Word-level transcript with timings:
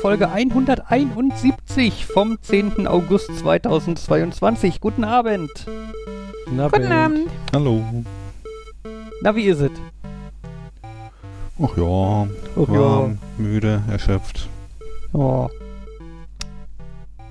Folge 0.00 0.28
171 0.30 2.06
vom 2.06 2.38
10. 2.40 2.86
August 2.86 3.36
2022. 3.38 4.80
Guten 4.80 5.04
Abend. 5.04 5.50
Na, 6.50 6.68
Guten 6.68 6.92
Abend. 6.92 7.28
Hallo. 7.52 7.82
Na, 9.22 9.34
wie 9.34 9.44
ist 9.44 9.60
es? 9.60 9.70
Ach 11.60 11.76
ja, 11.76 12.26
Ach 12.54 12.68
warm, 12.68 13.18
müde, 13.36 13.82
erschöpft. 13.90 14.48
Oh, 15.12 15.48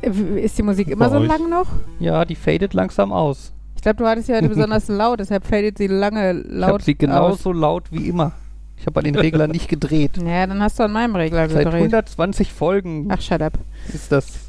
Ist 0.01 0.57
die 0.57 0.63
Musik 0.63 0.89
immer 0.89 1.05
Bei 1.09 1.11
so 1.11 1.21
euch? 1.23 1.27
lang 1.29 1.49
noch? 1.49 1.67
ja, 1.99 2.25
die 2.25 2.35
fadet 2.35 2.73
langsam 2.73 3.13
aus. 3.13 3.53
Ich 3.77 3.81
glaube, 3.83 3.97
du 3.97 4.07
hattest 4.07 4.27
ja 4.27 4.35
heute 4.35 4.49
besonders 4.55 4.89
laut, 4.89 5.21
deshalb 5.21 5.45
fadet 5.45 5.77
sie 5.77 5.87
lange 5.87 6.31
Ich 6.31 6.45
habe 6.45 6.55
laut 6.55 6.81
sie 6.81 6.93
aus. 6.95 6.97
genauso 6.99 7.53
laut 7.53 7.83
wie 7.91 8.09
immer. 8.09 8.33
Ich 8.79 8.85
habe 8.85 8.99
an 8.99 9.05
den 9.05 9.15
Regler 9.15 9.47
nicht 9.47 9.69
gedreht. 9.69 10.17
Ja, 10.17 10.45
dann 10.47 10.61
hast 10.61 10.79
du 10.79 10.83
an 10.83 10.91
meinem 10.91 11.15
Regler 11.15 11.49
Seit 11.49 11.65
gedreht. 11.65 11.81
120 11.81 12.53
Folgen 12.53 13.07
Ach, 13.09 13.21
shut 13.21 13.41
up. 13.41 13.53
ist 13.93 14.11
das. 14.11 14.39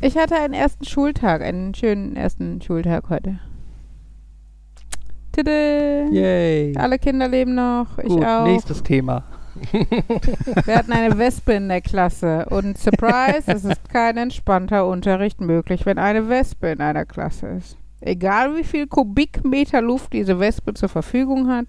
Ich 0.00 0.16
hatte 0.16 0.36
einen 0.36 0.54
ersten 0.54 0.84
Schultag, 0.84 1.42
einen 1.42 1.74
schönen 1.74 2.16
ersten 2.16 2.60
Schultag 2.60 3.04
heute. 3.08 3.38
Tada! 5.32 5.50
Yay. 6.10 6.76
Alle 6.76 6.98
Kinder 6.98 7.28
leben 7.28 7.54
noch, 7.54 7.98
ich 7.98 8.08
Gut, 8.08 8.24
auch. 8.24 8.44
nächstes 8.44 8.82
Thema. 8.82 9.24
Wir 10.64 10.76
hatten 10.76 10.92
eine 10.92 11.18
Wespe 11.18 11.52
in 11.54 11.68
der 11.68 11.80
Klasse 11.82 12.46
und 12.50 12.78
surprise, 12.78 13.44
es 13.46 13.64
ist 13.64 13.88
kein 13.90 14.16
entspannter 14.16 14.86
Unterricht 14.86 15.40
möglich, 15.40 15.84
wenn 15.86 15.98
eine 15.98 16.28
Wespe 16.28 16.68
in 16.68 16.80
einer 16.80 17.04
Klasse 17.04 17.46
ist. 17.48 17.76
Egal 18.00 18.56
wie 18.56 18.64
viel 18.64 18.86
Kubikmeter 18.86 19.80
Luft 19.82 20.12
diese 20.12 20.40
Wespe 20.40 20.74
zur 20.74 20.88
Verfügung 20.88 21.48
hat, 21.48 21.66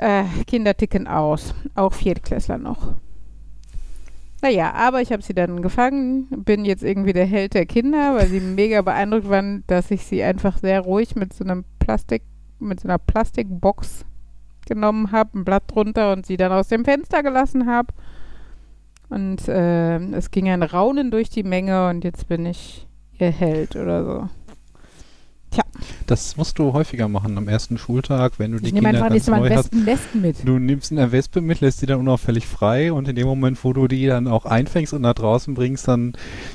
äh, 0.00 0.24
Kinder 0.46 0.76
ticken 0.76 1.06
aus. 1.06 1.54
Auch 1.74 1.92
Viertklässler 1.92 2.58
noch. 2.58 2.94
Naja, 4.42 4.72
aber 4.72 5.02
ich 5.02 5.12
habe 5.12 5.22
sie 5.22 5.34
dann 5.34 5.60
gefangen, 5.60 6.26
bin 6.30 6.64
jetzt 6.64 6.82
irgendwie 6.82 7.12
der 7.12 7.26
Held 7.26 7.52
der 7.52 7.66
Kinder, 7.66 8.14
weil 8.14 8.26
sie 8.26 8.40
mega 8.40 8.80
beeindruckt 8.80 9.28
waren, 9.28 9.64
dass 9.66 9.90
ich 9.90 10.04
sie 10.04 10.22
einfach 10.22 10.58
sehr 10.58 10.80
ruhig 10.80 11.14
mit 11.14 11.34
so 11.34 11.44
einem 11.44 11.64
Plastik, 11.78 12.22
mit 12.58 12.80
so 12.80 12.88
einer 12.88 12.98
Plastikbox 12.98 14.06
genommen 14.66 15.12
habe, 15.12 15.38
ein 15.38 15.44
Blatt 15.44 15.64
drunter 15.66 16.12
und 16.12 16.24
sie 16.24 16.36
dann 16.36 16.52
aus 16.52 16.68
dem 16.68 16.84
Fenster 16.84 17.22
gelassen 17.22 17.66
habe. 17.66 17.88
Und 19.10 19.48
äh, 19.48 19.98
es 20.12 20.30
ging 20.30 20.48
ein 20.48 20.62
Raunen 20.62 21.10
durch 21.10 21.28
die 21.28 21.42
Menge 21.42 21.88
und 21.88 22.04
jetzt 22.04 22.28
bin 22.28 22.46
ich 22.46 22.86
ihr 23.18 23.32
Held 23.32 23.76
oder 23.76 24.04
so. 24.04 24.28
Das 26.06 26.36
musst 26.36 26.58
du 26.58 26.72
häufiger 26.72 27.08
machen 27.08 27.38
am 27.38 27.46
ersten 27.48 27.78
Schultag, 27.78 28.38
wenn 28.38 28.52
du 28.52 28.58
die 28.58 28.66
Ich 28.66 28.72
nehme 28.72 28.88
Kinder 28.90 29.04
einfach 29.04 29.14
ganz 29.14 29.26
neu 29.28 29.50
hast. 29.50 29.86
Westen 29.86 30.20
mit. 30.20 30.36
Du 30.46 30.58
nimmst 30.58 30.90
eine 30.92 31.12
Wespe 31.12 31.40
mit, 31.40 31.60
lässt 31.60 31.78
sie 31.78 31.86
dann 31.86 32.00
unauffällig 32.00 32.46
frei 32.46 32.92
und 32.92 33.06
in 33.08 33.14
dem 33.16 33.26
Moment, 33.26 33.62
wo 33.64 33.72
du 33.72 33.86
die 33.86 34.06
dann 34.06 34.26
auch 34.26 34.44
einfängst 34.44 34.92
und 34.92 35.02
nach 35.02 35.14
draußen 35.14 35.54
bringst, 35.54 35.86
dann 35.88 36.14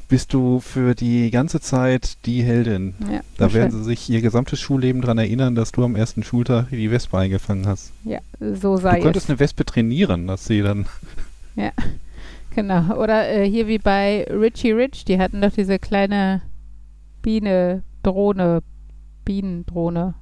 bist 0.10 0.34
du 0.34 0.60
für 0.60 0.94
die 0.96 1.32
ganze 1.32 1.62
Zeit 1.62 2.18
die 2.26 2.44
Heldin. 2.44 2.96
Ja, 3.12 3.22
Da 3.38 3.54
werden 3.54 3.72
schön. 3.72 3.80
sie 3.84 3.86
sich 3.90 4.10
ihr 4.10 4.22
gesamtes 4.22 4.60
Schulleben 4.60 5.02
daran 5.02 5.18
erinnern, 5.18 5.56
dass 5.56 5.72
du 5.72 5.84
am 5.86 5.96
ersten 5.96 6.24
Schultag 6.24 6.70
die 6.72 6.92
Wespe 6.92 7.18
eingefangen 7.18 7.66
hast. 7.68 7.92
ja, 8.04 8.20
so 8.40 8.76
Du 8.76 8.82
sei 8.82 9.00
könntest 9.00 9.26
es. 9.26 9.30
eine 9.30 9.40
Wespe 9.40 9.66
trainieren, 9.66 10.28
dass 10.28 10.46
sie 10.46 10.62
dann 10.62 10.86
Genau. 12.56 12.96
Oder 12.98 13.30
äh, 13.30 13.50
hier 13.50 13.68
wie 13.68 13.80
bei 13.80 14.25
Richie 14.30 14.72
Rich, 14.72 15.03
die 15.06 15.19
hatten 15.19 15.42
doch 15.42 15.52
diese 15.52 15.78
kleine 15.78 16.42
Biene, 17.22 17.84
Drohne, 18.03 18.62
Bienendrohne. 19.25 20.13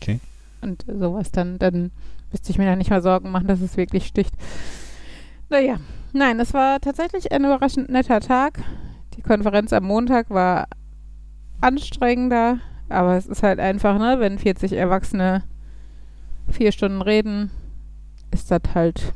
Okay. 0.00 0.20
Und 0.62 0.84
sowas 0.86 1.30
dann, 1.30 1.58
dann 1.58 1.90
müsste 2.32 2.50
ich 2.50 2.58
mir 2.58 2.64
da 2.64 2.76
nicht 2.76 2.90
mal 2.90 3.02
Sorgen 3.02 3.30
machen, 3.30 3.46
dass 3.46 3.60
es 3.60 3.76
wirklich 3.76 4.06
sticht. 4.06 4.34
Naja, 5.50 5.76
nein, 6.12 6.40
es 6.40 6.54
war 6.54 6.80
tatsächlich 6.80 7.30
ein 7.32 7.44
überraschend 7.44 7.90
netter 7.90 8.20
Tag. 8.20 8.62
Die 9.16 9.22
Konferenz 9.22 9.72
am 9.72 9.84
Montag 9.84 10.30
war 10.30 10.66
anstrengender, 11.60 12.58
aber 12.88 13.16
es 13.16 13.26
ist 13.26 13.42
halt 13.42 13.60
einfach, 13.60 13.98
ne, 13.98 14.16
wenn 14.18 14.38
40 14.38 14.72
Erwachsene 14.72 15.44
vier 16.48 16.72
Stunden 16.72 17.02
reden, 17.02 17.50
ist 18.30 18.50
das 18.50 18.62
halt 18.74 19.12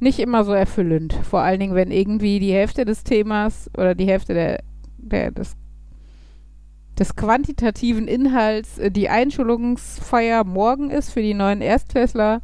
nicht 0.00 0.18
immer 0.18 0.44
so 0.44 0.52
erfüllend. 0.52 1.12
Vor 1.12 1.40
allen 1.40 1.60
Dingen, 1.60 1.74
wenn 1.74 1.90
irgendwie 1.90 2.38
die 2.38 2.52
Hälfte 2.52 2.84
des 2.84 3.04
Themas 3.04 3.70
oder 3.76 3.94
die 3.94 4.06
Hälfte 4.06 4.34
der, 4.34 4.62
der, 4.96 5.30
des, 5.30 5.56
des 6.98 7.16
quantitativen 7.16 8.08
Inhalts 8.08 8.78
äh, 8.78 8.90
die 8.90 9.08
Einschulungsfeier 9.08 10.44
morgen 10.44 10.90
ist 10.90 11.10
für 11.10 11.22
die 11.22 11.34
neuen 11.34 11.60
Erstklässler. 11.60 12.40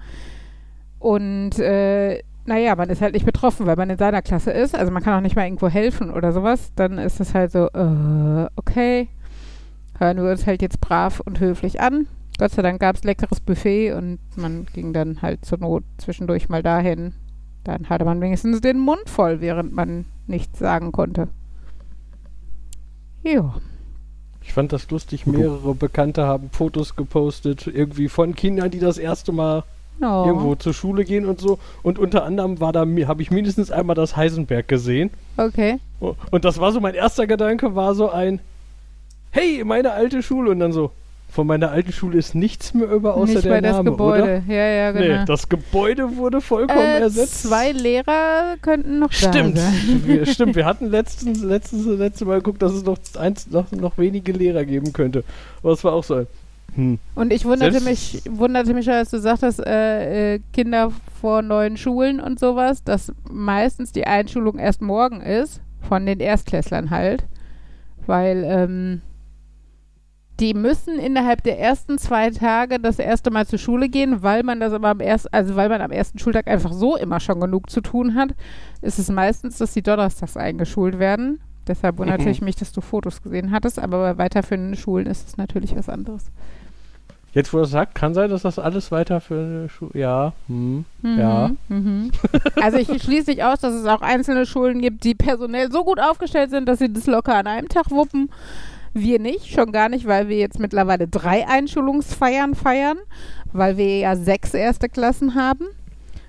Und 0.99 1.59
äh, 1.59 2.23
naja, 2.47 2.77
man 2.77 2.91
ist 2.91 3.01
halt 3.01 3.15
nicht 3.15 3.27
betroffen, 3.27 3.67
weil 3.67 3.77
man 3.77 3.91
in 3.91 3.99
seiner 3.99 4.23
Klasse 4.23 4.51
ist. 4.51 4.75
Also 4.75 4.93
man 4.93 5.03
kann 5.03 5.15
auch 5.15 5.23
nicht 5.23 5.37
mal 5.37 5.45
irgendwo 5.45 5.69
helfen 5.69 6.11
oder 6.11 6.33
sowas. 6.33 6.73
Dann 6.77 6.99
ist 6.99 7.21
es 7.21 7.35
halt 7.35 7.53
so, 7.53 7.69
äh, 7.69 8.49
okay, 8.57 9.09
hören 9.99 10.17
wir 10.19 10.31
uns 10.31 10.47
halt 10.47 10.63
jetzt 10.63 10.81
brav 10.81 11.21
und 11.21 11.41
höflich 11.41 11.81
an. 11.81 12.07
Gott 12.39 12.51
sei 12.51 12.63
Dank 12.63 12.81
gab 12.81 12.97
es 12.97 13.05
leckeres 13.05 13.41
Buffet 13.41 13.93
und 13.93 14.19
man 14.37 14.67
ging 14.73 14.93
dann 14.93 15.23
halt 15.23 15.45
zur 15.45 15.59
Not 15.59 15.85
zwischendurch 15.99 16.49
mal 16.49 16.63
dahin. 16.63 17.15
Dann 17.63 17.89
hatte 17.89 18.05
man 18.05 18.21
wenigstens 18.21 18.61
den 18.61 18.79
Mund 18.79 19.09
voll, 19.09 19.41
während 19.41 19.73
man 19.73 20.05
nichts 20.27 20.59
sagen 20.59 20.93
konnte. 20.93 21.29
Ja. 23.23 23.55
Ich 24.45 24.53
fand 24.53 24.73
das 24.73 24.91
lustig, 24.91 25.27
mehrere 25.27 25.75
Bekannte 25.75 26.25
haben 26.27 26.51
Fotos 26.53 26.97
gepostet, 26.97 27.67
irgendwie 27.67 28.09
von 28.09 28.35
Kindern, 28.35 28.71
die 28.71 28.79
das 28.79 28.99
erste 28.99 29.33
Mal 29.33 29.65
Oh. 30.01 30.25
irgendwo 30.27 30.55
zur 30.57 30.75
Schule 30.75 31.05
gehen 31.05 31.25
und 31.25 31.41
so. 31.41 31.61
Und 31.85 32.01
unter 32.01 32.25
anderem 32.25 32.59
war 32.61 32.73
da, 32.73 32.81
habe 32.81 33.23
ich 33.23 33.31
mindestens 33.31 33.71
einmal 33.71 33.95
das 33.95 34.17
Heisenberg 34.17 34.67
gesehen. 34.67 35.11
Okay. 35.37 35.79
Und 36.01 36.45
das 36.45 36.59
war 36.59 36.73
so, 36.73 36.81
mein 36.81 36.95
erster 36.95 37.29
Gedanke 37.29 37.77
war 37.77 37.95
so 37.95 38.11
ein, 38.11 38.41
hey, 39.31 39.63
meine 39.65 39.93
alte 39.93 40.23
Schule. 40.23 40.51
Und 40.51 40.59
dann 40.59 40.73
so, 40.73 40.91
von 41.35 41.49
meiner 41.49 41.73
alten 41.73 41.93
Schule 41.93 42.17
ist 42.17 42.37
nichts 42.37 42.75
mehr 42.75 42.89
über, 42.89 43.15
außer 43.17 43.33
Nicht 43.33 43.45
der 43.45 43.51
bei 43.51 43.61
das 43.61 43.77
Name, 43.77 43.91
Gebäude. 43.91 44.45
Ja, 44.47 44.55
ja, 44.55 44.91
oder? 44.91 45.03
genau. 45.03 45.19
Nee, 45.19 45.25
das 45.27 45.49
Gebäude 45.49 46.17
wurde 46.17 46.41
vollkommen 46.41 46.79
äh, 46.79 47.01
ersetzt. 47.01 47.43
zwei 47.43 47.73
Lehrer 47.73 48.55
könnten 48.63 49.01
noch 49.01 49.11
Stimmt, 49.11 49.57
da 49.57 49.63
sein. 49.63 50.03
wir, 50.05 50.27
stimmt. 50.27 50.55
Wir 50.55 50.65
hatten 50.65 50.87
letztens, 50.87 51.43
letztens, 51.43 51.87
letzte 51.87 52.25
Mal 52.25 52.37
geguckt, 52.37 52.63
dass 52.63 52.73
es 52.73 52.85
noch, 52.85 52.99
eins, 53.19 53.51
noch, 53.51 53.73
noch 53.73 53.99
wenige 53.99 54.31
Lehrer 54.31 54.65
geben 54.65 54.93
könnte. 54.93 55.25
Aber 55.61 55.73
es 55.73 55.83
war 55.83 55.95
auch 55.95 56.05
so 56.05 56.25
hm. 56.77 57.01
Und 57.17 57.33
ich 57.33 57.45
wunderte 57.45 57.81
Selbst- 57.81 58.15
mich, 58.15 58.39
wunderte 58.39 58.73
mich, 58.73 58.89
als 58.89 59.11
du 59.11 59.19
sagtest, 59.19 59.59
äh, 59.67 60.35
äh, 60.35 60.41
Kinder 60.53 60.93
vor 61.21 61.43
neuen 61.43 61.77
Schulen 61.77 62.21
und 62.21 62.39
sowas, 62.39 62.85
dass 62.85 63.13
meistens 63.29 63.91
die 63.91 64.07
Einschulung 64.07 64.61
erst 64.61 64.83
morgen 64.83 65.21
ist, 65.21 65.61
von 65.89 66.07
den 66.07 66.21
Erstklässlern 66.21 66.91
halt. 66.91 67.25
Weil 68.07 68.45
ähm, 68.47 69.03
die 70.41 70.53
müssen 70.55 70.99
innerhalb 70.99 71.43
der 71.45 71.61
ersten 71.61 71.97
zwei 71.99 72.31
Tage 72.31 72.81
das 72.81 72.99
erste 72.99 73.31
Mal 73.31 73.47
zur 73.47 73.59
Schule 73.59 73.89
gehen, 73.89 74.23
weil 74.23 74.43
man 74.43 74.59
das 74.61 74.73
aber 74.73 74.89
am 74.89 75.01
ersten, 75.01 75.29
also 75.33 75.55
weil 75.55 75.69
man 75.69 75.81
am 75.81 75.93
ersten 75.93 76.19
Schultag 76.19 76.49
einfach 76.49 76.73
so 76.73 76.97
immer 76.97 77.21
schon 77.21 77.41
genug 77.41 77.71
zu 77.71 77.81
tun 77.81 78.15
hat, 78.17 78.31
ist 78.83 78.99
es 78.99 79.09
meistens, 79.11 79.59
dass 79.59 79.73
die 79.75 79.83
donnerstags 79.83 80.37
eingeschult 80.37 80.99
werden. 80.99 81.41
Deshalb 81.69 81.99
wunderte 81.99 82.25
Mhm. 82.25 82.29
ich 82.31 82.43
mich, 82.43 82.57
dass 82.57 82.73
du 82.73 82.81
Fotos 82.81 83.23
gesehen 83.23 83.51
hattest, 83.53 83.79
aber 83.79 83.99
bei 84.15 84.19
weiterführenden 84.25 84.77
Schulen 84.77 85.07
ist 85.07 85.29
es 85.29 85.37
natürlich 85.37 85.75
was 85.77 85.89
anderes. 85.89 86.25
Jetzt, 87.33 87.53
wo 87.53 87.59
er 87.59 87.65
sagt, 87.65 87.95
kann 87.97 88.15
sein, 88.15 88.31
dass 88.31 88.43
das 88.43 88.61
alles 88.61 88.93
weiter 88.93 89.21
für 89.21 89.35
eine 89.35 89.69
Schule. 89.69 89.91
Ja, 89.95 90.33
hm. 90.47 90.85
Mhm, 91.03 91.19
Ja. 91.19 91.51
Mhm. 91.69 92.11
Also 92.63 92.77
ich 92.79 92.87
schließe 93.03 93.31
nicht 93.31 93.43
aus, 93.43 93.59
dass 93.61 93.75
es 93.75 93.87
auch 93.87 94.03
einzelne 94.03 94.47
Schulen 94.47 94.81
gibt, 94.81 95.03
die 95.05 95.15
personell 95.17 95.73
so 95.73 95.85
gut 95.85 95.99
aufgestellt 96.01 96.51
sind, 96.51 96.69
dass 96.69 96.79
sie 96.79 96.93
das 96.93 97.07
locker 97.07 97.35
an 97.35 97.47
einem 97.49 97.69
Tag 97.69 97.91
wuppen. 97.91 98.31
Wir 98.95 99.19
nicht, 99.19 99.47
schon 99.53 99.73
gar 99.73 99.89
nicht, 99.89 100.07
weil 100.07 100.29
wir 100.29 100.37
jetzt 100.39 100.61
mittlerweile 100.61 101.09
drei 101.09 101.47
Einschulungsfeiern 101.49 102.55
feiern, 102.55 102.99
weil 103.53 103.77
wir 103.77 103.99
ja 103.99 104.15
sechs 104.17 104.55
erste 104.55 104.89
Klassen 104.89 105.35
haben. 105.35 105.67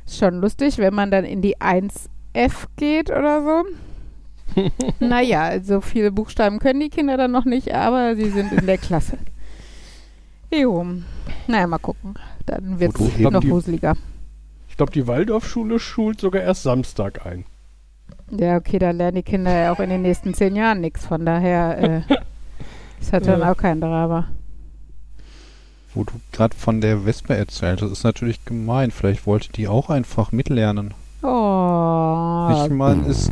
Ist 0.06 0.18
schon 0.18 0.42
lustig, 0.42 0.78
wenn 0.80 0.94
man 0.96 1.12
dann 1.12 1.26
in 1.26 1.42
die 1.42 1.58
1F 1.58 2.66
geht 2.76 3.10
oder 3.12 3.44
so. 3.44 4.62
naja, 5.00 5.60
so 5.64 5.80
viele 5.82 6.12
Buchstaben 6.12 6.60
können 6.60 6.80
die 6.80 6.90
Kinder 6.90 7.18
dann 7.18 7.32
noch 7.32 7.46
nicht, 7.46 7.74
aber 7.74 8.16
sie 8.16 8.30
sind 8.30 8.52
in 8.52 8.66
der 8.66 8.78
Klasse. 8.78 9.18
Jo, 10.52 10.86
naja, 11.48 11.68
mal 11.68 11.78
gucken. 11.80 12.16
Dann 12.46 12.80
wird 12.80 12.96
es 13.00 13.18
eben 13.20 13.34
noch 13.34 13.42
die- 13.42 13.50
wuseliger. 13.50 13.96
Ich 14.70 14.78
glaube, 14.78 14.92
die 14.92 15.08
Waldorfschule 15.08 15.80
schult 15.80 16.20
sogar 16.20 16.42
erst 16.42 16.64
Samstag 16.64 17.26
ein. 17.26 17.46
Ja, 18.32 18.58
okay, 18.58 18.78
da 18.80 18.92
lernen 18.92 19.16
die 19.18 19.24
Kinder 19.24 19.52
ja 19.56 19.72
auch 19.72 19.80
in 19.80 19.90
den 19.90 20.02
nächsten 20.02 20.34
zehn 20.34 20.56
Jahren 20.56 20.82
nichts. 20.82 21.06
Von 21.06 21.26
daher 21.26 21.78
äh, 22.10 22.16
das 23.12 23.24
dann 23.24 23.40
Ja. 23.42 23.52
auch 23.52 23.58
kein 23.58 23.82
Drama. 23.82 24.28
Wo 25.94 26.04
du 26.04 26.14
gerade 26.34 26.56
von 26.56 26.82
der 26.82 27.06
Wespe 27.06 27.36
erzählt 27.36 27.82
hast, 27.82 27.92
ist 27.92 28.04
natürlich 28.04 28.44
gemein. 28.46 28.92
Vielleicht 28.92 29.26
wollte 29.26 29.52
die 29.54 29.68
auch 29.68 29.90
einfach 29.90 30.32
mitlernen. 30.32 30.94
Oh, 31.24 32.64
Ich 32.66 32.72
meine, 32.72 33.08
es, 33.08 33.32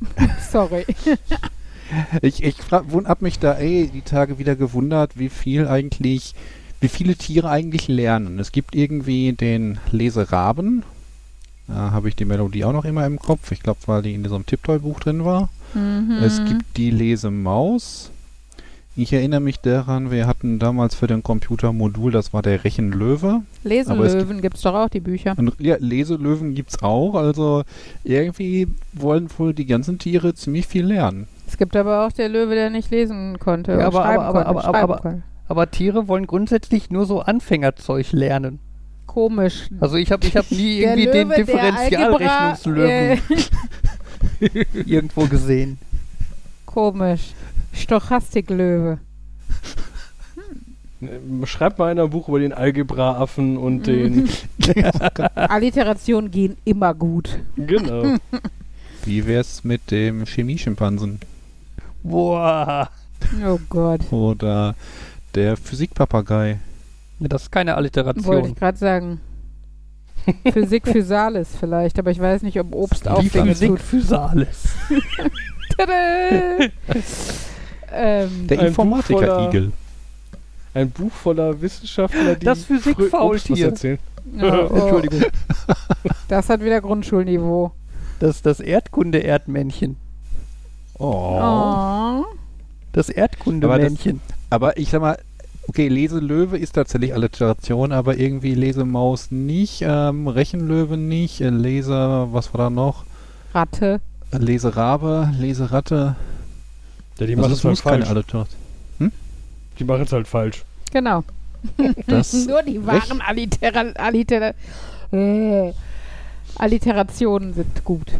sorry. 0.50 0.84
ich, 2.22 2.42
ich 2.42 2.56
hab 2.70 3.22
mich 3.22 3.38
da 3.38 3.54
ey, 3.54 3.88
die 3.92 4.02
Tage 4.02 4.38
wieder 4.38 4.56
gewundert, 4.56 5.18
wie 5.18 5.28
viel 5.28 5.68
eigentlich, 5.68 6.34
wie 6.80 6.88
viele 6.88 7.14
Tiere 7.16 7.48
eigentlich 7.50 7.88
lernen. 7.88 8.38
Es 8.38 8.52
gibt 8.52 8.74
irgendwie 8.74 9.32
den 9.32 9.78
Leseraben, 9.90 10.82
Da 11.68 11.92
habe 11.92 12.08
ich 12.08 12.16
die 12.16 12.24
Melodie 12.24 12.64
auch 12.64 12.72
noch 12.72 12.84
immer 12.84 13.06
im 13.06 13.18
Kopf. 13.18 13.52
Ich 13.52 13.62
glaube, 13.62 13.78
weil 13.86 14.02
die 14.02 14.14
in 14.14 14.24
so 14.28 14.34
einem 14.34 14.46
Tiptoy-Buch 14.46 14.98
drin 15.00 15.24
war. 15.24 15.48
Mhm. 15.74 16.18
Es 16.22 16.44
gibt 16.44 16.76
die 16.76 16.90
Lesemaus. 16.90 18.10
Ich 18.94 19.12
erinnere 19.14 19.40
mich 19.40 19.58
daran, 19.60 20.10
wir 20.10 20.26
hatten 20.26 20.58
damals 20.58 20.94
für 20.94 21.06
den 21.06 21.22
Computer 21.22 21.72
Modul, 21.72 22.12
das 22.12 22.34
war 22.34 22.42
der 22.42 22.62
Rechenlöwe. 22.62 23.40
es 23.64 23.64
Leselöwen 23.64 24.42
gibt 24.42 24.56
es 24.56 24.62
doch 24.62 24.74
auch, 24.74 24.88
die 24.90 25.00
Bücher. 25.00 25.34
Und 25.38 25.54
ja, 25.60 25.76
Leselöwen 25.78 26.54
gibt's 26.54 26.82
auch. 26.82 27.14
Also 27.14 27.62
irgendwie 28.04 28.68
wollen 28.92 29.28
wohl 29.38 29.54
die 29.54 29.64
ganzen 29.64 29.98
Tiere 29.98 30.34
ziemlich 30.34 30.66
viel 30.66 30.84
lernen. 30.84 31.26
Es 31.46 31.56
gibt 31.56 31.74
aber 31.74 32.06
auch 32.06 32.12
der 32.12 32.28
Löwe, 32.28 32.54
der 32.54 32.68
nicht 32.68 32.90
lesen 32.90 33.38
konnte. 33.38 33.72
Ja, 33.72 33.86
aber- 33.86 34.02
schreiben 34.02 34.22
aber- 34.24 34.44
konnte, 34.44 34.48
aber- 34.48 34.64
aber- 34.78 35.04
aber-. 35.04 35.22
Aber 35.48 35.70
Tiere 35.70 36.06
wollen 36.08 36.26
grundsätzlich 36.26 36.90
nur 36.90 37.06
so 37.06 37.20
Anfängerzeug 37.20 38.12
lernen. 38.12 38.58
Komisch. 39.06 39.68
Also 39.80 39.96
ich 39.96 40.10
habe 40.12 40.26
ich 40.26 40.36
hab 40.36 40.50
nie 40.50 40.80
Der 40.80 40.96
irgendwie 40.96 41.12
den 41.12 41.28
Löwe, 41.28 41.34
der 41.36 41.44
Differentialrechnungslöwen 41.44 43.18
äh, 44.40 44.64
irgendwo 44.86 45.24
gesehen. 45.26 45.78
komisch. 46.66 47.32
Stochastiklöwe. 47.72 48.98
Äh, 51.00 51.46
Schreibt 51.46 51.78
mal 51.78 51.90
einer 51.90 52.04
ein 52.04 52.10
Buch 52.10 52.28
über 52.28 52.38
den 52.38 52.52
Algebraaffen 52.52 53.56
und 53.56 53.86
den. 53.86 54.28
Alliterationen 55.34 56.30
gehen 56.30 56.56
immer 56.64 56.94
gut. 56.94 57.40
genau. 57.56 58.16
Wie 59.04 59.26
wär's 59.26 59.64
mit 59.64 59.90
dem 59.90 60.24
Chemieschimpansen? 60.26 61.18
Boah. 62.04 62.88
Oh 63.44 63.58
Gott. 63.68 64.12
Oder 64.12 64.76
der 65.34 65.56
Physikpapagei? 65.56 66.60
Ne, 67.18 67.28
Das 67.28 67.42
ist 67.42 67.50
keine 67.50 67.72
Wollte 67.72 67.78
Alliteration. 67.78 68.44
ich 68.46 68.54
gerade 68.54 68.78
sagen. 68.78 69.20
Physik 70.52 70.86
Physalis 70.86 71.48
vielleicht, 71.58 71.98
aber 71.98 72.12
ich 72.12 72.20
weiß 72.20 72.42
nicht, 72.42 72.60
ob 72.60 72.72
Obst 72.76 73.08
auch 73.08 73.24
Physik 73.24 73.70
tut. 73.70 73.80
Physalis. 73.80 74.68
Ähm, 77.92 78.46
Der 78.48 78.60
Informatiker-Igel. 78.66 79.72
Ein 80.74 80.90
Buch 80.90 81.12
voller 81.12 81.60
Wissenschaftler, 81.60 82.34
die 82.36 82.46
Das 82.46 82.64
Physikfaultier. 82.64 83.66
erzählen. 83.66 83.98
oh, 84.40 84.44
Entschuldigung. 84.74 85.22
das 86.28 86.48
hat 86.48 86.62
wieder 86.64 86.80
Grundschulniveau. 86.80 87.72
Das 88.20 88.40
das 88.42 88.60
Erdkunde-Erdmännchen. 88.60 89.96
Oh. 90.98 91.38
Oh. 91.42 92.24
Das 92.92 93.08
Erdkundemännchen. 93.08 94.20
Aber 94.50 94.76
ich 94.78 94.90
sag 94.90 95.00
mal, 95.00 95.18
okay, 95.68 95.88
Leselöwe 95.88 96.56
ist 96.58 96.72
tatsächlich 96.72 97.14
Alliteration, 97.14 97.92
aber 97.92 98.16
irgendwie 98.16 98.54
Lesemaus 98.54 99.30
nicht, 99.30 99.82
ähm, 99.86 100.28
Rechenlöwe 100.28 100.96
nicht, 100.96 101.40
äh, 101.40 101.50
Leser, 101.50 102.32
was 102.32 102.54
war 102.54 102.58
da 102.64 102.70
noch? 102.70 103.04
Ratte. 103.54 104.00
Leserabe, 104.32 105.30
Leseratte. 105.38 106.16
Ja, 107.22 107.26
die 107.26 107.36
Also 107.36 107.48
machen 107.48 107.52
es 107.52 107.64
halt 107.64 107.78
falsch. 107.78 108.10
Alliteration. 108.10 108.62
Die 109.78 109.84
machen 109.84 110.02
es 110.02 110.12
halt 110.12 110.28
falsch. 110.28 110.64
Genau. 110.92 111.22
Das 112.08 112.32
Nur 112.46 112.62
die 112.64 112.84
wahren 112.84 113.20
Allitera 113.20 113.82
Allitera 113.94 114.52
äh, 115.12 115.72
Alliterationen 116.58 117.54
sind 117.54 117.84
gut. 117.84 118.10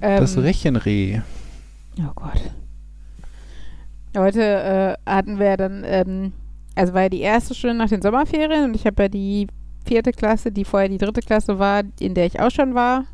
Ähm, 0.00 0.20
Das 0.20 0.38
Rechenreh. 0.38 1.20
Oh 1.98 2.12
Gott. 2.14 2.40
Heute 4.16 4.42
äh, 4.42 5.10
hatten 5.10 5.38
wir 5.38 5.56
dann, 5.58 5.84
ähm, 5.84 6.32
also 6.74 6.94
war 6.94 7.02
ja 7.02 7.08
die 7.10 7.20
erste 7.20 7.54
Stunde 7.54 7.76
nach 7.76 7.90
den 7.90 8.00
Sommerferien 8.00 8.64
und 8.64 8.74
ich 8.74 8.86
habe 8.86 9.02
ja 9.02 9.08
die 9.10 9.48
vierte 9.84 10.12
Klasse, 10.12 10.50
die 10.50 10.64
vorher 10.64 10.88
die 10.88 10.98
dritte 10.98 11.20
Klasse 11.20 11.58
war, 11.58 11.82
in 12.00 12.14
der 12.14 12.24
ich 12.24 12.40
auch 12.40 12.50
schon 12.50 12.74
war, 12.74 13.04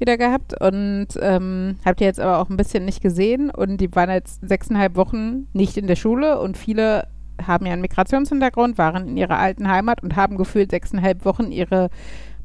wieder 0.00 0.16
gehabt 0.16 0.60
und 0.60 1.08
ähm, 1.20 1.76
habe 1.84 1.96
die 1.96 2.04
jetzt 2.04 2.20
aber 2.20 2.38
auch 2.38 2.48
ein 2.48 2.56
bisschen 2.56 2.84
nicht 2.84 3.02
gesehen 3.02 3.50
und 3.50 3.78
die 3.78 3.94
waren 3.94 4.10
jetzt 4.10 4.46
sechseinhalb 4.46 4.96
Wochen 4.96 5.48
nicht 5.52 5.76
in 5.76 5.86
der 5.86 5.96
Schule 5.96 6.40
und 6.40 6.56
viele 6.56 7.08
haben 7.44 7.66
ja 7.66 7.72
einen 7.72 7.82
Migrationshintergrund, 7.82 8.78
waren 8.78 9.08
in 9.08 9.16
ihrer 9.16 9.38
alten 9.38 9.68
Heimat 9.68 10.02
und 10.02 10.16
haben 10.16 10.36
gefühlt 10.36 10.70
sechseinhalb 10.70 11.24
Wochen 11.24 11.52
ihre 11.52 11.90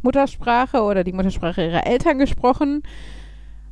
Muttersprache 0.01 0.83
oder 0.83 1.03
die 1.03 1.13
Muttersprache 1.13 1.65
ihrer 1.65 1.87
Eltern 1.87 2.19
gesprochen 2.19 2.83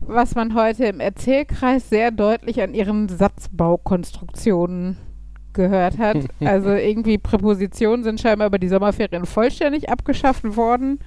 was 0.01 0.35
man 0.35 0.55
heute 0.55 0.85
im 0.85 0.99
Erzählkreis 0.99 1.89
sehr 1.89 2.11
deutlich 2.11 2.61
an 2.61 2.73
ihren 2.73 3.07
Satzbaukonstruktionen 3.07 4.97
gehört 5.53 5.97
hat. 5.97 6.17
Also 6.43 6.71
irgendwie 6.71 7.17
Präpositionen 7.17 8.03
sind 8.03 8.19
scheinbar 8.19 8.47
über 8.47 8.59
die 8.59 8.67
Sommerferien 8.67 9.25
vollständig 9.25 9.89
abgeschafft 9.89 10.55
worden 10.57 10.99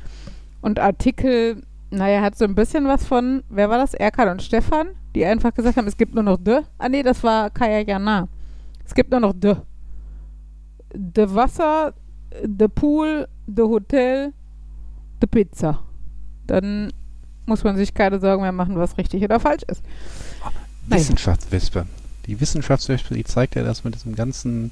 und 0.60 0.78
Artikel, 0.78 1.62
naja, 1.94 2.20
hat 2.20 2.36
so 2.36 2.44
ein 2.44 2.54
bisschen 2.54 2.86
was 2.86 3.06
von, 3.06 3.42
wer 3.48 3.70
war 3.70 3.78
das? 3.78 3.94
Erkan 3.94 4.28
und 4.28 4.42
Stefan, 4.42 4.88
die 5.14 5.24
einfach 5.24 5.54
gesagt 5.54 5.76
haben, 5.76 5.86
es 5.86 5.96
gibt 5.96 6.14
nur 6.14 6.24
noch 6.24 6.36
de. 6.36 6.62
Ah 6.78 6.88
nee, 6.88 7.02
das 7.02 7.22
war 7.22 7.50
Kaya 7.50 7.80
Jana. 7.80 8.28
Es 8.84 8.94
gibt 8.94 9.10
nur 9.10 9.20
noch 9.20 9.32
de. 9.32 9.56
De 10.92 11.34
Wasser, 11.34 11.94
de 12.42 12.68
Pool, 12.68 13.28
de 13.46 13.64
Hotel, 13.64 14.32
de 15.22 15.28
Pizza. 15.28 15.80
Dann 16.46 16.92
muss 17.46 17.64
man 17.64 17.76
sich 17.76 17.94
keine 17.94 18.20
Sorgen 18.20 18.42
mehr 18.42 18.52
machen, 18.52 18.76
was 18.76 18.98
richtig 18.98 19.22
oder 19.22 19.40
falsch 19.40 19.62
ist. 19.68 19.82
Wissenschaftswespe. 20.86 21.86
Die 22.26 22.40
Wissenschaftswespe, 22.40 23.14
die 23.14 23.24
zeigt 23.24 23.54
ja 23.54 23.62
das 23.62 23.84
mit 23.84 23.94
diesem 23.94 24.14
ganzen 24.14 24.70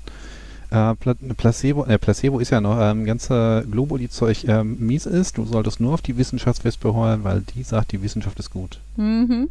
äh, 0.72 0.94
Pla 0.94 1.14
Placebo, 1.36 1.84
äh, 1.84 1.98
Placebo 1.98 2.38
ist 2.38 2.50
ja 2.50 2.60
noch 2.60 2.78
ähm, 2.80 3.04
ganze 3.04 3.66
Globuli-Zeug 3.70 4.44
ähm, 4.48 4.76
mies 4.80 5.06
ist. 5.06 5.38
Du 5.38 5.44
solltest 5.44 5.80
nur 5.80 5.94
auf 5.94 6.02
die 6.02 6.16
Wissenschaftswespe 6.16 6.94
heulen, 6.94 7.24
weil 7.24 7.42
die 7.42 7.62
sagt, 7.62 7.92
die 7.92 8.02
Wissenschaft 8.02 8.38
ist 8.38 8.50
gut. 8.50 8.80
Mhm. 8.96 9.48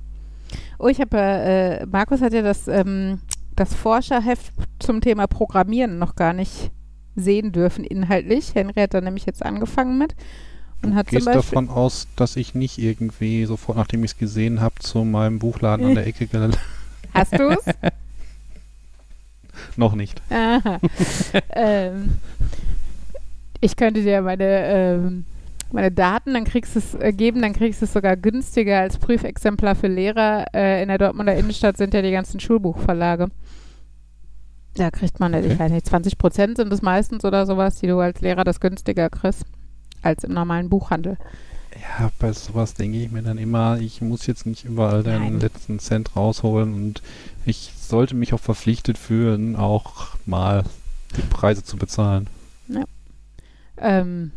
Oh, 0.79 0.87
ich 0.87 0.99
habe, 0.99 1.17
äh, 1.17 1.85
Markus 1.85 2.21
hat 2.21 2.33
ja 2.33 2.41
das, 2.41 2.67
ähm, 2.67 3.19
das 3.55 3.73
Forscherheft 3.73 4.51
zum 4.79 5.01
Thema 5.01 5.27
Programmieren 5.27 5.99
noch 5.99 6.15
gar 6.15 6.33
nicht 6.33 6.71
sehen 7.15 7.51
dürfen 7.51 7.83
inhaltlich. 7.83 8.55
Henry 8.55 8.81
hat 8.81 8.93
da 8.93 9.01
nämlich 9.01 9.25
jetzt 9.25 9.45
angefangen 9.45 9.97
mit. 9.97 10.15
Und 10.81 10.91
Du 10.91 10.95
hat 10.95 11.07
gehst 11.07 11.27
davon 11.27 11.69
aus, 11.69 12.07
dass 12.15 12.35
ich 12.35 12.55
nicht 12.55 12.79
irgendwie 12.79 13.45
sofort, 13.45 13.77
nachdem 13.77 14.03
ich 14.03 14.11
es 14.11 14.17
gesehen 14.17 14.61
habe, 14.61 14.75
zu 14.79 15.03
meinem 15.03 15.39
Buchladen 15.39 15.85
an 15.85 15.95
der 15.95 16.07
Ecke 16.07 16.25
gel 16.27 16.51
hast 17.13 17.37
du 17.37 17.49
es? 17.49 17.65
Noch 19.77 19.95
nicht. 19.95 20.21
Ähm, 21.53 22.17
ich 23.59 23.75
könnte 23.75 24.01
dir 24.01 24.21
meine, 24.21 24.43
ähm, 24.43 25.25
meine 25.71 25.91
Daten, 25.91 26.33
dann 26.33 26.43
kriegst 26.45 26.75
du 26.75 26.79
es 26.79 26.95
äh, 26.95 27.13
geben, 27.13 27.41
dann 27.41 27.53
kriegst 27.53 27.81
du 27.81 27.85
es 27.85 27.93
sogar 27.93 28.17
günstiger 28.17 28.79
als 28.79 28.97
Prüfexemplar 28.97 29.75
für 29.75 29.87
Lehrer. 29.87 30.45
Äh, 30.53 30.81
in 30.81 30.87
der 30.89 30.97
Dortmunder 30.97 31.35
Innenstadt 31.35 31.77
sind 31.77 31.93
ja 31.93 32.01
die 32.01 32.11
ganzen 32.11 32.39
Schulbuchverlage. 32.39 33.27
Da 34.75 34.89
kriegt 34.89 35.19
man, 35.19 35.33
ich 35.33 35.45
Okay. 35.45 35.59
weiß 35.59 35.71
nicht, 35.71 35.85
20 35.85 36.17
Prozent 36.17 36.57
sind 36.57 36.71
es 36.73 36.81
meistens 36.81 37.23
oder 37.25 37.45
sowas, 37.45 37.75
die 37.79 37.87
du 37.87 37.99
als 37.99 38.21
Lehrer 38.21 38.43
das 38.43 38.59
günstiger 38.59 39.09
kriegst 39.09 39.45
als 40.01 40.23
im 40.23 40.33
normalen 40.33 40.69
Buchhandel. 40.69 41.17
Ja, 41.79 42.11
bei 42.19 42.33
sowas 42.33 42.73
denke 42.73 42.97
ich 42.97 43.11
mir 43.11 43.21
dann 43.21 43.37
immer, 43.37 43.79
ich 43.79 44.01
muss 44.01 44.27
jetzt 44.27 44.45
nicht 44.45 44.65
überall 44.65 45.03
den 45.03 45.21
Nein. 45.21 45.39
letzten 45.39 45.79
Cent 45.79 46.15
rausholen 46.15 46.73
und 46.73 47.01
ich 47.45 47.73
sollte 47.77 48.15
mich 48.15 48.33
auch 48.33 48.39
verpflichtet 48.39 48.97
fühlen, 48.97 49.55
auch 49.55 50.15
mal 50.25 50.63
die 51.15 51.21
Preise 51.21 51.63
zu 51.63 51.77
bezahlen. 51.77 52.27
Ähm, 53.81 54.31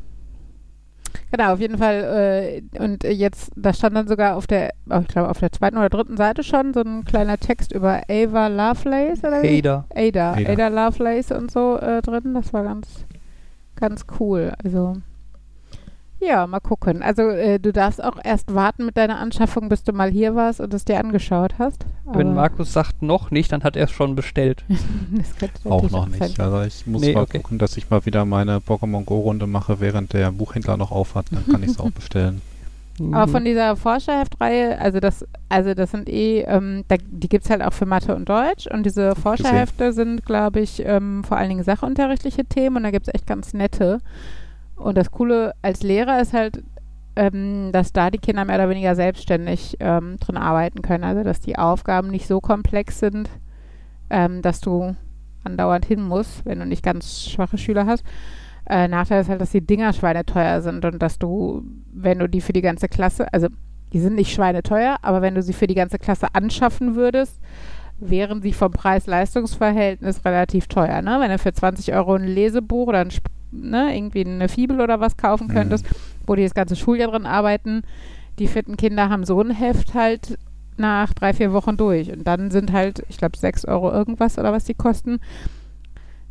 genau, 1.31 1.53
auf 1.53 1.61
jeden 1.61 1.79
Fall. 1.79 2.63
Äh, 2.75 2.83
und 2.83 3.05
jetzt, 3.05 3.53
da 3.57 3.73
stand 3.73 3.95
dann 3.95 4.09
sogar 4.09 4.37
auf 4.37 4.47
der, 4.47 4.73
oh, 4.91 5.01
ich 5.01 5.09
glaube, 5.09 5.29
auf 5.29 5.39
der 5.39 5.53
zweiten 5.53 5.77
oder 5.77 5.91
dritten 5.91 6.17
Seite 6.17 6.43
schon 6.43 6.73
so 6.73 6.81
ein 6.81 7.05
kleiner 7.05 7.39
Text 7.39 7.73
über 7.73 8.03
Ava 8.09 8.47
Lovelace 8.49 9.21
oder? 9.21 9.43
Ada. 9.43 9.85
Ada, 9.95 10.33
Ada. 10.33 10.51
Ada 10.51 10.69
Lovelace 10.69 11.33
und 11.33 11.51
so 11.51 11.77
äh, 11.77 12.01
drin. 12.01 12.35
Das 12.35 12.53
war 12.53 12.65
ganz, 12.65 13.05
ganz 13.77 14.07
cool. 14.19 14.53
Also, 14.65 14.97
ja, 16.27 16.47
mal 16.47 16.61
gucken. 16.61 17.03
Also, 17.03 17.23
äh, 17.23 17.59
du 17.59 17.73
darfst 17.73 18.03
auch 18.03 18.17
erst 18.23 18.55
warten 18.55 18.87
mit 18.87 18.97
deiner 18.97 19.19
Anschaffung, 19.19 19.69
bis 19.69 19.85
du 19.85 19.93
mal 19.93 20.11
hier 20.11 20.35
warst 20.35 20.61
und 20.61 20.73
es 20.75 20.85
dir 20.85 20.99
angeschaut 20.99 21.55
hast. 21.59 21.85
Wenn 22.05 22.29
Aber 22.29 22.37
Markus 22.37 22.73
sagt 22.73 23.03
noch 23.03 23.31
nicht, 23.31 23.53
dann 23.53 23.63
hat 23.65 23.77
er 23.77 23.85
es 23.85 23.91
schon 23.91 24.15
bestellt. 24.15 24.65
Auch 25.65 25.91
noch 25.91 26.07
nicht. 26.07 26.19
sein. 26.37 26.47
Also 26.47 26.63
ich 26.63 26.87
muss 26.87 27.03
Nee, 27.03 27.15
mal 27.15 27.23
okay. 27.23 27.39
gucken, 27.39 27.59
dass 27.59 27.77
ich 27.77 27.91
mal 27.91 28.05
wieder 28.07 28.25
meine 28.25 28.59
Pokémon 28.59 29.05
Go-Runde 29.05 29.47
mache, 29.47 29.81
während 29.81 30.13
der 30.13 30.31
Buchhändler 30.33 30.77
noch 30.77 30.91
aufhat. 30.91 31.27
Dann 31.31 31.47
kann 31.51 31.63
ich 31.63 31.71
es 31.71 31.81
auch 31.81 31.91
bestellen. 31.91 32.41
Aber 33.13 33.27
Mhm. 33.27 33.31
von 33.33 33.45
dieser 33.45 33.75
Forscherheftreihe, 33.75 34.79
also 34.79 35.01
das, 35.01 35.27
also 35.49 35.75
das 35.75 35.91
sind 35.91 36.09
eh, 36.09 36.43
ähm, 36.43 36.85
da, 36.87 36.95
die 37.05 37.29
gibt 37.29 37.45
es 37.45 37.51
halt 37.51 37.61
auch 37.61 37.73
für 37.73 37.87
Mathe 37.87 38.15
und 38.15 38.29
Deutsch 38.29 38.69
und 38.69 38.85
diese 38.87 39.17
Forscherhefte 39.17 39.93
sind, 39.93 40.25
glaube 40.25 40.61
ich, 40.61 40.81
ähm, 40.87 41.25
vor 41.25 41.37
allen 41.37 41.49
Dingen 41.49 41.65
sachunterrichtliche 41.65 42.45
Themen 42.45 42.77
und 42.77 42.83
da 42.85 42.93
gibt 42.93 43.09
es 43.09 43.15
echt 43.15 43.27
ganz 43.27 43.53
nette. 43.53 43.99
Und 44.77 44.97
das 44.97 45.11
Coole 45.11 45.55
als 45.63 45.83
Lehrer 45.83 46.21
ist 46.21 46.33
halt, 46.33 46.63
ähm, 47.17 47.71
dass 47.73 47.93
da 47.93 48.11
die 48.11 48.19
Kinder 48.19 48.45
mehr 48.45 48.57
oder 48.57 48.69
weniger 48.69 48.95
selbstständig 48.95 49.77
ähm, 49.81 50.17
drin 50.19 50.37
arbeiten 50.37 50.83
können. 50.83 51.05
Also 51.05 51.23
dass 51.23 51.41
die 51.41 51.57
Aufgaben 51.57 52.09
nicht 52.09 52.27
so 52.27 52.41
komplex 52.41 52.99
sind, 52.99 53.31
ähm, 54.11 54.43
dass 54.43 54.61
du 54.61 54.97
andauernd 55.45 55.85
hin 55.85 56.03
musst, 56.03 56.45
wenn 56.45 56.59
du 56.59 56.67
nicht 56.67 56.83
ganz 56.83 57.23
schwache 57.23 57.59
Schüler 57.59 57.87
hast. 57.87 58.05
Äh, 58.67 58.89
Nachteil 58.89 59.21
ist 59.21 59.29
halt, 59.29 59.41
dass 59.41 59.51
die 59.51 59.65
Dinger 59.65 59.93
schweineteuer 59.93 60.63
sind 60.63 60.85
und 60.85 61.01
dass 61.01 61.19
du, 61.19 61.63
wenn 61.93 62.19
du 62.19 62.29
die 62.29 62.41
für 62.41 62.55
die 62.55 62.63
ganze 62.63 62.89
Klasse, 62.89 63.33
also 63.33 63.49
die 63.93 64.01
sind 64.01 64.15
nicht 64.15 64.33
schweineteuer, 64.33 64.97
aber 65.03 65.23
wenn 65.23 65.35
du 65.35 65.43
sie 65.43 65.53
für 65.53 65.67
die 65.67 65.75
ganze 65.75 65.99
Klasse 65.99 66.29
anschaffen 66.33 66.97
würdest, 66.97 67.41
wären 67.99 68.43
sie 68.43 68.53
vom 68.53 68.73
Preis-Leistungs-Verhältnis 68.73 70.25
relativ 70.25 70.67
teuer. 70.67 71.01
Ne? 71.03 71.19
Wenn 71.21 71.31
du 71.31 71.39
für 71.39 71.53
20 71.53 71.95
Euro 71.95 72.15
ein 72.15 72.27
Lesebuch 72.27 72.89
oder 72.89 73.01
ein, 73.01 73.11
ne, 73.63 73.97
irgendwie 73.97 74.25
eine 74.25 74.49
Fibel 74.49 74.81
oder 74.81 75.01
was 75.01 75.17
kaufen 75.17 75.49
könntest, 75.49 75.85
mhm. 75.85 75.97
wo 76.27 76.35
die 76.35 76.43
das 76.43 76.55
ganze 76.55 76.77
Schuljahr 76.77 77.11
drin 77.11 77.27
arbeiten, 77.27 77.83
die 78.39 78.49
vierten 78.49 78.77
Kinder 78.77 79.09
haben 79.09 79.25
so 79.25 79.41
ein 79.41 79.51
Heft 79.51 79.95
halt 79.95 80.39
nach 80.77 81.13
drei, 81.15 81.33
vier 81.33 81.53
Wochen 81.53 81.77
durch. 81.77 82.11
Und 82.11 82.25
dann 82.25 82.51
sind 82.51 82.73
halt, 82.73 83.05
ich 83.09 83.17
glaube, 83.17 83.39
6 83.39 83.65
Euro 83.65 83.93
irgendwas 83.93 84.39
oder 84.39 84.53
was 84.53 84.65
die 84.65 84.75
kosten, 84.75 85.21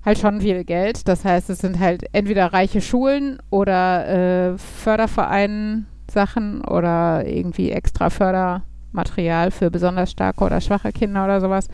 halt 0.03 0.19
schon 0.19 0.41
viel 0.41 0.63
Geld. 0.63 1.07
Das 1.07 1.23
heißt, 1.23 1.49
es 1.49 1.59
sind 1.59 1.79
halt 1.79 2.03
entweder 2.11 2.51
reiche 2.51 2.81
Schulen 2.81 3.39
oder 3.49 4.07
äh, 4.53 4.57
Fördervereinen 4.57 5.87
Sachen 6.11 6.63
oder 6.65 7.25
irgendwie 7.25 7.71
extra 7.71 8.09
Fördermaterial 8.09 9.51
für 9.51 9.71
besonders 9.71 10.11
starke 10.11 10.43
oder 10.43 10.61
schwache 10.61 10.91
Kinder 10.91 11.23
oder 11.23 11.41
sowas. 11.41 11.67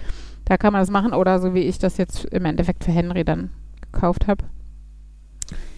Da 0.45 0.57
kann 0.57 0.73
man 0.73 0.81
das 0.81 0.89
machen 0.89 1.13
oder 1.13 1.39
so 1.39 1.53
wie 1.53 1.63
ich 1.63 1.79
das 1.79 1.97
jetzt 1.97 2.25
im 2.25 2.45
Endeffekt 2.45 2.83
für 2.83 2.91
Henry 2.91 3.23
dann 3.23 3.51
gekauft 3.91 4.27
habe. 4.27 4.45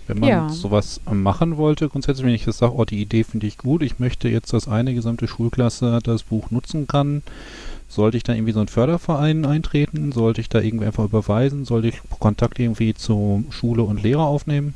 Wenn 0.07 0.19
man 0.19 0.29
ja. 0.29 0.49
sowas 0.49 0.99
machen 1.09 1.57
wollte, 1.57 1.87
grundsätzlich, 1.87 2.25
wenn 2.25 2.33
ich 2.33 2.45
jetzt 2.45 2.57
sage, 2.57 2.75
oh, 2.75 2.85
die 2.85 3.01
Idee 3.01 3.23
finde 3.23 3.47
ich 3.47 3.57
gut, 3.57 3.81
ich 3.81 3.99
möchte 3.99 4.29
jetzt, 4.29 4.51
dass 4.53 4.67
eine 4.67 4.93
gesamte 4.93 5.27
Schulklasse 5.27 5.99
das 6.03 6.23
Buch 6.23 6.51
nutzen 6.51 6.87
kann, 6.87 7.21
sollte 7.87 8.17
ich 8.17 8.23
da 8.23 8.33
irgendwie 8.33 8.53
so 8.53 8.59
einen 8.59 8.69
Förderverein 8.69 9.45
eintreten? 9.45 10.13
Sollte 10.13 10.39
ich 10.39 10.47
da 10.47 10.59
irgendwie 10.59 10.85
einfach 10.85 11.03
überweisen? 11.03 11.65
Sollte 11.65 11.89
ich 11.89 12.01
Kontakt 12.19 12.57
irgendwie 12.57 12.93
zu 12.93 13.43
Schule 13.49 13.83
und 13.83 14.01
Lehrer 14.01 14.23
aufnehmen? 14.23 14.75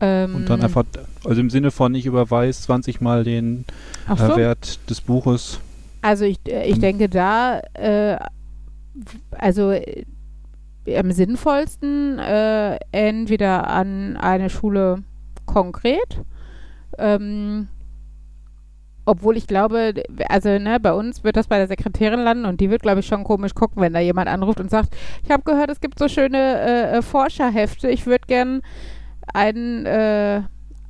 Ähm, 0.00 0.36
und 0.36 0.48
dann 0.48 0.62
einfach, 0.62 0.84
also 1.24 1.40
im 1.40 1.50
Sinne 1.50 1.72
von, 1.72 1.94
ich 1.96 2.06
überweise 2.06 2.62
20 2.62 3.00
Mal 3.00 3.24
den 3.24 3.64
äh, 4.08 4.16
so. 4.16 4.32
äh, 4.32 4.36
Wert 4.36 4.78
des 4.88 5.00
Buches. 5.00 5.58
Also 6.00 6.24
ich, 6.24 6.38
äh, 6.46 6.68
ich 6.68 6.78
denke 6.78 7.08
da, 7.08 7.60
äh, 7.74 8.16
also 9.32 9.72
äh, 9.72 10.04
am 10.96 11.12
sinnvollsten 11.12 12.18
äh, 12.18 12.76
entweder 12.92 13.68
an 13.68 14.16
eine 14.16 14.50
Schule 14.50 15.02
konkret, 15.46 16.22
ähm, 16.98 17.68
obwohl 19.04 19.38
ich 19.38 19.46
glaube, 19.46 19.94
also 20.28 20.50
ne, 20.58 20.78
bei 20.80 20.92
uns 20.92 21.24
wird 21.24 21.36
das 21.36 21.46
bei 21.46 21.56
der 21.56 21.66
Sekretärin 21.66 22.20
landen 22.20 22.44
und 22.44 22.60
die 22.60 22.70
wird, 22.70 22.82
glaube 22.82 23.00
ich, 23.00 23.06
schon 23.06 23.24
komisch 23.24 23.54
gucken, 23.54 23.80
wenn 23.80 23.94
da 23.94 24.00
jemand 24.00 24.28
anruft 24.28 24.60
und 24.60 24.70
sagt, 24.70 24.94
ich 25.24 25.30
habe 25.30 25.42
gehört, 25.44 25.70
es 25.70 25.80
gibt 25.80 25.98
so 25.98 26.08
schöne 26.08 26.60
äh, 26.60 27.02
Forscherhefte, 27.02 27.88
ich 27.88 28.06
würde 28.06 28.26
gern 28.26 28.60
ein, 29.32 29.86
äh, 29.86 30.42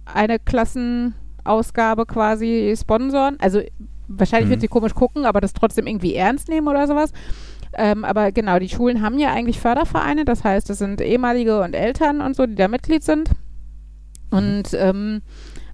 eine 0.05 0.39
Klassenausgabe 0.41 2.07
quasi 2.07 2.75
sponsoren. 2.77 3.37
Also 3.41 3.61
wahrscheinlich 4.09 4.47
mhm. 4.47 4.51
wird 4.51 4.61
sie 4.63 4.69
komisch 4.69 4.95
gucken, 4.95 5.25
aber 5.25 5.41
das 5.41 5.53
trotzdem 5.53 5.87
irgendwie 5.87 6.15
ernst 6.15 6.49
nehmen 6.49 6.67
oder 6.67 6.87
sowas. 6.87 7.13
Ähm, 7.75 8.05
aber 8.05 8.33
genau, 8.33 8.59
die 8.59 8.69
Schulen 8.69 9.03
haben 9.03 9.19
ja 9.19 9.33
eigentlich 9.33 9.61
Fördervereine, 9.61 10.25
das 10.25 10.45
heißt, 10.45 10.71
es 10.71 10.79
sind 10.79 11.01
ehemalige 11.01 11.61
und 11.61 11.75
Eltern 11.75 12.21
und 12.21 12.35
so, 12.35 12.47
die 12.47 12.55
da 12.55 12.69
Mitglied 12.69 13.03
sind. 13.03 13.31
Und 14.31 14.75
ähm, 14.75 15.23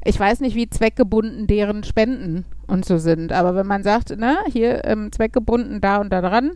ich 0.04 0.18
weiß 0.18 0.40
nicht, 0.40 0.54
wie 0.54 0.68
zweckgebunden 0.68 1.46
deren 1.46 1.82
Spenden 1.82 2.44
und 2.66 2.84
so 2.84 2.98
sind, 2.98 3.32
aber 3.32 3.54
wenn 3.54 3.66
man 3.66 3.82
sagt, 3.82 4.16
ne, 4.16 4.36
hier 4.50 4.84
ähm, 4.84 5.12
zweckgebunden 5.12 5.80
da 5.80 5.98
und 5.98 6.10
da 6.10 6.20
dran, 6.20 6.52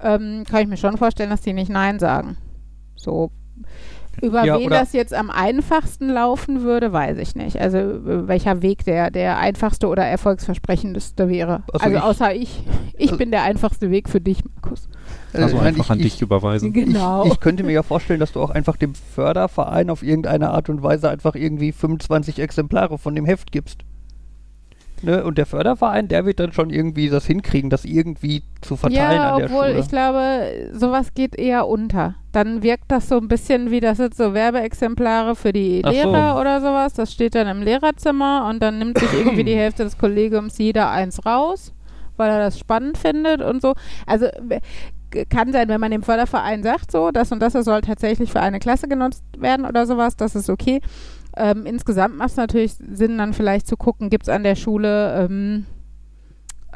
ähm, 0.00 0.44
kann 0.48 0.62
ich 0.62 0.68
mir 0.68 0.76
schon 0.76 0.98
vorstellen, 0.98 1.30
dass 1.30 1.40
die 1.40 1.52
nicht 1.52 1.70
Nein 1.70 1.98
sagen. 1.98 2.36
So, 2.96 3.30
über 4.22 4.44
ja, 4.44 4.58
wen 4.58 4.70
das 4.70 4.92
jetzt 4.92 5.14
am 5.14 5.30
einfachsten 5.30 6.08
laufen 6.08 6.62
würde, 6.62 6.92
weiß 6.92 7.18
ich 7.18 7.34
nicht. 7.34 7.60
Also 7.60 7.78
welcher 8.28 8.62
Weg 8.62 8.84
der, 8.84 9.10
der 9.10 9.38
einfachste 9.38 9.88
oder 9.88 10.04
erfolgsversprechendste 10.04 11.28
wäre. 11.28 11.62
Also, 11.72 11.84
also 11.84 11.96
ich, 11.96 12.02
außer 12.02 12.34
ich. 12.34 12.62
Ich 12.96 13.08
also 13.08 13.18
bin 13.18 13.30
der 13.30 13.42
einfachste 13.42 13.90
Weg 13.90 14.08
für 14.08 14.20
dich, 14.20 14.44
Markus. 14.44 14.88
Also 15.32 15.58
einfach 15.58 15.86
ich, 15.86 15.90
an 15.90 15.98
dich 15.98 16.22
überweisen. 16.22 16.72
Genau. 16.72 17.26
Ich, 17.26 17.32
ich, 17.32 17.40
könnte 17.40 17.64
mir 17.64 17.72
ja 17.72 17.82
vorstellen, 17.82 18.20
dass 18.20 18.32
du 18.32 18.40
auch 18.40 18.50
einfach 18.50 18.76
dem 18.76 18.94
Förderverein 18.94 19.90
auf 19.90 20.02
irgendeine 20.02 20.50
Art 20.50 20.68
und 20.68 20.82
Weise 20.82 21.10
einfach 21.10 21.34
irgendwie 21.34 21.72
25 21.72 22.38
Exemplare 22.38 22.98
von 22.98 23.14
dem 23.14 23.24
Heft 23.24 23.50
gibst. 23.50 23.84
Ne? 25.04 25.24
Und 25.24 25.38
der 25.38 25.46
Förderverein, 25.46 26.08
der 26.08 26.24
wird 26.26 26.40
dann 26.40 26.52
schon 26.52 26.70
irgendwie 26.70 27.08
das 27.08 27.26
hinkriegen, 27.26 27.70
das 27.70 27.84
irgendwie 27.84 28.42
zu 28.60 28.76
verteilen 28.76 29.20
ja, 29.20 29.32
an 29.32 29.38
der 29.38 29.46
obwohl, 29.46 29.66
Schule. 29.66 29.78
ich 29.78 29.88
glaube, 29.88 30.70
sowas 30.72 31.14
geht 31.14 31.36
eher 31.36 31.66
unter. 31.68 32.14
Dann 32.32 32.62
wirkt 32.62 32.84
das 32.88 33.08
so 33.08 33.16
ein 33.16 33.28
bisschen 33.28 33.70
wie, 33.70 33.80
das 33.80 33.98
sind 33.98 34.14
so 34.14 34.34
Werbeexemplare 34.34 35.36
für 35.36 35.52
die 35.52 35.82
Ach 35.84 35.92
Lehrer 35.92 36.34
so. 36.34 36.40
oder 36.40 36.60
sowas. 36.60 36.94
Das 36.94 37.12
steht 37.12 37.34
dann 37.34 37.46
im 37.46 37.62
Lehrerzimmer 37.62 38.48
und 38.48 38.62
dann 38.62 38.78
nimmt 38.78 38.98
sich 38.98 39.12
irgendwie 39.12 39.44
die 39.44 39.54
Hälfte 39.56 39.84
des 39.84 39.98
Kollegiums 39.98 40.58
jeder 40.58 40.90
eins 40.90 41.24
raus, 41.26 41.72
weil 42.16 42.30
er 42.30 42.38
das 42.38 42.58
spannend 42.58 42.98
findet 42.98 43.42
und 43.42 43.62
so. 43.62 43.74
Also 44.06 44.26
kann 45.28 45.52
sein, 45.52 45.68
wenn 45.68 45.80
man 45.80 45.90
dem 45.90 46.02
Förderverein 46.02 46.62
sagt, 46.62 46.90
so, 46.90 47.10
das 47.10 47.30
und 47.30 47.40
das 47.40 47.52
soll 47.52 47.80
tatsächlich 47.82 48.32
für 48.32 48.40
eine 48.40 48.58
Klasse 48.58 48.88
genutzt 48.88 49.22
werden 49.38 49.64
oder 49.64 49.86
sowas, 49.86 50.16
das 50.16 50.34
ist 50.34 50.50
okay. 50.50 50.80
Ähm, 51.36 51.66
insgesamt 51.66 52.16
macht 52.16 52.30
es 52.30 52.36
natürlich 52.36 52.74
Sinn, 52.74 53.18
dann 53.18 53.32
vielleicht 53.32 53.66
zu 53.66 53.76
gucken, 53.76 54.10
gibt 54.10 54.24
es 54.24 54.28
an 54.28 54.44
der 54.44 54.54
Schule 54.54 55.24
ähm, 55.24 55.66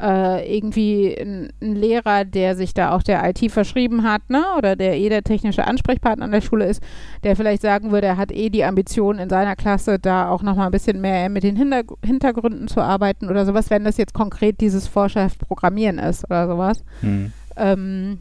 äh, 0.01 0.57
irgendwie 0.57 1.17
einen 1.19 1.51
Lehrer, 1.59 2.25
der 2.25 2.55
sich 2.55 2.73
da 2.73 2.91
auch 2.91 3.03
der 3.03 3.27
IT 3.29 3.51
verschrieben 3.51 4.03
hat, 4.03 4.29
ne? 4.29 4.43
Oder 4.57 4.75
der 4.75 4.97
eh 4.97 5.09
der 5.09 5.23
technische 5.23 5.67
Ansprechpartner 5.67 6.25
an 6.25 6.31
der 6.31 6.41
Schule 6.41 6.65
ist, 6.65 6.81
der 7.23 7.35
vielleicht 7.35 7.61
sagen 7.61 7.91
würde, 7.91 8.07
er 8.07 8.17
hat 8.17 8.31
eh 8.31 8.49
die 8.49 8.63
Ambition 8.63 9.19
in 9.19 9.29
seiner 9.29 9.55
Klasse 9.55 9.99
da 9.99 10.29
auch 10.29 10.41
nochmal 10.41 10.67
ein 10.67 10.71
bisschen 10.71 11.01
mehr 11.01 11.29
mit 11.29 11.43
den 11.43 11.55
Hinterg 11.55 11.87
Hintergründen 12.03 12.67
zu 12.67 12.81
arbeiten 12.81 13.29
oder 13.29 13.45
sowas, 13.45 13.69
wenn 13.69 13.83
das 13.83 13.97
jetzt 13.97 14.13
konkret 14.13 14.61
dieses 14.61 14.87
Vorschrift 14.87 15.39
Programmieren 15.39 15.99
ist 15.99 16.23
oder 16.25 16.47
sowas. 16.47 16.83
Hm. 17.01 17.33
Ähm, 17.57 18.19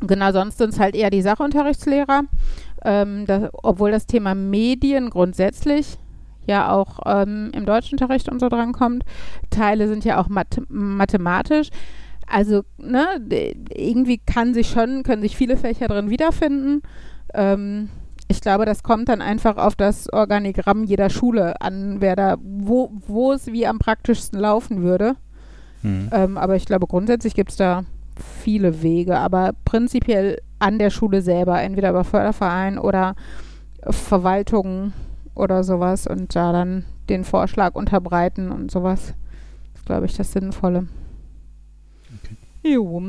genau, 0.00 0.32
sonst 0.32 0.58
sind 0.58 0.70
es 0.70 0.80
halt 0.80 0.96
eher 0.96 1.10
die 1.10 1.22
Sachunterrichtslehrer 1.22 2.22
ähm, 2.84 3.26
das, 3.26 3.50
obwohl 3.52 3.90
das 3.90 4.06
Thema 4.06 4.34
Medien 4.34 5.10
grundsätzlich 5.10 5.98
ja 6.46 6.70
auch 6.70 6.98
ähm, 7.06 7.50
im 7.54 7.64
Deutschunterricht 7.64 8.28
und 8.28 8.40
so 8.40 8.48
drankommt. 8.48 9.04
Teile 9.50 9.88
sind 9.88 10.04
ja 10.04 10.20
auch 10.20 10.28
math 10.28 10.60
mathematisch. 10.68 11.70
Also, 12.26 12.62
ne, 12.78 13.04
irgendwie 13.74 14.18
kann 14.18 14.54
sich 14.54 14.68
schon, 14.68 15.02
können 15.02 15.22
sich 15.22 15.36
viele 15.36 15.56
Fächer 15.56 15.88
drin 15.88 16.10
wiederfinden. 16.10 16.82
Ähm, 17.34 17.90
ich 18.28 18.40
glaube, 18.40 18.64
das 18.64 18.82
kommt 18.82 19.08
dann 19.10 19.20
einfach 19.20 19.58
auf 19.58 19.76
das 19.76 20.10
Organigramm 20.10 20.84
jeder 20.84 21.10
Schule 21.10 21.60
an, 21.60 22.00
wer 22.00 22.16
da, 22.16 22.36
wo, 22.40 22.92
wo 23.06 23.32
es 23.32 23.46
wie 23.48 23.66
am 23.66 23.78
praktischsten 23.78 24.40
laufen 24.40 24.82
würde. 24.82 25.16
Mhm. 25.82 26.08
Ähm, 26.12 26.38
aber 26.38 26.56
ich 26.56 26.64
glaube, 26.64 26.86
grundsätzlich 26.86 27.34
gibt 27.34 27.50
es 27.50 27.56
da 27.56 27.84
viele 28.42 28.82
Wege. 28.82 29.18
Aber 29.18 29.52
prinzipiell 29.66 30.38
an 30.64 30.78
der 30.78 30.88
Schule 30.88 31.20
selber, 31.20 31.60
entweder 31.60 31.90
über 31.90 32.04
Förderverein 32.04 32.78
oder 32.78 33.16
Verwaltung 33.86 34.94
oder 35.34 35.62
sowas 35.62 36.06
und 36.06 36.34
da 36.34 36.52
dann 36.52 36.84
den 37.10 37.24
Vorschlag 37.24 37.74
unterbreiten 37.74 38.50
und 38.50 38.70
sowas. 38.70 39.12
Das 39.72 39.80
ist, 39.80 39.86
glaube 39.86 40.06
ich, 40.06 40.16
das 40.16 40.32
Sinnvolle. 40.32 40.88
Okay. 42.22 42.36
Jo. 42.62 43.02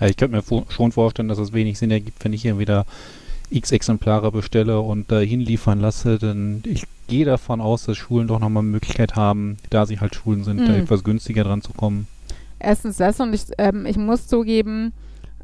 Ja, 0.00 0.06
ich 0.06 0.16
könnte 0.16 0.36
mir 0.36 0.64
schon 0.68 0.92
vorstellen, 0.92 1.28
dass 1.28 1.38
es 1.38 1.52
wenig 1.52 1.76
Sinn 1.76 1.90
ergibt, 1.90 2.24
wenn 2.24 2.32
ich 2.32 2.42
hier 2.42 2.60
wieder 2.60 2.86
x 3.50 3.72
Exemplare 3.72 4.30
bestelle 4.30 4.80
und 4.80 5.10
äh, 5.10 5.26
hinliefern 5.26 5.80
lasse, 5.80 6.18
denn 6.20 6.62
ich 6.64 6.84
gehe 7.08 7.24
davon 7.24 7.60
aus, 7.60 7.86
dass 7.86 7.96
Schulen 7.96 8.28
doch 8.28 8.38
nochmal 8.38 8.62
Möglichkeit 8.62 9.16
haben, 9.16 9.56
da 9.70 9.86
sie 9.86 9.98
halt 9.98 10.14
Schulen 10.14 10.44
sind, 10.44 10.60
mhm. 10.60 10.66
da 10.66 10.76
etwas 10.76 11.02
günstiger 11.02 11.42
dran 11.42 11.62
zu 11.62 11.72
kommen. 11.72 12.06
Erstens 12.60 12.98
das 12.98 13.18
und 13.18 13.34
ich, 13.34 13.46
ähm, 13.58 13.86
ich 13.86 13.96
muss 13.96 14.28
zugeben, 14.28 14.92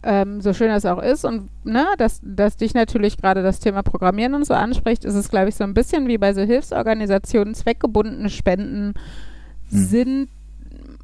ähm, 0.07 0.41
so 0.41 0.53
schön 0.53 0.69
das 0.69 0.87
auch 0.87 1.03
ist 1.03 1.25
und 1.25 1.49
ne, 1.65 1.85
dass, 1.99 2.21
dass 2.23 2.57
dich 2.57 2.75
natürlich 2.75 3.17
gerade 3.17 3.43
das 3.43 3.59
Thema 3.59 3.83
Programmieren 3.83 4.35
und 4.35 4.47
so 4.47 4.55
anspricht, 4.55 5.05
ist 5.05 5.15
es, 5.15 5.29
glaube 5.29 5.49
ich, 5.49 5.57
so 5.57 5.65
ein 5.65 5.75
bisschen 5.75 6.07
wie 6.07 6.17
bei 6.17 6.33
so 6.33 6.43
Hilfsorganisationen, 6.43 7.55
zweckgebundene 7.55 8.31
Spenden 8.31 8.95
hm. 9.71 9.79
sind 9.85 10.29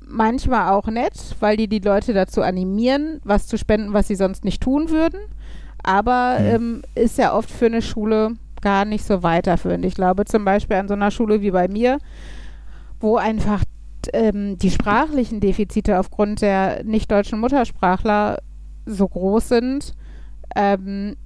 manchmal 0.07 0.71
auch 0.71 0.87
nett, 0.87 1.15
weil 1.41 1.57
die 1.57 1.69
die 1.69 1.81
Leute 1.81 2.13
dazu 2.13 2.43
animieren, 2.43 3.21
was 3.25 3.49
zu 3.49 3.59
spenden, 3.59 3.93
was 3.93 4.07
sie 4.07 4.15
sonst 4.15 4.45
nicht 4.45 4.63
tun 4.63 4.91
würden. 4.91 5.21
Aber 5.83 6.37
hm. 6.39 6.47
ähm, 6.47 6.83
ist 6.95 7.19
ja 7.19 7.35
oft 7.35 7.51
für 7.51 7.67
eine 7.67 7.83
Schule 7.83 8.37
gar 8.61 8.85
nicht 8.85 9.05
so 9.05 9.25
weiterführend. 9.25 9.85
Ich 9.85 9.95
glaube 9.95 10.27
zum 10.27 10.45
Beispiel 10.45 10.77
an 10.77 10.87
so 10.87 10.95
einer 10.95 11.11
Schule 11.11 11.41
wie 11.41 11.51
bei 11.51 11.67
mir, 11.67 11.99
wo 13.01 13.17
einfach 13.17 13.65
ähm, 14.13 14.59
die 14.59 14.71
sprachlichen 14.71 15.41
Defizite 15.41 15.99
aufgrund 15.99 16.41
der 16.41 16.85
nicht 16.85 17.11
deutschen 17.11 17.41
Muttersprachler 17.41 18.39
so 18.87 19.09
groß 19.09 19.49
sind, 19.49 19.95
ähm, 20.57 21.17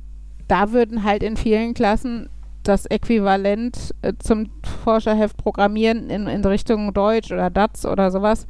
da 0.49 0.73
würden 0.73 1.05
halt 1.05 1.23
in 1.23 1.37
vielen 1.37 1.75
Klassen 1.75 2.29
das 2.63 2.87
Äquivalent 2.87 3.95
äh, 4.03 4.13
zum 4.19 4.51
Forscherheft 4.85 5.37
Programmieren 5.37 6.11
in, 6.11 6.27
in 6.27 6.45
Richtung 6.45 6.93
Deutsch 6.93 7.31
oder 7.33 7.51
DATS 7.51 7.87
oder 7.87 8.11
sowas 8.11 8.47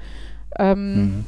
ähm, 0.58 0.94
mhm. 0.94 1.25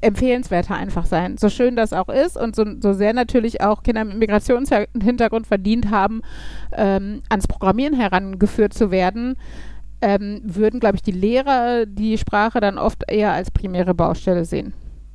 empfehlenswerter 0.00 0.74
einfach 0.74 1.06
sein. 1.06 1.36
So 1.36 1.48
schön 1.48 1.76
das 1.76 1.92
auch 1.92 2.08
ist 2.08 2.36
und 2.36 2.54
so, 2.54 2.64
so 2.80 2.92
sehr 2.92 3.12
natürlich 3.12 3.60
auch 3.60 3.82
Kinder 3.82 4.04
mit 4.04 4.18
Migrationshintergrund 4.18 5.46
verdient 5.46 5.90
haben, 5.90 6.22
ähm, 6.72 7.22
ans 7.28 7.48
Programmieren 7.48 7.94
herangeführt 7.94 8.74
zu 8.74 8.90
werden, 8.90 9.36
ähm, 10.00 10.40
würden, 10.44 10.80
glaube 10.80 10.96
ich, 10.96 11.02
die 11.02 11.12
Lehrer 11.12 11.86
die 11.86 12.18
Sprache 12.18 12.60
dann 12.60 12.78
oft 12.78 13.04
eher 13.10 13.32
als 13.32 13.50
primäre 13.50 13.94
Baustelle 13.94 14.44
sehen. 14.44 14.74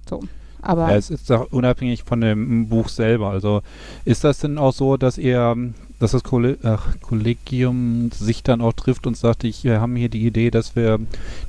So. 0.09 0.21
Aber 0.61 0.89
Ja, 0.89 0.95
es 0.95 1.09
ist 1.09 1.31
auch 1.31 1.51
unabhängig 1.51 2.03
von 2.03 2.21
dem 2.21 2.67
Buch 2.69 2.89
selber. 2.89 3.29
Also 3.29 3.61
ist 4.05 4.23
das 4.23 4.39
denn 4.39 4.57
auch 4.57 4.73
so, 4.73 4.97
dass 4.97 5.17
ihr, 5.17 5.55
dass 5.99 6.11
das 6.11 6.23
Kolle 6.23 6.57
ach, 6.63 6.87
Kollegium 7.01 8.09
sich 8.13 8.43
dann 8.43 8.61
auch 8.61 8.73
trifft 8.73 9.07
und 9.07 9.17
sagt, 9.17 9.43
ich, 9.43 9.63
wir 9.63 9.81
haben 9.81 9.95
hier 9.95 10.09
die 10.09 10.25
Idee, 10.25 10.51
dass 10.51 10.75
wir 10.75 10.99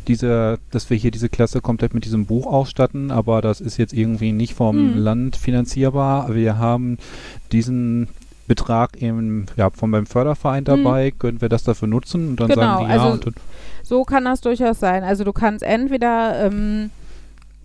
diese, 0.09 0.59
dass 0.71 0.89
wir 0.91 0.97
hier 0.97 1.11
diese 1.11 1.29
Klasse 1.29 1.61
komplett 1.61 1.95
mit 1.95 2.05
diesem 2.05 2.27
Buch 2.27 2.47
ausstatten, 2.47 3.11
aber 3.11 3.43
das 3.43 3.61
ist 3.61 3.77
jetzt 3.77 3.93
irgendwie 3.93 4.33
nicht 4.33 4.55
vom 4.55 4.77
Hm. 4.77 4.97
Land 4.99 5.37
finanzierbar. 5.37 6.35
Wir 6.35 6.59
haben 6.59 6.99
diesen 7.53 8.09
Betrag 8.49 9.01
eben, 9.01 9.47
ja, 9.57 9.71
von 9.71 9.91
beim 9.91 10.05
Förderverein 10.07 10.65
dabei, 10.65 11.13
können 11.17 11.41
wir 11.41 11.49
das 11.49 11.63
dafür 11.65 11.89
nutzen? 11.89 12.31
Und 12.31 12.41
dann 12.41 12.49
Genau, 12.49 12.61
sagen 12.63 12.85
die 12.87 12.93
ja 12.93 13.03
also 13.03 13.31
So 13.83 14.05
kann 14.05 14.25
das 14.25 14.41
durchaus 14.41 14.81
sein. 14.81 15.05
Also 15.05 15.25
du 15.25 15.33
kannst 15.33 15.63
entweder 15.63 16.47
ähm, 16.47 16.91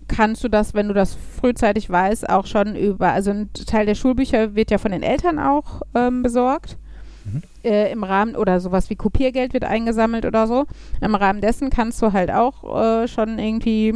kannst 0.08 0.42
du 0.42 0.48
das, 0.48 0.74
wenn 0.74 0.88
du 0.88 0.94
das 0.94 1.14
frühzeitig 1.14 1.88
weißt, 1.90 2.28
auch 2.28 2.46
schon 2.46 2.74
über, 2.76 3.12
also 3.12 3.30
ein 3.30 3.50
Teil 3.52 3.86
der 3.86 3.94
Schulbücher 3.94 4.54
wird 4.54 4.70
ja 4.70 4.78
von 4.78 4.92
den 4.92 5.02
Eltern 5.02 5.38
auch 5.38 5.82
ähm, 5.94 6.22
besorgt. 6.22 6.76
Mhm. 7.24 7.42
Äh, 7.62 7.92
Im 7.92 8.04
Rahmen 8.04 8.36
oder 8.36 8.60
sowas 8.60 8.90
wie 8.90 8.96
Kopiergeld 8.96 9.52
wird 9.52 9.64
eingesammelt 9.64 10.24
oder 10.24 10.46
so. 10.46 10.64
Im 11.00 11.14
Rahmen 11.14 11.40
dessen 11.40 11.70
kannst 11.70 12.00
du 12.02 12.12
halt 12.12 12.30
auch 12.30 12.80
äh, 12.80 13.08
schon 13.08 13.38
irgendwie 13.38 13.94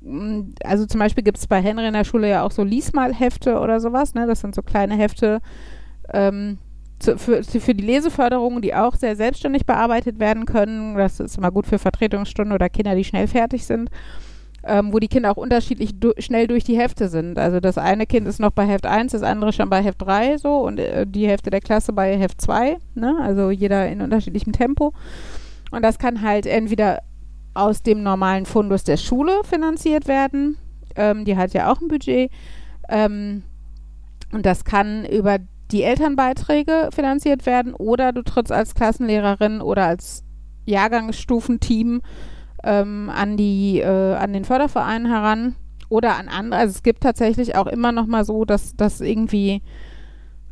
mh, 0.00 0.44
also 0.64 0.86
zum 0.86 0.98
Beispiel 0.98 1.24
gibt 1.24 1.38
es 1.38 1.46
bei 1.46 1.62
Henry 1.62 1.86
in 1.86 1.94
der 1.94 2.04
Schule 2.04 2.28
ja 2.28 2.42
auch 2.42 2.50
so 2.50 2.64
Liesmalhefte 2.64 3.58
oder 3.58 3.80
sowas, 3.80 4.14
ne? 4.14 4.26
Das 4.26 4.40
sind 4.40 4.54
so 4.54 4.62
kleine 4.62 4.96
Hefte 4.96 5.40
ähm, 6.12 6.58
zu, 6.98 7.18
für, 7.18 7.42
für 7.42 7.74
die 7.74 7.84
Leseförderung, 7.84 8.62
die 8.62 8.74
auch 8.74 8.96
sehr 8.96 9.16
selbstständig 9.16 9.66
bearbeitet 9.66 10.18
werden 10.18 10.46
können. 10.46 10.96
Das 10.96 11.20
ist 11.20 11.36
immer 11.36 11.50
gut 11.50 11.66
für 11.66 11.78
Vertretungsstunden 11.78 12.54
oder 12.54 12.68
Kinder, 12.68 12.94
die 12.94 13.04
schnell 13.04 13.26
fertig 13.26 13.66
sind. 13.66 13.90
Ähm, 14.64 14.92
wo 14.92 15.00
die 15.00 15.08
Kinder 15.08 15.32
auch 15.32 15.36
unterschiedlich 15.36 15.98
du 15.98 16.12
schnell 16.18 16.46
durch 16.46 16.62
die 16.62 16.78
Hefte 16.78 17.08
sind. 17.08 17.36
Also 17.36 17.58
das 17.58 17.78
eine 17.78 18.06
Kind 18.06 18.28
ist 18.28 18.38
noch 18.38 18.52
bei 18.52 18.64
Heft 18.64 18.86
1, 18.86 19.10
das 19.10 19.24
andere 19.24 19.52
schon 19.52 19.68
bei 19.68 19.82
Heft 19.82 20.00
3 20.02 20.38
so 20.38 20.58
und 20.58 20.78
äh, 20.78 21.04
die 21.04 21.26
Hälfte 21.26 21.50
der 21.50 21.60
Klasse 21.60 21.92
bei 21.92 22.16
Heft 22.16 22.40
2. 22.40 22.76
Ne? 22.94 23.16
Also 23.20 23.50
jeder 23.50 23.88
in 23.88 24.00
unterschiedlichem 24.00 24.52
Tempo. 24.52 24.92
Und 25.72 25.82
das 25.82 25.98
kann 25.98 26.22
halt 26.22 26.46
entweder 26.46 27.00
aus 27.54 27.82
dem 27.82 28.02
normalen 28.02 28.46
Fundus 28.46 28.84
der 28.84 28.96
Schule 28.96 29.42
finanziert 29.44 30.06
werden. 30.06 30.58
Ähm, 30.94 31.24
die 31.24 31.36
hat 31.36 31.54
ja 31.54 31.72
auch 31.72 31.80
ein 31.80 31.88
Budget. 31.88 32.30
Ähm, 32.88 33.42
und 34.32 34.46
das 34.46 34.64
kann 34.64 35.04
über 35.04 35.38
die 35.72 35.82
Elternbeiträge 35.82 36.90
finanziert 36.94 37.46
werden 37.46 37.74
oder 37.74 38.12
du 38.12 38.22
trittst 38.22 38.52
als 38.52 38.74
Klassenlehrerin 38.74 39.60
oder 39.60 39.86
als 39.86 40.24
Jahrgangsstufenteam 40.66 42.02
ähm, 42.64 43.10
an 43.14 43.36
die 43.36 43.80
äh, 43.80 44.14
an 44.14 44.32
den 44.32 44.44
Förderverein 44.44 45.06
heran 45.06 45.54
oder 45.88 46.16
an 46.16 46.28
andere. 46.28 46.60
Also 46.60 46.70
es 46.72 46.82
gibt 46.82 47.02
tatsächlich 47.02 47.56
auch 47.56 47.66
immer 47.66 47.92
noch 47.92 48.06
mal 48.06 48.24
so, 48.24 48.44
dass 48.44 48.76
dass 48.76 49.00
irgendwie 49.00 49.62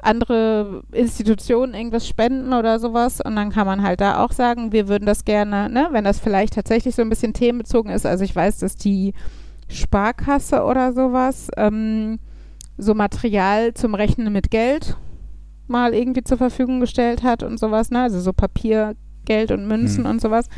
andere 0.03 0.83
Institutionen 0.93 1.75
irgendwas 1.75 2.09
spenden 2.09 2.53
oder 2.55 2.79
sowas 2.79 3.21
und 3.21 3.37
dann 3.37 3.51
kann 3.51 3.67
man 3.67 3.83
halt 3.83 4.01
da 4.01 4.25
auch 4.25 4.33
sagen, 4.33 4.73
wir 4.73 4.89
würden 4.89 5.05
das 5.05 5.25
gerne, 5.27 5.69
ne, 5.69 5.89
wenn 5.93 6.05
das 6.05 6.19
vielleicht 6.19 6.55
tatsächlich 6.55 6.95
so 6.95 7.03
ein 7.03 7.11
bisschen 7.11 7.35
themenbezogen 7.35 7.91
ist. 7.93 8.07
Also 8.07 8.25
ich 8.25 8.35
weiß, 8.35 8.59
dass 8.61 8.77
die 8.77 9.13
Sparkasse 9.69 10.65
oder 10.65 10.93
sowas 10.95 11.49
ähm, 11.57 12.19
so 12.79 12.95
Material 12.95 13.75
zum 13.75 13.95
Rechnen 13.95 14.33
mit 14.33 14.51
Geld 14.51 14.97
mal 15.69 15.95
irgendwie 15.95 16.25
zur 16.25 16.39
Verfügung 16.39 16.81
gestellt 16.81 17.23
hat 17.23 17.43
und 17.43 17.59
sowas, 17.61 17.91
ne? 17.91 18.01
Also 18.03 18.21
so 18.21 18.33
Papier, 18.33 18.97
Geld 19.27 19.53
und 19.53 19.69
Münzen 19.69 20.05
Hm. 20.05 20.11
und 20.11 20.21
sowas. 20.21 20.49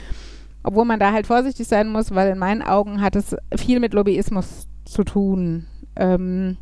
Obwohl 0.62 0.84
man 0.84 1.00
da 1.00 1.12
halt 1.12 1.26
vorsichtig 1.26 1.66
sein 1.66 1.88
muss, 1.88 2.14
weil 2.14 2.30
in 2.32 2.38
meinen 2.38 2.62
Augen 2.62 3.00
hat 3.00 3.16
es 3.16 3.36
viel 3.56 3.80
mit 3.80 3.94
Lobbyismus 3.94 4.68
zu 4.84 5.02
tun. 5.04 5.66
Ähm, 5.96 6.56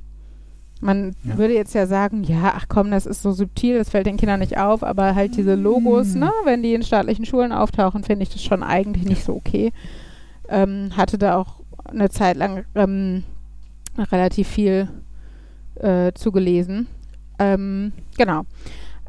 man 0.80 1.14
Ja. 1.24 1.36
würde 1.36 1.52
jetzt 1.54 1.74
ja 1.74 1.86
sagen, 1.86 2.24
ja, 2.24 2.54
ach 2.56 2.64
komm, 2.68 2.90
das 2.90 3.04
ist 3.04 3.20
so 3.22 3.32
subtil, 3.32 3.76
das 3.78 3.90
fällt 3.90 4.06
den 4.06 4.16
Kindern 4.16 4.40
nicht 4.40 4.56
auf, 4.58 4.82
aber 4.82 5.14
halt 5.14 5.36
diese 5.36 5.54
Logos, 5.54 6.14
ne, 6.14 6.30
wenn 6.44 6.62
die 6.62 6.72
in 6.72 6.82
staatlichen 6.82 7.26
Schulen 7.26 7.52
auftauchen, 7.52 8.02
finde 8.02 8.22
ich 8.22 8.30
das 8.30 8.42
schon 8.42 8.62
eigentlich 8.62 9.04
nicht 9.04 9.22
so 9.24 9.34
okay. 9.34 9.72
Ähm, 10.48 10.90
hatte 10.96 11.18
da 11.18 11.36
auch 11.36 11.60
eine 11.84 12.08
Zeit 12.08 12.36
lang 12.38 12.64
ähm, 12.74 13.24
relativ 14.10 14.48
viel 14.48 14.88
äh, 15.76 16.12
zugelesen. 16.14 16.86
Ähm, 17.38 17.92
genau. 18.16 18.42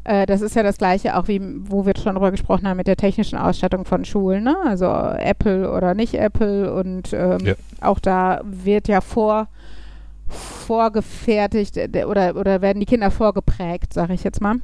Äh, 0.04 0.26
das 0.26 0.40
ist 0.40 0.56
ja 0.56 0.62
das 0.62 0.78
gleiche, 0.78 1.16
auch 1.16 1.28
wie, 1.28 1.40
wo 1.70 1.86
wir 1.86 1.94
schon 1.96 2.14
drüber 2.14 2.30
gesprochen 2.32 2.66
haben, 2.66 2.76
mit 2.76 2.86
der 2.88 2.96
technischen 2.96 3.38
Ausstattung 3.38 3.84
von 3.84 4.04
Schulen, 4.04 4.42
ne? 4.44 4.56
Also 4.64 4.86
Apple 4.86 5.70
oder 5.70 5.94
nicht 5.94 6.14
Apple 6.14 6.72
und 6.74 7.12
ähm, 7.12 7.38
Ja. 7.44 7.54
auch 7.80 8.00
da 8.00 8.40
wird 8.44 8.88
ja 8.88 9.00
vor 9.00 9.48
vorgefertigt 10.28 11.76
äh, 11.76 11.88
der- 11.88 12.08
oder, 12.08 12.36
oder 12.36 12.62
werden 12.62 12.80
die 12.80 12.86
Kinder 12.86 13.10
vorgeprägt, 13.10 13.92
sage 13.92 14.14
ich 14.14 14.24
jetzt 14.24 14.40
mal. 14.40 14.56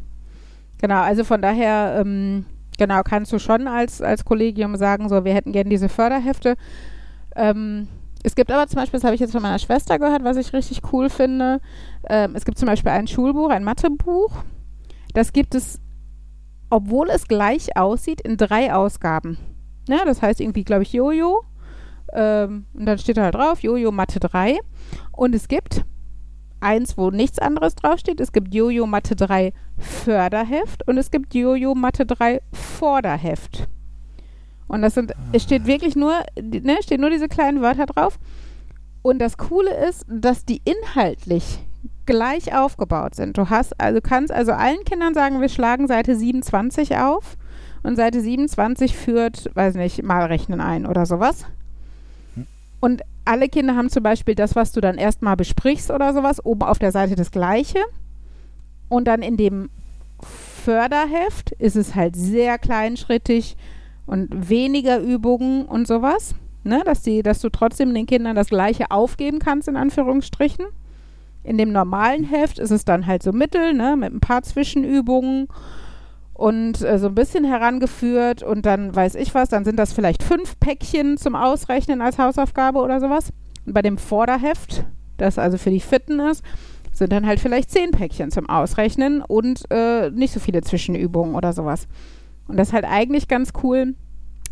Genau, 0.80 1.00
also 1.02 1.24
von 1.24 1.42
daher, 1.42 1.98
ähm, 2.00 2.46
genau, 2.78 3.02
kannst 3.02 3.32
du 3.32 3.38
schon 3.38 3.68
als, 3.68 4.00
als 4.00 4.24
Kollegium 4.24 4.76
sagen, 4.76 5.08
so, 5.08 5.24
wir 5.24 5.34
hätten 5.34 5.52
gerne 5.52 5.68
diese 5.70 5.88
Förderhefte. 5.88 6.56
Ähm, 7.36 7.88
es 8.22 8.34
gibt 8.34 8.50
aber 8.50 8.66
zum 8.66 8.80
Beispiel, 8.80 8.98
das 8.98 9.04
habe 9.04 9.14
ich 9.14 9.20
jetzt 9.20 9.32
von 9.32 9.42
meiner 9.42 9.58
Schwester 9.58 9.98
gehört, 9.98 10.24
was 10.24 10.36
ich 10.36 10.52
richtig 10.52 10.80
cool 10.92 11.10
finde. 11.10 11.60
Ähm, 12.08 12.32
es 12.34 12.44
gibt 12.44 12.58
zum 12.58 12.66
Beispiel 12.66 12.90
ein 12.92 13.06
Schulbuch, 13.06 13.50
ein 13.50 13.64
Mathebuch. 13.64 14.32
Das 15.18 15.32
gibt 15.32 15.56
es, 15.56 15.80
obwohl 16.70 17.10
es 17.10 17.26
gleich 17.26 17.76
aussieht, 17.76 18.20
in 18.20 18.36
drei 18.36 18.72
Ausgaben. 18.72 19.36
Ja, 19.88 20.04
das 20.04 20.22
heißt 20.22 20.40
irgendwie, 20.40 20.62
glaube 20.62 20.84
ich, 20.84 20.92
Jojo. 20.92 21.42
Ähm, 22.12 22.66
und 22.72 22.86
dann 22.86 22.98
steht 22.98 23.16
da 23.16 23.24
halt 23.24 23.34
drauf, 23.34 23.60
Jojo 23.64 23.90
Mathe 23.90 24.20
3. 24.20 24.60
Und 25.10 25.34
es 25.34 25.48
gibt 25.48 25.84
eins, 26.60 26.96
wo 26.96 27.10
nichts 27.10 27.40
anderes 27.40 27.74
draufsteht. 27.74 28.20
Es 28.20 28.30
gibt 28.30 28.54
Jojo 28.54 28.86
Mathe 28.86 29.16
3 29.16 29.52
Förderheft 29.76 30.86
und 30.86 30.98
es 30.98 31.10
gibt 31.10 31.34
Jojo 31.34 31.74
Mathe 31.74 32.06
3 32.06 32.40
Vorderheft. 32.52 33.68
Und 34.68 34.82
das 34.82 34.94
sind, 34.94 35.14
es 35.32 35.42
steht 35.42 35.66
wirklich 35.66 35.96
nur, 35.96 36.14
ne, 36.40 36.76
stehen 36.80 37.00
nur 37.00 37.10
diese 37.10 37.26
kleinen 37.26 37.60
Wörter 37.60 37.86
drauf. 37.86 38.20
Und 39.02 39.18
das 39.18 39.36
Coole 39.36 39.74
ist, 39.88 40.06
dass 40.08 40.44
die 40.44 40.62
inhaltlich 40.64 41.58
gleich 42.08 42.54
aufgebaut 42.54 43.14
sind. 43.14 43.36
Du 43.36 43.50
hast, 43.50 43.78
also 43.78 44.00
kannst 44.00 44.32
also 44.32 44.52
allen 44.52 44.82
Kindern 44.84 45.12
sagen, 45.12 45.42
wir 45.42 45.50
schlagen 45.50 45.86
Seite 45.86 46.16
27 46.16 46.96
auf 46.96 47.36
und 47.82 47.96
Seite 47.96 48.22
27 48.22 48.96
führt, 48.96 49.54
weiß 49.54 49.74
nicht, 49.74 50.02
mal 50.02 50.24
rechnen 50.24 50.62
ein 50.62 50.86
oder 50.86 51.04
sowas. 51.04 51.44
Und 52.80 53.02
alle 53.26 53.48
Kinder 53.48 53.76
haben 53.76 53.90
zum 53.90 54.02
Beispiel 54.02 54.34
das, 54.34 54.56
was 54.56 54.72
du 54.72 54.80
dann 54.80 54.96
erstmal 54.96 55.36
besprichst 55.36 55.90
oder 55.90 56.14
sowas, 56.14 56.42
oben 56.42 56.62
auf 56.62 56.78
der 56.78 56.92
Seite 56.92 57.14
das 57.14 57.30
gleiche. 57.30 57.80
Und 58.88 59.06
dann 59.06 59.20
in 59.20 59.36
dem 59.36 59.68
Förderheft 60.64 61.52
ist 61.58 61.76
es 61.76 61.94
halt 61.94 62.16
sehr 62.16 62.56
kleinschrittig 62.56 63.54
und 64.06 64.48
weniger 64.48 64.98
Übungen 64.98 65.66
und 65.66 65.86
sowas. 65.86 66.34
Ne, 66.64 66.82
dass, 66.84 67.02
die, 67.02 67.22
dass 67.22 67.40
du 67.40 67.50
trotzdem 67.50 67.94
den 67.94 68.06
Kindern 68.06 68.34
das 68.34 68.48
Gleiche 68.48 68.90
aufgeben 68.90 69.38
kannst, 69.38 69.68
in 69.68 69.76
Anführungsstrichen. 69.76 70.66
In 71.42 71.58
dem 71.58 71.72
normalen 71.72 72.24
Heft 72.24 72.58
ist 72.58 72.70
es 72.70 72.84
dann 72.84 73.06
halt 73.06 73.22
so 73.22 73.32
mittel, 73.32 73.72
ne, 73.74 73.96
mit 73.96 74.12
ein 74.12 74.20
paar 74.20 74.42
Zwischenübungen 74.42 75.48
und 76.34 76.82
äh, 76.82 76.98
so 76.98 77.08
ein 77.08 77.14
bisschen 77.14 77.44
herangeführt 77.44 78.42
und 78.42 78.64
dann 78.64 78.94
weiß 78.94 79.16
ich 79.16 79.34
was, 79.34 79.48
dann 79.48 79.64
sind 79.64 79.76
das 79.76 79.92
vielleicht 79.92 80.22
fünf 80.22 80.58
Päckchen 80.60 81.16
zum 81.16 81.34
Ausrechnen 81.34 82.00
als 82.00 82.18
Hausaufgabe 82.18 82.78
oder 82.78 83.00
sowas. 83.00 83.32
Und 83.66 83.72
bei 83.74 83.82
dem 83.82 83.98
Vorderheft, 83.98 84.84
das 85.16 85.38
also 85.38 85.58
für 85.58 85.70
die 85.70 85.80
Fitten 85.80 86.20
ist, 86.20 86.44
sind 86.92 87.12
dann 87.12 87.26
halt 87.26 87.40
vielleicht 87.40 87.70
zehn 87.70 87.90
Päckchen 87.90 88.30
zum 88.30 88.48
Ausrechnen 88.48 89.22
und 89.22 89.64
äh, 89.70 90.10
nicht 90.10 90.32
so 90.32 90.40
viele 90.40 90.62
Zwischenübungen 90.62 91.34
oder 91.34 91.52
sowas. 91.52 91.86
Und 92.46 92.56
das 92.56 92.68
ist 92.68 92.74
halt 92.74 92.84
eigentlich 92.84 93.28
ganz 93.28 93.52
cool. 93.62 93.94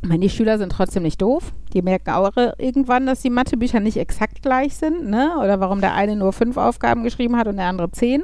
Ich 0.06 0.08
meine, 0.08 0.20
die 0.20 0.30
Schüler 0.30 0.56
sind 0.56 0.70
trotzdem 0.70 1.02
nicht 1.02 1.20
doof. 1.20 1.52
Die 1.72 1.82
merken 1.82 2.10
auch 2.10 2.30
irgendwann, 2.58 3.06
dass 3.06 3.22
die 3.22 3.28
Mathebücher 3.28 3.80
nicht 3.80 3.96
exakt 3.96 4.40
gleich 4.40 4.76
sind, 4.76 5.10
ne? 5.10 5.36
Oder 5.42 5.58
warum 5.58 5.80
der 5.80 5.94
eine 5.94 6.14
nur 6.14 6.32
fünf 6.32 6.56
Aufgaben 6.58 7.02
geschrieben 7.02 7.36
hat 7.36 7.48
und 7.48 7.56
der 7.56 7.66
andere 7.66 7.90
zehn. 7.90 8.22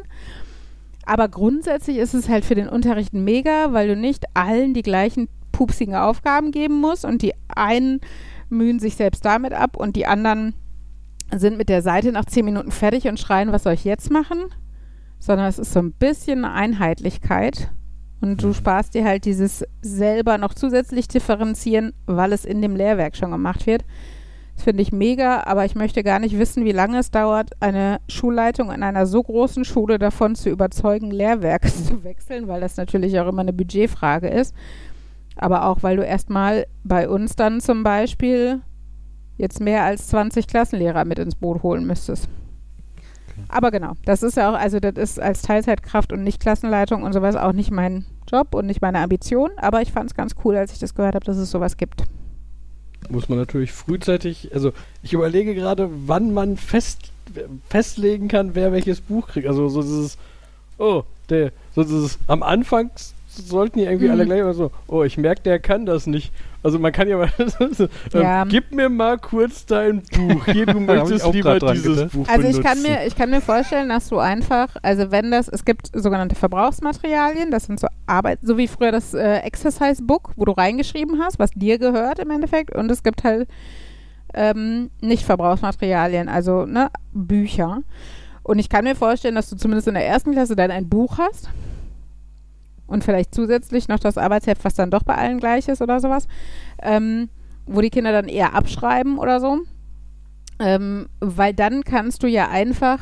Aber 1.07 1.27
grundsätzlich 1.27 1.97
ist 1.97 2.15
es 2.15 2.29
halt 2.29 2.45
für 2.45 2.55
den 2.55 2.69
Unterricht 2.69 3.15
mega, 3.15 3.73
weil 3.73 3.89
du 3.89 3.97
nicht 3.97 4.27
allen 4.35 4.75
die 4.75 4.83
gleichen 4.83 5.27
pupsigen 5.51 5.97
Aufgaben 5.97 6.53
geben 6.53 6.81
musst 6.81 7.05
und 7.05 7.21
die 7.21 7.35
einen 7.49 8.01
mühen 8.49 8.79
sich 8.79 8.95
selbst 8.95 9.25
damit 9.25 9.53
ab 9.53 9.77
und 9.77 9.97
die 9.97 10.07
anderen 10.07 10.55
sind 11.35 11.59
mit 11.59 11.69
der 11.69 11.83
Seite 11.83 12.13
nach 12.13 12.27
zehn 12.27 12.45
Minuten 12.45 12.71
fertig 12.71 13.09
und 13.09 13.19
schreien, 13.19 13.51
was 13.51 13.65
soll 13.65 13.73
ich 13.73 13.83
jetzt 13.83 14.09
machen? 14.09 14.39
Sondern 15.19 15.49
es 15.49 15.59
ist 15.59 15.73
so 15.73 15.81
ein 15.81 15.91
bisschen 15.91 16.45
Einheitlichkeit 16.45 17.73
und 18.23 18.43
du 18.43 18.53
sparst 18.53 18.95
dir 18.95 19.05
halt 19.05 19.25
dieses 19.25 19.65
selber 19.83 20.39
noch 20.39 20.55
zusätzlich 20.55 21.09
differenzieren, 21.09 21.93
weil 22.07 22.33
es 22.33 22.45
in 22.45 22.63
dem 22.63 22.77
Lehrwerk 22.77 23.17
schon 23.17 23.33
gemacht 23.33 23.67
wird. 23.67 23.85
finde 24.57 24.83
ich 24.83 24.93
mega, 24.93 25.43
aber 25.45 25.65
ich 25.65 25.75
möchte 25.75 26.05
gar 26.05 26.21
nicht 26.21 26.39
wissen, 26.39 26.65
wie 26.65 26.73
lange 26.73 26.99
es 27.01 27.11
dauert, 27.11 27.51
eine 27.59 28.01
Schulleitung 28.09 28.71
in 28.71 28.85
einer 28.85 29.07
so 29.07 29.21
großen 29.21 29.65
Schule 29.65 29.99
davon 29.99 30.37
zu 30.37 30.51
überzeugen, 30.51 31.11
Lehrwerke 31.11 31.69
zu 31.73 32.05
wechseln, 32.05 32.47
weil 32.47 32.61
das 32.61 32.77
natürlich 32.77 33.19
auch 33.19 33.27
immer 33.27 33.43
eine 33.43 33.53
Budgetfrage 33.53 34.29
ist. 34.29 34.55
Aber 35.35 35.67
auch, 35.67 35.83
weil 35.83 35.97
du 35.97 36.05
erstmal 36.05 36.67
bei 36.85 37.09
uns 37.09 37.35
dann 37.35 37.61
zum 37.61 37.83
Beispiel 37.83 38.61
jetzt 39.37 39.61
mehr 39.61 39.83
als 39.83 40.07
20 40.09 40.47
Klassenlehrer 40.47 41.05
mit 41.05 41.19
ins 41.19 41.35
Boot 41.35 41.65
holen 41.65 41.87
müsstest. 41.87 42.29
Aber 43.49 43.71
genau, 43.71 43.93
das 44.05 44.23
ist 44.23 44.37
ja 44.37 44.51
auch, 44.51 44.59
also 44.59 44.79
das 44.79 44.95
ist 44.97 45.21
als 45.21 45.43
Teilzeitkraft 45.43 46.13
und 46.13 46.23
nicht 46.23 46.41
Klassenleitung 46.41 47.03
und 47.03 47.13
sowas 47.13 47.37
auch 47.37 47.53
nicht 47.53 47.71
mein 47.71 48.05
Job 48.31 48.55
und 48.55 48.67
nicht 48.67 48.83
meine 48.83 48.99
Ambition, 49.01 49.51
aber 49.57 49.83
ich 49.83 49.93
fand 49.93 50.11
es 50.11 50.17
ganz 50.17 50.35
cool, 50.45 50.57
als 50.57 50.73
ich 50.73 50.79
das 50.79 50.95
gehört 50.95 51.15
habe, 51.15 51.25
dass 51.25 51.37
es 51.37 51.51
sowas 51.51 51.77
gibt. 51.77 52.05
Muss 53.09 53.29
man 53.29 53.39
natürlich 53.39 53.73
frühzeitig, 53.73 54.51
also 54.55 54.73
ich 55.03 55.13
überlege 55.13 55.55
gerade, 55.55 55.91
wann 56.07 56.33
man 56.33 56.57
fest, 56.57 57.11
festlegen 57.69 58.29
kann, 58.29 58.55
wer 58.55 58.73
welches 58.73 59.01
Buch 59.01 59.29
kriegt. 59.29 59.49
Also 59.49 59.69
so 59.69 59.83
dieses, 59.83 60.19
oh, 60.79 61.03
der, 61.29 61.51
so 61.75 61.83
dieses, 61.83 62.19
am 62.29 62.43
Anfang 62.43 62.91
sollten 63.29 63.79
die 63.79 63.85
irgendwie 63.85 64.07
Mhm. 64.07 64.13
alle 64.13 64.27
gleich 64.27 64.55
so, 64.55 64.71
oh, 64.87 65.03
ich 65.03 65.17
merke, 65.19 65.43
der 65.43 65.59
kann 65.59 65.87
das 65.87 66.07
nicht. 66.07 66.33
Also 66.63 66.79
man 66.79 66.93
kann 66.93 67.09
ja 67.09 67.17
mal, 67.19 67.29
ähm, 67.61 67.89
Ja. 68.13 68.45
gib 68.45 68.73
mir 68.73 68.89
mal 68.89 69.19
kurz 69.19 69.67
dein 69.67 70.03
Buch. 70.03 70.45
Hier, 70.47 70.67
du 70.67 70.79
möchtest 70.81 71.27
lieber 71.33 71.59
dieses 71.59 71.97
gedacht. 71.97 72.13
Buch 72.13 72.29
Also 72.29 72.47
ich 72.47 72.63
kann, 72.63 72.81
mir, 72.83 73.07
ich 73.07 73.17
kann 73.17 73.31
mir 73.31 73.41
vorstellen, 73.41 73.89
dass 73.89 74.09
du 74.09 74.19
einfach, 74.19 74.69
also 74.83 75.11
wenn 75.11 75.31
das, 75.31 75.49
es 75.49 75.65
gibt 75.65 75.91
sogenannte 75.93 76.37
Verbrauchsmaterialien, 76.37 77.51
das 77.51 77.65
sind 77.65 77.81
so 77.81 77.89
Arbeit, 78.07 78.39
so 78.43 78.59
wie 78.59 78.69
früher 78.69 78.93
das 78.93 79.13
äh, 79.15 79.39
Exercise 79.39 80.03
Book, 80.03 80.31
wo 80.37 80.45
du 80.45 80.53
reingeschrieben 80.53 81.21
hast, 81.21 81.39
was 81.39 81.51
dir 81.51 81.79
gehört 81.79 82.19
im 82.21 82.31
Endeffekt, 82.31 82.75
und 82.75 82.91
es 82.91 83.03
gibt 83.03 83.25
halt 83.25 83.49
ähm, 84.35 84.91
nicht 85.01 85.25
Verbrauchsmaterialien, 85.25 86.29
also 86.29 86.65
ne, 86.65 86.91
Bücher. 87.13 87.83
Und 88.45 88.59
ich 88.59 88.69
kann 88.69 88.85
mir 88.85 88.95
vorstellen, 88.97 89.35
dass 89.35 89.51
du 89.51 89.57
zumindest 89.57 89.89
in 89.89 89.95
der 89.95 90.07
ersten 90.07 90.33
Klasse 90.33 90.57
dann 90.57 90.71
ein 90.71 90.89
Buch 90.89 91.19
hast 91.19 91.49
und 92.87 93.05
vielleicht 93.05 93.35
zusätzlich 93.35 93.89
noch 93.89 93.99
das 93.99 94.19
Arbeitsheft, 94.19 94.65
was 94.65 94.75
dann 94.75 94.91
doch 94.91 95.03
bei 95.03 95.15
allen 95.15 95.39
gleich 95.39 95.69
ist 95.69 95.83
oder 95.83 96.01
sowas, 96.01 96.27
ähm, 96.83 97.29
wo 97.67 97.81
die 97.81 97.91
Kinder 97.91 98.13
dann 98.13 98.29
eher 98.29 98.55
abschreiben 98.55 99.19
oder 99.19 99.41
so. 99.41 99.61
Ähm, 100.59 101.09
weil 101.21 101.55
dann 101.55 101.85
kannst 101.85 102.23
du 102.23 102.27
ja 102.27 102.49
einfach 102.49 102.99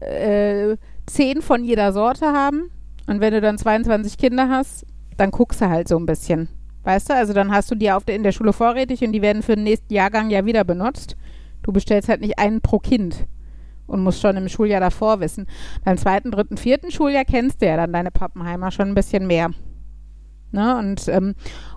äh, 0.00 0.76
zehn 1.06 1.42
von 1.42 1.64
jeder 1.64 1.92
Sorte 1.92 2.26
haben. 2.26 2.70
Und 3.06 3.20
wenn 3.20 3.32
du 3.32 3.40
dann 3.40 3.58
22 3.58 4.18
Kinder 4.18 4.48
hast, 4.48 4.84
dann 5.16 5.30
guckst 5.30 5.60
du 5.60 5.68
halt 5.68 5.88
so 5.88 5.96
ein 5.98 6.06
bisschen. 6.06 6.48
Weißt 6.82 7.10
du? 7.10 7.14
Also 7.14 7.32
dann 7.32 7.52
hast 7.52 7.70
du 7.70 7.74
die 7.74 7.90
auf 7.90 8.04
der, 8.04 8.16
in 8.16 8.22
der 8.22 8.32
Schule 8.32 8.52
vorrätig 8.52 9.02
und 9.02 9.12
die 9.12 9.22
werden 9.22 9.42
für 9.42 9.54
den 9.54 9.64
nächsten 9.64 9.92
Jahrgang 9.92 10.30
ja 10.30 10.44
wieder 10.44 10.64
benutzt. 10.64 11.16
Du 11.62 11.72
bestellst 11.72 12.08
halt 12.08 12.20
nicht 12.20 12.38
einen 12.38 12.60
pro 12.60 12.78
Kind 12.78 13.26
und 13.86 14.02
musst 14.02 14.20
schon 14.20 14.36
im 14.36 14.48
Schuljahr 14.48 14.80
davor 14.80 15.20
wissen. 15.20 15.46
Beim 15.84 15.96
zweiten, 15.96 16.30
dritten, 16.30 16.56
vierten 16.56 16.90
Schuljahr 16.90 17.24
kennst 17.24 17.62
du 17.62 17.66
ja 17.66 17.76
dann 17.76 17.92
deine 17.92 18.10
Pappenheimer 18.10 18.70
schon 18.70 18.88
ein 18.88 18.94
bisschen 18.94 19.26
mehr. 19.26 19.50
Ne? 20.52 20.76
Und, 20.76 21.08
ähm, 21.08 21.34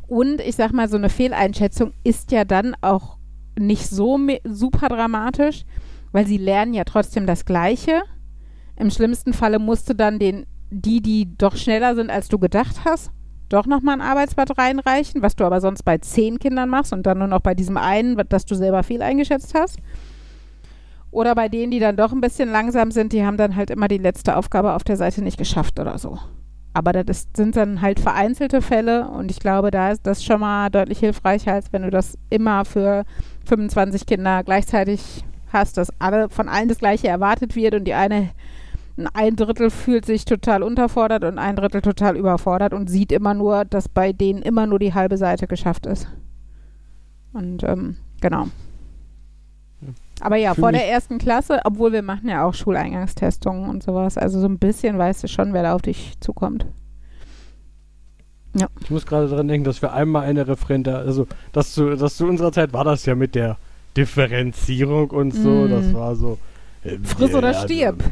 und 0.07 0.41
ich 0.41 0.55
sag 0.55 0.73
mal, 0.73 0.89
so 0.89 0.97
eine 0.97 1.09
Fehleinschätzung 1.09 1.93
ist 2.03 2.31
ja 2.31 2.45
dann 2.45 2.75
auch 2.81 3.17
nicht 3.57 3.87
so 3.87 4.17
super 4.45 4.89
dramatisch, 4.89 5.65
weil 6.11 6.25
sie 6.25 6.37
lernen 6.37 6.73
ja 6.73 6.83
trotzdem 6.83 7.25
das 7.25 7.45
Gleiche. 7.45 8.01
Im 8.75 8.89
schlimmsten 8.89 9.33
Falle 9.33 9.59
musst 9.59 9.89
du 9.89 9.95
dann 9.95 10.19
den, 10.19 10.45
die, 10.69 11.01
die 11.01 11.35
doch 11.37 11.55
schneller 11.55 11.95
sind, 11.95 12.09
als 12.09 12.29
du 12.29 12.39
gedacht 12.39 12.85
hast, 12.85 13.11
doch 13.49 13.65
nochmal 13.65 13.95
ein 13.95 14.01
Arbeitsblatt 14.01 14.57
reinreichen, 14.57 15.21
was 15.21 15.35
du 15.35 15.43
aber 15.43 15.59
sonst 15.59 15.83
bei 15.83 15.97
zehn 15.97 16.39
Kindern 16.39 16.69
machst 16.69 16.93
und 16.93 17.05
dann 17.05 17.17
nur 17.17 17.27
noch 17.27 17.41
bei 17.41 17.55
diesem 17.55 17.77
einen, 17.77 18.15
das 18.29 18.45
du 18.45 18.55
selber 18.55 18.83
viel 18.83 19.01
eingeschätzt 19.01 19.53
hast. 19.55 19.77
Oder 21.11 21.33
bei 21.35 21.49
denen, 21.49 21.71
die 21.71 21.79
dann 21.79 21.97
doch 21.97 22.11
ein 22.11 22.21
bisschen 22.21 22.51
langsam 22.51 22.91
sind, 22.91 23.13
die 23.13 23.25
haben 23.25 23.37
dann 23.37 23.55
halt 23.55 23.69
immer 23.71 23.87
die 23.87 23.97
letzte 23.97 24.35
Aufgabe 24.35 24.73
auf 24.73 24.83
der 24.83 24.97
Seite 24.97 25.23
nicht 25.23 25.37
geschafft 25.37 25.79
oder 25.79 25.97
so. 25.97 26.19
Aber 26.73 26.93
das 26.93 27.05
ist, 27.09 27.35
sind 27.35 27.55
dann 27.55 27.81
halt 27.81 27.99
vereinzelte 27.99 28.61
Fälle 28.61 29.07
und 29.09 29.31
ich 29.31 29.39
glaube, 29.39 29.71
da 29.71 29.91
ist 29.91 30.05
das 30.05 30.23
schon 30.23 30.39
mal 30.39 30.69
deutlich 30.69 30.99
hilfreicher, 30.99 31.53
als 31.53 31.73
wenn 31.73 31.81
du 31.81 31.89
das 31.89 32.17
immer 32.29 32.63
für 32.63 33.05
25 33.45 34.05
Kinder 34.05 34.43
gleichzeitig 34.43 35.23
hast, 35.51 35.77
dass 35.77 35.89
alle 35.99 36.29
von 36.29 36.47
allen 36.47 36.69
das 36.69 36.77
Gleiche 36.77 37.07
erwartet 37.07 37.55
wird 37.55 37.73
und 37.73 37.85
die 37.85 37.95
eine 37.95 38.29
ein 39.13 39.37
Drittel 39.37 39.69
fühlt 39.69 40.05
sich 40.05 40.25
total 40.25 40.61
unterfordert 40.61 41.23
und 41.23 41.37
ein 41.37 41.55
Drittel 41.55 41.81
total 41.81 42.17
überfordert 42.17 42.73
und 42.73 42.89
sieht 42.89 43.13
immer 43.13 43.33
nur, 43.33 43.63
dass 43.63 43.87
bei 43.87 44.11
denen 44.11 44.41
immer 44.41 44.67
nur 44.67 44.77
die 44.77 44.93
halbe 44.93 45.17
Seite 45.17 45.47
geschafft 45.47 45.85
ist. 45.85 46.07
Und 47.31 47.63
ähm, 47.63 47.95
genau. 48.19 48.47
Aber 50.21 50.36
ja, 50.36 50.53
vor 50.53 50.71
der 50.71 50.89
ersten 50.89 51.17
Klasse, 51.17 51.60
obwohl 51.63 51.91
wir 51.93 52.01
machen 52.01 52.27
ja 52.29 52.43
auch 52.43 52.53
Schuleingangstestungen 52.53 53.69
und 53.69 53.84
sowas, 53.84 54.17
also 54.17 54.39
so 54.39 54.47
ein 54.47 54.60
bisschen 54.60 54.97
weißt 54.97 55.23
du 55.23 55.27
schon, 55.27 55.53
wer 55.53 55.63
da 55.63 55.73
auf 55.75 55.82
dich 55.82 56.13
zukommt. 56.19 56.65
Ich 58.82 58.89
muss 58.89 59.05
gerade 59.05 59.27
dran 59.27 59.47
denken, 59.47 59.63
dass 59.63 59.82
wir 59.82 59.93
einmal 59.93 60.23
eine 60.23 60.47
Referendar, 60.47 60.99
also 60.99 61.27
dass 61.53 61.73
zu, 61.73 61.95
dass 61.95 62.17
zu 62.17 62.25
unserer 62.25 62.51
Zeit 62.51 62.73
war 62.73 62.84
das 62.84 63.05
ja 63.05 63.13
mit 63.15 63.36
der 63.36 63.58
Differenzierung 63.95 65.12
und 65.12 65.32
so, 65.32 65.49
Mm. 65.49 65.69
das 65.69 65.93
war 65.93 66.15
so. 66.15 66.38
äh, 66.84 66.97
Friss 67.03 67.34
oder 67.36 67.51
ja, 67.51 67.60
stirb. 67.62 68.03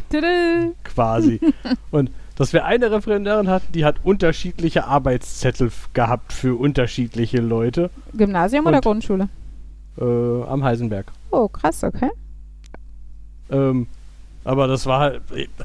Quasi. 0.83 1.39
und 1.91 2.11
dass 2.35 2.53
wir 2.53 2.65
eine 2.65 2.91
Referendarin 2.91 3.47
hatten, 3.49 3.71
die 3.71 3.83
hat 3.83 3.95
unterschiedliche 4.03 4.85
Arbeitszettel 4.85 5.71
gehabt 5.93 6.33
für 6.33 6.55
unterschiedliche 6.59 7.37
Leute 7.41 7.89
Gymnasium 8.13 8.65
oder 8.67 8.77
Und- 8.77 8.83
Grundschule? 8.85 9.29
Äh, 9.99 10.43
am 10.43 10.63
Heisenberg. 10.63 11.07
Oh, 11.31 11.47
krass, 11.47 11.83
okay. 11.83 12.09
Ähm, 13.49 13.87
aber 14.43 14.67
das 14.67 14.85
war 14.85 14.99
halt, 14.99 15.21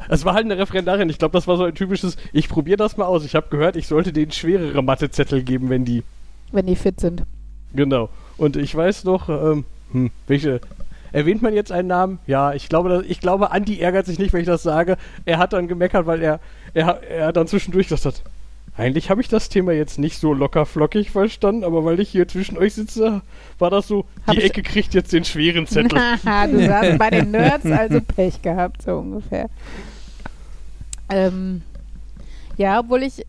es 0.08 0.24
war 0.24 0.34
halt 0.34 0.44
eine 0.44 0.58
Referendarin. 0.58 1.08
Ich 1.08 1.18
glaube, 1.18 1.32
das 1.32 1.46
war 1.46 1.56
so 1.56 1.64
ein 1.64 1.74
typisches, 1.74 2.16
ich 2.32 2.48
probiere 2.48 2.78
das 2.78 2.96
mal 2.96 3.04
aus. 3.04 3.24
Ich 3.24 3.34
habe 3.34 3.46
gehört, 3.48 3.76
ich 3.76 3.86
sollte 3.86 4.12
denen 4.12 4.32
schwerere 4.32 4.82
Mathezettel 4.82 5.42
geben, 5.42 5.70
wenn 5.70 5.84
die 5.84 6.02
Wenn 6.50 6.66
die 6.66 6.76
fit 6.76 6.98
sind. 6.98 7.22
Genau. 7.74 8.08
Und 8.36 8.56
ich 8.56 8.74
weiß 8.74 9.04
noch, 9.04 9.28
ähm, 9.28 9.64
hm, 9.92 10.10
welche. 10.26 10.60
Erwähnt 11.12 11.42
man 11.42 11.52
jetzt 11.52 11.70
einen 11.70 11.88
Namen? 11.88 12.18
Ja, 12.26 12.54
ich 12.54 12.70
glaube, 12.70 13.04
ich 13.06 13.20
glaube, 13.20 13.50
Andi 13.50 13.78
ärgert 13.78 14.06
sich 14.06 14.18
nicht, 14.18 14.32
wenn 14.32 14.40
ich 14.40 14.46
das 14.46 14.62
sage. 14.62 14.96
Er 15.26 15.38
hat 15.38 15.52
dann 15.52 15.68
gemeckert, 15.68 16.06
weil 16.06 16.22
er, 16.22 16.40
er, 16.72 17.02
er 17.02 17.26
hat 17.26 17.36
dann 17.36 17.46
zwischendurch 17.46 17.88
gesagt, 17.88 18.22
eigentlich 18.76 19.10
habe 19.10 19.20
ich 19.20 19.28
das 19.28 19.48
Thema 19.48 19.72
jetzt 19.72 19.98
nicht 19.98 20.18
so 20.18 20.32
locker 20.32 20.64
flockig 20.64 21.10
verstanden, 21.10 21.64
aber 21.64 21.84
weil 21.84 22.00
ich 22.00 22.08
hier 22.08 22.26
zwischen 22.26 22.56
euch 22.56 22.74
sitze, 22.74 23.20
war 23.58 23.70
das 23.70 23.86
so, 23.86 24.06
Hab 24.26 24.34
die 24.34 24.42
Ecke 24.42 24.62
kriegt 24.62 24.94
jetzt 24.94 25.12
den 25.12 25.24
schweren 25.24 25.66
Zettel. 25.66 25.98
Haha, 26.24 26.46
du 26.46 26.64
saßt 26.64 26.98
bei 26.98 27.10
den 27.10 27.30
Nerds, 27.32 27.66
also 27.66 28.00
Pech 28.00 28.40
gehabt, 28.40 28.82
so 28.82 28.98
ungefähr. 28.98 29.50
Ähm, 31.10 31.62
ja, 32.56 32.80
obwohl 32.80 33.02
ich 33.02 33.26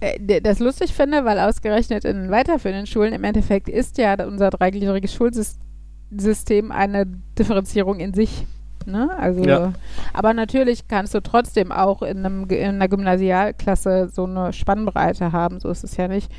äh, 0.00 0.40
das 0.40 0.58
lustig 0.58 0.94
finde, 0.94 1.24
weil 1.24 1.38
ausgerechnet 1.38 2.04
in 2.04 2.30
weiterführenden 2.30 2.86
Schulen 2.86 3.12
im 3.12 3.24
Endeffekt 3.24 3.68
ist 3.68 3.98
ja 3.98 4.14
unser 4.24 4.48
dreigliedriges 4.50 5.12
Schulsystem 5.12 6.72
eine 6.72 7.06
Differenzierung 7.38 8.00
in 8.00 8.14
sich. 8.14 8.46
Ne? 8.90 9.10
Also, 9.18 9.44
Ja. 9.44 9.72
aber 10.12 10.34
natürlich 10.34 10.88
kannst 10.88 11.14
du 11.14 11.20
trotzdem 11.20 11.70
auch 11.72 12.02
in, 12.02 12.18
einem, 12.24 12.46
in 12.48 12.64
einer 12.76 12.88
Gymnasialklasse 12.88 14.08
so 14.12 14.24
eine 14.24 14.52
Spannbreite 14.52 15.32
haben, 15.32 15.60
so 15.60 15.68
ist 15.70 15.84
es 15.84 15.96
ja 15.96 16.08
nicht. 16.08 16.30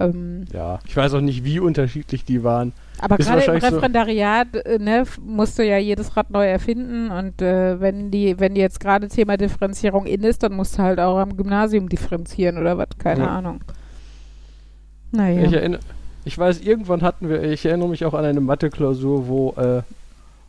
Ähm, 0.00 0.46
Ja, 0.52 0.78
ich 0.86 0.96
weiß 0.96 1.12
auch 1.12 1.20
nicht, 1.20 1.44
wie 1.44 1.60
unterschiedlich 1.60 2.24
die 2.24 2.42
waren. 2.42 2.72
aber 2.98 3.18
gerade 3.18 3.30
im 3.30 3.36
wahrscheinlich 3.36 3.64
so- 3.64 3.74
Referendariat 3.76 4.56
äh, 4.64 4.78
ne, 4.78 5.04
musst 5.20 5.58
du 5.58 5.64
ja 5.66 5.76
jedes 5.76 6.16
Rad 6.16 6.30
neu 6.30 6.46
erfinden 6.46 7.10
und 7.10 7.42
äh, 7.42 7.78
wenn 7.78 8.10
die, 8.10 8.40
wenn 8.40 8.54
die 8.54 8.62
jetzt 8.62 8.80
gerade 8.80 9.08
Thema 9.08 9.36
Differenzierung 9.36 10.06
in 10.06 10.22
ist, 10.22 10.42
dann 10.42 10.54
musst 10.54 10.78
du 10.78 10.82
halt 10.82 10.98
auch 10.98 11.18
am 11.18 11.36
Gymnasium 11.36 11.90
differenzieren 11.90 12.56
oder 12.56 12.78
was, 12.78 12.88
keine 12.98 13.24
Ja. 13.24 13.36
Ahnung. 13.36 13.60
Naja. 15.10 15.42
Ich, 15.42 15.52
erinnere, 15.52 15.80
ich 16.24 16.38
weiß, 16.38 16.60
irgendwann 16.60 17.02
hatten 17.02 17.28
wir, 17.28 17.42
ich 17.42 17.66
erinnere 17.66 17.88
mich 17.90 18.04
auch 18.06 18.14
an 18.14 18.24
eine 18.24 18.40
Mathe-Klausur, 18.40 19.28
wo, 19.28 19.50
äh, 19.60 19.82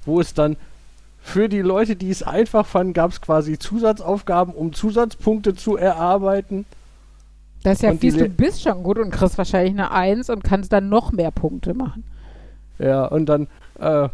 wo 0.05 0.21
es 0.21 0.33
dann 0.33 0.55
für 1.25 1.47
die 1.47 1.61
Leute, 1.61 1.95
die 1.95 2.09
es 2.09 2.21
einfach 2.21 2.65
fanden, 2.65 2.91
gab 2.91 3.11
es 3.11 3.21
quasi 3.21 3.57
Zusatzaufgaben, 3.57 4.53
um 4.53 4.73
Zusatzpunkte 4.73 5.55
zu 5.55 5.77
erarbeiten. 5.77 6.65
das 7.63 7.75
ist 7.75 7.83
ja 7.83 7.91
und 7.91 8.01
fies, 8.01 8.17
du 8.17 8.27
bist 8.27 8.61
schon 8.61 8.83
gut 8.83 8.99
und 8.99 9.09
kriegst 9.09 9.37
wahrscheinlich 9.37 9.71
eine 9.71 9.91
Eins 9.91 10.29
und 10.29 10.43
kannst 10.43 10.73
dann 10.73 10.89
noch 10.89 11.13
mehr 11.13 11.31
Punkte 11.31 11.73
machen. 11.73 12.03
Ja, 12.77 13.05
und 13.05 13.27
dann, 13.27 13.47
äh, 13.79 14.09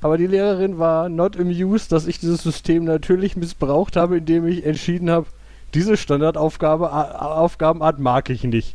aber 0.00 0.16
die 0.16 0.26
Lehrerin 0.26 0.78
war 0.78 1.10
not 1.10 1.38
amused, 1.38 1.92
dass 1.92 2.06
ich 2.06 2.18
dieses 2.18 2.42
System 2.42 2.84
natürlich 2.84 3.36
missbraucht 3.36 3.96
habe, 3.96 4.16
indem 4.16 4.46
ich 4.46 4.64
entschieden 4.64 5.10
habe, 5.10 5.26
diese 5.74 5.98
Standardaufgabe, 5.98 6.90
Aufgabenart 7.20 7.98
mag 7.98 8.30
ich 8.30 8.42
nicht. 8.42 8.74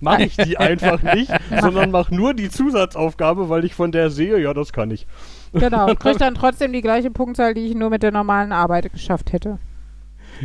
Mache 0.00 0.24
ich 0.24 0.36
die 0.36 0.56
einfach 0.58 1.02
nicht, 1.02 1.30
sondern 1.60 1.90
mach 1.90 2.10
nur 2.10 2.32
die 2.32 2.48
Zusatzaufgabe, 2.48 3.50
weil 3.50 3.66
ich 3.66 3.74
von 3.74 3.92
der 3.92 4.08
sehe, 4.08 4.40
ja, 4.40 4.54
das 4.54 4.72
kann 4.72 4.90
ich. 4.90 5.06
Genau, 5.54 5.88
und 5.88 6.00
kriegst 6.00 6.20
dann 6.20 6.34
trotzdem 6.34 6.72
die 6.72 6.80
gleiche 6.82 7.10
Punktzahl, 7.10 7.54
die 7.54 7.66
ich 7.66 7.74
nur 7.74 7.90
mit 7.90 8.02
der 8.02 8.12
normalen 8.12 8.52
Arbeit 8.52 8.92
geschafft 8.92 9.32
hätte. 9.32 9.58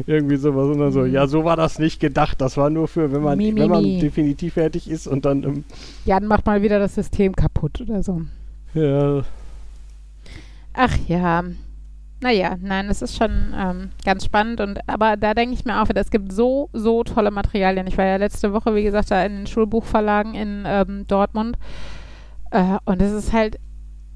Irgendwie 0.05 0.35
sowas. 0.37 0.67
Und 0.67 0.79
dann 0.79 0.91
so, 0.91 1.01
Mhm. 1.01 1.13
ja, 1.13 1.25
so 1.27 1.43
war 1.45 1.55
das 1.57 1.79
nicht 1.79 1.99
gedacht. 1.99 2.39
Das 2.41 2.57
war 2.57 2.69
nur 2.69 2.87
für, 2.87 3.11
wenn 3.11 3.23
man, 3.23 3.37
Mi, 3.37 3.51
mi, 3.51 3.61
wenn 3.61 3.69
man 3.69 3.81
mi. 3.81 3.99
definitiv 3.99 4.53
fertig 4.53 4.89
ist 4.89 5.07
und 5.07 5.25
dann, 5.25 5.43
ähm, 5.43 5.63
Jan 6.05 6.27
macht 6.27 6.45
mal 6.45 6.61
wieder 6.61 6.77
das 6.79 6.95
System 6.95 7.35
kaputt 7.35 7.81
oder 7.81 8.03
so. 8.03 8.21
ja, 8.75 9.23
Ach 10.73 10.95
ja. 11.07 11.43
Naja, 12.21 12.57
nein, 12.61 12.87
es 12.89 13.01
ist 13.01 13.17
schon 13.17 13.53
ähm, 13.57 13.89
ganz 14.03 14.25
spannend 14.25 14.59
und 14.59 14.79
aber 14.87 15.15
da 15.15 15.33
denke 15.33 15.53
ich 15.55 15.63
mir 15.63 15.81
auch 15.81 15.87
wieder, 15.87 16.01
es 16.01 16.11
gibt 16.11 16.33
so, 16.33 16.69
so 16.73 17.03
tolle 17.03 17.31
Materialien. 17.31 17.87
Ich 17.87 17.97
war 17.97 18.05
ja 18.05 18.17
letzte 18.17 18.51
Woche, 18.51 18.75
wie 18.75 18.83
gesagt, 18.83 19.09
da 19.09 19.23
in 19.25 19.37
den 19.37 19.47
Schulbuchverlagen 19.47 20.35
in 20.35 20.63
ähm, 20.67 21.07
Dortmund 21.07 21.57
äh, 22.51 22.77
und 22.83 23.01
es 23.01 23.13
ist 23.13 23.31
halt, 23.31 23.57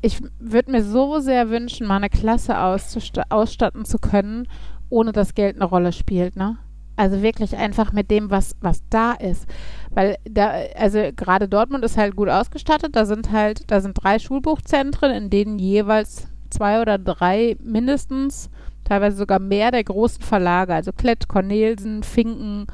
ich 0.03 0.21
würde 0.37 0.69
mir 0.69 0.83
so 0.83 1.19
sehr 1.19 1.49
wünschen, 1.49 1.87
mal 1.87 1.95
eine 1.95 2.09
Klasse 2.09 2.59
ausstatten 2.59 3.85
zu 3.85 3.99
können, 3.99 4.49
ohne 4.89 5.13
dass 5.13 5.33
Geld 5.33 5.55
eine 5.55 5.65
Rolle 5.65 5.93
spielt, 5.93 6.35
ne? 6.35 6.57
Also 6.97 7.21
wirklich 7.23 7.55
einfach 7.55 7.93
mit 7.93 8.11
dem, 8.11 8.29
was, 8.29 8.57
was 8.59 8.83
da 8.89 9.13
ist. 9.13 9.47
Weil 9.91 10.17
da, 10.29 10.51
also 10.75 10.99
gerade 11.15 11.47
Dortmund 11.47 11.85
ist 11.85 11.97
halt 11.97 12.17
gut 12.17 12.27
ausgestattet. 12.27 12.95
Da 12.95 13.05
sind 13.05 13.31
halt, 13.31 13.71
da 13.71 13.79
sind 13.79 13.93
drei 13.93 14.19
Schulbuchzentren, 14.19 15.11
in 15.11 15.29
denen 15.29 15.57
jeweils 15.57 16.27
zwei 16.49 16.81
oder 16.81 16.97
drei 16.97 17.55
mindestens, 17.63 18.49
teilweise 18.83 19.15
sogar 19.15 19.39
mehr 19.39 19.71
der 19.71 19.85
großen 19.85 20.21
Verlage, 20.21 20.75
also 20.75 20.91
Klett, 20.91 21.29
Cornelsen, 21.29 22.03
Finken, 22.03 22.67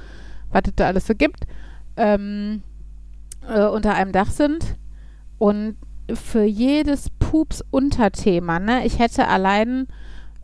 was 0.52 0.64
es 0.66 0.76
da 0.76 0.88
alles 0.88 1.06
so 1.06 1.14
gibt, 1.14 1.46
ähm, 1.96 2.64
äh, 3.48 3.68
unter 3.68 3.94
einem 3.94 4.14
Dach 4.14 4.32
sind. 4.32 4.76
Und 5.38 5.78
für 6.16 6.44
jedes 6.44 7.10
Pups-Unterthema, 7.20 8.60
ne, 8.60 8.86
ich 8.86 9.00
hätte 9.00 9.28
allein, 9.28 9.88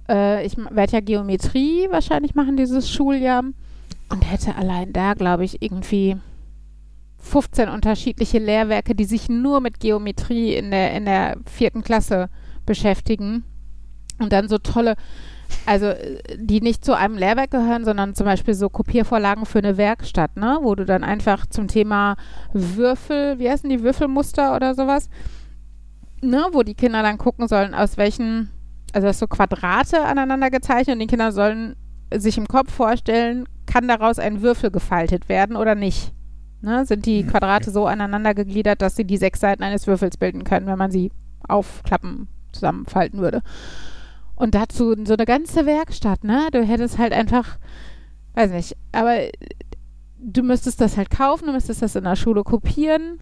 äh, 0.09 0.45
ich 0.45 0.57
werde 0.57 0.93
ja 0.93 0.99
Geometrie 0.99 1.87
wahrscheinlich 1.89 2.35
machen 2.35 2.57
dieses 2.57 2.89
Schuljahr 2.89 3.43
und 4.09 4.31
hätte 4.31 4.55
allein 4.55 4.93
da, 4.93 5.13
glaube 5.13 5.45
ich, 5.45 5.61
irgendwie 5.61 6.17
15 7.25 7.69
unterschiedliche 7.69 8.37
Lehrwerke, 8.37 8.93
die 8.93 9.05
sich 9.05 9.29
nur 9.29 9.59
mit 9.59 9.79
Geometrie 9.79 10.55
in 10.55 10.69
der, 10.69 10.93
in 10.93 11.05
der 11.05 11.37
vierten 11.45 11.81
Klasse 11.81 12.29
beschäftigen. 12.65 13.43
Und 14.19 14.31
dann 14.31 14.47
so 14.47 14.59
tolle, 14.59 14.95
also 15.65 15.91
die 16.37 16.61
nicht 16.61 16.85
zu 16.85 16.95
einem 16.95 17.17
Lehrwerk 17.17 17.51
gehören, 17.51 17.83
sondern 17.83 18.15
zum 18.15 18.25
Beispiel 18.25 18.53
so 18.53 18.69
Kopiervorlagen 18.69 19.45
für 19.45 19.59
eine 19.59 19.77
Werkstatt, 19.77 20.37
ne? 20.37 20.59
Wo 20.61 20.75
du 20.75 20.85
dann 20.85 21.03
einfach 21.03 21.47
zum 21.47 21.67
Thema 21.67 22.15
Würfel, 22.53 23.39
wie 23.39 23.49
heißen 23.49 23.69
die, 23.69 23.83
Würfelmuster 23.83 24.55
oder 24.55 24.75
sowas, 24.75 25.09
ne? 26.29 26.47
Wo 26.51 26.63
die 26.63 26.75
Kinder 26.75 27.03
dann 27.03 27.17
gucken 27.17 27.47
sollen, 27.47 27.73
aus 27.73 27.97
welchen, 27.97 28.49
also 28.93 29.07
das 29.07 29.19
so 29.19 29.27
Quadrate 29.27 30.01
aneinander 30.01 30.49
gezeichnet 30.49 30.95
und 30.95 30.99
die 30.99 31.07
Kinder 31.07 31.31
sollen 31.31 31.75
sich 32.13 32.37
im 32.37 32.47
Kopf 32.47 32.71
vorstellen, 32.71 33.45
kann 33.65 33.87
daraus 33.87 34.19
ein 34.19 34.41
Würfel 34.41 34.71
gefaltet 34.71 35.29
werden 35.29 35.55
oder 35.55 35.75
nicht. 35.75 36.13
Ne? 36.61 36.85
Sind 36.85 37.05
die 37.05 37.23
mhm. 37.23 37.27
Quadrate 37.27 37.71
so 37.71 37.85
aneinander 37.85 38.33
gegliedert, 38.33 38.81
dass 38.81 38.95
sie 38.95 39.05
die 39.05 39.17
sechs 39.17 39.39
Seiten 39.39 39.63
eines 39.63 39.87
Würfels 39.87 40.17
bilden 40.17 40.43
können, 40.43 40.67
wenn 40.67 40.77
man 40.77 40.91
sie 40.91 41.11
aufklappen, 41.47 42.27
zusammenfalten 42.51 43.19
würde. 43.19 43.41
Und 44.35 44.55
dazu 44.55 44.95
so 45.05 45.13
eine 45.13 45.25
ganze 45.25 45.65
Werkstatt, 45.65 46.23
ne? 46.23 46.47
Du 46.51 46.63
hättest 46.63 46.97
halt 46.97 47.13
einfach, 47.13 47.57
weiß 48.33 48.51
nicht, 48.51 48.75
aber 48.91 49.17
du 50.17 50.43
müsstest 50.43 50.81
das 50.81 50.97
halt 50.97 51.09
kaufen, 51.09 51.47
du 51.47 51.53
müsstest 51.53 51.81
das 51.81 51.95
in 51.95 52.03
der 52.03 52.15
Schule 52.15 52.43
kopieren. 52.43 53.19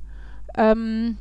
Ähm, 0.55 1.17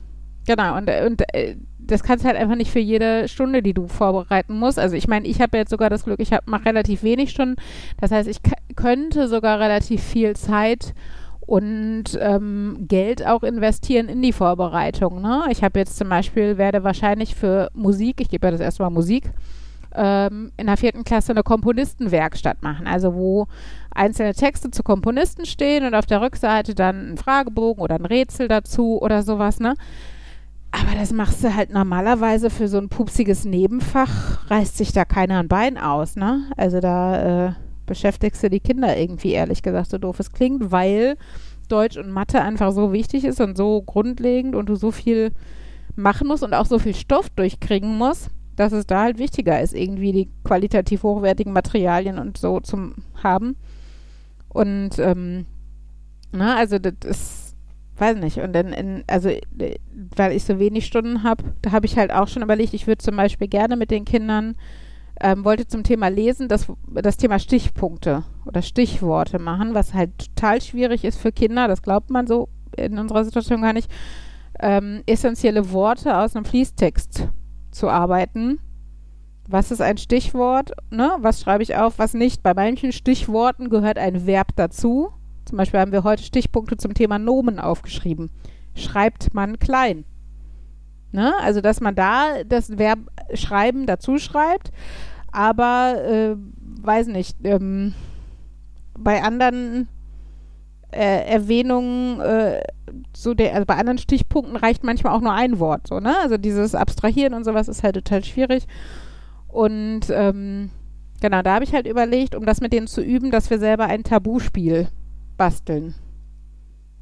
genau, 0.46 0.76
und, 0.76 0.88
und 0.88 1.22
äh, 1.34 1.56
das 1.86 2.02
kannst 2.02 2.24
du 2.24 2.28
halt 2.28 2.38
einfach 2.38 2.56
nicht 2.56 2.70
für 2.70 2.78
jede 2.78 3.28
Stunde, 3.28 3.62
die 3.62 3.74
du 3.74 3.88
vorbereiten 3.88 4.58
musst. 4.58 4.78
Also 4.78 4.96
ich 4.96 5.08
meine, 5.08 5.26
ich 5.26 5.40
habe 5.40 5.58
jetzt 5.58 5.70
sogar 5.70 5.90
das 5.90 6.04
Glück, 6.04 6.20
ich 6.20 6.30
mache 6.46 6.66
relativ 6.66 7.02
wenig 7.02 7.30
Stunden. 7.30 7.56
Das 8.00 8.10
heißt, 8.10 8.28
ich 8.28 8.38
könnte 8.76 9.28
sogar 9.28 9.60
relativ 9.60 10.02
viel 10.02 10.34
Zeit 10.36 10.94
und 11.40 12.04
ähm, 12.20 12.86
Geld 12.88 13.26
auch 13.26 13.42
investieren 13.42 14.08
in 14.08 14.22
die 14.22 14.32
Vorbereitung. 14.32 15.20
Ne? 15.20 15.44
Ich 15.50 15.62
habe 15.62 15.78
jetzt 15.78 15.96
zum 15.96 16.08
Beispiel, 16.08 16.56
werde 16.56 16.84
wahrscheinlich 16.84 17.34
für 17.34 17.70
Musik, 17.74 18.20
ich 18.20 18.28
gebe 18.28 18.46
ja 18.46 18.52
das 18.52 18.60
erste 18.60 18.82
Mal 18.82 18.90
Musik, 18.90 19.30
ähm, 19.94 20.52
in 20.56 20.66
der 20.66 20.76
vierten 20.76 21.04
Klasse 21.04 21.32
eine 21.32 21.42
Komponistenwerkstatt 21.42 22.62
machen. 22.62 22.86
Also 22.86 23.14
wo 23.14 23.48
einzelne 23.90 24.34
Texte 24.34 24.70
zu 24.70 24.82
Komponisten 24.82 25.44
stehen 25.44 25.84
und 25.84 25.94
auf 25.94 26.06
der 26.06 26.22
Rückseite 26.22 26.74
dann 26.74 27.12
ein 27.12 27.16
Fragebogen 27.18 27.82
oder 27.82 27.96
ein 27.96 28.06
Rätsel 28.06 28.48
dazu 28.48 29.00
oder 29.02 29.22
sowas. 29.22 29.60
Ne? 29.60 29.74
Aber 30.72 30.94
das 30.98 31.12
machst 31.12 31.44
du 31.44 31.54
halt 31.54 31.70
normalerweise 31.70 32.48
für 32.50 32.66
so 32.66 32.78
ein 32.78 32.88
pupsiges 32.88 33.44
Nebenfach, 33.44 34.50
reißt 34.50 34.78
sich 34.78 34.92
da 34.92 35.04
keiner 35.04 35.38
ein 35.38 35.48
Bein 35.48 35.76
aus, 35.78 36.16
ne? 36.16 36.50
Also 36.56 36.80
da 36.80 37.48
äh, 37.48 37.52
beschäftigst 37.86 38.42
du 38.42 38.48
die 38.48 38.60
Kinder 38.60 38.96
irgendwie, 38.96 39.32
ehrlich 39.32 39.62
gesagt, 39.62 39.90
so 39.90 39.98
doof 39.98 40.18
es 40.18 40.32
klingt, 40.32 40.72
weil 40.72 41.16
Deutsch 41.68 41.98
und 41.98 42.10
Mathe 42.10 42.40
einfach 42.40 42.72
so 42.72 42.92
wichtig 42.92 43.24
ist 43.24 43.40
und 43.40 43.56
so 43.56 43.82
grundlegend 43.82 44.54
und 44.54 44.68
du 44.68 44.74
so 44.74 44.90
viel 44.90 45.32
machen 45.94 46.26
musst 46.26 46.42
und 46.42 46.54
auch 46.54 46.66
so 46.66 46.78
viel 46.78 46.94
Stoff 46.94 47.28
durchkriegen 47.30 47.96
musst, 47.98 48.30
dass 48.56 48.72
es 48.72 48.86
da 48.86 49.02
halt 49.02 49.18
wichtiger 49.18 49.60
ist, 49.60 49.74
irgendwie 49.74 50.12
die 50.12 50.30
qualitativ 50.44 51.02
hochwertigen 51.02 51.52
Materialien 51.52 52.18
und 52.18 52.38
so 52.38 52.60
zu 52.60 52.92
haben. 53.22 53.56
Und 54.48 54.98
ähm, 54.98 55.46
na, 56.32 56.56
also 56.56 56.78
das 56.78 56.94
ist 57.04 57.51
weiß 57.96 58.16
nicht. 58.18 58.38
Und 58.38 58.52
dann, 58.52 58.72
in, 58.72 59.04
also, 59.06 59.30
weil 60.16 60.32
ich 60.32 60.44
so 60.44 60.58
wenig 60.58 60.86
Stunden 60.86 61.22
habe, 61.22 61.44
da 61.62 61.72
habe 61.72 61.86
ich 61.86 61.96
halt 61.96 62.12
auch 62.12 62.28
schon 62.28 62.42
überlegt, 62.42 62.74
ich 62.74 62.86
würde 62.86 62.98
zum 62.98 63.16
Beispiel 63.16 63.48
gerne 63.48 63.76
mit 63.76 63.90
den 63.90 64.04
Kindern, 64.04 64.56
ähm, 65.20 65.44
wollte 65.44 65.66
zum 65.66 65.84
Thema 65.84 66.08
Lesen 66.08 66.48
das, 66.48 66.66
das 66.88 67.16
Thema 67.16 67.38
Stichpunkte 67.38 68.24
oder 68.46 68.62
Stichworte 68.62 69.38
machen, 69.38 69.74
was 69.74 69.94
halt 69.94 70.18
total 70.18 70.60
schwierig 70.60 71.04
ist 71.04 71.18
für 71.20 71.32
Kinder, 71.32 71.68
das 71.68 71.82
glaubt 71.82 72.10
man 72.10 72.26
so 72.26 72.48
in 72.76 72.98
unserer 72.98 73.24
Situation 73.24 73.62
gar 73.62 73.72
nicht, 73.72 73.90
ähm, 74.58 75.02
essentielle 75.06 75.72
Worte 75.72 76.16
aus 76.16 76.34
einem 76.34 76.44
Fließtext 76.44 77.28
zu 77.70 77.88
arbeiten. 77.88 78.58
Was 79.48 79.70
ist 79.70 79.80
ein 79.80 79.98
Stichwort? 79.98 80.72
Ne? 80.90 81.16
Was 81.18 81.40
schreibe 81.40 81.62
ich 81.62 81.76
auf, 81.76 81.98
was 81.98 82.14
nicht? 82.14 82.42
Bei 82.42 82.54
manchen 82.54 82.92
Stichworten 82.92 83.70
gehört 83.70 83.98
ein 83.98 84.26
Verb 84.26 84.48
dazu. 84.56 85.12
Zum 85.44 85.58
Beispiel 85.58 85.80
haben 85.80 85.92
wir 85.92 86.04
heute 86.04 86.22
Stichpunkte 86.22 86.76
zum 86.76 86.94
Thema 86.94 87.18
Nomen 87.18 87.58
aufgeschrieben. 87.58 88.30
Schreibt 88.74 89.34
man 89.34 89.58
klein. 89.58 90.04
Ne? 91.12 91.34
Also, 91.40 91.60
dass 91.60 91.80
man 91.80 91.94
da 91.94 92.42
das 92.44 92.78
Verb 92.78 92.98
schreiben 93.34 93.86
dazu 93.86 94.18
schreibt, 94.18 94.72
aber 95.30 96.02
äh, 96.04 96.36
weiß 96.82 97.08
nicht, 97.08 97.36
ähm, 97.44 97.94
bei 98.98 99.22
anderen 99.22 99.88
äh, 100.90 101.26
Erwähnungen, 101.26 102.20
äh, 102.20 102.62
so 103.16 103.34
der, 103.34 103.54
also 103.54 103.66
bei 103.66 103.76
anderen 103.76 103.98
Stichpunkten 103.98 104.56
reicht 104.56 104.84
manchmal 104.84 105.14
auch 105.14 105.20
nur 105.20 105.32
ein 105.32 105.58
Wort, 105.58 105.86
so, 105.86 106.00
ne? 106.00 106.14
Also 106.20 106.36
dieses 106.36 106.74
Abstrahieren 106.74 107.34
und 107.34 107.44
sowas 107.44 107.68
ist 107.68 107.82
halt 107.82 107.94
total 107.94 108.24
schwierig. 108.24 108.66
Und 109.48 110.08
ähm, 110.10 110.70
genau, 111.20 111.42
da 111.42 111.54
habe 111.54 111.64
ich 111.64 111.74
halt 111.74 111.86
überlegt, 111.86 112.34
um 112.34 112.46
das 112.46 112.60
mit 112.60 112.72
denen 112.72 112.86
zu 112.86 113.02
üben, 113.02 113.30
dass 113.30 113.50
wir 113.50 113.58
selber 113.58 113.84
ein 113.84 114.02
Tabuspiel 114.02 114.88
basteln. 115.42 115.92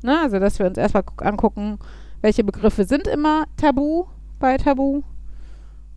Ne? 0.03 0.18
Also, 0.18 0.38
dass 0.38 0.59
wir 0.59 0.64
uns 0.64 0.79
erstmal 0.79 1.05
angucken, 1.18 1.79
welche 2.22 2.42
Begriffe 2.42 2.85
sind 2.85 3.07
immer 3.07 3.44
tabu 3.59 4.07
bei 4.38 4.57
Tabu 4.57 5.03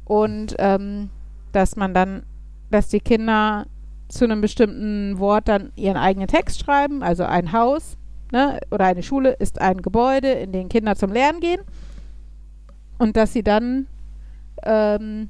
und 0.03 0.53
ähm, 0.60 1.10
dass 1.53 1.77
man 1.77 1.93
dann, 1.93 2.23
dass 2.69 2.89
die 2.89 2.99
Kinder 2.99 3.65
zu 4.10 4.25
einem 4.25 4.41
bestimmten 4.41 5.19
Wort 5.19 5.47
dann 5.47 5.71
ihren 5.77 5.95
eigenen 5.95 6.27
Text 6.27 6.60
schreiben, 6.60 7.01
also 7.01 7.23
ein 7.23 7.53
Haus 7.53 7.97
ne, 8.34 8.60
oder 8.71 8.88
eine 8.88 9.03
Schule 9.03 9.32
ist 9.32 9.62
ein 9.62 9.82
Gebäude, 9.82 10.32
in 10.32 10.51
dem 10.51 10.67
Kinder 10.67 10.97
zum 10.97 11.13
Lernen 11.13 11.39
gehen 11.39 11.62
und 12.97 13.15
dass 13.15 13.32
sie 13.32 13.43
dann 13.43 13.88
ähm, 14.63 15.29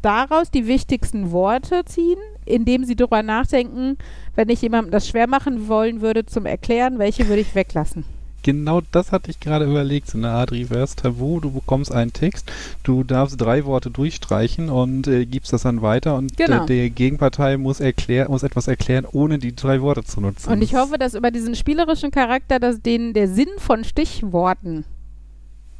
daraus 0.00 0.52
die 0.52 0.68
wichtigsten 0.68 1.32
Worte 1.32 1.84
ziehen, 1.86 2.20
indem 2.50 2.84
sie 2.84 2.96
darüber 2.96 3.22
nachdenken, 3.22 3.96
wenn 4.34 4.48
ich 4.48 4.62
jemandem 4.62 4.90
das 4.90 5.08
schwer 5.08 5.26
machen 5.26 5.68
wollen 5.68 6.00
würde 6.00 6.26
zum 6.26 6.46
Erklären, 6.46 6.98
welche 6.98 7.28
würde 7.28 7.42
ich 7.42 7.54
weglassen. 7.54 8.04
Genau 8.42 8.80
das 8.92 9.12
hatte 9.12 9.30
ich 9.30 9.38
gerade 9.38 9.66
überlegt, 9.66 10.08
so 10.08 10.16
eine 10.16 10.30
Art 10.30 10.52
Reverse 10.52 10.96
Tabu. 10.96 11.40
Du 11.40 11.50
bekommst 11.50 11.92
einen 11.92 12.12
Text, 12.12 12.50
du 12.82 13.04
darfst 13.04 13.40
drei 13.40 13.64
Worte 13.66 13.90
durchstreichen 13.90 14.70
und 14.70 15.06
äh, 15.06 15.26
gibst 15.26 15.52
das 15.52 15.62
dann 15.62 15.82
weiter 15.82 16.16
und 16.16 16.36
genau. 16.36 16.64
äh, 16.64 16.66
der 16.66 16.90
Gegenpartei 16.90 17.58
muss, 17.58 17.80
erklär, 17.80 18.30
muss 18.30 18.42
etwas 18.42 18.66
erklären, 18.66 19.06
ohne 19.10 19.38
die 19.38 19.54
drei 19.54 19.82
Worte 19.82 20.04
zu 20.04 20.20
nutzen. 20.20 20.50
Und 20.50 20.62
ich 20.62 20.74
hoffe, 20.74 20.96
dass 20.96 21.14
über 21.14 21.30
diesen 21.30 21.54
spielerischen 21.54 22.10
Charakter, 22.10 22.58
dass 22.58 22.80
denen 22.80 23.12
der 23.12 23.28
Sinn 23.28 23.50
von 23.58 23.84
Stichworten 23.84 24.84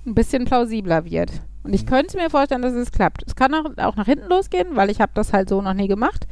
ein 0.06 0.14
bisschen 0.14 0.44
plausibler 0.44 1.04
wird. 1.04 1.30
Und 1.62 1.74
ich 1.74 1.84
mhm. 1.84 1.88
könnte 1.88 2.16
mir 2.16 2.30
vorstellen, 2.30 2.62
dass 2.62 2.74
es 2.74 2.92
klappt. 2.92 3.24
Es 3.26 3.36
kann 3.36 3.54
auch, 3.54 3.70
auch 3.78 3.96
nach 3.96 4.06
hinten 4.06 4.28
losgehen, 4.28 4.76
weil 4.76 4.90
ich 4.90 5.00
habe 5.00 5.12
das 5.14 5.32
halt 5.32 5.48
so 5.48 5.62
noch 5.62 5.74
nie 5.74 5.88
gemacht. 5.88 6.26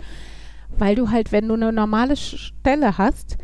Weil 0.78 0.94
du 0.94 1.10
halt, 1.10 1.32
wenn 1.32 1.48
du 1.48 1.54
eine 1.54 1.72
normale 1.72 2.16
Stelle 2.16 2.98
hast 2.98 3.36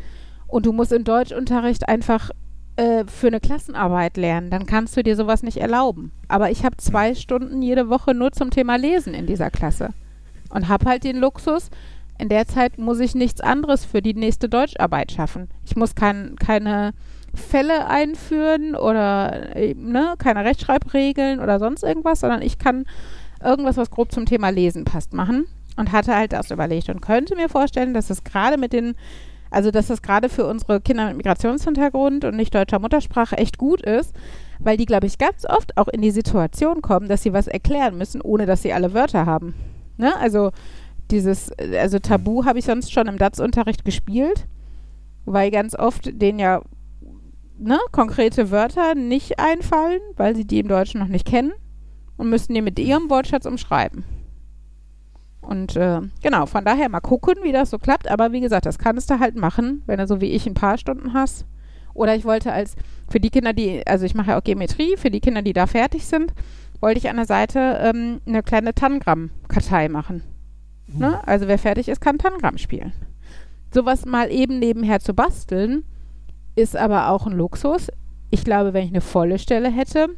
und 0.47 0.65
du 0.65 0.71
musst 0.71 0.93
im 0.93 1.03
Deutschunterricht 1.03 1.87
einfach 1.87 2.31
äh, 2.77 3.03
für 3.07 3.27
eine 3.27 3.39
Klassenarbeit 3.39 4.17
lernen, 4.17 4.49
dann 4.49 4.65
kannst 4.65 4.95
du 4.95 5.03
dir 5.03 5.15
sowas 5.15 5.43
nicht 5.43 5.57
erlauben. 5.57 6.11
Aber 6.27 6.49
ich 6.49 6.63
habe 6.63 6.77
zwei. 6.77 7.13
Stunden 7.13 7.61
jede 7.61 7.89
Woche 7.89 8.13
nur 8.13 8.31
zum 8.31 8.51
Thema 8.51 8.77
Lesen 8.77 9.13
in 9.13 9.27
dieser 9.27 9.51
Klasse. 9.51 9.89
Und 10.49 10.69
habe 10.69 10.89
halt 10.89 11.03
den 11.03 11.17
Luxus, 11.17 11.69
in 12.17 12.29
der 12.29 12.47
Zeit 12.47 12.77
muss 12.77 12.99
ich 12.99 13.15
nichts 13.15 13.41
anderes 13.41 13.83
für 13.83 14.01
die 14.01 14.13
nächste 14.13 14.47
Deutscharbeit 14.47 15.11
schaffen. 15.11 15.49
Ich 15.65 15.75
muss 15.75 15.95
kein, 15.95 16.35
keine 16.37 16.93
Fälle 17.33 17.87
einführen 17.87 18.75
oder 18.75 19.55
äh, 19.55 19.73
ne, 19.73 20.15
keine 20.17 20.45
Rechtschreibregeln 20.45 21.41
oder 21.41 21.59
sonst 21.59 21.83
irgendwas, 21.83 22.21
sondern 22.21 22.41
ich 22.41 22.59
kann 22.59 22.85
irgendwas, 23.43 23.75
was 23.75 23.91
grob 23.91 24.13
zum 24.13 24.25
Thema 24.25 24.49
Lesen 24.49 24.85
passt, 24.85 25.13
machen 25.13 25.47
und 25.75 25.91
hatte 25.91 26.15
halt 26.15 26.33
das 26.33 26.51
überlegt 26.51 26.89
und 26.89 27.01
könnte 27.01 27.35
mir 27.35 27.49
vorstellen, 27.49 27.93
dass 27.93 28.09
es 28.09 28.23
gerade 28.23 28.57
mit 28.57 28.73
den, 28.73 28.95
also 29.49 29.71
dass 29.71 29.89
es 29.89 30.01
gerade 30.01 30.29
für 30.29 30.45
unsere 30.45 30.81
Kinder 30.81 31.07
mit 31.07 31.17
Migrationshintergrund 31.17 32.25
und 32.25 32.35
nicht 32.35 32.53
deutscher 32.55 32.79
Muttersprache 32.79 33.37
echt 33.37 33.57
gut 33.57 33.81
ist, 33.81 34.13
weil 34.59 34.77
die, 34.77 34.85
glaube 34.85 35.07
ich, 35.07 35.17
ganz 35.17 35.45
oft 35.45 35.77
auch 35.77 35.87
in 35.87 36.01
die 36.01 36.11
Situation 36.11 36.81
kommen, 36.81 37.07
dass 37.07 37.23
sie 37.23 37.33
was 37.33 37.47
erklären 37.47 37.97
müssen, 37.97 38.21
ohne 38.21 38.45
dass 38.45 38.61
sie 38.61 38.73
alle 38.73 38.93
Wörter 38.93 39.25
haben. 39.25 39.53
Ne? 39.97 40.15
Also 40.17 40.51
dieses, 41.11 41.51
also 41.53 41.99
Tabu 41.99 42.45
habe 42.45 42.59
ich 42.59 42.65
sonst 42.65 42.91
schon 42.91 43.07
im 43.07 43.17
DATS-Unterricht 43.17 43.85
gespielt, 43.85 44.47
weil 45.25 45.51
ganz 45.51 45.75
oft 45.77 46.09
denen 46.21 46.39
ja 46.39 46.61
ne, 47.57 47.79
konkrete 47.91 48.51
Wörter 48.51 48.95
nicht 48.95 49.39
einfallen, 49.39 50.01
weil 50.15 50.35
sie 50.35 50.45
die 50.45 50.59
im 50.59 50.67
Deutschen 50.67 50.99
noch 50.99 51.07
nicht 51.07 51.27
kennen 51.27 51.53
und 52.17 52.29
müssen 52.29 52.53
die 52.53 52.61
mit 52.61 52.79
ihrem 52.79 53.09
Wortschatz 53.09 53.45
umschreiben. 53.45 54.03
Und 55.47 55.75
äh, 55.75 56.01
genau, 56.21 56.45
von 56.45 56.65
daher 56.65 56.89
mal 56.89 56.99
gucken, 56.99 57.35
wie 57.43 57.51
das 57.51 57.69
so 57.69 57.77
klappt. 57.77 58.09
Aber 58.09 58.31
wie 58.31 58.41
gesagt, 58.41 58.65
das 58.65 58.77
kannst 58.77 59.09
du 59.09 59.19
halt 59.19 59.35
machen, 59.35 59.83
wenn 59.85 59.99
du 59.99 60.07
so 60.07 60.21
wie 60.21 60.31
ich 60.31 60.45
ein 60.47 60.53
paar 60.53 60.77
Stunden 60.77 61.13
hast. 61.13 61.45
Oder 61.93 62.15
ich 62.15 62.25
wollte 62.25 62.51
als, 62.51 62.75
für 63.09 63.19
die 63.19 63.29
Kinder, 63.29 63.53
die, 63.53 63.85
also 63.87 64.05
ich 64.05 64.15
mache 64.15 64.31
ja 64.31 64.39
auch 64.39 64.43
Geometrie, 64.43 64.97
für 64.97 65.09
die 65.09 65.21
Kinder, 65.21 65.41
die 65.41 65.53
da 65.53 65.65
fertig 65.65 66.05
sind, 66.05 66.33
wollte 66.81 66.99
ich 66.99 67.09
an 67.09 67.15
der 67.15 67.25
Seite 67.25 67.79
ähm, 67.81 68.21
eine 68.25 68.43
kleine 68.43 68.73
Tangram-Kartei 68.73 69.87
machen. 69.87 70.21
Mhm. 70.87 70.99
Ne? 70.99 71.27
Also 71.27 71.47
wer 71.47 71.57
fertig 71.57 71.87
ist, 71.87 72.01
kann 72.01 72.17
Tangram 72.17 72.57
spielen. 72.57 72.93
Sowas 73.73 74.05
mal 74.05 74.31
eben 74.31 74.59
nebenher 74.59 74.99
zu 74.99 75.13
basteln, 75.13 75.85
ist 76.55 76.75
aber 76.75 77.09
auch 77.09 77.27
ein 77.27 77.33
Luxus. 77.33 77.89
Ich 78.29 78.43
glaube, 78.43 78.73
wenn 78.73 78.83
ich 78.83 78.91
eine 78.91 79.01
volle 79.01 79.39
Stelle 79.39 79.69
hätte, 79.69 80.09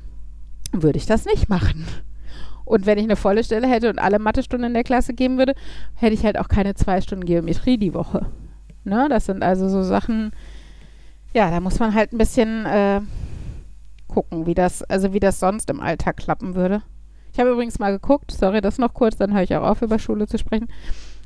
würde 0.71 0.97
ich 0.97 1.05
das 1.05 1.25
nicht 1.25 1.49
machen. 1.49 1.85
Und 2.67 2.85
wenn 2.85 2.97
ich 2.97 3.05
eine 3.05 3.15
volle 3.15 3.45
Stelle 3.45 3.65
hätte 3.65 3.89
und 3.89 3.97
alle 3.97 4.19
Mathestunden 4.19 4.67
in 4.67 4.73
der 4.73 4.83
Klasse 4.83 5.13
geben 5.13 5.37
würde, 5.37 5.55
hätte 5.95 6.13
ich 6.13 6.25
halt 6.25 6.37
auch 6.37 6.49
keine 6.49 6.75
zwei 6.75 6.99
Stunden 6.99 7.23
Geometrie 7.23 7.77
die 7.77 7.93
Woche. 7.93 8.25
Ne? 8.83 9.07
Das 9.09 9.25
sind 9.25 9.41
also 9.41 9.69
so 9.69 9.83
Sachen, 9.83 10.31
ja, 11.33 11.49
da 11.49 11.61
muss 11.61 11.79
man 11.79 11.93
halt 11.93 12.11
ein 12.11 12.17
bisschen 12.17 12.65
äh, 12.65 12.99
gucken, 14.09 14.45
wie 14.47 14.53
das, 14.53 14.83
also 14.83 15.13
wie 15.13 15.21
das 15.21 15.39
sonst 15.39 15.69
im 15.69 15.79
Alltag 15.79 16.17
klappen 16.17 16.55
würde. 16.55 16.81
Ich 17.31 17.39
habe 17.39 17.51
übrigens 17.51 17.79
mal 17.79 17.91
geguckt, 17.91 18.31
sorry, 18.31 18.59
das 18.59 18.79
noch 18.79 18.93
kurz, 18.93 19.15
dann 19.15 19.33
höre 19.33 19.43
ich 19.43 19.55
auch 19.55 19.63
auf, 19.63 19.81
über 19.81 19.97
Schule 19.97 20.27
zu 20.27 20.37
sprechen. 20.37 20.67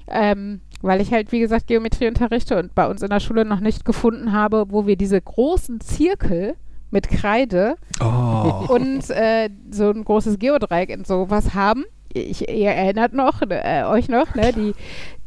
Ähm, 0.08 0.62
weil 0.84 1.02
ich 1.02 1.12
halt, 1.12 1.32
wie 1.32 1.40
gesagt, 1.40 1.66
Geometrie 1.66 2.08
unterrichte 2.08 2.60
und 2.60 2.76
bei 2.76 2.88
uns 2.88 3.02
in 3.02 3.10
der 3.10 3.20
Schule 3.20 3.46
noch 3.46 3.62
nicht 3.62 3.84
gefunden 3.84 4.32
habe, 4.32 4.66
wo 4.70 4.86
wir 4.86 4.96
diese 4.96 5.20
großen 5.20 5.82
Zirkel 5.82 6.56
mit 6.92 7.10
Kreide 7.10 7.76
Oh. 8.02 8.66
und 8.70 9.10
äh, 9.10 9.50
so 9.72 9.90
ein 9.90 10.04
großes 10.04 10.38
Geodreieck 10.40 10.90
und 10.98 11.08
sowas 11.08 11.54
haben. 11.54 11.86
Ich, 12.14 12.50
ihr 12.50 12.72
erinnert 12.72 13.14
noch, 13.14 13.42
äh, 13.42 13.84
euch 13.86 14.10
noch, 14.10 14.36
ne, 14.36 14.52
die, 14.54 14.74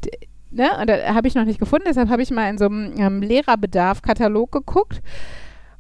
die 0.04 0.10
ne, 0.50 0.70
und 0.80 0.88
da 0.90 1.14
habe 1.14 1.26
ich 1.28 1.34
noch 1.34 1.44
nicht 1.46 1.58
gefunden, 1.58 1.86
deshalb 1.88 2.10
habe 2.10 2.22
ich 2.22 2.30
mal 2.30 2.50
in 2.50 2.58
so 2.58 2.66
einem 2.66 2.92
ähm, 2.98 3.22
Lehrerbedarf-Katalog 3.22 4.52
geguckt 4.52 5.00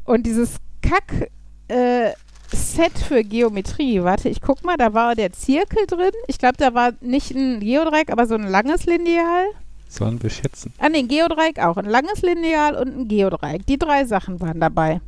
und 0.04 0.24
dieses 0.26 0.56
Kack, 0.82 1.30
äh, 1.68 2.10
Set 2.52 2.96
für 2.98 3.24
Geometrie. 3.24 4.02
Warte, 4.02 4.28
ich 4.28 4.40
guck 4.40 4.62
mal, 4.64 4.76
da 4.76 4.94
war 4.94 5.14
der 5.14 5.32
Zirkel 5.32 5.86
drin. 5.86 6.12
Ich 6.28 6.38
glaube, 6.38 6.56
da 6.58 6.72
war 6.74 6.92
nicht 7.00 7.32
ein 7.32 7.58
Geodreieck, 7.60 8.12
aber 8.12 8.26
so 8.26 8.34
ein 8.34 8.46
langes 8.46 8.86
Lineal. 8.86 9.46
Sollen 9.88 10.22
wir 10.22 10.30
schätzen? 10.30 10.72
Ah, 10.78 10.88
nee, 10.88 11.02
Geodreieck 11.02 11.58
auch. 11.58 11.76
Ein 11.78 11.86
langes 11.86 12.22
Lineal 12.22 12.76
und 12.76 12.96
ein 12.96 13.08
Geodreieck. 13.08 13.66
Die 13.66 13.78
drei 13.78 14.04
Sachen 14.04 14.40
waren 14.40 14.60
dabei. 14.60 15.00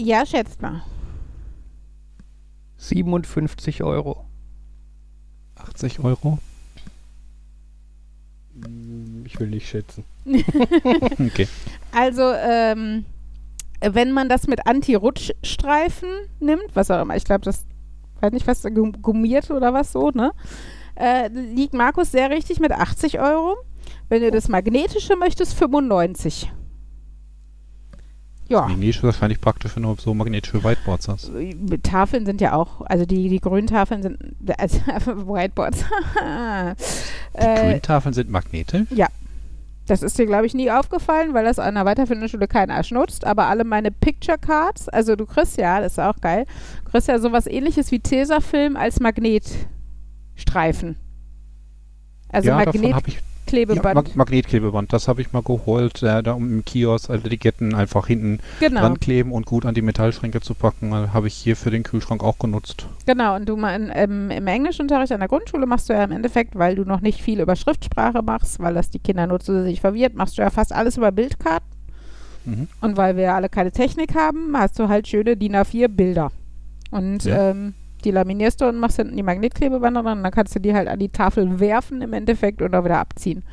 Ja, 0.00 0.24
schätzt 0.24 0.62
mal. 0.62 0.82
57 2.76 3.82
Euro. 3.82 4.24
80 5.56 5.98
Euro? 6.00 6.38
Hm, 8.62 9.24
Ich 9.26 9.38
will 9.40 9.48
nicht 9.48 9.68
schätzen. 9.68 10.04
Okay. 11.18 11.48
Also, 11.92 12.32
ähm, 12.32 13.04
wenn 13.80 14.12
man 14.12 14.28
das 14.28 14.46
mit 14.46 14.66
Anti-Rutschstreifen 14.66 16.08
nimmt, 16.40 16.64
was 16.74 16.90
auch 16.92 17.02
immer, 17.02 17.16
ich 17.16 17.24
glaube, 17.24 17.44
das, 17.44 17.64
weiß 18.20 18.32
nicht, 18.32 18.46
was, 18.46 18.62
gum- 18.62 19.02
gummiert 19.02 19.50
oder 19.50 19.72
was 19.72 19.90
so, 19.92 20.10
ne? 20.10 20.32
Äh, 20.94 21.28
liegt 21.28 21.74
Markus 21.74 22.10
sehr 22.12 22.30
richtig 22.30 22.60
mit 22.60 22.70
80 22.72 23.18
Euro. 23.20 23.56
Wenn 24.08 24.22
du 24.22 24.30
das 24.30 24.48
Magnetische 24.48 25.16
möchtest, 25.16 25.54
95. 25.54 26.50
Ja. 28.48 28.66
Die 28.66 28.76
Nische 28.76 29.00
ist 29.00 29.04
wahrscheinlich 29.04 29.40
praktisch, 29.40 29.76
wenn 29.76 29.82
du 29.82 29.94
so 29.98 30.14
magnetische 30.14 30.64
Whiteboards 30.64 31.08
hast. 31.08 31.30
Tafeln 31.82 32.24
sind 32.24 32.40
ja 32.40 32.54
auch, 32.54 32.80
also 32.86 33.04
die, 33.04 33.28
die 33.28 33.40
grünen 33.40 33.66
Tafeln 33.66 34.02
sind, 34.02 34.18
also 34.56 34.78
Whiteboards. 35.06 35.84
Die 37.34 37.38
äh, 37.40 37.72
Grüntafeln 37.72 38.14
sind 38.14 38.30
magnetisch? 38.30 38.88
das 39.88 40.02
ist 40.02 40.18
dir, 40.18 40.26
glaube 40.26 40.46
ich, 40.46 40.54
nie 40.54 40.70
aufgefallen, 40.70 41.34
weil 41.34 41.44
das 41.44 41.58
an 41.58 41.74
der 41.74 41.84
weiterführenden 41.84 42.28
Schule 42.28 42.46
kein 42.46 42.70
Arsch 42.70 42.90
nutzt. 42.90 43.24
Aber 43.24 43.46
alle 43.46 43.64
meine 43.64 43.90
Picture 43.90 44.38
Cards, 44.38 44.88
also 44.88 45.16
du 45.16 45.26
kriegst 45.26 45.58
ja, 45.58 45.80
das 45.80 45.92
ist 45.92 45.98
auch 45.98 46.20
geil, 46.20 46.46
du 46.84 46.90
kriegst 46.90 47.08
ja 47.08 47.18
sowas 47.18 47.46
ähnliches 47.46 47.90
wie 47.90 48.00
Tesafilm 48.00 48.76
als 48.76 49.00
Magnetstreifen. 49.00 50.96
Also 52.30 52.50
ja, 52.50 52.64
davon 52.64 52.94
habe 52.94 53.08
ich 53.48 53.54
ja, 53.58 53.66
Magnetklebeband. 53.66 53.94
Mag 54.08 54.16
Magnetklebeband. 54.16 54.92
Das 54.92 55.08
habe 55.08 55.20
ich 55.20 55.32
mal 55.32 55.42
geholt, 55.42 56.02
äh, 56.02 56.22
da 56.22 56.32
um 56.32 56.48
im 56.50 56.64
Kiosk 56.64 57.10
alle 57.10 57.20
Etiketten 57.24 57.74
einfach 57.74 58.06
hinten 58.06 58.40
genau, 58.60 58.80
dran 58.80 59.00
kleben 59.00 59.32
und 59.32 59.46
gut 59.46 59.66
an 59.66 59.74
die 59.74 59.82
Metallschränke 59.82 60.40
zu 60.40 60.54
packen. 60.54 60.92
Äh, 60.92 61.08
Habe 61.12 61.26
ich 61.28 61.34
hier 61.34 61.56
für 61.56 61.70
den 61.70 61.82
Kühlschrank 61.82 62.22
auch 62.22 62.38
genutzt. 62.38 62.86
genau. 63.06 63.36
Und 63.36 63.48
du 63.48 63.56
mal 63.56 63.74
in, 63.74 63.90
ähm, 63.94 64.30
im 64.30 64.46
Englischunterricht 64.46 65.12
an 65.12 65.20
der 65.20 65.28
Grundschule 65.28 65.66
machst 65.66 65.88
du 65.88 65.92
ja 65.92 66.04
im 66.04 66.12
Endeffekt, 66.12 66.56
weil 66.56 66.74
du 66.76 66.84
noch 66.84 67.00
nicht 67.00 67.22
viel 67.22 67.40
über 67.40 67.56
Schriftsprache 67.56 68.22
machst, 68.22 68.60
weil 68.60 68.74
das 68.74 68.90
die 68.90 68.98
Kinder 68.98 69.26
nur 69.26 69.40
zusätzlich 69.40 69.80
verwirrt, 69.80 70.14
machst 70.14 70.38
du 70.38 70.42
ja 70.42 70.50
fast 70.50 70.72
alles 70.72 70.96
über 70.96 71.12
Bildkarten. 71.12 71.68
Mhm. 72.44 72.68
Und 72.80 72.96
weil 72.96 73.16
wir 73.16 73.24
ja 73.24 73.36
alle 73.36 73.48
keine 73.48 73.72
Technik 73.72 74.14
haben, 74.14 74.56
hast 74.56 74.78
du 74.78 74.88
halt 74.88 75.06
schöne 75.08 75.36
DIN 75.36 75.54
A4 75.56 75.88
Bilder. 75.88 76.30
Und 76.90 77.24
Ja. 77.24 77.50
ähm, 77.50 77.74
die 78.04 78.10
laminierst 78.10 78.60
du 78.60 78.68
und 78.68 78.76
machst 78.76 78.96
hinten 78.96 79.16
die 79.16 79.22
Magnetklebebänder 79.22 80.02
dran 80.02 80.18
und 80.18 80.24
dann 80.24 80.32
kannst 80.32 80.54
du 80.54 80.60
die 80.60 80.74
halt 80.74 80.88
an 80.88 80.98
die 80.98 81.08
Tafel 81.08 81.60
werfen 81.60 82.02
im 82.02 82.12
Endeffekt 82.12 82.62
oder 82.62 82.84
wieder 82.84 82.98
abziehen. 82.98 83.44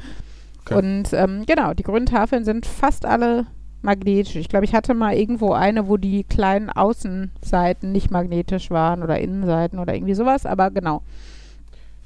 Okay. 0.66 0.76
Und 0.76 1.14
ähm, 1.14 1.46
genau, 1.46 1.74
die 1.74 1.84
grünen 1.84 2.06
Tafeln 2.06 2.44
sind 2.44 2.66
fast 2.66 3.06
alle 3.06 3.46
magnetisch. 3.82 4.36
Ich 4.36 4.50
glaube, 4.50 4.66
ich 4.66 4.74
hatte 4.74 4.94
mal 4.94 5.16
irgendwo 5.16 5.54
eine, 5.54 5.88
wo 5.88 5.98
die 5.98 6.24
kleinen 6.24 6.70
Außenseiten 6.70 7.92
nicht 7.92 8.12
magnetisch 8.12 8.72
waren 8.72 9.04
oder 9.04 9.20
Innenseiten 9.20 9.80
oder 9.80 9.94
irgendwie 9.94 10.16
sowas, 10.16 10.46
aber 10.46 10.72
genau. 10.72 11.04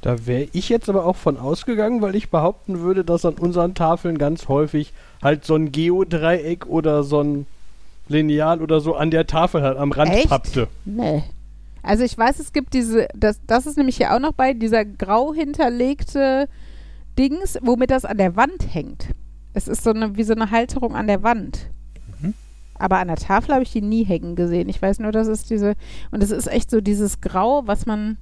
Da 0.01 0.27
wäre 0.27 0.47
ich 0.53 0.69
jetzt 0.69 0.89
aber 0.89 1.05
auch 1.05 1.15
von 1.15 1.37
ausgegangen, 1.37 2.01
weil 2.01 2.15
ich 2.15 2.29
behaupten 2.29 2.79
würde, 2.79 3.03
dass 3.03 3.25
an 3.25 3.33
unseren 3.33 3.75
Tafeln 3.75 4.17
ganz 4.17 4.47
häufig 4.47 4.93
halt 5.21 5.43
so 5.43 5.55
ein 5.55 5.71
Geodreieck 5.71 6.67
oder 6.67 7.03
so 7.03 7.21
ein 7.21 7.47
Lineal 8.07 8.61
oder 8.61 8.79
so 8.79 8.95
an 8.95 9.11
der 9.11 9.27
Tafel 9.27 9.61
halt 9.61 9.77
am 9.77 9.91
Rand 9.91 10.11
Echt? 10.11 10.29
pappte. 10.29 10.67
Nee. 10.85 11.23
Also 11.81 12.03
ich 12.03 12.17
weiß, 12.17 12.39
es 12.39 12.53
gibt 12.53 12.73
diese, 12.73 13.07
das, 13.15 13.39
das 13.45 13.65
ist 13.65 13.77
nämlich 13.77 13.97
hier 13.97 14.13
auch 14.13 14.19
noch 14.19 14.33
bei, 14.33 14.53
dieser 14.53 14.85
grau 14.85 15.33
hinterlegte 15.33 16.47
Dings, 17.17 17.57
womit 17.61 17.91
das 17.91 18.05
an 18.05 18.17
der 18.17 18.35
Wand 18.35 18.73
hängt. 18.73 19.09
Es 19.53 19.67
ist 19.67 19.83
so 19.83 19.91
eine, 19.91 20.15
wie 20.15 20.23
so 20.23 20.33
eine 20.33 20.51
Halterung 20.51 20.95
an 20.95 21.07
der 21.07 21.23
Wand. 21.23 21.69
Mhm. 22.21 22.33
Aber 22.75 22.99
an 22.99 23.07
der 23.07 23.17
Tafel 23.17 23.53
habe 23.53 23.63
ich 23.63 23.71
die 23.71 23.81
nie 23.81 24.03
hängen 24.03 24.35
gesehen. 24.35 24.69
Ich 24.69 24.81
weiß 24.81 24.99
nur, 24.99 25.11
dass 25.11 25.27
es 25.27 25.43
diese, 25.43 25.75
und 26.11 26.23
es 26.23 26.31
ist 26.31 26.47
echt 26.47 26.69
so 26.69 26.81
dieses 26.81 27.21
Grau, 27.21 27.63
was 27.65 27.85
man 27.85 28.17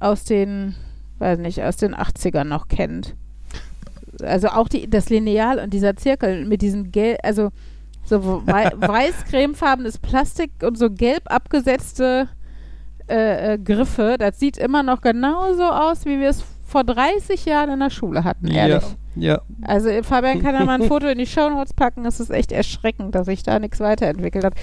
aus 0.00 0.24
den, 0.24 0.74
weiß 1.18 1.38
nicht, 1.38 1.62
aus 1.62 1.76
den 1.76 1.94
80ern 1.94 2.44
noch 2.44 2.68
kennt. 2.68 3.14
Also 4.22 4.48
auch 4.48 4.68
die, 4.68 4.88
das 4.88 5.10
Lineal 5.10 5.58
und 5.58 5.72
dieser 5.72 5.96
Zirkel 5.96 6.46
mit 6.46 6.62
diesen 6.62 6.90
gelb, 6.90 7.18
also 7.22 7.50
so 8.04 8.46
wei 8.46 8.70
weiß-cremefarbenes 8.76 9.98
Plastik 9.98 10.50
und 10.62 10.78
so 10.78 10.90
gelb 10.90 11.22
abgesetzte 11.26 12.28
äh, 13.08 13.54
äh, 13.54 13.58
Griffe, 13.58 14.16
das 14.18 14.38
sieht 14.38 14.58
immer 14.58 14.82
noch 14.82 15.00
genauso 15.00 15.64
aus, 15.64 16.04
wie 16.04 16.20
wir 16.20 16.30
es 16.30 16.44
vor 16.64 16.84
30 16.84 17.44
Jahren 17.44 17.70
in 17.70 17.80
der 17.80 17.90
Schule 17.90 18.24
hatten, 18.24 18.48
ehrlich. 18.48 18.82
Ja. 19.14 19.40
Also 19.62 19.88
äh, 19.88 20.02
Fabian 20.02 20.42
kann 20.42 20.54
ja 20.54 20.64
mal 20.64 20.80
ein 20.80 20.82
Foto 20.88 21.06
in 21.06 21.18
die 21.18 21.26
Shownotes 21.26 21.72
packen. 21.72 22.04
Es 22.04 22.20
ist 22.20 22.30
echt 22.30 22.52
erschreckend, 22.52 23.14
dass 23.14 23.26
sich 23.26 23.42
da 23.42 23.58
nichts 23.58 23.80
weiterentwickelt 23.80 24.44
hat. 24.44 24.54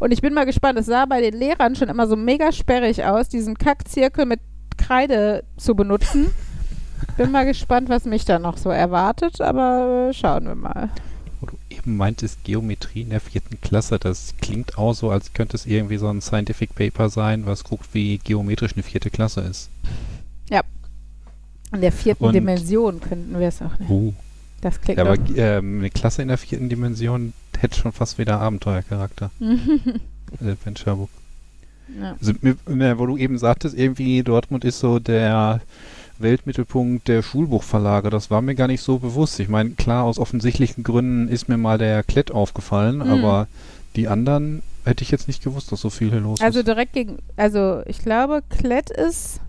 Und 0.00 0.12
ich 0.12 0.20
bin 0.20 0.34
mal 0.34 0.46
gespannt. 0.46 0.78
Es 0.78 0.86
sah 0.86 1.06
bei 1.06 1.20
den 1.20 1.34
Lehrern 1.34 1.76
schon 1.76 1.88
immer 1.88 2.06
so 2.06 2.16
mega 2.16 2.50
sperrig 2.52 3.04
aus, 3.04 3.28
diesen 3.28 3.56
Kackzirkel 3.56 4.26
mit 4.26 4.40
Kreide 4.76 5.44
zu 5.56 5.74
benutzen. 5.74 6.30
Bin 7.16 7.30
mal 7.30 7.46
gespannt, 7.46 7.88
was 7.88 8.04
mich 8.04 8.24
da 8.24 8.38
noch 8.38 8.56
so 8.58 8.68
erwartet, 8.68 9.40
aber 9.40 10.08
äh, 10.10 10.12
schauen 10.12 10.44
wir 10.46 10.54
mal. 10.54 10.90
Eben 11.90 11.96
meintest, 11.96 12.44
Geometrie 12.44 13.00
in 13.00 13.10
der 13.10 13.18
vierten 13.20 13.60
Klasse, 13.60 13.98
das 13.98 14.34
klingt 14.40 14.78
auch 14.78 14.92
so, 14.94 15.10
als 15.10 15.32
könnte 15.32 15.56
es 15.56 15.66
irgendwie 15.66 15.96
so 15.96 16.06
ein 16.08 16.20
Scientific 16.20 16.72
Paper 16.76 17.08
sein, 17.08 17.46
was 17.46 17.64
guckt, 17.64 17.88
wie 17.94 18.18
geometrisch 18.18 18.74
eine 18.74 18.84
vierte 18.84 19.10
Klasse 19.10 19.40
ist. 19.40 19.70
In 21.72 21.82
der 21.82 21.92
vierten 21.92 22.24
Und- 22.24 22.34
Dimension 22.34 23.00
könnten 23.00 23.38
wir 23.38 23.46
es 23.46 23.62
auch 23.62 23.78
nennen. 23.78 23.90
Uh. 23.90 24.12
Das 24.60 24.80
klingt 24.80 24.98
Ja, 24.98 25.04
aber 25.04 25.16
ähm, 25.36 25.78
eine 25.78 25.90
Klasse 25.90 26.20
in 26.20 26.26
der 26.28 26.36
vierten 26.36 26.68
Dimension 26.68 27.32
hätte 27.58 27.78
schon 27.78 27.92
fast 27.92 28.18
wieder 28.18 28.40
Abenteuercharakter. 28.40 29.30
Adventure 30.40 30.96
Book. 30.96 31.10
Ja. 32.00 32.16
Also, 32.20 32.32
wo 32.98 33.06
du 33.06 33.16
eben 33.16 33.38
sagtest, 33.38 33.78
irgendwie 33.78 34.22
Dortmund 34.24 34.64
ist 34.64 34.80
so 34.80 34.98
der 34.98 35.60
Weltmittelpunkt 36.22 37.08
der 37.08 37.22
Schulbuchverlage. 37.22 38.10
Das 38.10 38.30
war 38.30 38.40
mir 38.42 38.54
gar 38.54 38.66
nicht 38.66 38.82
so 38.82 38.98
bewusst. 38.98 39.38
Ich 39.40 39.48
meine, 39.48 39.70
klar, 39.70 40.04
aus 40.04 40.18
offensichtlichen 40.18 40.84
Gründen 40.84 41.28
ist 41.28 41.48
mir 41.48 41.56
mal 41.56 41.78
der 41.78 42.02
Klett 42.02 42.30
aufgefallen, 42.30 42.96
Mhm. 42.98 43.10
aber 43.10 43.46
die 43.96 44.08
anderen 44.08 44.62
hätte 44.84 45.02
ich 45.02 45.10
jetzt 45.10 45.28
nicht 45.28 45.42
gewusst, 45.42 45.72
dass 45.72 45.80
so 45.80 45.90
viel 45.90 46.10
hier 46.10 46.20
los 46.20 46.40
Also 46.40 46.60
ist. 46.60 46.68
direkt 46.68 46.92
gegen, 46.92 47.18
also 47.36 47.82
ich 47.86 47.98
glaube, 48.00 48.42
Klett 48.48 48.90
ist, 48.90 49.40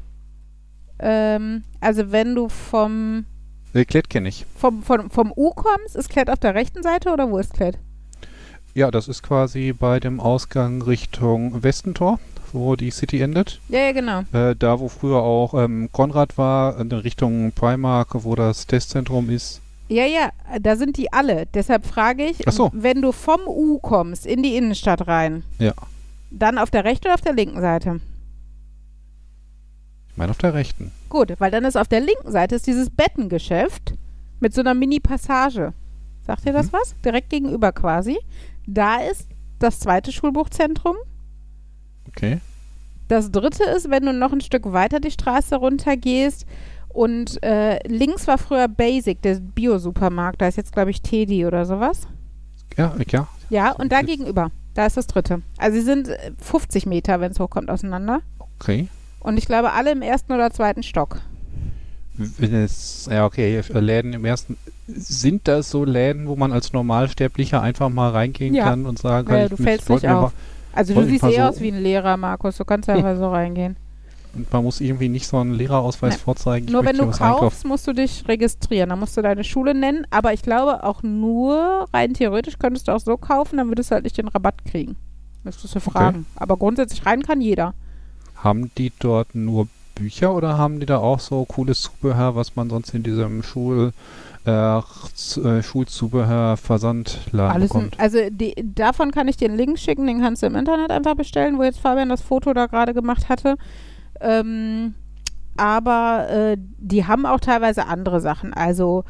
ähm, 1.00 1.64
also 1.80 2.12
wenn 2.12 2.36
du 2.36 2.50
vom, 2.50 3.26
Der 3.74 3.86
Klett 3.86 4.10
kenne 4.10 4.30
ich. 4.30 4.46
vom, 4.56 4.84
vom, 4.84 5.10
vom 5.10 5.32
U 5.36 5.52
kommst, 5.52 5.96
ist 5.96 6.10
Klett 6.10 6.30
auf 6.30 6.40
der 6.40 6.56
rechten 6.56 6.84
Seite 6.84 7.12
oder 7.12 7.30
wo 7.30 7.38
ist 7.38 7.54
Klett? 7.54 7.78
Ja, 8.74 8.90
das 8.92 9.08
ist 9.08 9.22
quasi 9.24 9.74
bei 9.78 10.00
dem 10.00 10.20
Ausgang 10.20 10.82
Richtung 10.82 11.62
Westentor, 11.64 12.20
wo 12.54 12.76
die 12.76 12.92
City 12.92 13.22
endet. 13.22 13.60
Ja, 13.70 13.80
ja, 13.80 13.92
genau. 13.92 14.22
Äh, 14.34 14.56
da, 14.56 14.80
wo 14.80 14.88
früher 14.90 15.18
auch 15.22 15.54
ähm, 15.54 15.90
Konrad 15.92 16.38
war, 16.38 16.80
in 16.80 16.92
Richtung 16.92 17.52
Primark, 17.52 18.10
wo 18.24 18.36
das 18.36 18.68
Testzentrum 18.68 19.30
ist. 19.30 19.62
Ja, 19.90 20.06
ja, 20.06 20.30
da 20.62 20.76
sind 20.78 20.96
die 20.98 21.12
alle. 21.12 21.48
Deshalb 21.54 21.86
frage 21.86 22.24
ich, 22.26 22.38
so. 22.48 22.70
wenn 22.74 23.02
du 23.02 23.12
vom 23.12 23.42
U 23.48 23.78
kommst 23.80 24.26
in 24.26 24.42
die 24.42 24.56
Innenstadt 24.56 25.08
rein, 25.08 25.44
Ja. 25.60 25.74
dann 26.30 26.58
auf 26.58 26.72
der 26.72 26.86
rechten 26.86 27.08
oder 27.08 27.16
auf 27.16 27.22
der 27.22 27.34
linken 27.34 27.60
Seite? 27.60 28.00
Ich 30.10 30.18
meine 30.18 30.32
auf 30.32 30.38
der 30.38 30.54
rechten. 30.54 30.92
Gut, 31.10 31.34
weil 31.40 31.52
dann 31.52 31.66
ist 31.66 31.78
auf 31.78 31.88
der 31.88 32.02
linken 32.02 32.32
Seite 32.32 32.56
ist 32.56 32.68
dieses 32.68 32.90
Bettengeschäft 32.90 33.94
mit 34.40 34.54
so 34.54 34.62
einer 34.62 34.74
Mini-Passage. 34.74 35.74
Sagt 36.26 36.46
ihr 36.46 36.54
das 36.54 36.68
Mhm. 36.68 36.74
was? 36.74 36.96
Direkt 37.04 37.30
gegenüber 37.30 37.72
quasi. 37.72 38.18
Da 38.68 38.98
ist 38.98 39.28
das 39.60 39.80
zweite 39.80 40.12
Schulbuchzentrum. 40.12 40.96
Okay. 42.08 42.40
Das 43.08 43.32
dritte 43.32 43.64
ist, 43.64 43.90
wenn 43.90 44.06
du 44.06 44.14
noch 44.14 44.32
ein 44.32 44.42
Stück 44.42 44.72
weiter 44.72 45.00
die 45.00 45.12
Straße 45.12 45.56
runter 45.56 45.98
gehst 45.98 46.46
und 46.90 47.42
äh, 47.44 47.86
links 47.88 48.28
war 48.28 48.38
früher 48.38 48.68
Basic, 48.68 49.22
der 49.22 49.36
Bio-Supermarkt. 49.36 50.42
Da 50.42 50.48
ist 50.48 50.58
jetzt, 50.58 50.72
glaube 50.74 50.92
ich, 50.92 51.02
Teddy 51.02 51.46
oder 51.46 51.66
sowas. 51.66 52.08
Ja, 52.78 52.96
ja. 53.10 53.28
Ja, 53.50 53.72
und 53.72 53.92
da 53.92 54.02
gegenüber. 54.02 54.52
Da 54.74 54.86
ist 54.86 54.96
das 54.96 55.08
dritte. 55.08 55.42
Also 55.58 55.78
sie 55.78 55.84
sind 55.84 56.08
äh, 56.08 56.32
50 56.42 56.86
Meter, 56.86 57.20
wenn 57.20 57.32
es 57.34 57.40
hochkommt, 57.40 57.70
auseinander. 57.70 58.22
Okay. 58.60 58.88
Und 59.20 59.38
ich 59.38 59.46
glaube, 59.46 59.74
alle 59.74 59.92
im 59.92 60.02
ersten 60.02 60.32
oder 60.32 60.52
zweiten 60.52 60.84
Stock. 60.84 61.22
Wenn 62.16 62.54
es, 62.54 63.08
ja, 63.12 63.26
okay, 63.26 63.58
äh, 63.58 63.80
Läden 63.80 64.14
im 64.14 64.26
ersten. 64.26 64.58
Sind 64.88 65.48
das 65.48 65.70
so 65.70 65.84
Läden, 65.86 66.28
wo 66.28 66.36
man 66.36 66.52
als 66.52 66.74
Normalsterblicher 66.74 67.62
einfach 67.62 67.90
mal 67.90 68.12
reingehen 68.12 68.54
Ja. 68.54 68.66
kann 68.66 68.86
und 68.86 69.00
sagen 69.00 69.28
kann, 69.28 69.38
Ja, 69.38 69.44
ich 69.46 69.50
du 69.50 69.58
fällst 69.58 69.90
nicht 69.90 70.08
auf. 70.08 70.34
Also 70.74 70.94
du 70.94 71.04
siehst 71.06 71.24
eh 71.24 71.36
so- 71.36 71.42
aus 71.42 71.60
wie 71.62 71.72
ein 71.72 71.82
Lehrer, 71.82 72.18
Markus. 72.18 72.58
Du 72.58 72.66
kannst 72.66 72.90
einfach 72.90 73.18
so 73.18 73.30
reingehen. 73.30 73.76
und 74.34 74.52
man 74.54 74.64
muss 74.64 74.80
irgendwie 74.80 75.10
nicht 75.10 75.28
so 75.28 75.38
einen 75.38 75.54
Lehrerausweis 75.54 76.14
Nein. 76.14 76.20
vorzeigen. 76.20 76.68
ich 76.68 76.72
Nur 76.74 76.86
wenn 76.86 76.98
du 76.98 77.08
was 77.08 77.20
einkaufen. 77.22 77.40
kaufst, 77.42 77.66
musst 77.66 77.86
du 77.88 77.94
dich 77.94 78.24
registrieren. 78.28 78.90
Dann 78.90 79.00
musst 79.00 79.18
du 79.18 79.22
deine 79.22 79.44
Schule 79.44 79.74
nennen. 79.74 80.08
Aber 80.10 80.32
ich 80.34 80.42
glaube 80.42 80.84
auch 80.86 81.04
nur, 81.04 81.88
rein 81.94 82.14
theoretisch 82.14 82.58
könntest 82.58 82.88
du 82.88 82.94
auch 82.94 83.00
so 83.02 83.18
kaufen, 83.18 83.58
dann 83.58 83.68
würdest 83.68 83.92
du 83.92 83.96
halt 83.96 84.06
nicht 84.06 84.18
den 84.18 84.30
Rabatt 84.30 84.64
kriegen. 84.66 84.96
Müsstest 85.44 85.76
du 85.76 85.80
fragen. 85.82 86.26
Aber 86.36 86.56
grundsätzlich 86.56 87.06
rein 87.06 87.24
kann 87.24 87.42
jeder. 87.42 87.74
Haben 88.36 88.72
die 88.78 88.94
dort 89.00 89.36
nur 89.36 89.68
Bücher 89.96 90.34
oder 90.34 90.58
haben 90.58 90.80
die 90.80 90.86
da 90.86 90.98
auch 91.00 91.20
so 91.20 91.44
cooles 91.46 91.82
Zubehör, 91.82 92.36
was 92.36 92.56
man 92.56 92.70
sonst 92.70 92.94
in 92.94 93.04
diesem 93.04 93.44
Schul, 93.44 93.92
äh, 94.46 94.78
äh, 94.78 95.64
Schulzubehör-Versandladen 95.64 97.56
Alles 97.56 97.72
in, 97.72 97.78
bekommt? 97.78 98.00
also 98.00 98.18
die, 98.30 98.56
davon 98.76 99.12
kann 99.12 99.28
ich 99.28 99.38
dir 99.38 99.48
einen 99.50 99.58
Link 99.58 99.78
schicken, 99.80 100.08
den 100.08 100.22
kannst 100.22 100.42
du 100.42 100.48
im 100.48 100.56
Internet 100.56 100.92
einfach 100.92 101.16
bestellen, 101.16 101.58
wo 101.58 101.64
jetzt 101.64 101.80
Fabian 101.80 102.10
das 102.10 102.22
Foto 102.22 102.54
da 102.54 102.66
gerade 102.68 102.94
gemacht 102.94 103.30
hatte. 103.30 103.56
Ähm, 104.20 104.96
aber 105.58 106.28
äh, 106.30 106.58
die 106.58 107.06
haben 107.06 107.26
auch 107.26 107.40
teilweise 107.40 107.86
andere 107.88 108.22
Sachen. 108.22 108.54
Also, 108.54 109.04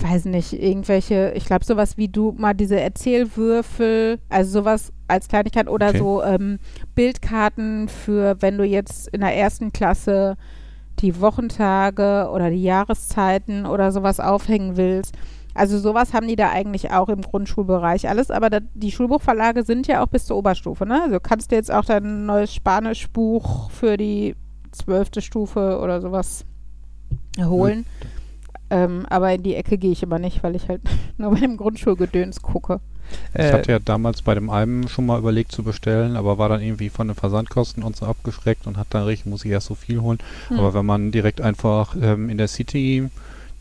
weiß 0.00 0.24
nicht, 0.26 0.52
irgendwelche, 0.54 1.32
ich 1.36 1.44
glaube, 1.44 1.64
sowas 1.64 1.96
wie 1.96 2.08
du 2.08 2.32
mal 2.36 2.54
diese 2.54 2.80
Erzählwürfel, 2.80 4.18
also 4.28 4.60
sowas 4.60 4.92
als 5.06 5.28
Kleinigkeit 5.28 5.68
oder 5.68 5.88
Okay. 5.90 5.98
so 5.98 6.22
ähm, 6.22 6.58
Bildkarten 6.94 7.88
für, 7.88 8.40
wenn 8.40 8.58
du 8.58 8.64
jetzt 8.64 9.08
in 9.08 9.20
der 9.20 9.36
ersten 9.36 9.72
Klasse 9.72 10.36
die 11.00 11.20
Wochentage 11.20 12.28
oder 12.32 12.50
die 12.50 12.62
Jahreszeiten 12.62 13.66
oder 13.66 13.92
sowas 13.92 14.20
aufhängen 14.20 14.76
willst. 14.76 15.14
Also 15.54 15.78
sowas 15.78 16.12
haben 16.12 16.26
die 16.26 16.36
da 16.36 16.50
eigentlich 16.50 16.90
auch 16.90 17.08
im 17.08 17.22
Grundschulbereich 17.22 18.08
alles, 18.08 18.30
aber 18.30 18.50
da, 18.50 18.58
die 18.74 18.90
Schulbuchverlage 18.90 19.62
sind 19.62 19.86
ja 19.86 20.02
auch 20.02 20.08
bis 20.08 20.26
zur 20.26 20.36
Oberstufe, 20.36 20.84
ne? 20.84 21.02
Also 21.02 21.20
kannst 21.20 21.52
du 21.52 21.56
jetzt 21.56 21.72
auch 21.72 21.84
dein 21.84 22.26
neues 22.26 22.52
Spanischbuch 22.52 23.70
für 23.70 23.96
die 23.96 24.34
zwölfte 24.72 25.22
Stufe 25.22 25.78
oder 25.80 26.00
sowas 26.00 26.44
holen. 27.38 27.86
Ähm, 28.70 29.06
aber 29.08 29.32
in 29.32 29.44
die 29.44 29.54
Ecke 29.54 29.78
gehe 29.78 29.92
ich 29.92 30.02
immer 30.02 30.18
nicht, 30.18 30.42
weil 30.42 30.56
ich 30.56 30.68
halt 30.68 30.82
nur 31.18 31.30
bei 31.30 31.40
dem 31.40 31.56
Grundschulgedöns 31.56 32.42
gucke. 32.42 32.80
Ich 33.34 33.40
Äh, 33.40 33.52
hatte 33.52 33.72
ja 33.72 33.78
damals 33.78 34.22
bei 34.22 34.34
dem 34.34 34.50
einen 34.50 34.88
schon 34.88 35.06
mal 35.06 35.18
überlegt 35.18 35.52
zu 35.52 35.62
bestellen, 35.62 36.16
aber 36.16 36.38
war 36.38 36.48
dann 36.48 36.62
irgendwie 36.62 36.88
von 36.90 37.08
den 37.08 37.16
Versandkosten 37.16 37.82
und 37.82 37.96
so 37.96 38.06
abgeschreckt 38.06 38.66
und 38.66 38.76
hat 38.76 38.88
dann 38.90 39.04
recht, 39.04 39.26
muss 39.26 39.44
ich 39.44 39.50
erst 39.50 39.66
so 39.66 39.74
viel 39.74 40.00
holen. 40.00 40.18
Hm. 40.48 40.58
Aber 40.58 40.74
wenn 40.74 40.86
man 40.86 41.10
direkt 41.12 41.40
einfach 41.40 41.96
ähm, 42.00 42.28
in 42.30 42.38
der 42.38 42.48
City 42.48 43.08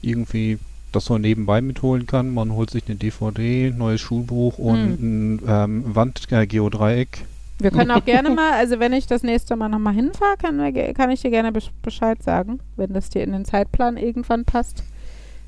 irgendwie 0.01 0.59
das 0.91 1.05
so 1.05 1.17
nebenbei 1.17 1.61
mitholen 1.61 2.05
kann, 2.05 2.33
man 2.33 2.51
holt 2.51 2.69
sich 2.69 2.83
eine 2.87 2.95
DVD, 2.97 3.71
neues 3.75 3.99
Schulbuch 4.01 4.59
und 4.59 5.01
ein 5.01 5.39
ähm, 5.47 5.83
Wandgeodreieck. 5.95 7.25
Wir 7.59 7.71
können 7.71 7.91
auch 7.91 8.05
gerne 8.05 8.29
mal, 8.35 8.53
also 8.53 8.79
wenn 8.79 8.93
ich 8.93 9.07
das 9.07 9.23
nächste 9.23 9.55
Mal 9.55 9.69
nochmal 9.69 9.93
hinfahre, 9.93 10.37
kann, 10.37 10.73
kann 10.93 11.09
ich 11.11 11.21
dir 11.21 11.31
gerne 11.31 11.49
besch- 11.49 11.71
Bescheid 11.81 12.21
sagen, 12.21 12.59
wenn 12.75 12.93
das 12.93 13.09
dir 13.09 13.23
in 13.23 13.31
den 13.31 13.45
Zeitplan 13.45 13.97
irgendwann 13.97 14.45
passt. 14.45 14.83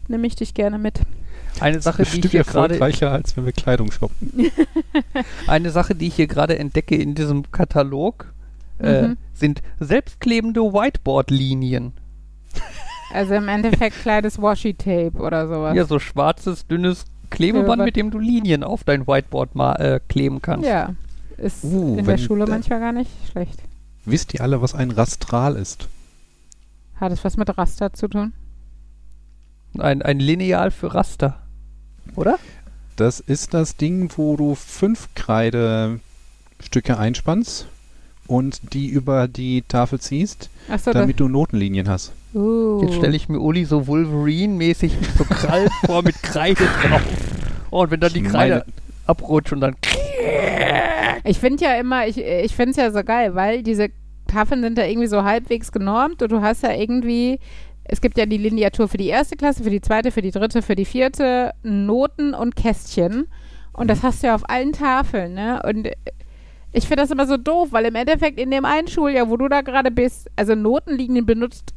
Nehme 0.07 0.25
ich 0.27 0.35
dich 0.35 0.53
gerne 0.53 0.77
mit. 0.77 0.99
Eine 1.62 1.82
Sache, 1.82 2.03
die 2.03 2.03
ich 2.03 2.22
bestimmt 2.22 2.32
hier 2.32 2.43
gerade 2.43 2.74
erfolgreicher, 2.76 3.12
als 3.12 3.36
wenn 3.38 3.45
wir 3.45 3.51
Kleidung 3.51 3.91
shoppen. 3.91 4.51
eine 5.47 5.70
Sache, 5.72 5.95
die 5.95 6.08
ich 6.08 6.16
hier 6.16 6.28
gerade 6.28 6.58
entdecke 6.60 6.95
in 6.95 7.16
diesem 7.16 7.51
Katalog, 7.51 8.34
äh, 8.80 9.10
Mhm. 9.10 9.18
sind 9.34 9.62
selbstklebende 9.80 10.62
Whiteboard-Linien. 10.62 11.93
Also 13.14 13.34
im 13.36 13.47
Endeffekt 13.47 14.01
kleines 14.01 14.41
Washi-Tape 14.41 15.14
oder 15.18 15.47
sowas. 15.47 15.76
Ja, 15.76 15.86
so 15.86 15.99
schwarzes, 15.99 16.68
dünnes 16.68 17.06
Klebeband, 17.30 17.84
mit 17.84 17.95
dem 17.95 18.12
du 18.12 18.20
Linien 18.20 18.64
auf 18.64 18.84
dein 18.84 19.08
Whiteboard 19.08 19.56
mal 19.56 19.74
äh, 19.76 19.99
kleben 20.08 20.41
kannst. 20.41 20.68
Ja, 20.68 20.93
ist 21.38 21.64
Uh, 21.64 21.97
in 21.97 22.06
der 22.06 22.18
Schule 22.18 22.45
manchmal 22.47 22.80
gar 22.80 22.91
nicht 22.91 23.10
schlecht. 23.32 23.62
Wisst 24.06 24.34
ihr 24.34 24.41
alle, 24.41 24.62
was 24.62 24.74
ein 24.76 24.91
Rastral 24.91 25.56
ist? 25.56 25.88
Hat 26.95 27.12
es 27.12 27.24
was 27.24 27.36
mit 27.38 27.58
Raster 27.58 27.93
zu 27.93 28.08
tun? 28.08 28.34
Ein, 29.78 30.01
ein 30.01 30.20
Lineal 30.20 30.72
für 30.72 30.93
Raster. 30.93 31.41
Oder? 32.16 32.38
Das 32.95 33.20
ist 33.20 33.53
das 33.53 33.76
Ding, 33.76 34.10
wo 34.16 34.36
du 34.38 34.56
fünf 34.56 35.10
Kreidestücke 35.16 36.97
einspannst 36.97 37.68
und 38.28 38.74
die 38.74 38.88
über 38.88 39.28
die 39.28 39.64
Tafel 39.68 39.99
ziehst, 39.99 40.49
Achso, 40.70 40.91
damit 40.93 41.20
du 41.20 41.28
Notenlinien 41.28 41.89
hast. 41.89 42.14
uh. 42.34 42.82
Jetzt 42.84 42.95
stelle 42.95 43.16
ich 43.16 43.30
mir 43.30 43.39
Uli 43.39 43.66
so 43.66 43.86
Wolverine-mäßig 43.88 44.93
mit 44.99 45.10
so 45.18 45.24
Krallen 45.26 45.70
vor 45.86 46.01
mit 46.03 46.22
Kreide 46.24 46.64
drauf. 46.88 47.01
Oh, 47.72 47.82
und 47.84 47.91
wenn 47.91 47.99
dann 47.99 48.14
die 48.14 48.24
Kreide 48.24 48.53
meine- 48.60 48.66
abrutscht 49.08 49.51
und 49.53 49.62
dann. 49.62 49.76
Ich 51.24 51.39
finde 51.39 51.64
ja 51.66 51.76
immer, 51.76 52.08
ich, 52.08 52.18
ich 52.20 52.56
finde 52.56 52.72
es 52.72 52.78
ja 52.78 52.91
so 52.91 53.03
geil, 53.03 53.36
weil 53.36 53.62
diese 53.64 53.89
Tafeln 54.28 54.62
sind 54.62 54.78
da 54.78 54.86
irgendwie 54.86 55.08
so 55.08 55.24
halbwegs 55.24 55.72
genormt 55.72 56.22
und 56.22 56.32
du 56.32 56.41
hast 56.41 56.64
ja 56.64 56.72
irgendwie, 56.74 57.39
es 57.88 58.01
gibt 58.01 58.17
ja 58.17 58.25
die 58.25 58.38
Lineatur 58.38 58.88
für 58.88 58.97
die 58.97 59.07
erste 59.07 59.36
Klasse, 59.36 59.63
für 59.63 59.69
die 59.69 59.81
zweite, 59.81 60.11
für 60.11 60.21
die 60.21 60.31
dritte, 60.31 60.61
für 60.61 60.75
die 60.75 60.86
vierte, 60.86 61.53
Noten 61.63 62.33
und 62.33 62.55
Kästchen. 62.55 63.27
Und 63.73 63.89
das 63.89 64.03
hast 64.03 64.23
du 64.23 64.27
ja 64.27 64.36
auf 64.36 64.49
allen 64.49 64.73
Tafeln, 64.73 65.33
ne? 65.33 65.61
Und 65.67 65.89
ich 66.71 66.88
finde 66.88 67.03
das 67.03 67.11
immer 67.11 67.27
so 67.27 67.38
doof, 67.38 67.69
weil 67.71 67.86
im 67.86 67.95
Endeffekt 67.95 68.39
in 68.39 68.51
dem 68.51 68.65
einen 68.65 68.88
Schuljahr, 68.88 69.29
wo 69.29 69.38
du 69.38 69.47
da 69.47 69.61
gerade 69.61 69.91
bist, 69.91 70.29
also 70.36 70.55
Notenlinien 70.55 71.25
benutzt 71.25 71.73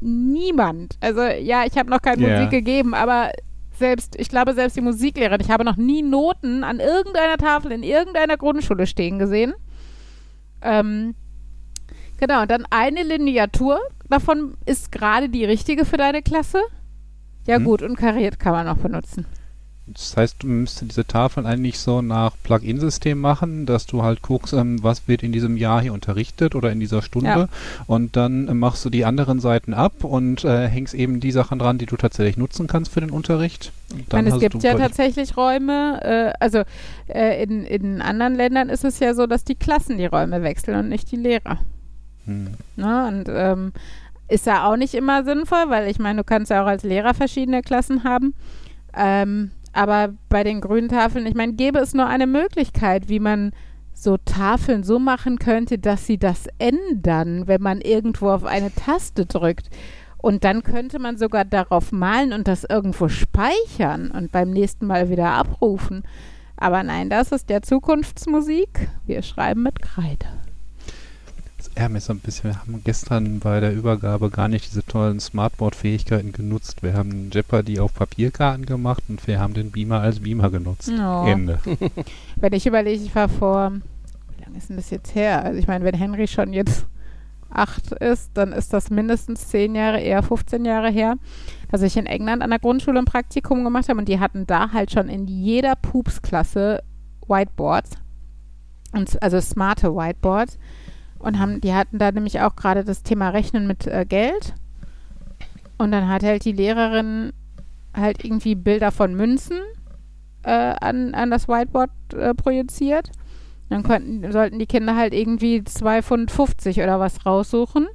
niemand. 0.00 0.96
Also 1.00 1.22
ja, 1.22 1.64
ich 1.64 1.76
habe 1.78 1.90
noch 1.90 2.02
keine 2.02 2.26
Ja. 2.26 2.34
Musik 2.34 2.50
gegeben, 2.50 2.94
aber 2.94 3.30
selbst, 3.78 4.16
ich 4.18 4.28
glaube, 4.28 4.54
selbst 4.54 4.76
die 4.76 4.80
Musiklehrerin, 4.80 5.40
ich 5.40 5.50
habe 5.50 5.64
noch 5.64 5.76
nie 5.76 6.02
Noten 6.02 6.64
an 6.64 6.80
irgendeiner 6.80 7.36
Tafel 7.36 7.72
in 7.72 7.82
irgendeiner 7.82 8.36
Grundschule 8.36 8.86
stehen 8.86 9.18
gesehen. 9.18 9.54
Ähm, 10.62 11.14
genau, 12.18 12.42
und 12.42 12.50
dann 12.50 12.66
eine 12.70 13.04
Lineatur 13.04 13.78
davon 14.10 14.54
ist 14.66 14.92
gerade 14.92 15.28
die 15.28 15.44
richtige 15.44 15.84
für 15.84 15.96
deine 15.96 16.22
Klasse. 16.22 16.60
Ja, 17.46 17.58
Mhm. 17.58 17.64
gut, 17.64 17.82
und 17.82 17.96
kariert 17.96 18.38
kann 18.38 18.52
man 18.52 18.66
noch 18.66 18.76
benutzen. 18.76 19.24
Das 19.90 20.14
heißt, 20.18 20.42
du 20.42 20.48
müsstest 20.48 20.90
diese 20.90 21.06
Tafeln 21.06 21.46
eigentlich 21.46 21.78
so 21.78 22.02
nach 22.02 22.34
Plug-in-System 22.42 23.18
machen, 23.18 23.64
dass 23.64 23.86
du 23.86 24.02
halt 24.02 24.20
guckst, 24.20 24.52
ähm, 24.52 24.82
was 24.82 25.08
wird 25.08 25.22
in 25.22 25.32
diesem 25.32 25.56
Jahr 25.56 25.80
hier 25.80 25.94
unterrichtet 25.94 26.54
oder 26.54 26.70
in 26.70 26.78
dieser 26.78 27.00
Stunde 27.00 27.26
Ja. 27.30 27.48
und 27.86 28.14
dann 28.14 28.48
äh, 28.48 28.52
machst 28.52 28.84
du 28.84 28.90
die 28.90 29.06
anderen 29.06 29.40
Seiten 29.40 29.72
ab 29.72 30.04
und 30.04 30.44
äh, 30.44 30.68
hängst 30.68 30.92
eben 30.92 31.20
die 31.20 31.32
Sachen 31.32 31.58
dran, 31.58 31.78
die 31.78 31.86
du 31.86 31.96
tatsächlich 31.96 32.36
nutzen 32.36 32.66
kannst 32.66 32.92
für 32.92 33.00
den 33.00 33.08
Unterricht. 33.08 33.72
Und 33.90 34.00
Ich 34.00 34.08
dann 34.08 34.24
meine, 34.26 34.34
es 34.36 34.40
gibt 34.42 34.62
ja 34.62 34.74
tatsächlich 34.76 35.38
Räume, 35.38 36.00
äh, 36.04 36.32
also 36.38 36.64
äh, 37.06 37.42
in, 37.42 37.64
in 37.64 38.02
anderen 38.02 38.34
Ländern 38.34 38.68
ist 38.68 38.84
es 38.84 38.98
ja 38.98 39.14
so, 39.14 39.26
dass 39.26 39.44
die 39.44 39.54
Klassen 39.54 39.96
die 39.96 40.04
Räume 40.04 40.42
wechseln 40.42 40.78
und 40.78 40.90
nicht 40.90 41.10
die 41.10 41.16
Lehrer. 41.16 41.60
Hm. 42.28 42.48
Ne? 42.76 43.08
Und 43.08 43.28
ähm, 43.28 43.72
ist 44.28 44.46
ja 44.46 44.68
auch 44.68 44.76
nicht 44.76 44.94
immer 44.94 45.24
sinnvoll, 45.24 45.64
weil 45.68 45.90
ich 45.90 45.98
meine, 45.98 46.18
du 46.18 46.24
kannst 46.24 46.50
ja 46.50 46.62
auch 46.62 46.68
als 46.68 46.84
Lehrer 46.84 47.14
verschiedene 47.14 47.62
Klassen 47.62 48.04
haben. 48.04 48.34
Ähm, 48.94 49.50
aber 49.72 50.14
bei 50.28 50.44
den 50.44 50.60
grünen 50.60 50.88
Tafeln, 50.88 51.26
ich 51.26 51.34
meine, 51.34 51.54
gäbe 51.54 51.78
es 51.78 51.94
nur 51.94 52.06
eine 52.06 52.26
Möglichkeit, 52.26 53.08
wie 53.08 53.20
man 53.20 53.52
so 53.94 54.16
Tafeln 54.16 54.84
so 54.84 54.98
machen 54.98 55.38
könnte, 55.38 55.78
dass 55.78 56.06
sie 56.06 56.18
das 56.18 56.46
ändern, 56.58 57.46
wenn 57.46 57.62
man 57.62 57.80
irgendwo 57.80 58.30
auf 58.30 58.44
eine 58.44 58.72
Taste 58.72 59.26
drückt. 59.26 59.70
Und 60.18 60.44
dann 60.44 60.62
könnte 60.62 60.98
man 60.98 61.16
sogar 61.16 61.44
darauf 61.44 61.92
malen 61.92 62.32
und 62.32 62.48
das 62.48 62.64
irgendwo 62.64 63.08
speichern 63.08 64.10
und 64.10 64.30
beim 64.30 64.50
nächsten 64.50 64.86
Mal 64.86 65.10
wieder 65.10 65.30
abrufen. 65.30 66.02
Aber 66.56 66.82
nein, 66.82 67.08
das 67.08 67.32
ist 67.32 67.48
der 67.48 67.62
Zukunftsmusik. 67.62 68.88
Wir 69.06 69.22
schreiben 69.22 69.62
mit 69.62 69.80
Kreide. 69.80 70.26
Das 71.78 71.84
ärgert 71.84 71.92
mich 71.92 72.04
so 72.04 72.12
ein 72.12 72.18
bisschen. 72.18 72.50
Wir 72.50 72.58
haben 72.58 72.82
gestern 72.82 73.38
bei 73.38 73.60
der 73.60 73.72
Übergabe 73.72 74.30
gar 74.30 74.48
nicht 74.48 74.68
diese 74.68 74.84
tollen 74.84 75.20
Smartboard-Fähigkeiten 75.20 76.32
genutzt. 76.32 76.82
Wir 76.82 76.94
haben 76.94 77.30
Jeopardy 77.32 77.78
auf 77.78 77.94
Papierkarten 77.94 78.66
gemacht 78.66 79.04
und 79.06 79.24
wir 79.28 79.38
haben 79.38 79.54
den 79.54 79.70
Beamer 79.70 80.00
als 80.00 80.18
Beamer 80.18 80.50
genutzt. 80.50 80.90
Oh. 80.90 81.24
Ende. 81.24 81.60
Wenn 82.36 82.52
ich 82.52 82.66
überlege, 82.66 83.04
ich 83.04 83.14
war 83.14 83.28
vor, 83.28 83.70
wie 84.36 84.42
lange 84.42 84.58
ist 84.58 84.70
denn 84.70 84.76
das 84.76 84.90
jetzt 84.90 85.14
her? 85.14 85.44
Also 85.44 85.60
ich 85.60 85.68
meine, 85.68 85.84
wenn 85.84 85.94
Henry 85.94 86.26
schon 86.26 86.52
jetzt 86.52 86.84
acht 87.48 87.92
ist, 87.92 88.32
dann 88.34 88.52
ist 88.52 88.72
das 88.72 88.90
mindestens 88.90 89.46
zehn 89.46 89.76
Jahre, 89.76 90.00
eher 90.00 90.24
15 90.24 90.64
Jahre 90.64 90.90
her, 90.90 91.14
dass 91.70 91.82
ich 91.82 91.96
in 91.96 92.06
England 92.06 92.42
an 92.42 92.50
der 92.50 92.58
Grundschule 92.58 92.98
ein 92.98 93.04
Praktikum 93.04 93.62
gemacht 93.62 93.88
habe 93.88 94.00
und 94.00 94.08
die 94.08 94.18
hatten 94.18 94.48
da 94.48 94.72
halt 94.72 94.90
schon 94.90 95.08
in 95.08 95.28
jeder 95.28 95.76
Pupsklasse 95.76 96.82
Whiteboards, 97.28 97.92
und, 98.92 99.22
also 99.22 99.40
smarte 99.40 99.94
Whiteboards 99.94 100.58
und 101.18 101.38
haben, 101.38 101.60
die 101.60 101.74
hatten 101.74 101.98
da 101.98 102.12
nämlich 102.12 102.40
auch 102.40 102.56
gerade 102.56 102.84
das 102.84 103.02
Thema 103.02 103.30
Rechnen 103.30 103.66
mit 103.66 103.86
äh, 103.86 104.04
Geld 104.08 104.54
und 105.78 105.92
dann 105.92 106.08
hat 106.08 106.22
halt 106.22 106.44
die 106.44 106.52
Lehrerin 106.52 107.32
halt 107.94 108.24
irgendwie 108.24 108.54
Bilder 108.54 108.90
von 108.90 109.14
Münzen 109.14 109.58
äh, 110.42 110.50
an, 110.50 111.14
an 111.14 111.30
das 111.30 111.48
Whiteboard 111.48 111.90
äh, 112.14 112.34
projiziert. 112.34 113.10
Dann 113.70 113.82
konnten, 113.82 114.30
sollten 114.32 114.58
die 114.58 114.66
Kinder 114.66 114.96
halt 114.96 115.14
irgendwie 115.14 115.58
2,50 115.60 116.02
Pfund 116.30 116.78
oder 116.78 117.00
was 117.00 117.24
raussuchen. 117.26 117.86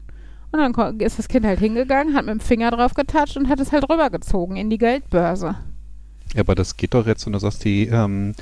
Und 0.52 0.76
dann 0.76 1.00
ist 1.00 1.18
das 1.18 1.28
Kind 1.28 1.46
halt 1.46 1.60
hingegangen, 1.60 2.14
hat 2.14 2.26
mit 2.26 2.36
dem 2.36 2.40
Finger 2.40 2.70
drauf 2.70 2.94
getatscht 2.94 3.38
und 3.38 3.50
hat 3.50 3.60
es 3.60 3.72
halt 3.72 3.90
rübergezogen 3.90 4.56
in 4.56 4.70
die 4.70 4.78
Geldbörse. 4.78 5.56
Ja, 6.36 6.42
aber 6.42 6.54
das 6.54 6.78
geht 6.78 6.94
doch 6.94 7.08
jetzt, 7.08 7.26
wenn 7.26 7.34
du 7.34 7.40
sagst, 7.40 7.66
die, 7.66 7.88
ähm, 7.88 8.34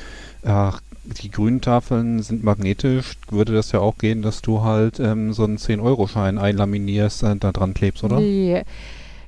ach, 0.44 0.82
die 1.04 1.32
grünen 1.32 1.62
Tafeln 1.62 2.22
sind 2.22 2.44
magnetisch, 2.44 3.18
würde 3.30 3.54
das 3.54 3.72
ja 3.72 3.80
auch 3.80 3.98
gehen, 3.98 4.22
dass 4.22 4.42
du 4.42 4.62
halt 4.62 5.00
ähm, 5.00 5.34
so 5.34 5.44
einen 5.44 5.58
10-Euro-Schein 5.58 6.38
einlaminierst, 6.38 7.24
äh, 7.24 7.36
da 7.36 7.52
dran 7.52 7.74
klebst, 7.74 8.04
oder? 8.04 8.18
Die, 8.18 8.62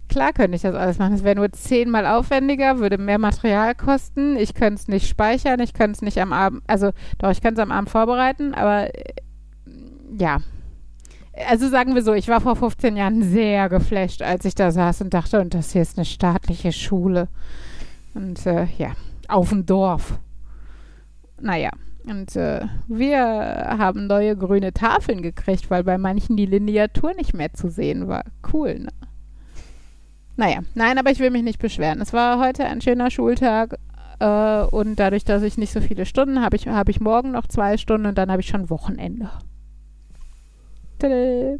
klar 0.07 0.33
könnte 0.33 0.55
ich 0.55 0.61
das 0.61 0.75
alles 0.75 0.99
machen. 0.99 1.15
Es 1.15 1.23
wäre 1.23 1.35
nur 1.35 1.51
zehnmal 1.51 2.05
aufwendiger, 2.05 2.79
würde 2.79 2.97
mehr 2.97 3.17
Material 3.17 3.73
kosten. 3.73 4.37
Ich 4.37 4.53
könnte 4.53 4.81
es 4.81 4.87
nicht 4.87 5.07
speichern, 5.07 5.59
ich 5.59 5.73
könnte 5.73 5.93
es 5.93 6.01
nicht 6.01 6.19
am 6.21 6.31
Abend, 6.31 6.61
also 6.67 6.91
doch, 7.17 7.31
ich 7.31 7.41
könnte 7.41 7.61
es 7.61 7.63
am 7.65 7.71
Abend 7.71 7.89
vorbereiten, 7.89 8.53
aber 8.53 8.93
äh, 8.93 9.13
ja. 10.17 10.39
Also 11.47 11.67
sagen 11.67 11.95
wir 11.95 12.03
so, 12.03 12.13
ich 12.13 12.27
war 12.27 12.41
vor 12.41 12.55
15 12.55 12.95
Jahren 12.95 13.23
sehr 13.23 13.67
geflasht, 13.67 14.21
als 14.21 14.45
ich 14.45 14.53
da 14.53 14.71
saß 14.71 15.01
und 15.01 15.15
dachte, 15.15 15.41
und 15.41 15.55
das 15.55 15.71
hier 15.71 15.81
ist 15.81 15.97
eine 15.97 16.05
staatliche 16.05 16.71
Schule. 16.71 17.27
Und 18.13 18.45
äh, 18.45 18.67
ja, 18.77 18.91
auf 19.27 19.49
dem 19.49 19.65
Dorf. 19.65 20.19
Naja, 21.43 21.71
und 22.05 22.37
äh, 22.37 22.61
wir 22.87 23.19
haben 23.19 24.07
neue 24.07 24.37
grüne 24.37 24.71
Tafeln 24.71 25.21
gekriegt, 25.21 25.69
weil 25.69 25.83
bei 25.83 25.97
manchen 25.97 26.37
die 26.37 26.45
Lineatur 26.45 27.13
nicht 27.15 27.33
mehr 27.33 27.53
zu 27.53 27.69
sehen 27.69 28.07
war. 28.07 28.23
Cool, 28.53 28.79
ne? 28.79 28.89
Naja, 30.37 30.59
nein, 30.73 30.97
aber 30.97 31.11
ich 31.11 31.19
will 31.19 31.31
mich 31.31 31.43
nicht 31.43 31.59
beschweren. 31.59 31.99
Es 31.99 32.13
war 32.13 32.39
heute 32.39 32.63
ein 32.63 32.79
schöner 32.79 33.11
Schultag 33.11 33.77
äh, 34.19 34.61
und 34.61 34.95
dadurch, 34.95 35.25
dass 35.25 35.43
ich 35.43 35.57
nicht 35.57 35.73
so 35.73 35.81
viele 35.81 36.05
Stunden 36.05 36.41
habe, 36.41 36.55
ich, 36.55 36.69
habe 36.69 36.91
ich 36.91 37.01
morgen 37.01 37.31
noch 37.31 37.47
zwei 37.47 37.75
Stunden 37.75 38.07
und 38.07 38.17
dann 38.17 38.31
habe 38.31 38.39
ich 38.39 38.47
schon 38.47 38.69
Wochenende. 38.69 39.29
Tada. 40.97 41.57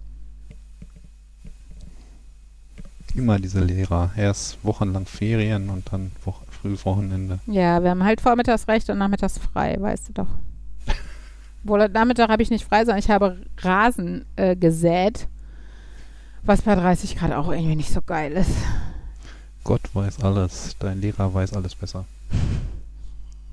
Immer 3.15 3.37
diese 3.37 3.59
Lehrer. 3.59 4.11
Erst 4.15 4.63
wochenlang 4.63 5.05
Ferien 5.07 5.69
und 5.69 5.91
dann 5.91 6.13
Wo 6.63 6.69
Frühwochenende. 6.69 7.39
Ja, 7.47 7.83
wir 7.83 7.89
haben 7.89 8.03
halt 8.03 8.21
vormittags 8.21 8.67
recht 8.67 8.89
und 8.89 8.97
nachmittags 8.97 9.37
frei, 9.37 9.75
weißt 9.79 10.09
du 10.09 10.13
doch. 10.13 10.27
Wohl, 11.63 11.87
Nachmittag 11.89 12.29
habe 12.29 12.43
ich 12.43 12.49
nicht 12.49 12.65
frei, 12.65 12.79
sondern 12.79 12.99
ich 12.99 13.09
habe 13.09 13.37
Rasen 13.59 14.25
äh, 14.35 14.55
gesät, 14.55 15.27
was 16.43 16.61
bei 16.61 16.75
30 16.75 17.15
Grad 17.15 17.31
auch 17.31 17.51
irgendwie 17.51 17.75
nicht 17.75 17.91
so 17.91 18.01
geil 18.01 18.33
ist. 18.33 18.51
Gott 19.63 19.81
weiß 19.93 20.23
alles. 20.23 20.75
Dein 20.79 20.99
Lehrer 20.99 21.33
weiß 21.33 21.53
alles 21.53 21.75
besser. 21.75 22.05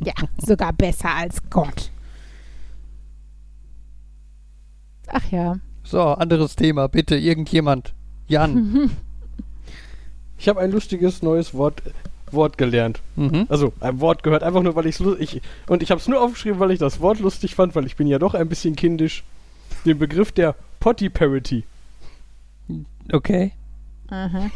Ja, 0.02 0.14
sogar 0.38 0.72
besser 0.72 1.14
als 1.14 1.42
Gott. 1.50 1.90
Ach 5.08 5.30
ja. 5.30 5.58
So, 5.84 6.00
anderes 6.00 6.56
Thema, 6.56 6.88
bitte, 6.88 7.16
irgendjemand. 7.16 7.92
Jan. 8.26 8.90
Ich 10.38 10.48
habe 10.48 10.61
ein 10.61 10.70
lustiges 10.70 11.20
neues 11.20 11.52
Wort, 11.52 11.82
Wort 12.32 12.58
gelernt. 12.58 13.00
mhm. 13.16 13.46
Also 13.48 13.72
ein 13.80 14.00
Wort 14.00 14.22
gehört 14.22 14.42
einfach 14.42 14.62
nur, 14.62 14.74
weil 14.76 14.86
ich's 14.86 15.00
ich 15.18 15.40
und 15.66 15.82
ich 15.82 15.90
habe 15.90 16.00
es 16.00 16.08
nur 16.08 16.20
aufgeschrieben, 16.20 16.58
weil 16.60 16.70
ich 16.70 16.78
das 16.78 17.00
Wort 17.00 17.18
lustig 17.20 17.54
fand, 17.54 17.74
weil 17.74 17.86
ich 17.86 17.96
bin 17.96 18.06
ja 18.06 18.18
doch 18.18 18.34
ein 18.34 18.48
bisschen 18.48 18.76
kindisch. 18.76 19.22
Den 19.84 19.98
Begriff 19.98 20.32
der 20.32 20.54
Potty 20.80 21.08
Parity. 21.08 21.64
Okay. 23.12 23.52
Aha. 24.08 24.50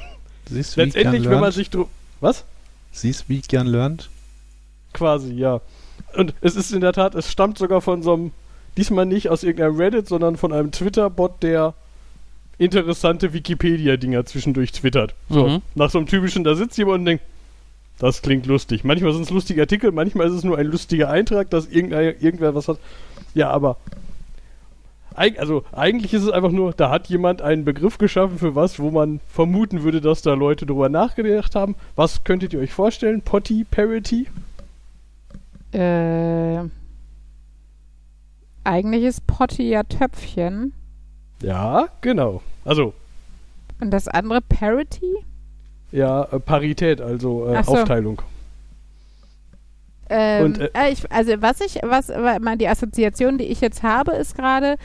Siehst 0.48 0.76
Letztendlich, 0.76 1.28
wenn 1.28 1.40
man 1.40 1.52
sich 1.52 1.70
drum 1.70 1.86
was 2.20 2.44
Siehst 2.92 3.28
wie 3.28 3.38
ich 3.38 3.48
gern 3.48 3.66
lernt? 3.66 4.08
quasi 4.92 5.32
ja. 5.34 5.60
Und 6.16 6.34
es 6.40 6.54
ist 6.54 6.72
in 6.72 6.80
der 6.80 6.92
Tat, 6.92 7.14
es 7.16 7.30
stammt 7.32 7.58
sogar 7.58 7.80
von 7.80 8.02
so 8.04 8.14
einem 8.14 8.30
diesmal 8.76 9.06
nicht 9.06 9.28
aus 9.28 9.42
irgendeinem 9.42 9.76
Reddit, 9.76 10.06
sondern 10.08 10.36
von 10.36 10.52
einem 10.52 10.70
Twitter-Bot, 10.70 11.42
der 11.42 11.74
interessante 12.58 13.32
Wikipedia-Dinger 13.32 14.24
zwischendurch 14.26 14.70
twittert. 14.70 15.14
So, 15.28 15.48
Mhm. 15.48 15.62
nach 15.74 15.90
so 15.90 15.98
einem 15.98 16.06
typischen, 16.06 16.44
da 16.44 16.54
sitzt 16.54 16.78
jemand 16.78 17.00
und 17.00 17.04
denkt, 17.06 17.24
das 17.99 18.22
klingt 18.22 18.47
lustig. 18.47 18.84
Manchmal 18.84 19.12
sind 19.12 19.22
es 19.22 19.30
lustige 19.30 19.61
Artikel, 19.62 19.92
manchmal 19.92 20.26
ist 20.28 20.34
es 20.34 20.45
nur 20.45 20.59
ein 20.59 20.66
lustiger 20.66 21.11
Eintrag, 21.11 21.51
dass 21.51 21.66
irgendein, 21.66 22.14
irgendwer 22.20 22.55
was 22.55 22.68
hat. 22.68 22.78
Ja, 23.34 23.51
aber 23.51 23.76
also 25.14 25.64
eigentlich 25.72 26.12
ist 26.12 26.24
es 26.24 26.30
einfach 26.30 26.51
nur, 26.51 26.72
da 26.72 26.90
hat 26.90 27.07
jemand 27.07 27.40
einen 27.40 27.64
Begriff 27.64 27.99
geschaffen 27.99 28.38
für 28.38 28.55
was, 28.57 28.80
wo 28.80 28.90
man 28.90 29.20
vermuten 29.28 29.82
würde, 29.84 30.01
dass 30.01 30.22
da 30.22 30.34
Leute 30.34 30.66
drüber 30.66 30.88
nachgedacht 30.88 31.55
haben. 31.55 31.76
Was 31.95 32.24
könntet 32.24 32.53
ihr 32.53 32.61
euch 32.61 32.72
vorstellen? 32.72 33.22
Potty 33.22 33.64
Parity? 33.64 34.26
Äh, 35.72 36.64
eigentlich 38.64 39.05
ist 39.05 39.26
Potty 39.26 39.68
ja 39.70 39.84
Töpfchen. 39.84 40.72
Ja, 41.42 41.88
genau. 42.01 42.42
Also, 42.64 42.95
Und 43.80 43.90
das 43.90 44.09
andere 44.09 44.40
Parity? 44.40 45.24
Ja, 45.95 46.24
äh, 46.24 46.40
Parität, 46.40 47.01
also 47.01 47.47
äh, 47.49 47.62
so. 47.62 47.72
Aufteilung. 47.76 48.20
Ähm, 50.11 50.45
Und, 50.45 50.59
äh, 50.59 50.70
äh, 50.74 50.92
ich, 50.92 51.11
also 51.11 51.32
was 51.40 51.61
ich, 51.62 51.80
was 51.82 52.11
wa- 52.11 52.38
mal 52.38 52.59
die 52.59 52.68
Assoziation, 52.68 53.38
die 53.38 53.45
ich 53.47 53.62
jetzt 53.62 53.82
habe, 53.82 54.12
ist 54.12 54.36
gerade, 54.36 54.76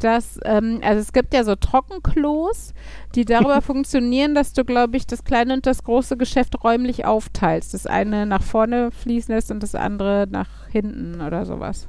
dass, 0.00 0.40
ähm, 0.44 0.80
also 0.82 1.00
es 1.00 1.12
gibt 1.12 1.32
ja 1.32 1.44
so 1.44 1.54
Trockenklos, 1.54 2.74
die 3.14 3.24
darüber 3.24 3.62
funktionieren, 3.62 4.34
dass 4.34 4.52
du, 4.52 4.64
glaube 4.64 4.96
ich, 4.96 5.06
das 5.06 5.22
kleine 5.22 5.54
und 5.54 5.66
das 5.66 5.84
große 5.84 6.16
Geschäft 6.16 6.64
räumlich 6.64 7.04
aufteilst. 7.04 7.72
Das 7.72 7.86
eine 7.86 8.26
nach 8.26 8.42
vorne 8.42 8.90
fließen 8.90 9.32
lässt 9.32 9.52
und 9.52 9.62
das 9.62 9.76
andere 9.76 10.26
nach 10.28 10.48
hinten 10.70 11.20
oder 11.20 11.46
sowas. 11.46 11.86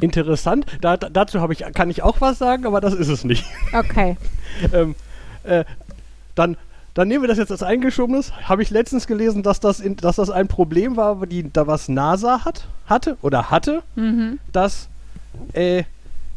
Interessant. 0.00 0.66
Da, 0.80 0.96
da, 0.96 1.08
dazu 1.08 1.40
habe 1.40 1.52
ich, 1.52 1.60
kann 1.74 1.90
ich 1.90 2.02
auch 2.02 2.20
was 2.20 2.38
sagen, 2.38 2.66
aber 2.66 2.80
das 2.80 2.92
ist 2.92 3.08
es 3.08 3.24
nicht. 3.24 3.44
Okay. 3.72 4.16
ähm, 4.72 4.94
äh, 5.44 5.64
dann, 6.34 6.56
dann 6.96 7.06
nehmen 7.08 7.22
wir 7.22 7.28
das 7.28 7.38
jetzt 7.38 7.52
als 7.52 7.62
eingeschobenes. 7.62 8.32
Habe 8.48 8.62
ich 8.62 8.70
letztens 8.70 9.06
gelesen, 9.06 9.42
dass 9.44 9.60
das, 9.60 9.78
in, 9.80 9.96
dass 9.96 10.16
das 10.16 10.30
ein 10.30 10.48
Problem 10.48 10.96
war, 10.96 11.24
die, 11.26 11.52
da 11.52 11.66
was 11.68 11.88
NASA 11.88 12.44
hat, 12.44 12.66
hatte 12.86 13.16
oder 13.22 13.50
hatte, 13.50 13.82
Mhm. 13.94 14.40
dass 14.52 14.88
äh, 15.52 15.84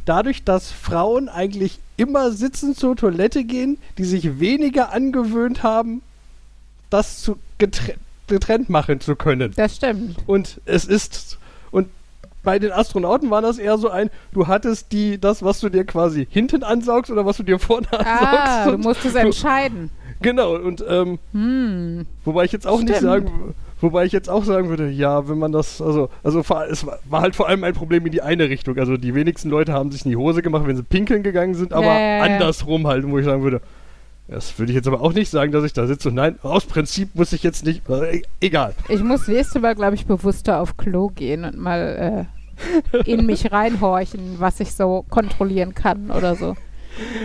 dadurch, 0.06 0.44
dass 0.44 0.72
Frauen 0.72 1.30
eigentlich 1.30 1.80
immer 1.98 2.32
sitzend 2.32 2.78
zur 2.78 2.96
Toilette 2.96 3.44
gehen, 3.44 3.78
die 3.98 4.04
sich 4.04 4.40
weniger 4.40 4.92
angewöhnt 4.92 5.64
haben, 5.64 6.02
das 6.90 7.22
zu 7.22 7.38
getre 7.58 7.96
getrennt 8.28 8.70
machen 8.70 9.00
zu 9.02 9.16
können. 9.16 9.54
Das 9.56 9.78
stimmt. 9.78 10.18
Und 10.28 10.62
es 10.66 10.86
ist 10.86 11.40
und 11.72 11.88
bei 12.44 12.60
den 12.60 12.72
Astronauten 12.72 13.32
war 13.32 13.42
das 13.42 13.58
eher 13.58 13.78
so 13.80 13.90
ein, 13.90 14.12
du 14.34 14.46
hattest 14.48 14.92
die 14.92 15.20
das, 15.20 15.42
was 15.44 15.60
du 15.62 15.70
dir 15.70 15.84
quasi 15.84 16.28
hinten 16.30 16.64
ansaugst 16.64 17.10
oder 17.12 17.26
was 17.26 17.38
du 17.38 17.44
dir 17.44 17.58
vorne 17.58 17.88
Ah, 17.92 17.96
ansaugst. 17.98 18.68
du 18.68 18.74
und 18.76 18.82
musst 18.82 19.04
es 19.06 19.16
entscheiden. 19.16 19.90
Genau 20.22 20.56
und 20.56 20.84
ähm, 20.88 21.20
Hm. 21.32 22.06
wobei 22.26 22.46
ich 22.46 22.52
jetzt 22.52 22.68
auch 22.68 22.80
nicht 22.80 22.90
Stimmt. 22.98 23.02
sagen, 23.02 23.56
wobei 23.80 24.06
ich 24.06 24.12
jetzt 24.12 24.30
auch 24.30 24.44
sagen 24.44 24.70
würde, 24.70 24.90
ja, 24.90 25.30
wenn 25.30 25.38
man 25.38 25.52
das, 25.52 25.82
also 25.82 26.10
also 26.24 26.40
es 26.40 26.86
war, 26.86 27.22
halt 27.22 27.36
vor 27.36 27.48
allem 27.48 27.64
ein 27.64 27.74
Problem 27.74 28.06
in 28.06 28.12
die 28.12 28.22
eine 28.22 28.50
Richtung. 28.50 28.78
Also 28.78 28.98
die 28.98 29.16
wenigsten 29.16 29.50
Leute 29.50 29.74
haben 29.74 29.92
sich 29.92 30.04
in 30.06 30.12
die 30.12 30.18
Hose 30.18 30.42
gemacht, 30.42 30.68
wenn 30.68 30.76
sie 30.76 30.84
pinkeln 30.84 31.24
gegangen 31.24 31.54
sind, 31.54 31.74
aber 31.74 31.98
ja. 32.00 32.22
andersrum 32.24 32.88
halt, 32.88 33.10
wo 33.10 33.18
ich 33.18 33.26
sagen 33.26 33.44
würde. 33.44 33.62
Das 34.28 34.60
würde 34.60 34.72
ich 34.72 34.76
jetzt 34.76 34.88
aber 34.88 35.02
auch 35.02 35.14
nicht 35.14 35.32
sagen, 35.32 35.52
dass 35.52 35.64
ich 35.64 35.74
da 35.74 35.88
sitze 35.88 36.10
und 36.10 36.16
nein, 36.16 36.38
aus 36.44 36.66
Prinzip 36.66 37.16
muss 37.16 37.34
ich 37.34 37.42
jetzt 37.42 37.66
nicht. 37.66 37.90
Äh, 37.90 38.22
egal. 38.40 38.76
Ich 38.88 39.02
muss 39.02 39.28
nächstes 39.28 39.60
Mal, 39.60 39.74
glaube 39.74 39.96
ich, 39.96 40.06
bewusster 40.06 40.62
auf 40.62 40.78
Klo 40.78 41.08
gehen 41.08 41.46
und 41.46 41.58
mal 41.58 42.28
äh, 43.02 43.02
in 43.06 43.26
mich 43.26 43.52
reinhorchen, 43.52 44.36
was 44.38 44.60
ich 44.60 44.76
so 44.76 45.04
kontrollieren 45.10 45.74
kann 45.74 46.12
oder 46.12 46.36
so. 46.36 46.56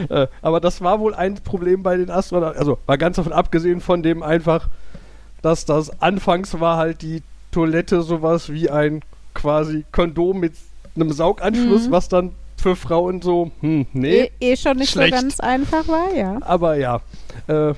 Äh, 0.09 0.27
aber 0.43 0.61
das 0.61 0.81
war 0.83 1.01
wohl 1.01 1.15
ein 1.15 1.35
Problem 1.37 1.83
bei 1.83 1.97
den 1.97 2.11
Astronauten. 2.11 2.59
Also 2.59 2.79
war 2.87 2.99
ganz 2.99 3.17
davon 3.17 3.33
abgesehen 3.33 3.81
von 3.81 4.03
dem 4.03 4.23
einfach, 4.23 4.69
dass 5.43 5.65
das 5.65 6.01
anfangs 6.03 6.59
war 6.61 6.77
halt 6.77 7.03
die 7.03 7.23
Toilette 7.53 8.03
sowas 8.03 8.51
wie 8.53 8.71
ein 8.71 9.03
quasi 9.35 9.85
Kondom 9.93 10.41
mit 10.41 10.55
einem 10.97 11.13
Sauganschluss, 11.13 11.89
Mhm. 11.89 11.93
was 11.93 12.09
dann 12.09 12.33
für 12.57 12.77
Frauen 12.77 13.21
so, 13.21 13.51
hm, 13.61 13.87
nee. 13.93 14.31
Eh, 14.41 14.53
eh 14.53 14.57
schon 14.57 14.77
nicht 14.79 14.91
schlecht. 14.91 15.15
so 15.15 15.21
ganz 15.21 15.41
einfach 15.41 15.87
war, 15.89 16.15
ja. 16.15 16.39
Aber 16.43 16.77
ja. 16.77 17.01
Äh, 17.47 17.75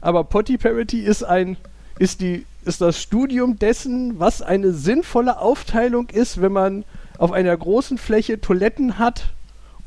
aber 0.00 0.24
Potty 0.24 0.58
Parity 0.58 1.00
ist 1.00 1.22
ein, 1.22 1.56
ist 1.98 2.20
die, 2.20 2.44
ist 2.64 2.80
das 2.80 3.00
Studium 3.00 3.58
dessen, 3.58 4.18
was 4.20 4.42
eine 4.42 4.72
sinnvolle 4.72 5.38
Aufteilung 5.40 6.08
ist, 6.10 6.42
wenn 6.42 6.52
man 6.52 6.84
auf 7.16 7.32
einer 7.32 7.56
großen 7.56 7.96
Fläche 7.98 8.40
Toiletten 8.40 8.98
hat 8.98 9.30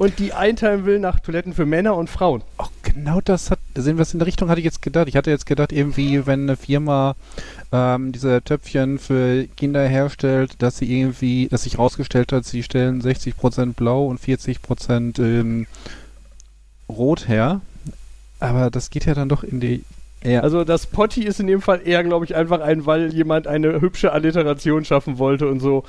und 0.01 0.17
die 0.17 0.33
einteilen 0.33 0.87
will 0.87 0.97
nach 0.97 1.19
Toiletten 1.19 1.53
für 1.53 1.67
Männer 1.67 1.95
und 1.95 2.09
Frauen. 2.09 2.41
Auch 2.57 2.71
genau 2.81 3.21
das 3.23 3.51
hat, 3.51 3.59
sehen 3.75 3.97
wir 3.97 4.01
es 4.01 4.13
in 4.13 4.17
der 4.17 4.25
Richtung, 4.25 4.49
hatte 4.49 4.59
ich 4.59 4.65
jetzt 4.65 4.81
gedacht. 4.81 5.07
Ich 5.07 5.15
hatte 5.15 5.29
jetzt 5.29 5.45
gedacht, 5.45 5.71
irgendwie, 5.71 6.25
wenn 6.25 6.41
eine 6.41 6.57
Firma 6.57 7.15
ähm, 7.71 8.11
diese 8.11 8.41
Töpfchen 8.41 8.97
für 8.97 9.45
Kinder 9.55 9.87
herstellt, 9.87 10.55
dass 10.57 10.79
sie 10.79 10.91
irgendwie, 10.91 11.49
dass 11.49 11.65
sich 11.65 11.77
rausgestellt 11.77 12.31
hat, 12.31 12.45
sie 12.45 12.63
stellen 12.63 12.99
60% 13.03 13.73
blau 13.73 14.07
und 14.07 14.19
40% 14.19 15.21
ähm, 15.21 15.67
rot 16.89 17.27
her. 17.27 17.61
Aber 18.39 18.71
das 18.71 18.89
geht 18.89 19.05
ja 19.05 19.13
dann 19.13 19.29
doch 19.29 19.43
in 19.43 19.59
die 19.59 19.83
eher. 20.23 20.41
Also 20.41 20.63
das 20.63 20.87
Potty 20.87 21.25
ist 21.25 21.39
in 21.39 21.45
dem 21.45 21.61
Fall 21.61 21.79
eher, 21.85 22.03
glaube 22.03 22.25
ich, 22.25 22.35
einfach 22.35 22.61
ein, 22.61 22.87
weil 22.87 23.13
jemand 23.13 23.45
eine 23.45 23.79
hübsche 23.81 24.13
Alliteration 24.13 24.83
schaffen 24.83 25.19
wollte 25.19 25.47
und 25.47 25.59
so. 25.59 25.83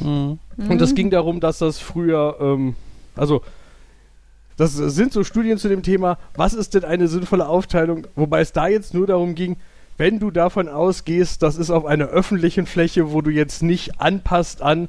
Mhm. 0.00 0.38
Und 0.56 0.80
es 0.80 0.94
ging 0.94 1.10
darum, 1.10 1.40
dass 1.40 1.58
das 1.58 1.78
früher, 1.78 2.38
ähm, 2.40 2.74
also 3.14 3.42
das 4.58 4.74
sind 4.74 5.12
so 5.14 5.24
Studien 5.24 5.56
zu 5.56 5.68
dem 5.68 5.82
Thema, 5.82 6.18
was 6.36 6.52
ist 6.52 6.74
denn 6.74 6.84
eine 6.84 7.08
sinnvolle 7.08 7.48
Aufteilung, 7.48 8.06
wobei 8.16 8.40
es 8.40 8.52
da 8.52 8.68
jetzt 8.68 8.92
nur 8.92 9.06
darum 9.06 9.34
ging, 9.34 9.56
wenn 9.96 10.18
du 10.20 10.30
davon 10.30 10.68
ausgehst, 10.68 11.42
das 11.42 11.56
ist 11.56 11.70
auf 11.70 11.86
einer 11.86 12.06
öffentlichen 12.08 12.66
Fläche, 12.66 13.12
wo 13.12 13.20
du 13.22 13.30
jetzt 13.30 13.62
nicht 13.62 14.00
anpasst 14.00 14.60
an, 14.62 14.88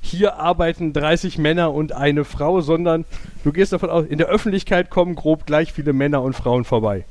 hier 0.00 0.36
arbeiten 0.36 0.92
30 0.92 1.36
Männer 1.38 1.72
und 1.74 1.92
eine 1.92 2.24
Frau, 2.24 2.60
sondern 2.60 3.04
du 3.42 3.52
gehst 3.52 3.72
davon 3.72 3.90
aus, 3.90 4.06
in 4.06 4.18
der 4.18 4.28
Öffentlichkeit 4.28 4.88
kommen 4.88 5.14
grob 5.16 5.46
gleich 5.46 5.72
viele 5.72 5.92
Männer 5.92 6.22
und 6.22 6.34
Frauen 6.34 6.64
vorbei. 6.64 7.04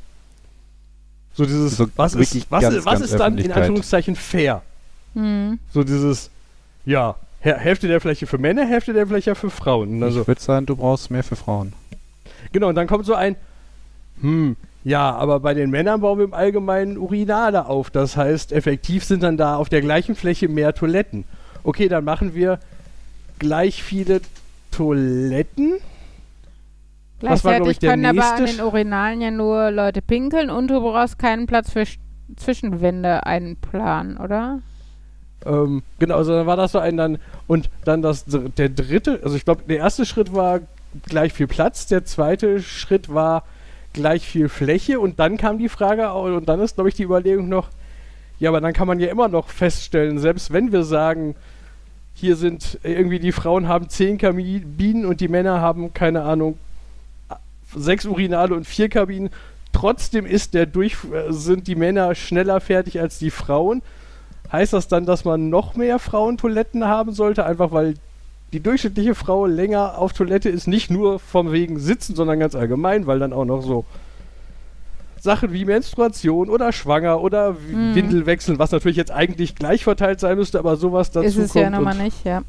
So 1.34 1.44
dieses, 1.46 1.76
So 1.76 1.88
was 1.98 2.16
ist, 2.16 2.50
was, 2.50 2.62
ganz, 2.62 2.76
ist- 2.76 2.86
was 2.86 2.94
ganz 3.00 3.06
ist 3.12 3.20
dann 3.20 3.38
in. 3.38 3.52
Anführungszeichen 3.52 4.16
fair? 4.16 4.62
Mhm. 5.14 5.60
So 5.74 5.84
dieses, 5.84 6.30
ja, 6.86 7.16
Hä- 7.42 7.58
Hälfte 7.58 7.88
der 7.88 8.00
Fläche 8.02 8.26
für 8.26 8.38
Männer, 8.38 8.66
Hälfte 8.66 8.94
der 8.94 9.06
Fläche 9.06 9.36
für 9.36 9.50
Frauen. 9.50 10.02
Also, 10.02 10.22
ich 10.22 10.28
würde 10.28 10.42
sagen, 10.42 10.66
du 10.66 10.76
brauchst 10.78 11.12
mehr 11.12 11.24
für 11.24 11.36
Frauen. 11.36 11.74
Genau, 12.52 12.70
und 12.70 12.76
dann 12.76 12.88
kommt 12.88 13.06
so 13.06 13.14
ein, 13.14 13.36
hm, 14.22 14.56
ja, 14.84 15.16
aber 15.16 15.40
bei 15.40 15.54
den 15.54 15.72
Männern 15.72 16.02
bauen 16.02 16.20
wir 16.20 16.26
im 16.26 16.34
Allgemeinen 16.34 16.98
Urinale 16.98 17.66
auf. 17.66 17.90
Das 17.90 18.16
heißt, 18.16 18.52
effektiv 18.52 19.04
sind 19.04 19.24
dann 19.24 19.36
da 19.38 19.56
auf 19.56 19.68
der 19.70 19.82
gleichen 19.82 20.16
Fläche 20.16 20.48
mehr 20.48 20.74
Toiletten. 20.74 21.26
Okay, 21.64 21.88
dann 21.88 22.04
machen 22.04 22.36
wir 22.36 22.60
gleich 23.40 23.82
viele 23.84 24.22
Toiletten. 24.72 25.72
War, 27.22 27.32
Gleichzeitig 27.32 27.80
der 27.80 27.92
können 27.92 28.06
aber 28.06 28.36
an 28.36 28.46
den 28.46 28.62
Urinalen 28.62 29.22
ja 29.22 29.32
nur 29.32 29.72
Leute 29.72 30.02
pinkeln 30.02 30.50
und 30.50 30.68
du 30.68 30.80
brauchst 30.82 31.18
keinen 31.18 31.48
Platz 31.48 31.72
für 31.72 31.82
Sch- 31.82 31.98
Zwischenwände 32.36 33.26
einplanen, 33.26 34.18
oder? 34.18 34.60
Ähm, 35.46 35.82
genau, 35.98 36.18
also 36.18 36.34
dann 36.34 36.46
war 36.46 36.58
das 36.58 36.74
so 36.74 36.80
ein 36.80 36.98
dann 36.98 37.18
und 37.48 37.70
dann 37.86 38.02
das 38.02 38.26
der 38.28 38.70
dritte, 38.70 39.20
also 39.24 39.36
ich 39.36 39.46
glaube, 39.46 39.64
der 39.68 39.78
erste 39.78 40.06
Schritt 40.06 40.34
war 40.34 40.60
gleich 41.08 41.34
viel 41.34 41.48
Platz, 41.48 41.88
der 41.88 42.06
zweite 42.06 42.62
Schritt 42.62 43.14
war 43.14 43.44
gleich 43.94 44.28
viel 44.28 44.50
Fläche 44.50 45.00
und 45.00 45.20
dann 45.20 45.38
kam 45.38 45.58
die 45.58 45.70
Frage 45.70 46.12
und 46.14 46.48
dann 46.48 46.60
ist 46.60 46.76
glaube 46.76 46.90
ich 46.90 46.96
die 46.96 47.04
Überlegung 47.04 47.50
noch, 47.50 47.70
ja, 48.40 48.50
aber 48.50 48.62
dann 48.62 48.74
kann 48.74 48.88
man 48.88 49.00
ja 49.00 49.08
immer 49.08 49.28
noch 49.28 49.50
feststellen, 49.50 50.20
selbst 50.20 50.52
wenn 50.52 50.72
wir 50.72 50.84
sagen, 50.84 51.36
hier 52.14 52.36
sind 52.36 52.80
äh, 52.84 52.94
irgendwie 52.94 53.20
die 53.20 53.32
Frauen 53.32 53.68
haben 53.68 53.90
zehn 53.90 54.18
Kabinen 54.18 55.06
und 55.06 55.22
die 55.22 55.28
Männer 55.28 55.62
haben 55.62 55.94
keine 55.94 56.24
Ahnung 56.24 56.58
sechs 57.76 58.06
Urinale 58.06 58.56
und 58.56 58.66
vier 58.66 58.90
Kabinen, 58.90 59.30
trotzdem 59.74 60.26
ist 60.26 60.54
der 60.54 60.66
durch 60.66 60.98
äh, 61.12 61.32
sind 61.32 61.68
die 61.68 61.76
Männer 61.76 62.16
schneller 62.16 62.60
fertig 62.62 63.00
als 63.00 63.20
die 63.20 63.32
Frauen. 63.32 63.82
Heißt 64.52 64.74
das 64.74 64.88
dann, 64.88 65.06
dass 65.06 65.26
man 65.26 65.50
noch 65.50 65.76
mehr 65.76 66.00
Frauentoiletten 66.00 66.86
haben 66.86 67.14
sollte, 67.14 67.46
einfach 67.46 67.72
weil 67.72 67.96
die 68.56 68.62
durchschnittliche 68.62 69.16
Frau 69.16 69.46
länger 69.46 69.98
auf 69.98 70.14
Toilette 70.14 70.48
ist, 70.50 70.66
nicht 70.66 70.90
nur 70.90 71.20
vom 71.20 71.52
wegen 71.52 71.78
Sitzen, 71.78 72.16
sondern 72.16 72.40
ganz 72.40 72.56
allgemein, 72.56 73.06
weil 73.06 73.20
dann 73.20 73.34
auch 73.34 73.44
noch 73.44 73.62
so 73.62 73.84
Sachen 75.20 75.52
wie 75.52 75.66
Menstruation 75.66 76.50
oder 76.50 76.72
schwanger 76.72 77.20
oder 77.22 77.56
w- 77.56 77.76
Mhm. 77.76 77.96
Windel 77.96 78.26
wechseln, 78.26 78.58
was 78.60 78.72
natürlich 78.72 78.96
jetzt 78.98 79.12
eigentlich 79.12 79.56
gleich 79.56 79.84
verteilt 79.84 80.20
sein 80.22 80.38
müsste, 80.38 80.58
aber 80.60 80.78
sowas 80.78 81.12
dazu 81.12 81.28
Ist 81.28 81.38
es 81.38 81.52
kommt 81.54 81.64
ja 81.64 81.70
nun 81.70 81.84
mal 81.84 81.96
und, 81.98 82.04
nicht, 82.04 82.24
ja. 82.26 82.44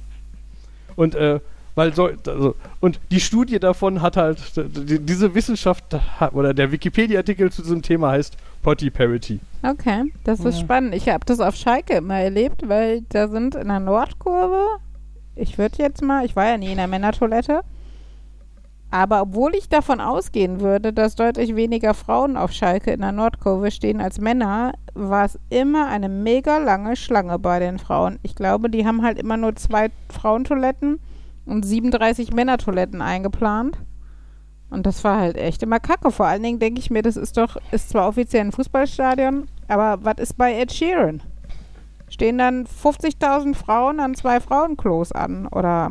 und 0.94 1.14
äh, 1.16 1.40
weil 1.74 1.92
so, 1.94 2.06
also, 2.26 2.54
und 2.80 3.00
die 3.10 3.20
Studie 3.20 3.58
davon 3.58 4.00
hat 4.00 4.16
halt 4.16 4.38
die, 4.56 4.98
diese 4.98 5.34
Wissenschaft 5.34 5.84
hat, 6.20 6.34
oder 6.34 6.54
der 6.54 6.70
Wikipedia-Artikel 6.72 7.50
zu 7.50 7.62
diesem 7.62 7.82
Thema 7.82 8.12
heißt 8.12 8.36
Potty 8.62 8.90
Parity. 8.90 9.40
Okay, 9.62 10.04
das 10.24 10.40
ist 10.40 10.56
Ja. 10.58 10.60
spannend. 10.64 10.94
Ich 10.94 11.08
habe 11.08 11.24
das 11.26 11.40
auf 11.40 11.54
Schalke 11.56 11.94
immer 11.96 12.18
erlebt, 12.18 12.66
weil 12.68 13.02
da 13.10 13.28
sind 13.28 13.54
in 13.56 13.68
der 13.68 13.80
Nordkurve, 13.80 14.64
ich 15.36 15.58
würde 15.58 15.78
jetzt 15.78 16.02
mal, 16.02 16.24
ich 16.24 16.34
war 16.34 16.46
ja 16.46 16.58
nie 16.58 16.70
in 16.70 16.78
der 16.78 16.88
Männertoilette, 16.88 17.62
aber 18.90 19.22
obwohl 19.22 19.54
ich 19.54 19.68
davon 19.68 20.00
ausgehen 20.00 20.60
würde, 20.60 20.92
dass 20.92 21.16
deutlich 21.16 21.56
weniger 21.56 21.92
Frauen 21.92 22.36
auf 22.36 22.52
Schalke 22.52 22.92
in 22.92 23.00
der 23.00 23.12
Nordkurve 23.12 23.70
stehen 23.70 24.00
als 24.00 24.20
Männer, 24.20 24.72
war 24.94 25.24
es 25.24 25.38
immer 25.50 25.88
eine 25.88 26.08
mega 26.08 26.58
lange 26.58 26.96
Schlange 26.96 27.38
bei 27.38 27.58
den 27.58 27.78
Frauen. 27.78 28.18
Ich 28.22 28.34
glaube, 28.34 28.70
die 28.70 28.86
haben 28.86 29.02
halt 29.02 29.18
immer 29.18 29.36
nur 29.36 29.56
zwei 29.56 29.90
Frauentoiletten 30.08 31.00
und 31.44 31.64
37 31.64 32.32
Männertoiletten 32.32 33.02
eingeplant. 33.02 33.78
Und 34.70 34.86
das 34.86 35.04
war 35.04 35.18
halt 35.18 35.36
echt 35.36 35.62
immer 35.62 35.78
kacke. 35.78 36.10
Vor 36.10 36.26
allen 36.26 36.42
Dingen 36.42 36.58
denke 36.58 36.80
ich 36.80 36.90
mir, 36.90 37.02
das 37.02 37.16
ist 37.16 37.36
doch, 37.36 37.56
ist 37.70 37.90
zwar 37.90 38.08
offiziell 38.08 38.46
ein 38.46 38.52
Fußballstadion, 38.52 39.48
aber 39.68 40.04
was 40.04 40.18
ist 40.18 40.36
bei 40.36 40.54
Ed 40.54 40.72
Sheeran? 40.72 41.22
Stehen 42.16 42.38
dann 42.38 42.64
50.000 42.64 43.54
Frauen 43.54 44.00
an 44.00 44.14
zwei 44.14 44.40
Frauenklos 44.40 45.12
an? 45.12 45.46
Oder. 45.48 45.90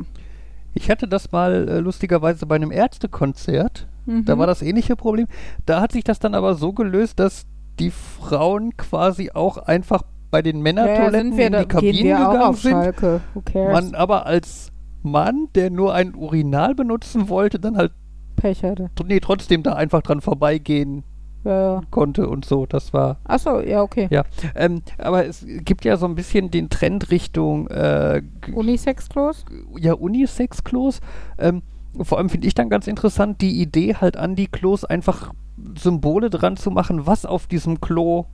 Ich 0.74 0.90
hatte 0.90 1.08
das 1.08 1.32
mal 1.32 1.70
äh, 1.70 1.80
lustigerweise 1.82 2.48
bei 2.48 2.56
einem 2.56 2.72
Ärztekonzert. 2.72 3.88
Mhm. 4.08 4.26
Da 4.26 4.36
war 4.40 4.48
das 4.48 4.64
ähnliche 4.64 4.96
Problem. 4.96 5.28
Da 5.68 5.82
hat 5.82 5.92
sich 5.92 6.04
das 6.04 6.18
dann 6.18 6.34
aber 6.34 6.56
so 6.56 6.74
gelöst, 6.74 7.20
dass 7.20 7.46
die 7.78 7.92
Frauen 7.92 8.76
quasi 8.76 9.30
auch 9.36 9.60
einfach 9.60 10.02
bei 10.32 10.42
den 10.42 10.56
ja, 10.56 10.58
ja, 10.58 10.64
Männertoiletten 10.64 11.38
wir 11.38 11.46
in 11.46 11.54
die 11.54 11.66
Kabinen 11.68 12.18
gegangen 12.18 12.54
sind. 12.56 13.54
Man 13.54 13.94
aber 13.94 14.26
als 14.26 14.72
Mann, 15.04 15.50
der 15.54 15.70
nur 15.70 15.94
ein 15.94 16.16
Urinal 16.16 16.74
benutzen 16.74 17.30
wollte, 17.30 17.60
dann 17.60 17.78
halt 17.78 17.92
Pech 18.36 18.64
hatte. 18.64 18.90
nee, 19.06 19.20
trotzdem 19.20 19.62
da 19.62 19.74
einfach 19.74 20.02
dran 20.02 20.22
vorbeigehen 20.22 21.04
Ja, 21.46 21.82
konnte 21.92 22.28
und 22.28 22.44
so. 22.44 22.66
Das 22.66 22.92
war. 22.92 23.20
Achso, 23.24 23.62
ja, 23.62 23.82
okay. 23.82 24.08
Ja. 24.10 24.24
Ähm, 24.56 24.82
aber 24.98 25.26
es 25.26 25.46
gibt 25.48 25.86
ja 25.86 25.96
so 25.96 26.08
ein 26.08 26.16
bisschen 26.16 26.50
den 26.50 26.70
Trend 26.70 27.12
Richtung 27.12 27.68
äh, 27.68 28.24
Unisex-Klos? 28.52 29.46
ja, 29.80 29.94
Unisex-Klos. 29.94 31.02
Ähm, 31.38 31.62
vor 32.02 32.18
allem 32.18 32.30
finde 32.30 32.48
ich 32.48 32.56
dann 32.56 32.70
ganz 32.70 32.88
interessant, 32.88 33.42
die 33.42 33.62
Idee 33.62 33.96
halt 33.96 34.18
an 34.18 34.36
die 34.36 34.48
Klos 34.48 34.84
einfach 34.84 35.34
Symbole 35.78 36.30
dran 36.30 36.58
zu 36.58 36.72
machen, 36.72 37.06
was 37.06 37.26
auf 37.26 37.48
diesem 37.48 37.80
Klo 37.80 38.26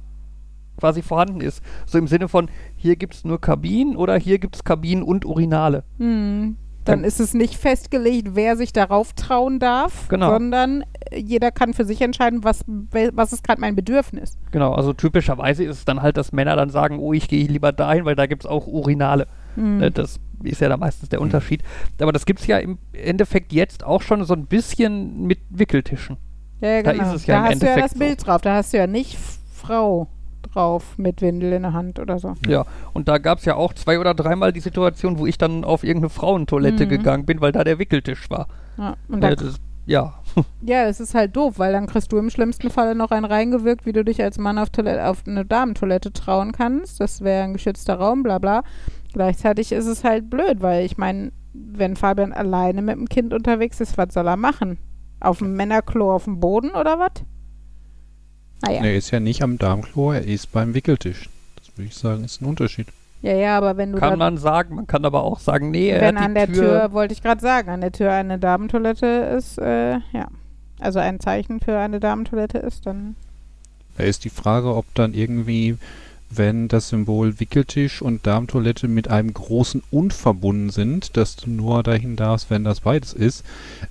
quasi 0.77 1.01
vorhanden 1.01 1.41
ist. 1.41 1.61
So 1.85 1.97
im 1.97 2.07
Sinne 2.07 2.27
von, 2.27 2.49
hier 2.75 2.95
gibt 2.95 3.13
es 3.13 3.25
nur 3.25 3.39
Kabinen 3.39 3.95
oder 3.95 4.17
hier 4.17 4.39
gibt 4.39 4.55
es 4.55 4.63
Kabinen 4.63 5.03
und 5.03 5.25
Urinale. 5.25 5.83
Hm. 5.97 6.57
Dann 6.85 7.03
ist 7.03 7.19
es 7.19 7.33
nicht 7.33 7.55
festgelegt, 7.55 8.29
wer 8.33 8.57
sich 8.57 8.73
darauf 8.73 9.13
trauen 9.13 9.59
darf, 9.59 10.07
Genau. 10.07 10.31
sondern 10.31 10.83
äh, 11.11 11.19
jeder 11.19 11.51
kann 11.51 11.73
für 11.73 11.85
sich 11.85 12.01
entscheiden, 12.01 12.43
was, 12.43 12.63
was 12.67 13.33
ist 13.33 13.43
gerade 13.43 13.61
mein 13.61 13.75
Bedürfnis. 13.75 14.37
Genau, 14.51 14.73
also 14.73 14.93
typischerweise 14.93 15.63
ist 15.63 15.77
es 15.77 15.85
dann 15.85 16.01
halt, 16.01 16.17
dass 16.17 16.31
Männer 16.31 16.55
dann 16.55 16.69
sagen, 16.69 16.97
oh, 16.99 17.13
ich 17.13 17.27
gehe 17.27 17.45
lieber 17.47 17.71
dahin, 17.71 18.05
weil 18.05 18.15
da 18.15 18.25
gibt 18.25 18.43
es 18.45 18.49
auch 18.49 18.65
Urinale. 18.67 19.27
Hm. 19.55 19.77
Ne, 19.77 19.91
Das 19.91 20.19
ist 20.43 20.59
ja 20.61 20.69
da 20.69 20.77
meistens 20.77 21.09
der 21.09 21.21
Unterschied. 21.21 21.61
Aber 21.99 22.11
das 22.11 22.25
gibt 22.25 22.39
es 22.39 22.47
ja 22.47 22.57
im 22.57 22.79
Endeffekt 22.93 23.53
jetzt 23.53 23.83
auch 23.83 24.01
schon 24.01 24.23
so 24.23 24.33
ein 24.33 24.47
bisschen 24.47 25.27
mit 25.27 25.39
Wickeltischen. 25.49 26.17
Ja, 26.61 26.69
ja, 26.69 26.83
Da 26.83 26.91
genau. 26.93 27.03
ist 27.09 27.13
es 27.15 27.25
ja 27.27 27.35
da 27.35 27.45
im 27.45 27.51
hast 27.51 27.61
du 27.61 27.65
ja 27.67 27.71
das 27.75 27.75
Endeffekt 27.75 27.93
so. 27.93 27.99
Bild 27.99 28.27
drauf. 28.27 28.41
Da 28.41 28.55
hast 28.55 28.73
du 28.73 28.77
ja 28.77 28.87
nicht 28.87 29.17
Frau 29.53 30.07
drauf 30.41 30.97
mit 30.97 31.21
Windel 31.21 31.53
in 31.53 31.63
der 31.63 31.73
Hand 31.73 31.99
oder 31.99 32.19
so. 32.19 32.33
Ja, 32.47 32.65
und 32.93 33.07
da 33.07 33.17
gab 33.17 33.39
es 33.39 33.45
ja 33.45 33.55
auch 33.55 33.73
zwei 33.73 33.99
oder 33.99 34.13
dreimal 34.13 34.51
die 34.53 34.59
Situation, 34.59 35.17
wo 35.19 35.25
ich 35.25 35.37
dann 35.37 35.63
auf 35.63 35.83
irgendeine 35.83 36.09
Frauentoilette 36.09 36.85
Mhm. 36.85 36.89
gegangen 36.89 37.25
bin, 37.25 37.41
weil 37.41 37.51
da 37.51 37.63
der 37.63 37.79
Wickeltisch 37.79 38.29
war. 38.29 38.47
Ja, 38.77 38.95
und 39.07 39.21
da, 39.21 39.35
das, 39.35 39.55
ja. 39.85 40.13
ja, 40.61 40.85
das 40.85 40.99
ist 40.99 41.13
halt 41.15 41.35
doof, 41.35 41.55
weil 41.57 41.73
dann 41.73 41.87
kriegst 41.87 42.11
du 42.11 42.17
im 42.17 42.29
schlimmsten 42.29 42.69
Falle 42.69 42.95
noch 42.95 43.11
einen 43.11 43.25
reingewirkt, 43.25 43.85
wie 43.85 43.91
du 43.93 44.03
dich 44.03 44.21
als 44.21 44.37
Mann 44.37 44.57
auf, 44.57 44.69
Toilette, 44.69 45.07
auf 45.07 45.23
eine 45.27 45.45
Damentoilette 45.45 46.13
trauen 46.13 46.51
kannst. 46.51 46.99
Das 46.99 47.21
wäre 47.21 47.43
ein 47.43 47.53
geschützter 47.53 47.95
Raum, 47.95 48.23
bla 48.23 48.37
bla. 48.39 48.63
Gleichzeitig 49.13 49.71
ist 49.71 49.87
es 49.87 50.03
halt 50.03 50.29
blöd, 50.29 50.61
weil 50.61 50.85
ich 50.85 50.97
meine, 50.97 51.31
wenn 51.53 51.95
Fabian 51.97 52.31
alleine 52.31 52.81
mit 52.81 52.95
dem 52.95 53.09
Kind 53.09 53.33
unterwegs 53.33 53.81
ist, 53.81 53.97
was 53.97 54.13
soll 54.13 54.27
er 54.27 54.37
machen? 54.37 54.77
Auf 55.19 55.39
dem 55.39 55.55
Männerklo 55.55 56.13
auf 56.15 56.23
dem 56.23 56.39
Boden 56.39 56.71
oder 56.71 56.97
was? 56.97 57.11
Naja. 58.61 58.83
Er 58.83 58.95
ist 58.95 59.11
ja 59.11 59.19
nicht 59.19 59.41
am 59.41 59.57
Darmklo, 59.57 60.13
er 60.13 60.23
ist 60.23 60.51
beim 60.51 60.73
Wickeltisch. 60.73 61.29
Das 61.55 61.77
würde 61.77 61.87
ich 61.87 61.95
sagen, 61.95 62.23
ist 62.23 62.41
ein 62.41 62.45
Unterschied. 62.45 62.87
Ja, 63.21 63.33
ja, 63.33 63.57
aber 63.57 63.77
wenn 63.77 63.91
du 63.91 63.99
Kann 63.99 64.17
man 64.17 64.37
sagen, 64.37 64.75
man 64.75 64.87
kann 64.87 65.05
aber 65.05 65.23
auch 65.23 65.39
sagen, 65.39 65.69
nee, 65.69 65.89
er 65.89 66.01
Wenn 66.01 66.17
an 66.17 66.33
der 66.33 66.47
Tür, 66.47 66.55
Tür, 66.55 66.91
wollte 66.91 67.13
ich 67.13 67.21
gerade 67.21 67.41
sagen, 67.41 67.69
an 67.69 67.81
der 67.81 67.91
Tür 67.91 68.11
eine 68.11 68.39
Damentoilette 68.39 69.05
ist, 69.05 69.59
äh, 69.59 69.93
ja. 70.11 70.27
Also 70.79 70.97
ein 70.97 71.19
Zeichen 71.19 71.59
für 71.59 71.77
eine 71.77 71.99
Damentoilette 71.99 72.57
ist, 72.57 72.87
dann. 72.87 73.15
Da 73.97 74.03
ist 74.03 74.25
die 74.25 74.31
Frage, 74.31 74.75
ob 74.75 74.85
dann 74.95 75.13
irgendwie, 75.13 75.77
wenn 76.33 76.67
das 76.67 76.89
Symbol 76.89 77.39
Wickeltisch 77.39 78.01
und 78.01 78.25
Darmtoilette 78.25 78.87
mit 78.87 79.09
einem 79.09 79.33
großen 79.33 79.83
Und 79.91 80.13
verbunden 80.13 80.69
sind, 80.69 81.17
dass 81.17 81.35
du 81.35 81.49
nur 81.49 81.83
dahin 81.83 82.15
darfst, 82.15 82.49
wenn 82.49 82.63
das 82.63 82.81
beides 82.81 83.13
ist, 83.13 83.45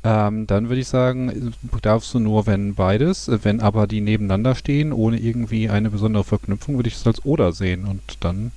ähm, 0.04 0.46
dann 0.46 0.68
würde 0.68 0.80
ich 0.80 0.88
sagen, 0.88 1.54
darfst 1.82 2.14
du 2.14 2.18
nur, 2.18 2.46
wenn 2.46 2.74
beides. 2.74 3.30
Wenn 3.42 3.60
aber 3.60 3.86
die 3.86 4.00
nebeneinander 4.00 4.54
stehen, 4.54 4.92
ohne 4.92 5.18
irgendwie 5.18 5.68
eine 5.68 5.90
besondere 5.90 6.24
Verknüpfung, 6.24 6.76
würde 6.76 6.88
ich 6.88 6.96
es 6.96 7.06
als 7.06 7.24
Oder 7.24 7.52
sehen 7.52 7.84
und 7.84 8.02
dann. 8.20 8.52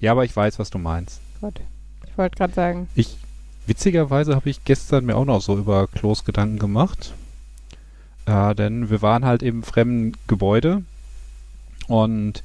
Ja, 0.00 0.12
aber 0.12 0.24
ich 0.24 0.34
weiß, 0.34 0.58
was 0.58 0.70
du 0.70 0.78
meinst. 0.78 1.20
Gott. 1.40 1.60
Ich 2.06 2.16
wollte 2.16 2.36
gerade 2.36 2.54
sagen. 2.54 2.88
Ich, 2.94 3.16
witzigerweise 3.66 4.34
habe 4.34 4.48
ich 4.50 4.64
gestern 4.64 5.06
mir 5.06 5.16
auch 5.16 5.24
noch 5.24 5.40
so 5.40 5.56
über 5.56 5.86
Klos 5.86 6.24
Gedanken 6.24 6.58
gemacht. 6.58 7.14
Äh, 8.26 8.54
denn 8.54 8.90
wir 8.90 9.02
waren 9.02 9.24
halt 9.24 9.42
im 9.42 9.62
fremden 9.62 10.12
Gebäude 10.26 10.82
und 11.88 12.42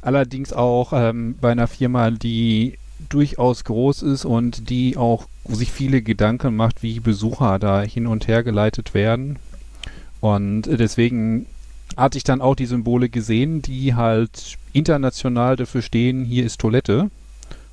allerdings 0.00 0.52
auch 0.52 0.92
ähm, 0.92 1.36
bei 1.40 1.52
einer 1.52 1.68
Firma, 1.68 2.10
die 2.10 2.78
durchaus 3.08 3.64
groß 3.64 4.02
ist 4.02 4.24
und 4.24 4.70
die 4.70 4.96
auch 4.96 5.26
sich 5.48 5.70
viele 5.70 6.02
Gedanken 6.02 6.56
macht, 6.56 6.82
wie 6.82 7.00
Besucher 7.00 7.58
da 7.58 7.82
hin 7.82 8.06
und 8.06 8.26
her 8.26 8.42
geleitet 8.42 8.94
werden. 8.94 9.38
Und 10.20 10.62
deswegen 10.62 11.46
hatte 11.96 12.18
ich 12.18 12.24
dann 12.24 12.40
auch 12.40 12.54
die 12.54 12.66
Symbole 12.66 13.08
gesehen, 13.08 13.62
die 13.62 13.94
halt 13.94 14.56
international 14.72 15.56
dafür 15.56 15.82
stehen, 15.82 16.24
hier 16.24 16.44
ist 16.44 16.60
Toilette. 16.60 17.10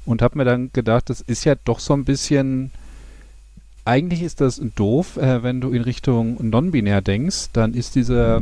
Und 0.05 0.22
habe 0.22 0.38
mir 0.38 0.45
dann 0.45 0.70
gedacht, 0.72 1.09
das 1.09 1.22
ist 1.22 1.45
ja 1.45 1.55
doch 1.63 1.80
so 1.80 1.93
ein 1.93 2.05
bisschen. 2.05 2.72
Eigentlich 3.86 4.24
ist 4.24 4.41
das 4.41 4.61
doof, 4.76 5.18
äh, 5.18 5.43
wenn 5.43 5.61
du 5.61 5.70
in 5.70 5.84
Richtung 5.84 6.38
non-binär 6.47 7.01
denkst, 7.01 7.49
dann 7.53 7.76
ist 7.76 7.95
diese 7.95 8.41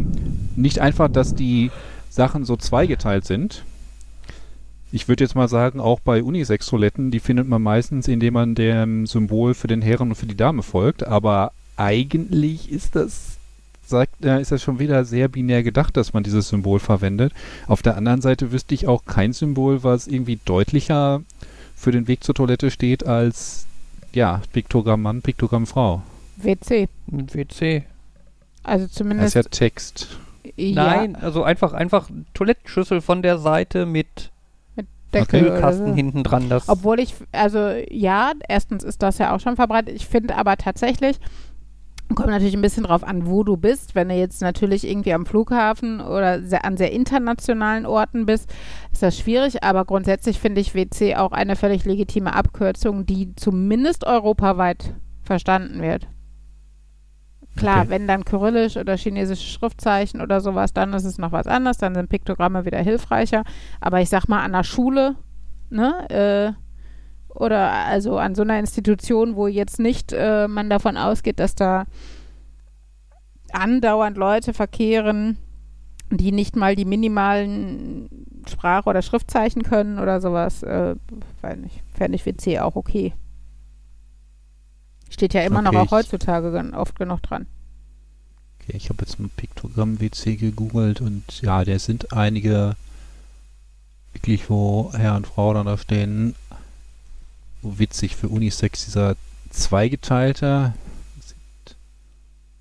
nicht 0.55 0.80
einfach, 0.80 1.09
dass 1.09 1.36
die 1.36 1.69
Sachen 2.14 2.45
so 2.45 2.55
zweigeteilt 2.55 3.26
sind. 3.26 3.64
Ich 4.91 5.07
würde 5.07 5.24
jetzt 5.24 5.34
mal 5.34 5.47
sagen, 5.47 5.80
auch 5.80 5.99
bei 5.99 6.22
Unisex-Toiletten, 6.22 7.09
die 7.09 7.20
findet 7.20 7.47
man 7.47 7.64
meistens, 7.64 8.07
indem 8.07 8.36
man 8.36 8.53
dem 8.53 9.07
Symbol 9.07 9.55
für 9.55 9.66
den 9.66 9.82
Herren 9.82 10.09
und 10.09 10.16
für 10.16 10.28
die 10.28 10.38
Dame 10.38 10.61
folgt. 10.61 11.03
Aber 11.03 11.51
eigentlich 11.76 12.72
ist 12.72 12.95
das, 12.95 13.38
sagt, 13.84 14.24
äh, 14.24 14.39
ist 14.39 14.51
das 14.51 14.61
schon 14.61 14.78
wieder 14.78 15.05
sehr 15.05 15.28
binär 15.28 15.64
gedacht, 15.64 15.97
dass 15.97 16.14
man 16.14 16.22
dieses 16.22 16.49
Symbol 16.49 16.80
verwendet. 16.80 17.34
Auf 17.66 17.82
der 17.82 17.97
anderen 17.97 18.22
Seite 18.22 18.51
wüsste 18.51 18.76
ich 18.76 18.88
auch 18.88 19.05
kein 19.05 19.34
Symbol, 19.34 19.84
was 19.84 20.05
irgendwie 20.07 20.39
deutlicher 20.45 21.24
für 21.76 21.91
den 21.91 22.07
Weg 22.07 22.24
zur 22.24 22.36
Toilette 22.36 22.70
steht 22.70 23.07
als 23.07 23.66
ja, 24.14 24.43
Piktogramm 24.51 25.01
Mann, 25.01 25.24
Piktogramm 25.24 25.66
Frau. 25.66 26.03
WC. 26.38 26.88
WC. 27.07 27.84
Also 28.61 28.84
Das 28.84 28.91
ist 28.91 28.97
zumindest. 28.97 29.36
ja 29.36 29.41
Text. 29.41 30.20
Ja, 30.55 30.83
Nein, 30.83 31.15
also 31.15 31.43
einfach, 31.43 31.73
einfach 31.73 32.09
Toilettenschüssel 32.33 33.01
von 33.01 33.21
der 33.21 33.37
Seite 33.37 33.85
mit 33.85 34.31
Deckel 35.13 35.41
oder 35.41 35.51
Kühlkasten 35.51 35.87
so. 35.89 35.93
hinten 35.93 36.23
dran. 36.23 36.49
Das 36.49 36.67
Obwohl 36.69 36.99
ich, 36.99 37.13
also 37.31 37.69
ja, 37.89 38.33
erstens 38.47 38.83
ist 38.83 39.01
das 39.03 39.17
ja 39.17 39.35
auch 39.35 39.39
schon 39.39 39.55
verbreitet. 39.55 39.95
Ich 39.95 40.07
finde 40.07 40.35
aber 40.35 40.57
tatsächlich, 40.57 41.19
kommt 42.15 42.29
natürlich 42.29 42.55
ein 42.55 42.61
bisschen 42.61 42.83
drauf 42.83 43.03
an, 43.03 43.27
wo 43.27 43.43
du 43.43 43.57
bist. 43.57 43.95
Wenn 43.95 44.09
du 44.09 44.15
jetzt 44.15 44.41
natürlich 44.41 44.87
irgendwie 44.87 45.13
am 45.13 45.25
Flughafen 45.25 46.01
oder 46.01 46.41
sehr, 46.41 46.65
an 46.65 46.77
sehr 46.77 46.91
internationalen 46.91 47.85
Orten 47.85 48.25
bist, 48.25 48.51
ist 48.91 49.03
das 49.03 49.17
schwierig. 49.17 49.63
Aber 49.63 49.85
grundsätzlich 49.85 50.39
finde 50.39 50.61
ich 50.61 50.75
WC 50.75 51.15
auch 51.15 51.31
eine 51.31 51.55
völlig 51.55 51.85
legitime 51.85 52.33
Abkürzung, 52.33 53.05
die 53.05 53.35
zumindest 53.35 54.05
europaweit 54.05 54.93
verstanden 55.21 55.81
wird. 55.81 56.07
Klar, 57.55 57.81
Okay. 57.81 57.89
wenn 57.89 58.07
dann 58.07 58.25
kyrillisch 58.25 58.77
oder 58.77 58.97
chinesische 58.97 59.47
Schriftzeichen 59.47 60.21
oder 60.21 60.41
sowas, 60.41 60.73
dann 60.73 60.93
ist 60.93 61.05
es 61.05 61.17
noch 61.17 61.31
was 61.31 61.45
anderes, 61.47 61.77
dann 61.77 61.93
sind 61.93 62.09
Piktogramme 62.09 62.65
wieder 62.65 62.79
hilfreicher. 62.79 63.43
Aber 63.79 64.01
ich 64.01 64.09
sag 64.09 64.27
mal, 64.27 64.41
an 64.43 64.53
der 64.53 64.63
Schule, 64.63 65.15
ne, 65.69 66.09
äh, 66.09 66.53
oder 67.35 67.71
also 67.71 68.17
an 68.17 68.35
so 68.35 68.41
einer 68.43 68.59
Institution, 68.59 69.35
wo 69.35 69.47
jetzt 69.47 69.79
nicht 69.79 70.13
äh, 70.13 70.47
man 70.47 70.69
davon 70.69 70.97
ausgeht, 70.97 71.39
dass 71.39 71.55
da 71.55 71.85
andauernd 73.51 74.17
Leute 74.17 74.53
verkehren, 74.53 75.37
die 76.09 76.31
nicht 76.31 76.55
mal 76.55 76.75
die 76.75 76.85
minimalen 76.85 78.09
Sprach- 78.47 78.85
oder 78.87 79.01
Schriftzeichen 79.01 79.63
können 79.63 79.99
oder 79.99 80.21
sowas, 80.21 80.63
äh, 80.63 80.95
weiß 81.41 81.57
nicht, 81.57 81.81
fände 81.93 82.15
ich 82.15 82.25
WC 82.25 82.59
auch 82.59 82.75
okay. 82.75 83.13
Steht 85.14 85.34
ja 85.34 85.41
immer 85.43 85.61
noch 85.61 85.70
Okay, 85.72 85.78
auch 85.80 85.86
ich- 85.86 85.91
heutzutage 85.91 86.51
gen- 86.51 86.74
oft 86.74 86.95
genug 86.97 87.22
dran. 87.22 87.45
Okay, 88.59 88.76
ich 88.78 88.89
habe 88.89 89.03
jetzt 89.05 89.20
ein 89.20 89.30
Piktogramm 89.30 89.99
WC 89.99 90.36
gegoogelt 90.38 91.01
und 91.01 91.41
ja, 91.41 91.64
da 91.64 91.78
sind 91.78 92.14
einige 92.14 92.76
wirklich, 94.14 94.49
wo 94.49 94.91
Herr 94.93 95.16
und 95.16 95.28
Frau 95.28 95.53
dann 95.53 95.66
da 95.66 95.78
stehen. 95.78 96.36
So 97.61 97.78
witzig 97.80 98.16
für 98.16 98.28
Unisex, 98.30 98.86
dieser 98.86 99.16
zweigeteilte. 99.49 100.74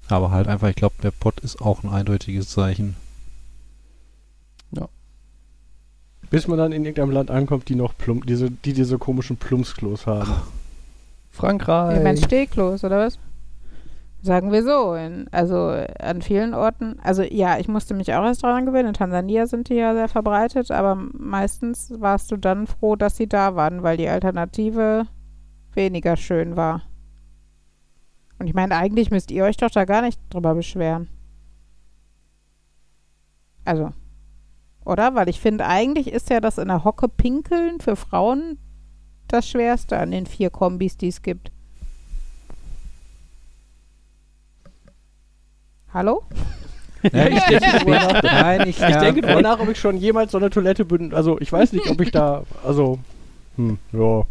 Aber 0.08 0.30
halt 0.30 0.46
einfach, 0.48 0.68
ich 0.68 0.76
glaube, 0.76 0.96
der 1.02 1.10
Pott 1.12 1.40
ist 1.40 1.60
auch 1.62 1.82
ein 1.84 1.88
eindeutiges 1.90 2.48
Zeichen. 2.50 2.96
Bis 6.30 6.48
man 6.48 6.56
dann 6.56 6.72
in 6.72 6.82
irgendeinem 6.86 7.10
Land 7.10 7.30
ankommt, 7.30 7.68
die 7.68 7.74
noch 7.74 7.94
plump, 7.98 8.26
diese, 8.26 8.50
die 8.50 8.72
diese 8.72 8.96
komischen 8.98 9.36
Plumpsklos 9.36 10.06
haben. 10.06 10.32
Frankreich. 11.32 11.96
Ich 11.96 12.04
meine 12.04 12.18
Stehklos, 12.18 12.84
oder 12.84 12.98
was? 12.98 13.18
Sagen 14.20 14.52
wir 14.52 14.62
so. 14.62 14.94
In, 14.94 15.26
also 15.32 15.74
an 15.98 16.22
vielen 16.22 16.54
Orten. 16.54 17.00
Also 17.02 17.22
ja, 17.22 17.58
ich 17.58 17.66
musste 17.66 17.94
mich 17.94 18.14
auch 18.14 18.24
erst 18.24 18.44
daran 18.44 18.66
gewöhnen. 18.66 18.88
In 18.88 18.94
Tansania 18.94 19.46
sind 19.46 19.68
die 19.68 19.74
ja 19.74 19.94
sehr 19.94 20.08
verbreitet, 20.08 20.70
aber 20.70 20.94
meistens 20.94 21.92
warst 21.98 22.30
du 22.30 22.36
dann 22.36 22.68
froh, 22.68 22.94
dass 22.94 23.16
sie 23.16 23.26
da 23.26 23.56
waren, 23.56 23.82
weil 23.82 23.96
die 23.96 24.08
Alternative 24.08 25.06
weniger 25.72 26.16
schön 26.16 26.54
war. 26.54 26.82
Und 28.38 28.46
ich 28.46 28.54
meine, 28.54 28.76
eigentlich 28.76 29.10
müsst 29.10 29.30
ihr 29.30 29.44
euch 29.44 29.56
doch 29.56 29.70
da 29.70 29.84
gar 29.84 30.02
nicht 30.02 30.20
drüber 30.30 30.54
beschweren. 30.54 31.08
Also, 33.64 33.90
oder? 34.84 35.14
Weil 35.14 35.28
ich 35.28 35.40
finde, 35.40 35.66
eigentlich 35.66 36.12
ist 36.12 36.28
ja 36.28 36.40
das 36.40 36.58
in 36.58 36.68
der 36.68 36.84
Hocke 36.84 37.08
pinkeln 37.08 37.80
für 37.80 37.96
Frauen 37.96 38.58
das 39.32 39.48
Schwerste 39.48 39.98
an 39.98 40.10
den 40.10 40.26
vier 40.26 40.50
Kombis, 40.50 40.96
die 40.96 41.08
es 41.08 41.22
gibt. 41.22 41.50
Hallo? 45.92 46.22
Ja, 47.12 47.26
ich 47.26 47.42
denke, 47.46 47.90
nein, 48.22 48.60
ich, 48.60 48.68
Ich 48.68 48.78
ja, 48.78 49.00
denke 49.00 49.22
drüber 49.22 49.42
nach, 49.42 49.58
ob 49.58 49.68
ich 49.68 49.80
schon 49.80 49.96
jemals 49.96 50.30
so 50.30 50.38
eine 50.38 50.50
Toilette 50.50 50.84
bin. 50.84 51.12
Also 51.12 51.36
ich 51.40 51.52
weiß 51.52 51.72
nicht, 51.72 51.90
ob 51.90 52.00
ich 52.00 52.12
da. 52.12 52.44
Also. 52.64 53.00
Hm, 53.56 53.76
ja. 53.92 54.22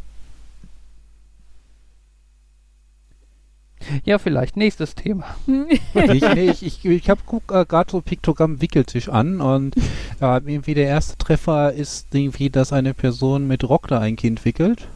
Ja, 4.04 4.18
vielleicht. 4.18 4.58
Nächstes 4.58 4.96
Thema. 4.96 5.26
ich, 5.94 6.22
nee, 6.22 6.50
ich, 6.50 6.64
ich, 6.64 6.86
ich 6.86 7.10
habe 7.10 7.22
äh, 7.52 7.66
gerade 7.66 7.92
so 7.92 8.02
Piktogramm 8.02 8.62
Wickeltisch 8.62 9.10
an 9.10 9.42
und 9.42 9.76
äh, 10.20 10.42
irgendwie 10.46 10.74
der 10.74 10.88
erste 10.88 11.18
Treffer 11.18 11.74
ist 11.74 12.14
irgendwie, 12.14 12.50
dass 12.50 12.74
eine 12.74 12.94
Person 12.94 13.48
mit 13.48 13.64
Rock 13.68 13.88
da 13.88 14.00
ein 14.00 14.16
Kind 14.16 14.46
wickelt. 14.46 14.88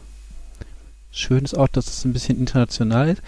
schön 1.10 1.44
ist 1.44 1.56
auch, 1.56 1.68
dass 1.68 1.86
es 1.88 2.04
ein 2.04 2.12
bisschen 2.12 2.38
international 2.38 3.08
ist. 3.08 3.22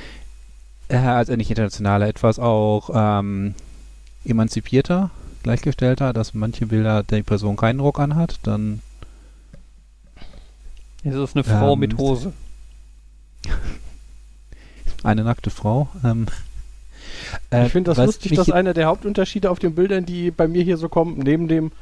Äh, 0.88 0.96
also 0.96 1.34
nicht 1.36 1.50
internationaler, 1.50 2.08
etwas 2.08 2.38
auch 2.38 2.90
ähm, 2.94 3.54
emanzipierter, 4.24 5.10
gleichgestellter, 5.42 6.12
dass 6.12 6.34
manche 6.34 6.66
Bilder 6.66 7.02
die 7.02 7.22
Person 7.22 7.56
keinen 7.56 7.80
Rock 7.80 8.00
anhat, 8.00 8.38
dann 8.42 8.80
Es 11.04 11.14
ist 11.14 11.36
eine 11.36 11.44
Frau 11.44 11.74
Ähm, 11.74 11.78
mit 11.80 11.98
Hose. 11.98 12.32
eine 15.04 15.24
nackte 15.24 15.50
Frau. 15.50 15.88
Ähm, 16.04 16.26
äh, 17.50 17.66
Ich 17.66 17.72
finde 17.72 17.90
das 17.94 18.04
lustig, 18.04 18.32
dass 18.32 18.50
einer 18.50 18.74
der 18.74 18.86
Hauptunterschiede 18.86 19.50
auf 19.50 19.58
den 19.58 19.74
Bildern, 19.74 20.06
die 20.06 20.30
bei 20.30 20.48
mir 20.48 20.62
hier 20.62 20.76
so 20.76 20.88
kommen, 20.88 21.18
neben 21.18 21.48
dem 21.48 21.72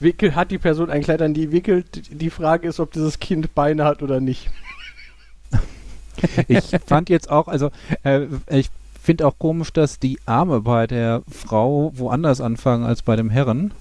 Wickel 0.00 0.34
hat 0.34 0.50
die 0.50 0.58
Person 0.58 0.90
ein 0.90 1.02
Kleid 1.02 1.22
an 1.22 1.34
die 1.34 1.52
wickelt. 1.52 2.02
Die 2.10 2.30
Frage 2.30 2.68
ist, 2.68 2.80
ob 2.80 2.92
dieses 2.92 3.18
Kind 3.18 3.54
Beine 3.54 3.84
hat 3.84 4.02
oder 4.02 4.20
nicht. 4.20 4.50
Ich 6.48 6.76
fand 6.86 7.08
jetzt 7.08 7.30
auch, 7.30 7.48
also 7.48 7.70
äh, 8.02 8.26
ich 8.50 8.70
finde 9.02 9.26
auch 9.26 9.38
komisch, 9.38 9.72
dass 9.72 9.98
die 9.98 10.18
Arme 10.26 10.60
bei 10.60 10.86
der 10.86 11.22
Frau 11.30 11.92
woanders 11.94 12.40
anfangen 12.40 12.84
als 12.84 13.02
bei 13.02 13.16
dem 13.16 13.30
Herren. 13.30 13.72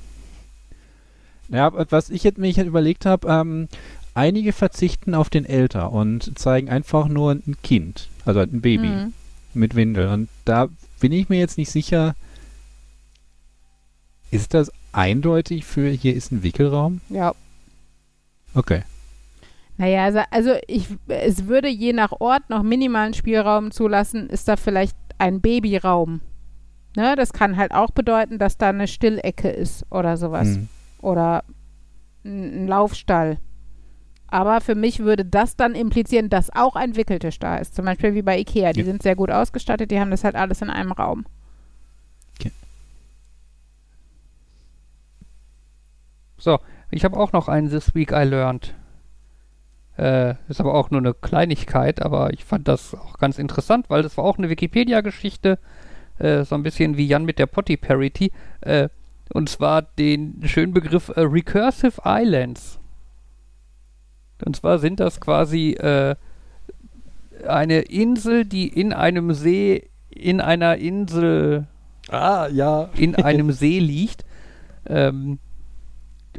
Ja, 1.49 1.71
was 1.89 2.09
ich 2.09 2.23
jetzt 2.23 2.37
mir 2.37 2.47
jetzt 2.49 2.65
überlegt 2.65 3.05
habe, 3.05 3.27
ähm, 3.27 3.67
einige 4.13 4.53
verzichten 4.53 5.13
auf 5.13 5.29
den 5.29 5.45
Älter 5.45 5.91
und 5.91 6.37
zeigen 6.37 6.69
einfach 6.69 7.07
nur 7.07 7.31
ein 7.31 7.57
Kind, 7.63 8.09
also 8.25 8.39
ein 8.41 8.61
Baby 8.61 8.87
Mhm. 8.89 9.13
mit 9.53 9.75
Windel. 9.75 10.07
Und 10.09 10.29
da 10.45 10.67
bin 10.99 11.11
ich 11.11 11.29
mir 11.29 11.39
jetzt 11.39 11.57
nicht 11.57 11.71
sicher, 11.71 12.15
ist 14.31 14.53
das 14.53 14.71
eindeutig 14.91 15.65
für 15.65 15.89
hier 15.89 16.15
ist 16.15 16.31
ein 16.31 16.43
Wickelraum? 16.43 17.01
Ja. 17.09 17.33
Okay. 18.53 18.83
Naja, 19.77 20.03
also, 20.03 20.19
also 20.31 20.55
ich, 20.67 20.87
es 21.07 21.47
würde 21.47 21.69
je 21.69 21.93
nach 21.93 22.11
Ort 22.19 22.49
noch 22.49 22.63
minimalen 22.63 23.13
Spielraum 23.13 23.71
zulassen, 23.71 24.29
ist 24.29 24.47
da 24.47 24.57
vielleicht 24.57 24.95
ein 25.17 25.39
Babyraum. 25.41 26.21
Ne, 26.95 27.15
das 27.15 27.31
kann 27.33 27.55
halt 27.55 27.71
auch 27.71 27.91
bedeuten, 27.91 28.39
dass 28.39 28.57
da 28.57 28.69
eine 28.69 28.87
Stillecke 28.87 29.49
ist 29.49 29.85
oder 29.91 30.17
sowas. 30.17 30.47
Hm. 30.47 30.67
Oder 31.01 31.43
ein, 32.25 32.63
ein 32.63 32.67
Laufstall. 32.67 33.37
Aber 34.31 34.61
für 34.61 34.75
mich 34.75 34.99
würde 34.99 35.25
das 35.25 35.55
dann 35.55 35.75
implizieren, 35.75 36.29
dass 36.29 36.53
auch 36.55 36.75
ein 36.75 36.95
Wickeltisch 36.95 37.39
da 37.39 37.57
ist. 37.57 37.75
Zum 37.75 37.85
Beispiel 37.85 38.13
wie 38.13 38.21
bei 38.21 38.37
Ikea. 38.39 38.73
Die 38.73 38.81
Ja. 38.81 38.85
sind 38.85 39.01
sehr 39.03 39.15
gut 39.15 39.31
ausgestattet, 39.31 39.91
die 39.91 39.99
haben 39.99 40.11
das 40.11 40.23
halt 40.23 40.35
alles 40.35 40.61
in 40.61 40.69
einem 40.69 40.91
Raum. 40.91 41.25
So, 46.37 46.59
ich 46.89 47.03
habe 47.03 47.17
auch 47.17 47.33
noch 47.33 47.47
einen 47.49 47.69
This 47.69 47.93
Week 47.95 48.11
I 48.11 48.23
Learned. 48.23 48.73
Äh, 49.97 50.35
ist 50.47 50.61
aber 50.61 50.73
auch 50.73 50.89
nur 50.91 51.01
eine 51.01 51.13
Kleinigkeit, 51.13 52.01
aber 52.01 52.31
ich 52.31 52.45
fand 52.45 52.69
das 52.69 52.95
auch 52.95 53.17
ganz 53.17 53.37
interessant, 53.37 53.89
weil 53.89 54.01
das 54.01 54.15
war 54.17 54.23
auch 54.23 54.37
eine 54.37 54.49
Wikipedia-Geschichte, 54.49 55.59
äh, 56.19 56.45
so 56.45 56.55
ein 56.55 56.63
bisschen 56.63 56.95
wie 56.95 57.05
Jan 57.05 57.25
mit 57.25 57.37
der 57.39 57.47
Potty 57.47 57.75
Parity. 57.75 58.31
Äh, 58.61 58.87
und 59.33 59.49
zwar 59.49 59.81
den 59.81 60.41
schönen 60.45 60.73
Begriff 60.73 61.09
äh, 61.09 61.19
Recursive 61.21 62.01
Islands. 62.05 62.78
Und 64.45 64.55
zwar 64.55 64.79
sind 64.79 64.99
das 64.99 65.19
quasi 65.19 65.71
äh, 65.73 66.15
eine 67.47 67.79
Insel, 67.81 68.45
die 68.45 68.67
in 68.67 68.93
einem 68.93 69.33
See, 69.33 69.89
in 70.09 70.41
einer 70.41 70.77
Insel 70.77 71.67
Ah, 72.09 72.47
ja. 72.47 72.89
in 72.95 73.15
einem 73.23 73.51
See 73.51 73.79
liegt. 73.79 74.25
Ähm, 74.87 75.39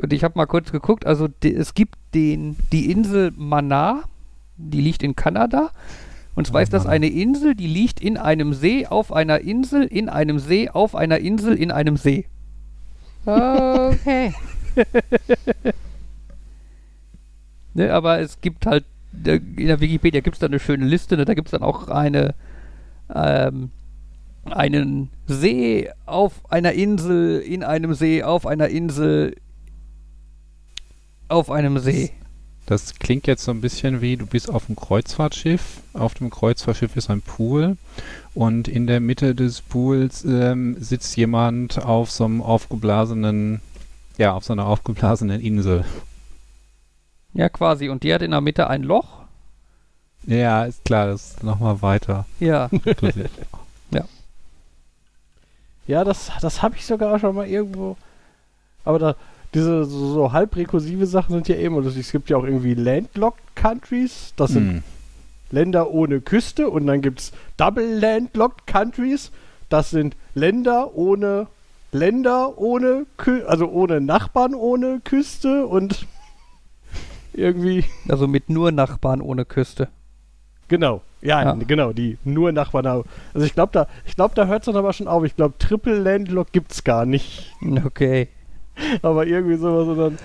und 0.01 0.13
ich 0.13 0.25
habe 0.25 0.39
mal 0.39 0.47
kurz 0.47 0.73
geguckt, 0.73 1.07
also 1.07 1.29
de, 1.29 1.55
es 1.55 1.75
gibt 1.75 1.97
den, 2.15 2.57
die 2.73 2.91
Insel 2.91 3.33
Mana, 3.37 4.05
die 4.57 4.81
liegt 4.81 5.03
in 5.03 5.15
Kanada. 5.17 5.71
Und 6.35 6.47
zwar 6.47 6.61
Oh 6.61 6.63
ist 6.63 6.73
das 6.73 6.87
eine 6.87 7.09
Insel, 7.09 7.55
die 7.55 7.67
liegt 7.67 8.01
in 8.01 8.17
einem 8.17 8.55
See, 8.55 8.87
auf 8.87 9.13
einer 9.13 9.41
Insel, 9.41 9.83
in 9.85 10.09
einem 10.09 10.39
See, 10.39 10.71
auf 10.71 10.95
einer 10.95 11.19
Insel, 11.19 11.55
in 11.55 11.71
einem 11.71 11.97
See. 11.97 12.27
Okay. 13.27 14.33
Ne, 17.75 17.93
aber 17.93 18.21
es 18.21 18.41
gibt 18.41 18.67
halt, 18.67 18.85
in 19.25 19.67
der 19.67 19.81
Wikipedia 19.81 20.21
gibt 20.21 20.37
es 20.37 20.41
da 20.41 20.47
eine 20.47 20.61
schöne 20.61 20.87
Liste, 20.87 21.17
ne, 21.17 21.25
da 21.25 21.35
gibt 21.35 21.49
es 21.49 21.53
dann 21.53 21.63
auch 21.63 21.89
eine, 21.89 22.35
ähm, 23.15 23.71
einen 24.45 25.11
See 25.27 25.91
auf 26.07 26.51
einer 26.51 26.73
Insel, 26.73 27.41
in 27.41 27.63
einem 27.63 27.95
See, 27.95 28.23
auf 28.23 28.47
einer 28.47 28.69
Insel, 28.69 29.37
auf 31.29 31.51
einem 31.51 31.79
See. 31.79 32.13
Das 32.67 32.95
klingt 33.01 33.27
jetzt 33.27 33.43
so 33.45 33.51
ein 33.51 33.61
bisschen 33.61 34.01
wie, 34.01 34.17
du 34.17 34.27
bist 34.27 34.49
auf 34.49 34.69
einem 34.69 34.77
Kreuzfahrtschiff. 34.77 35.81
Auf 35.93 36.15
dem 36.15 36.31
Kreuzfahrtschiff 36.31 36.95
ist 36.95 37.11
ein 37.11 37.21
Pool 37.21 37.77
und 38.33 38.69
in 38.69 38.87
der 38.87 39.01
Mitte 39.01 39.35
des 39.35 39.61
Pools 39.61 40.25
ähm, 40.25 40.77
sitzt 40.79 41.17
jemand 41.17 41.85
auf 41.85 42.13
so 42.13 42.25
einem 42.25 42.41
aufgeblasenen, 42.41 43.61
ja, 44.19 44.35
auf 44.35 44.45
so 44.45 44.53
einer 44.53 44.67
aufgeblasenen 44.67 45.41
Insel. 45.41 45.85
Ja, 47.33 47.49
quasi. 47.49 47.89
Und 47.89 48.03
die 48.03 48.13
hat 48.13 48.23
in 48.23 48.31
der 48.33 48.41
Mitte 48.41 48.69
ein 48.69 48.83
Loch. 48.83 49.21
Ja, 50.27 50.65
ist 50.65 50.85
klar, 50.85 51.07
das 51.07 51.33
ist 51.33 51.45
nochmal 51.45 51.81
weiter. 51.83 52.27
Ja. 52.41 52.67
inklusiv. 52.85 53.31
Ja, 55.91 56.05
das, 56.05 56.31
das 56.41 56.63
habe 56.63 56.77
ich 56.77 56.87
sogar 56.87 57.19
schon 57.19 57.35
mal 57.35 57.49
irgendwo. 57.49 57.97
Aber 58.85 59.01
da, 59.01 59.17
diese 59.55 59.85
so, 59.87 60.13
so 60.13 60.33
halb 60.33 60.55
rekursive 60.55 61.05
Sachen 61.05 61.35
sind 61.35 61.49
ja 61.49 61.57
eben. 61.57 61.75
Und 61.75 61.85
es 61.85 62.13
gibt 62.13 62.31
ja 62.31 62.37
auch 62.37 62.45
irgendwie 62.45 62.75
Landlocked 62.75 63.57
Countries. 63.57 64.33
Das 64.37 64.53
sind 64.53 64.71
Hm. 64.71 64.83
Länder 65.51 65.91
ohne 65.91 66.21
Küste. 66.21 66.71
Und 66.71 66.87
dann 66.87 67.03
gibt 67.03 67.19
es 67.19 67.33
Double 67.57 67.99
Landlocked 67.99 68.69
Countries. 68.69 69.33
Das 69.69 69.91
sind 69.91 70.15
Länder 70.35 70.95
ohne 70.95 71.49
Länder 71.91 72.57
ohne 72.57 73.07
Kü 73.17 73.43
also 73.43 73.69
ohne 73.69 74.01
Nachbarn 74.01 74.55
ohne 74.55 75.01
Küste 75.01 75.67
und 75.67 76.07
irgendwie. 77.35 77.85
Also 78.09 78.27
mit 78.29 78.49
nur 78.51 78.73
Nachbarn 78.73 79.21
ohne 79.21 79.45
Küste. 79.45 79.89
Genau. 80.69 81.03
Ja, 81.23 81.43
Ja. 81.43 81.53
genau, 81.55 81.93
die 81.93 82.17
nur 82.25 82.53
Nachbarn 82.53 82.87
haben. 82.87 83.05
Also 83.35 83.47
ich 83.47 83.55
glaube, 83.55 83.73
da, 83.73 83.87
ich 84.07 84.15
glaube, 84.17 84.35
da 84.35 84.47
hört 84.47 84.63
es 84.63 84.67
dann 84.67 84.77
aber 84.77 84.93
schon 84.93 85.09
auf. 85.09 85.25
Ich 85.25 85.37
glaube, 85.37 85.59
Triple 85.59 85.99
Landlock 85.99 86.53
gibt's 86.53 86.85
gar 86.85 87.05
nicht. 87.07 87.53
Okay. 87.85 88.29
Aber 89.03 89.27
irgendwie 89.27 89.57
sowas 89.57 89.89
und 89.89 89.99
dann. 89.99 90.19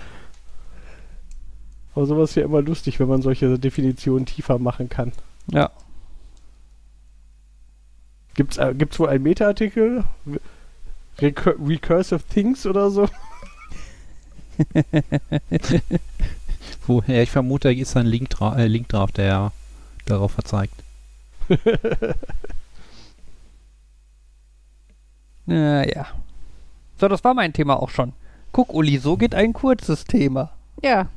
Aber 1.93 2.05
sowas 2.05 2.29
ist 2.29 2.35
ja 2.35 2.43
immer 2.43 2.61
lustig, 2.61 2.99
wenn 2.99 3.07
man 3.09 3.21
solche 3.21 3.57
Definitionen 3.59 4.25
tiefer 4.25 4.59
machen 4.59 4.87
kann. 4.87 5.11
Ja. 5.51 5.71
Gibt's, 8.35 8.57
äh, 8.57 8.73
gibt's 8.77 8.99
wohl 8.99 9.09
einen 9.09 9.23
Meta-Artikel? 9.23 10.03
Recur 11.19 11.55
Recursive 11.65 12.21
Things 12.29 12.65
oder 12.65 12.89
so? 12.91 13.07
Woher 16.87 17.23
ich 17.23 17.31
vermute, 17.31 17.73
da 17.73 17.79
ist 17.79 17.97
ein 17.97 18.05
Link, 18.05 18.29
dra 18.29 18.57
äh, 18.57 18.67
Link 18.67 18.89
drauf, 18.89 19.11
der 19.11 19.51
darauf 20.05 20.31
verzeigt. 20.31 20.73
Naja. 25.45 26.07
So, 26.99 27.07
das 27.07 27.23
war 27.23 27.33
mein 27.33 27.53
Thema 27.53 27.81
auch 27.81 27.89
schon. 27.89 28.13
Guck, 28.51 28.73
Uli, 28.73 28.97
so 28.97 29.17
geht 29.17 29.35
ein 29.35 29.53
kurzes 29.53 30.05
Thema. 30.05 30.51
Ja. 30.81 31.07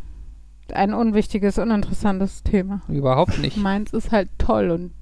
Ein 0.72 0.92
unwichtiges, 0.92 1.58
uninteressantes 1.58 2.42
Thema. 2.42 2.82
Überhaupt 2.88 3.38
nicht. 3.40 3.56
Meins 3.56 3.92
ist 3.92 4.12
halt 4.12 4.28
toll 4.38 4.70
und 4.70 4.92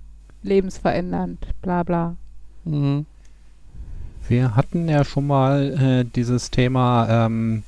lebensverändernd, 0.43 1.47
bla 1.63 1.83
bla. 1.83 2.17
Mhm. 2.65 3.07
Wir 4.29 4.55
hatten 4.55 4.89
ja 4.89 5.05
schon 5.05 5.27
mal 5.27 5.81
äh, 5.81 6.05
dieses 6.05 6.51
Thema, 6.51 7.27
ähm, 7.27 7.63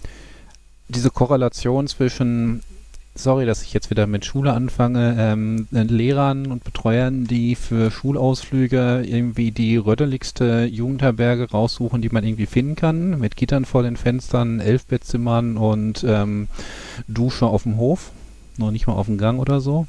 diese 0.89 1.11
Korrelation 1.11 1.87
zwischen, 1.87 2.63
sorry, 3.19 3.47
dass 3.47 3.63
ich 3.63 3.73
jetzt 3.75 3.91
wieder 3.91 4.07
mit 4.07 4.25
Schule 4.25 4.53
anfange, 4.53 5.17
ähm, 5.19 5.69
äh, 5.73 5.83
Lehrern 5.83 6.47
und 6.47 6.65
Betreuern, 6.65 7.25
die 7.25 7.55
für 7.55 7.91
Schulausflüge 7.91 9.03
irgendwie 9.05 9.51
die 9.51 9.77
rödeligste 9.77 10.65
Jugendherberge 10.65 11.51
raussuchen, 11.51 12.01
die 12.01 12.09
man 12.11 12.25
irgendwie 12.25 12.47
finden 12.47 12.77
kann, 12.77 13.19
mit 13.19 13.37
Gittern 13.37 13.65
vor 13.65 13.83
den 13.83 13.97
Fenstern, 13.97 14.61
Elfbettzimmern 14.61 15.57
und 15.57 16.05
ähm, 16.07 16.49
Dusche 17.09 17.47
auf 17.47 17.65
dem 17.65 17.77
Hof, 17.77 18.13
noch 18.57 18.71
nicht 18.71 18.87
mal 18.87 18.95
auf 18.95 19.07
dem 19.07 19.19
Gang 19.19 19.41
oder 19.41 19.61
so. 19.61 19.87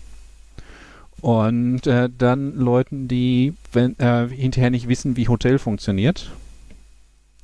Und 1.21 1.85
äh, 1.85 2.09
dann 2.17 2.55
Leuten, 2.55 3.07
die 3.07 3.53
wenn, 3.73 3.97
äh, 3.99 4.27
hinterher 4.29 4.69
nicht 4.69 4.87
wissen, 4.87 5.17
wie 5.17 5.27
Hotel 5.27 5.59
funktioniert. 5.59 6.31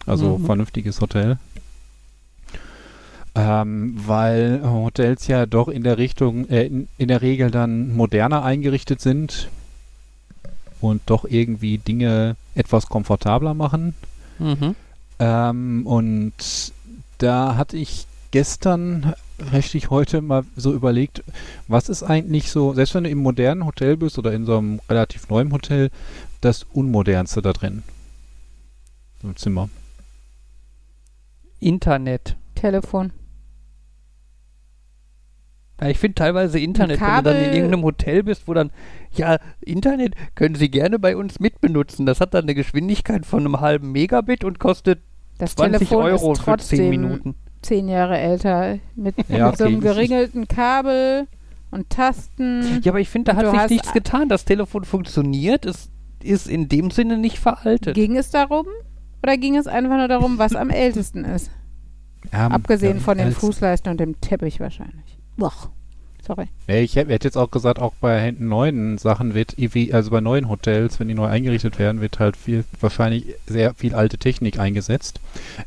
Also 0.05 0.37
Mhm. 0.37 0.45
vernünftiges 0.45 1.01
Hotel. 1.01 1.37
Ähm, 3.37 3.95
weil 3.97 4.61
Hotels 4.63 5.27
ja 5.27 5.45
doch 5.45 5.67
in 5.67 5.83
der 5.83 5.97
Richtung, 5.97 6.47
äh, 6.47 6.67
in, 6.67 6.87
in 6.97 7.09
der 7.09 7.21
Regel 7.21 7.51
dann 7.51 7.93
moderner 7.93 8.43
eingerichtet 8.43 9.01
sind 9.01 9.49
und 10.79 11.01
doch 11.07 11.25
irgendwie 11.25 11.77
Dinge 11.77 12.37
etwas 12.53 12.87
komfortabler 12.87 13.53
machen. 13.53 13.93
Mhm. 14.39 14.75
Ähm, 15.19 15.85
und 15.85 16.33
da 17.17 17.57
hatte 17.57 17.77
ich 17.77 18.07
gestern 18.31 19.13
richtig 19.51 19.89
heute 19.89 20.21
mal 20.21 20.43
so 20.55 20.73
überlegt, 20.73 21.23
was 21.67 21.89
ist 21.89 22.03
eigentlich 22.03 22.51
so, 22.51 22.73
selbst 22.73 22.95
wenn 22.95 23.03
du 23.03 23.09
im 23.09 23.19
modernen 23.19 23.65
Hotel 23.65 23.97
bist 23.97 24.17
oder 24.17 24.33
in 24.33 24.45
so 24.45 24.57
einem 24.57 24.79
relativ 24.89 25.29
neuen 25.29 25.51
Hotel, 25.51 25.89
das 26.41 26.63
Unmodernste 26.63 27.41
da 27.41 27.53
drin? 27.53 27.83
Im 29.23 29.35
Zimmer. 29.35 29.69
Internet. 31.59 32.35
Telefon. 32.55 33.11
Ja, 35.81 35.89
ich 35.89 35.97
finde 35.99 36.15
teilweise 36.15 36.57
Internet, 36.59 37.01
wenn 37.01 37.15
du 37.17 37.23
dann 37.23 37.37
in 37.37 37.53
irgendeinem 37.53 37.83
Hotel 37.83 38.23
bist, 38.23 38.47
wo 38.47 38.53
dann, 38.53 38.71
ja, 39.13 39.37
Internet 39.59 40.13
können 40.33 40.55
Sie 40.55 40.69
gerne 40.69 40.99
bei 40.99 41.17
uns 41.17 41.39
mitbenutzen. 41.39 42.05
Das 42.05 42.21
hat 42.21 42.33
dann 42.33 42.43
eine 42.43 42.55
Geschwindigkeit 42.55 43.25
von 43.25 43.41
einem 43.41 43.59
halben 43.59 43.91
Megabit 43.91 44.43
und 44.45 44.59
kostet 44.59 44.99
Das 45.37 45.55
20 45.55 45.79
Telefon 45.89 46.05
Euro 46.05 46.31
ist 46.31 46.39
für 46.39 46.45
trotzdem 46.45 46.77
10 46.77 46.89
Minuten. 46.89 47.35
zehn 47.61 47.89
Jahre 47.89 48.17
älter. 48.17 48.77
Mit, 48.95 49.15
Ja, 49.27 49.47
mit 49.49 49.57
so 49.57 49.65
einem 49.65 49.77
okay, 49.77 49.87
geringelten 49.87 50.47
Kabel 50.47 51.27
und 51.71 51.89
Tasten. 51.89 52.81
Ja, 52.83 52.91
aber 52.93 53.01
ich 53.01 53.09
finde, 53.09 53.33
da 53.33 53.37
hat 53.37 53.61
sich 53.69 53.77
nichts 53.77 53.91
getan. 53.91 54.29
Das 54.29 54.45
Telefon 54.45 54.85
funktioniert, 54.85 55.65
es 55.65 55.89
ist 56.23 56.47
in 56.47 56.69
dem 56.69 56.89
Sinne 56.89 57.17
nicht 57.17 57.37
veraltet. 57.37 57.95
Ging 57.95 58.15
es 58.15 58.29
darum? 58.31 58.65
Oder 59.23 59.37
ging 59.37 59.57
es 59.57 59.67
einfach 59.67 59.97
nur 59.97 60.07
darum, 60.07 60.37
was 60.37 60.55
am 60.55 60.69
ältesten 60.69 61.25
ist? 61.25 61.51
Ja, 62.31 62.47
Abgesehen 62.47 62.97
ja, 62.97 63.03
von 63.03 63.17
den 63.17 63.31
Fußleisten 63.33 63.91
und 63.91 63.99
dem 63.99 64.19
Teppich 64.21 64.59
wahrscheinlich. 64.59 65.14
Boah. 65.37 65.53
Sorry. 66.25 66.47
Nee, 66.67 66.81
ich 66.81 66.95
hätte 66.95 67.11
jetzt 67.11 67.37
auch 67.37 67.51
gesagt, 67.51 67.77
auch 67.77 67.93
bei 68.01 68.33
neuen 68.37 68.97
Sachen 68.97 69.35
wird, 69.35 69.55
also 69.93 70.09
bei 70.09 70.21
neuen 70.21 70.49
Hotels, 70.49 70.99
wenn 70.99 71.07
die 71.07 71.13
neu 71.13 71.27
eingerichtet 71.27 71.77
werden, 71.77 72.01
wird 72.01 72.17
halt 72.17 72.35
viel, 72.35 72.63
wahrscheinlich 72.81 73.35
sehr 73.45 73.75
viel 73.75 73.93
alte 73.93 74.17
Technik 74.17 74.57
eingesetzt. 74.57 75.19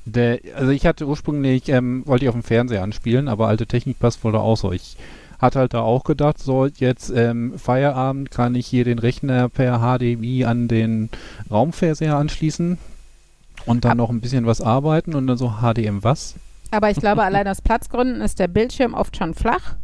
Der, 0.05 0.41
also 0.57 0.73
ich 0.73 0.85
hatte 0.85 1.07
ursprünglich, 1.07 1.69
ähm, 1.69 2.03
wollte 2.07 2.25
ich 2.25 2.29
auf 2.29 2.35
dem 2.35 2.43
Fernseher 2.43 2.83
anspielen, 2.83 3.29
aber 3.29 3.47
alte 3.47 3.67
Technik 3.67 4.01
passt 4.01 4.25
wohl 4.25 4.33
da 4.33 4.39
auch 4.39 4.57
so. 4.57 4.73
Ich 4.73 4.97
hatte 5.39 5.61
halt 5.61 5.75
da 5.75 5.83
auch 5.83 6.03
gedacht, 6.03 6.41
so 6.41 6.67
jetzt 6.67 7.11
ähm, 7.11 7.57
Feierabend 7.57 8.33
kann 8.33 8.57
ich 8.57 8.67
hier 8.67 8.83
den 8.83 8.99
Rechner 8.99 9.49
per 9.49 9.79
HDMI 9.79 10.45
an 10.45 10.67
den 10.67 11.09
Raumfernseher 11.49 12.17
anschließen 12.17 12.79
und 13.65 13.85
dann 13.85 13.99
noch 13.99 14.11
ein 14.11 14.21
bisschen 14.21 14.47
was 14.47 14.61
arbeiten 14.61 15.15
und 15.15 15.29
dann 15.29 15.39
so 15.39 15.61
HDM 15.63 16.03
was? 16.03 16.35
Aber 16.71 16.91
ich 16.91 16.99
glaube, 16.99 17.23
allein 17.23 17.49
aus 17.49 17.63
Platzgründen 17.63 18.21
ist 18.21 18.39
der 18.39 18.49
Bildschirm 18.49 18.95
oft 18.95 19.17
schon 19.17 19.35
flach. 19.35 19.77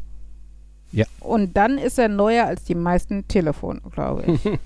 Ja. 0.92 1.06
Und 1.20 1.56
dann 1.56 1.78
ist 1.78 1.98
er 1.98 2.08
neuer 2.08 2.46
als 2.46 2.64
die 2.64 2.74
meisten 2.74 3.26
Telefone, 3.26 3.80
glaube 3.90 4.24
ich. 4.26 4.44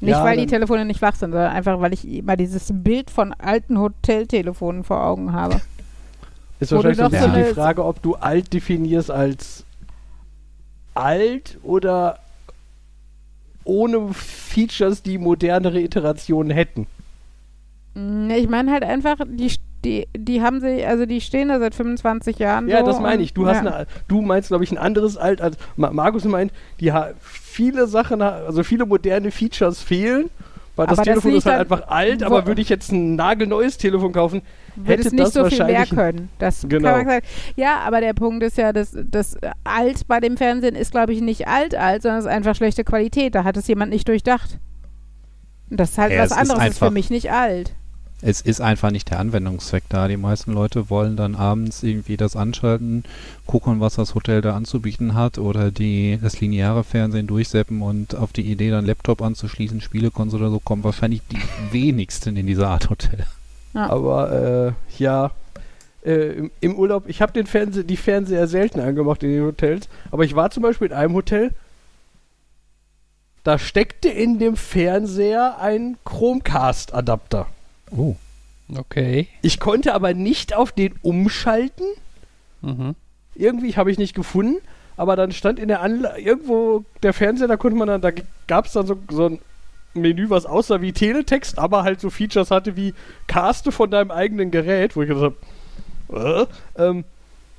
Nicht, 0.00 0.10
Ja, 0.10 0.24
weil 0.24 0.36
die 0.36 0.46
Telefone 0.46 0.84
nicht 0.84 0.98
flach 0.98 1.14
sind, 1.14 1.32
sondern 1.32 1.52
einfach, 1.52 1.80
weil 1.80 1.94
ich 1.94 2.06
immer 2.06 2.36
dieses 2.36 2.68
Bild 2.70 3.10
von 3.10 3.32
alten 3.32 3.78
Hoteltelefonen 3.78 4.84
vor 4.84 5.02
Augen 5.02 5.32
habe. 5.32 5.60
Ist 6.60 6.72
wahrscheinlich 6.72 6.98
so 6.98 7.04
ein 7.04 7.10
bisschen 7.10 7.34
die 7.34 7.54
Frage, 7.54 7.84
ob 7.84 8.02
du 8.02 8.14
alt 8.14 8.52
definierst 8.52 9.10
als 9.10 9.64
alt 10.94 11.58
oder 11.62 12.18
ohne 13.64 14.12
Features, 14.14 15.02
die 15.02 15.18
modernere 15.18 15.80
Iterationen 15.80 16.50
hätten. 16.50 16.86
Mm, 17.94 18.30
Ich 18.30 18.48
meine 18.48 18.72
halt 18.72 18.84
einfach, 18.84 19.16
die, 19.26 19.52
die, 19.86 20.08
die 20.16 20.42
haben 20.42 20.60
sie, 20.60 20.84
also 20.84 21.06
die 21.06 21.20
stehen 21.20 21.48
da 21.48 21.60
seit 21.60 21.74
25 21.74 22.38
Jahren. 22.40 22.68
Ja, 22.68 22.80
so 22.80 22.86
das 22.86 23.00
meine 23.00 23.22
ich. 23.22 23.32
Du 23.34 23.46
hast 23.46 23.64
ja. 23.64 23.72
eine, 23.72 23.86
du 24.08 24.20
meinst, 24.20 24.48
glaube 24.48 24.64
ich, 24.64 24.72
ein 24.72 24.78
anderes 24.78 25.16
alt 25.16 25.40
als 25.40 25.56
Ma 25.76 25.90
Markus 25.92 26.24
meint, 26.24 26.52
die 26.80 26.92
viele 27.20 27.86
Sachen, 27.86 28.20
also 28.20 28.64
viele 28.64 28.84
moderne 28.84 29.30
Features 29.30 29.80
fehlen. 29.80 30.28
Weil 30.74 30.88
das 30.88 30.98
Aber 30.98 31.06
das 31.06 31.12
Telefon 31.14 31.30
liegt 31.30 31.46
ist 31.46 31.50
halt 31.50 31.60
einfach 31.60 31.88
alt, 31.88 32.22
aber 32.22 32.46
würde 32.46 32.60
ich 32.60 32.68
jetzt 32.68 32.92
ein 32.92 33.14
nagelneues 33.16 33.78
Telefon 33.78 34.12
kaufen, 34.12 34.42
hätte 34.84 35.06
es 35.06 35.12
nicht 35.12 35.24
das 35.24 35.32
so 35.32 35.44
viel 35.46 35.64
mehr 35.64 35.68
wahrscheinlich- 35.68 35.90
können. 35.90 36.28
Das 36.38 36.66
Genau. 36.68 36.88
kann 36.88 36.98
man 36.98 37.06
sagen. 37.06 37.26
Ja, 37.54 37.78
aber 37.78 38.00
der 38.02 38.12
Punkt 38.12 38.42
ist 38.42 38.58
ja, 38.58 38.74
dass 38.74 38.90
das 38.94 39.38
alt 39.64 40.06
bei 40.06 40.20
dem 40.20 40.36
Fernsehen 40.36 40.74
ist, 40.74 40.90
glaube 40.90 41.14
ich, 41.14 41.22
nicht 41.22 41.48
alt 41.48 41.74
alt, 41.74 42.02
sondern 42.02 42.18
es 42.18 42.26
ist 42.26 42.30
einfach 42.30 42.54
schlechte 42.56 42.84
Qualität. 42.84 43.34
Da 43.34 43.44
hat 43.44 43.56
es 43.56 43.66
jemand 43.68 43.90
nicht 43.90 44.06
durchdacht. 44.06 44.58
Das 45.70 45.92
ist 45.92 45.98
halt 45.98 46.12
Ja, 46.12 46.18
was 46.18 46.32
es 46.32 46.36
ist 46.36 46.50
anderes, 46.50 46.70
ist, 46.72 46.78
für 46.78 46.90
mich 46.90 47.08
nicht 47.08 47.30
alt. 47.32 47.74
Es 48.22 48.40
ist 48.40 48.60
einfach 48.60 48.90
nicht 48.90 49.10
der 49.10 49.20
Anwendungszweck 49.20 49.84
da. 49.88 50.08
Die 50.08 50.16
meisten 50.16 50.52
Leute 50.52 50.88
wollen 50.88 51.16
dann 51.16 51.34
abends 51.34 51.82
irgendwie 51.82 52.16
das 52.16 52.34
anschalten, 52.34 53.04
gucken, 53.46 53.80
was 53.80 53.96
das 53.96 54.14
Hotel 54.14 54.40
da 54.40 54.56
anzubieten 54.56 55.14
hat 55.14 55.38
oder 55.38 55.70
die, 55.70 56.18
das 56.22 56.40
lineare 56.40 56.82
Fernsehen 56.82 57.26
durchseppen 57.26 57.82
und 57.82 58.14
auf 58.14 58.32
die 58.32 58.50
Idee, 58.50 58.70
dann 58.70 58.86
Laptop 58.86 59.20
anzuschließen, 59.20 59.82
Spielekonsole 59.82 60.44
oder 60.44 60.52
so, 60.52 60.60
kommen 60.60 60.84
wahrscheinlich 60.84 61.22
die 61.30 61.38
wenigsten 61.72 62.36
in 62.36 62.46
diese 62.46 62.66
Art 62.66 62.88
Hotel. 62.88 63.26
Aber 63.74 64.32
äh, 64.32 64.98
ja, 64.98 65.32
äh, 66.02 66.32
im, 66.32 66.50
im 66.60 66.76
Urlaub, 66.76 67.08
ich 67.08 67.20
habe 67.20 67.32
den 67.32 67.46
Fernse 67.46 67.84
die 67.84 67.98
Fernseher 67.98 68.46
selten 68.46 68.80
angemacht 68.80 69.22
in 69.22 69.30
den 69.30 69.42
Hotels, 69.44 69.88
aber 70.10 70.24
ich 70.24 70.34
war 70.34 70.50
zum 70.50 70.62
Beispiel 70.62 70.88
in 70.88 70.94
einem 70.94 71.14
Hotel, 71.14 71.52
da 73.44 73.58
steckte 73.58 74.08
in 74.08 74.38
dem 74.38 74.56
Fernseher 74.56 75.58
ein 75.60 75.98
Chromecast-Adapter. 76.04 77.46
Oh. 77.90 78.16
Okay. 78.74 79.28
Ich 79.42 79.60
konnte 79.60 79.94
aber 79.94 80.14
nicht 80.14 80.54
auf 80.54 80.72
den 80.72 80.94
umschalten. 81.02 81.86
Mhm. 82.62 82.94
Irgendwie 83.34 83.76
habe 83.76 83.90
ich 83.90 83.98
nicht 83.98 84.14
gefunden, 84.14 84.56
aber 84.96 85.14
dann 85.14 85.30
stand 85.32 85.58
in 85.58 85.68
der 85.68 85.82
Anlage 85.82 86.20
irgendwo 86.20 86.84
der 87.02 87.12
Fernseher, 87.12 87.48
da 87.48 87.56
konnte 87.56 87.76
man 87.76 87.88
dann, 87.88 88.00
da 88.00 88.10
gab 88.46 88.66
es 88.66 88.72
dann 88.72 88.86
so, 88.86 88.98
so 89.10 89.26
ein 89.26 89.38
Menü, 89.94 90.30
was 90.30 90.46
aussah 90.46 90.80
wie 90.80 90.92
Teletext, 90.92 91.58
aber 91.58 91.82
halt 91.84 92.00
so 92.00 92.10
Features 92.10 92.50
hatte 92.50 92.76
wie 92.76 92.94
Caste 93.26 93.72
von 93.72 93.90
deinem 93.90 94.10
eigenen 94.10 94.50
Gerät, 94.50 94.96
wo 94.96 95.02
ich 95.02 95.08
gesagt 95.08 95.36
habe, 96.08 96.48
äh, 96.78 96.82
ähm, 96.82 97.04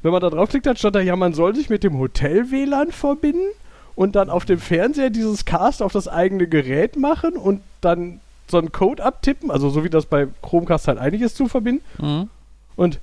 wenn 0.01 0.11
man 0.11 0.21
da 0.21 0.29
draufklickt 0.29 0.67
hat, 0.67 0.79
stand 0.79 0.95
da, 0.95 0.99
ja, 0.99 1.15
man 1.15 1.33
soll 1.33 1.55
sich 1.55 1.69
mit 1.69 1.83
dem 1.83 1.97
Hotel-WLAN 1.97 2.91
verbinden 2.91 3.47
und 3.95 4.15
dann 4.15 4.29
auf 4.29 4.45
dem 4.45 4.59
Fernseher 4.59 5.09
dieses 5.09 5.45
Cast 5.45 5.81
auf 5.81 5.91
das 5.91 6.07
eigene 6.07 6.47
Gerät 6.47 6.97
machen 6.97 7.35
und 7.35 7.61
dann 7.81 8.19
so 8.49 8.57
einen 8.57 8.71
Code 8.71 9.03
abtippen, 9.03 9.51
also 9.51 9.69
so 9.69 9.83
wie 9.83 9.89
das 9.89 10.05
bei 10.05 10.27
Chromecast 10.41 10.87
halt 10.87 10.97
einiges 10.97 11.35
zu 11.35 11.47
verbinden. 11.47 11.83
Mhm. 11.99 12.29
Und 12.75 12.99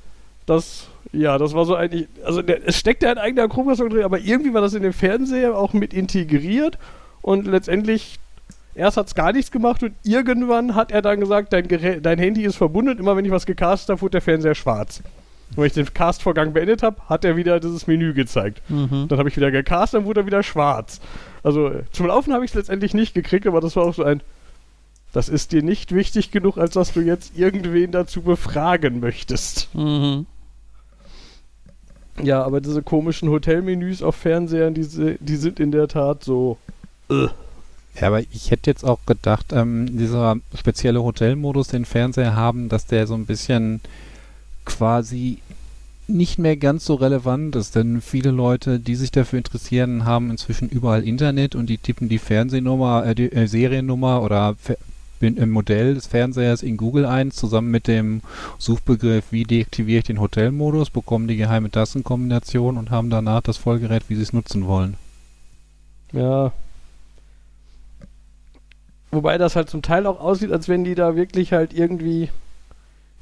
das, 0.47 0.89
ja, 1.13 1.39
das 1.39 1.55
war 1.55 1.65
so 1.65 1.75
eigentlich, 1.75 2.09
also 2.25 2.43
der, 2.43 2.67
es 2.67 2.79
steckte 2.79 3.09
ein 3.09 3.19
eigener 3.19 3.49
Chromecast 3.49 3.81
drin, 3.81 4.05
aber 4.05 4.19
irgendwie 4.19 4.55
war 4.55 4.61
das 4.61 4.75
in 4.75 4.83
dem 4.83 4.93
Fernseher 4.93 5.57
auch 5.57 5.73
mit 5.73 5.93
integriert 5.93 6.79
und 7.23 7.47
letztendlich, 7.47 8.19
erst 8.75 8.97
hat 8.97 9.07
es 9.07 9.15
gar 9.15 9.33
nichts 9.33 9.51
gemacht 9.51 9.83
und 9.83 9.95
irgendwann 10.03 10.75
hat 10.75 10.93
er 10.93 11.03
dann 11.03 11.21
gesagt, 11.21 11.53
dein, 11.53 11.69
Gerät, 11.69 12.05
dein 12.05 12.19
Handy 12.19 12.43
ist 12.43 12.57
verbunden, 12.57 12.99
immer 12.99 13.17
wenn 13.17 13.25
ich 13.25 13.31
was 13.31 13.47
gecastet 13.47 13.91
habe, 13.91 14.01
wurde 14.01 14.13
der 14.13 14.23
Fernseher 14.23 14.55
schwarz. 14.55 15.03
Und 15.51 15.59
wenn 15.59 15.67
ich 15.67 15.73
den 15.73 15.93
Cast-Vorgang 15.93 16.53
beendet 16.53 16.83
habe, 16.83 16.97
hat 17.09 17.25
er 17.25 17.37
wieder 17.37 17.61
dieses 17.61 17.87
Menü 17.87 18.13
gezeigt. 18.13 18.61
Mhm. 18.69 19.07
Dann 19.09 19.19
habe 19.19 19.29
ich 19.29 19.37
wieder 19.37 19.51
gecastet, 19.51 20.01
dann 20.01 20.07
wurde 20.07 20.21
er 20.21 20.27
wieder 20.27 20.43
schwarz. 20.43 21.01
Also 21.43 21.71
zum 21.93 22.07
Laufen 22.07 22.33
habe 22.33 22.45
ich 22.45 22.51
es 22.51 22.55
letztendlich 22.55 22.95
nicht 22.95 23.15
gekriegt, 23.15 23.47
aber 23.47 23.61
das 23.61 23.77
war 23.77 23.85
auch 23.85 23.95
so 23.95 24.03
ein, 24.03 24.21
das 25.15 25.29
ist 25.29 25.53
dir 25.53 25.62
nicht 25.62 25.95
wichtig 25.95 26.33
genug, 26.33 26.59
als 26.59 26.75
dass 26.75 26.93
du 26.93 27.01
jetzt 27.01 27.39
irgendwen 27.39 27.93
dazu 27.93 28.21
befragen 28.21 28.99
möchtest. 28.99 29.73
Mhm. 29.73 30.27
Ja, 32.21 32.43
aber 32.43 32.61
diese 32.61 32.83
komischen 32.83 33.29
Hotelmenüs 33.29 34.03
auf 34.03 34.17
Fernsehern, 34.17 34.75
diese, 34.75 35.15
die 35.21 35.37
sind 35.37 35.61
in 35.61 35.71
der 35.71 35.87
Tat 35.87 36.25
so. 36.25 36.59
Ja, 37.09 38.09
aber 38.09 38.21
ich 38.21 38.51
hätte 38.51 38.69
jetzt 38.69 38.85
auch 38.85 38.99
gedacht, 39.07 39.53
ähm, 39.53 39.97
dieser 39.97 40.37
spezielle 40.59 41.03
Hotelmodus, 41.05 41.69
den 41.69 41.85
Fernseher 41.85 42.35
haben, 42.35 42.69
dass 42.69 42.87
der 42.87 43.07
so 43.07 43.15
ein 43.15 43.27
bisschen 43.27 43.81
quasi 44.65 45.39
nicht 46.09 46.41
mehr 46.41 46.57
ganz 46.57 46.85
so 46.85 46.95
relevant 46.95 47.55
ist, 47.55 47.77
denn 47.77 48.01
viele 48.01 48.33
Leute, 48.33 48.81
die 48.81 48.97
sich 48.97 49.12
dafür 49.12 49.39
interessieren, 49.39 50.05
haben 50.05 50.31
inzwischen 50.31 50.69
überall 50.69 51.05
Internet 51.05 51.55
und 51.55 51.67
die 51.67 51.79
tippen 51.79 52.09
die 52.09 52.19
Fernsehnummer, 52.19 53.07
äh, 53.07 53.15
die 53.15 53.31
äh, 53.31 53.47
Seriennummer 53.47 54.21
oder 54.21 54.57
Fer 54.59 54.77
äh, 55.21 55.47
Modell 55.47 55.95
des 55.95 56.07
Fernsehers 56.07 56.62
in 56.62 56.77
Google 56.77 57.07
ein, 57.07 57.31
zusammen 57.31 57.71
mit 57.71 57.87
dem 57.87 58.23
Suchbegriff, 58.59 59.27
wie 59.31 59.45
deaktiviere 59.45 59.99
ich 59.99 60.05
den 60.05 60.21
Hotelmodus, 60.21 60.91
bekommen 60.91 61.29
die 61.29 61.37
geheime 61.37 61.71
Tastenkombination 61.71 62.77
und 62.77 62.91
haben 62.91 63.11
danach 63.11 63.43
das 63.43 63.57
Vollgerät, 63.57 64.05
wie 64.09 64.17
sie 64.17 64.23
es 64.23 64.33
nutzen 64.33 64.67
wollen. 64.67 64.97
Ja. 66.12 66.53
Wobei 69.11 69.39
das 69.39 69.57
halt 69.57 69.71
zum 69.71 69.83
Teil 69.83 70.07
auch 70.07 70.21
aussieht, 70.21 70.53
als 70.53 70.69
wenn 70.69 70.85
die 70.85 70.95
da 70.95 71.17
wirklich 71.17 71.53
halt 71.53 71.73
irgendwie 71.73 72.31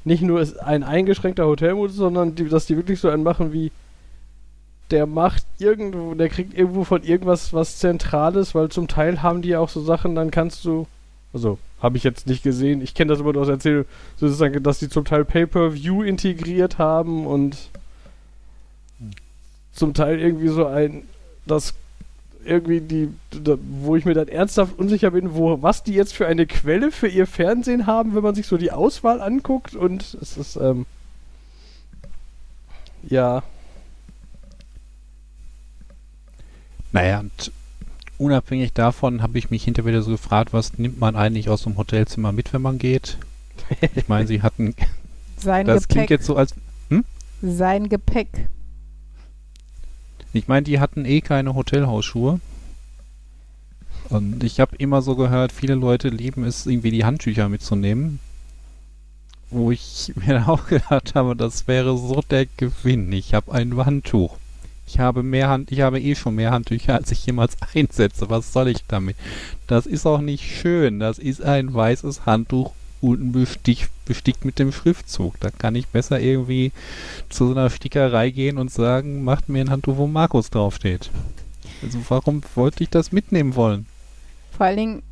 nicht 0.05 0.23
nur 0.23 0.45
ein 0.63 0.83
eingeschränkter 0.83 1.45
Hotelmodus, 1.45 1.95
sondern 1.95 2.35
die, 2.35 2.49
dass 2.49 2.65
die 2.65 2.75
wirklich 2.75 2.99
so 2.99 3.09
einen 3.09 3.23
machen 3.23 3.53
wie 3.53 3.71
der 4.91 5.05
macht 5.07 5.45
irgendwo, 5.59 6.13
der 6.13 6.29
kriegt 6.29 6.53
irgendwo 6.53 6.83
von 6.83 7.03
irgendwas 7.03 7.53
was 7.53 7.77
Zentrales, 7.77 8.53
weil 8.53 8.69
zum 8.69 8.87
Teil 8.87 9.23
haben 9.23 9.41
die 9.41 9.55
auch 9.55 9.69
so 9.69 9.81
Sachen, 9.81 10.13
dann 10.13 10.29
kannst 10.29 10.65
du, 10.65 10.87
also 11.33 11.57
habe 11.81 11.97
ich 11.97 12.03
jetzt 12.03 12.27
nicht 12.27 12.43
gesehen, 12.43 12.81
ich 12.81 12.93
kenne 12.93 13.09
das 13.09 13.19
immer 13.19 13.33
nur 13.33 13.41
aus 13.41 13.49
Erzählung, 13.49 13.85
sozusagen, 14.17 14.61
dass 14.63 14.79
die 14.79 14.89
zum 14.89 15.05
Teil 15.05 15.25
Pay-Per-View 15.25 16.03
integriert 16.03 16.77
haben 16.77 17.25
und 17.27 17.57
zum 19.73 19.93
Teil 19.93 20.19
irgendwie 20.19 20.49
so 20.49 20.65
ein, 20.65 21.03
das 21.45 21.73
irgendwie 22.45 22.81
die, 22.81 23.09
da, 23.31 23.57
wo 23.81 23.95
ich 23.95 24.05
mir 24.05 24.13
dann 24.13 24.27
ernsthaft 24.27 24.77
unsicher 24.77 25.11
bin, 25.11 25.33
wo, 25.33 25.61
was 25.61 25.83
die 25.83 25.93
jetzt 25.93 26.13
für 26.13 26.27
eine 26.27 26.45
Quelle 26.45 26.91
für 26.91 27.07
ihr 27.07 27.25
Fernsehen 27.25 27.87
haben, 27.87 28.15
wenn 28.15 28.23
man 28.23 28.35
sich 28.35 28.47
so 28.47 28.57
die 28.57 28.71
Auswahl 28.71 29.21
anguckt 29.21 29.75
und 29.75 30.17
es 30.21 30.37
ist, 30.37 30.57
ähm, 30.57 30.85
Ja. 33.09 33.43
Naja, 36.91 37.19
und 37.19 37.51
unabhängig 38.23 38.73
davon 38.73 39.21
habe 39.21 39.37
ich 39.37 39.49
mich 39.51 39.63
hinterher 39.63 40.01
so 40.01 40.11
gefragt, 40.11 40.53
was 40.53 40.77
nimmt 40.77 40.99
man 40.99 41.15
eigentlich 41.15 41.49
aus 41.49 41.63
dem 41.63 41.77
Hotelzimmer 41.77 42.31
mit, 42.31 42.53
wenn 42.53 42.61
man 42.61 42.77
geht? 42.77 43.17
Ich 43.95 44.07
meine, 44.07 44.27
sie 44.27 44.41
hatten, 44.41 44.75
Sein 45.37 45.65
das 45.67 45.87
klingt 45.87 46.07
Gepäck. 46.07 46.09
jetzt 46.09 46.25
so 46.25 46.35
als, 46.35 46.55
Sein 47.41 47.89
Gepäck. 47.89 48.49
ich 50.33 50.47
meine, 50.47 50.63
die 50.63 50.79
hatten 50.79 51.05
eh 51.05 51.21
keine 51.21 51.55
Hotelhausschuhe. 51.55 52.39
Und 54.09 54.43
ich 54.43 54.59
habe 54.59 54.75
immer 54.77 55.01
so 55.01 55.15
gehört, 55.15 55.51
viele 55.51 55.75
Leute 55.75 56.09
lieben 56.09 56.43
es, 56.43 56.65
irgendwie 56.65 56.91
die 56.91 57.05
Handtücher 57.05 57.49
mitzunehmen. 57.49 58.19
Wo 59.49 59.71
ich 59.71 60.11
mir 60.15 60.33
dann 60.35 60.45
auch 60.45 60.67
gedacht 60.67 61.15
habe, 61.15 61.35
das 61.35 61.67
wäre 61.67 61.97
so 61.97 62.21
der 62.29 62.45
Gewinn. 62.57 63.11
Ich 63.11 63.33
habe 63.33 63.51
ein 63.53 63.75
Handtuch. 63.85 64.37
Ich 64.93 64.99
habe 64.99 65.23
mehr 65.23 65.49
Hand, 65.49 65.71
ich 65.71 65.81
habe 65.81 65.99
eh 65.99 66.13
schon 66.13 66.35
mehr 66.35 66.51
Handtücher, 66.51 66.93
als 66.93 67.11
ich 67.11 67.25
jemals 67.25 67.57
einsetze. 67.73 68.29
Was 68.29 68.53
soll 68.53 68.67
ich 68.67 68.85
damit? 68.87 69.15
Das 69.65 69.87
ist 69.87 70.05
auch 70.05 70.21
nicht 70.21 70.43
schön. 70.43 70.99
Das 70.99 71.17
ist 71.17 71.41
ein 71.41 71.73
weißes 71.73 72.27
Handtuch 72.27 72.73
unten 73.01 73.31
bestick, 73.31 73.89
bestickt 74.05 74.45
mit 74.45 74.59
dem 74.59 74.71
Schriftzug. 74.71 75.39
Da 75.39 75.49
kann 75.49 75.73
ich 75.73 75.87
besser 75.87 76.19
irgendwie 76.19 76.71
zu 77.29 77.47
so 77.47 77.53
einer 77.53 77.71
Stickerei 77.71 78.29
gehen 78.29 78.59
und 78.59 78.71
sagen, 78.71 79.23
macht 79.23 79.49
mir 79.49 79.61
ein 79.61 79.71
Handtuch, 79.71 79.97
wo 79.97 80.05
Markus 80.05 80.51
draufsteht. 80.51 81.09
Also 81.81 81.97
warum 82.09 82.43
wollte 82.53 82.83
ich 82.83 82.91
das 82.91 83.11
mitnehmen 83.11 83.55
wollen? 83.55 83.87
Vor 84.55 84.67
allen 84.67 84.77
Dingen 84.77 85.03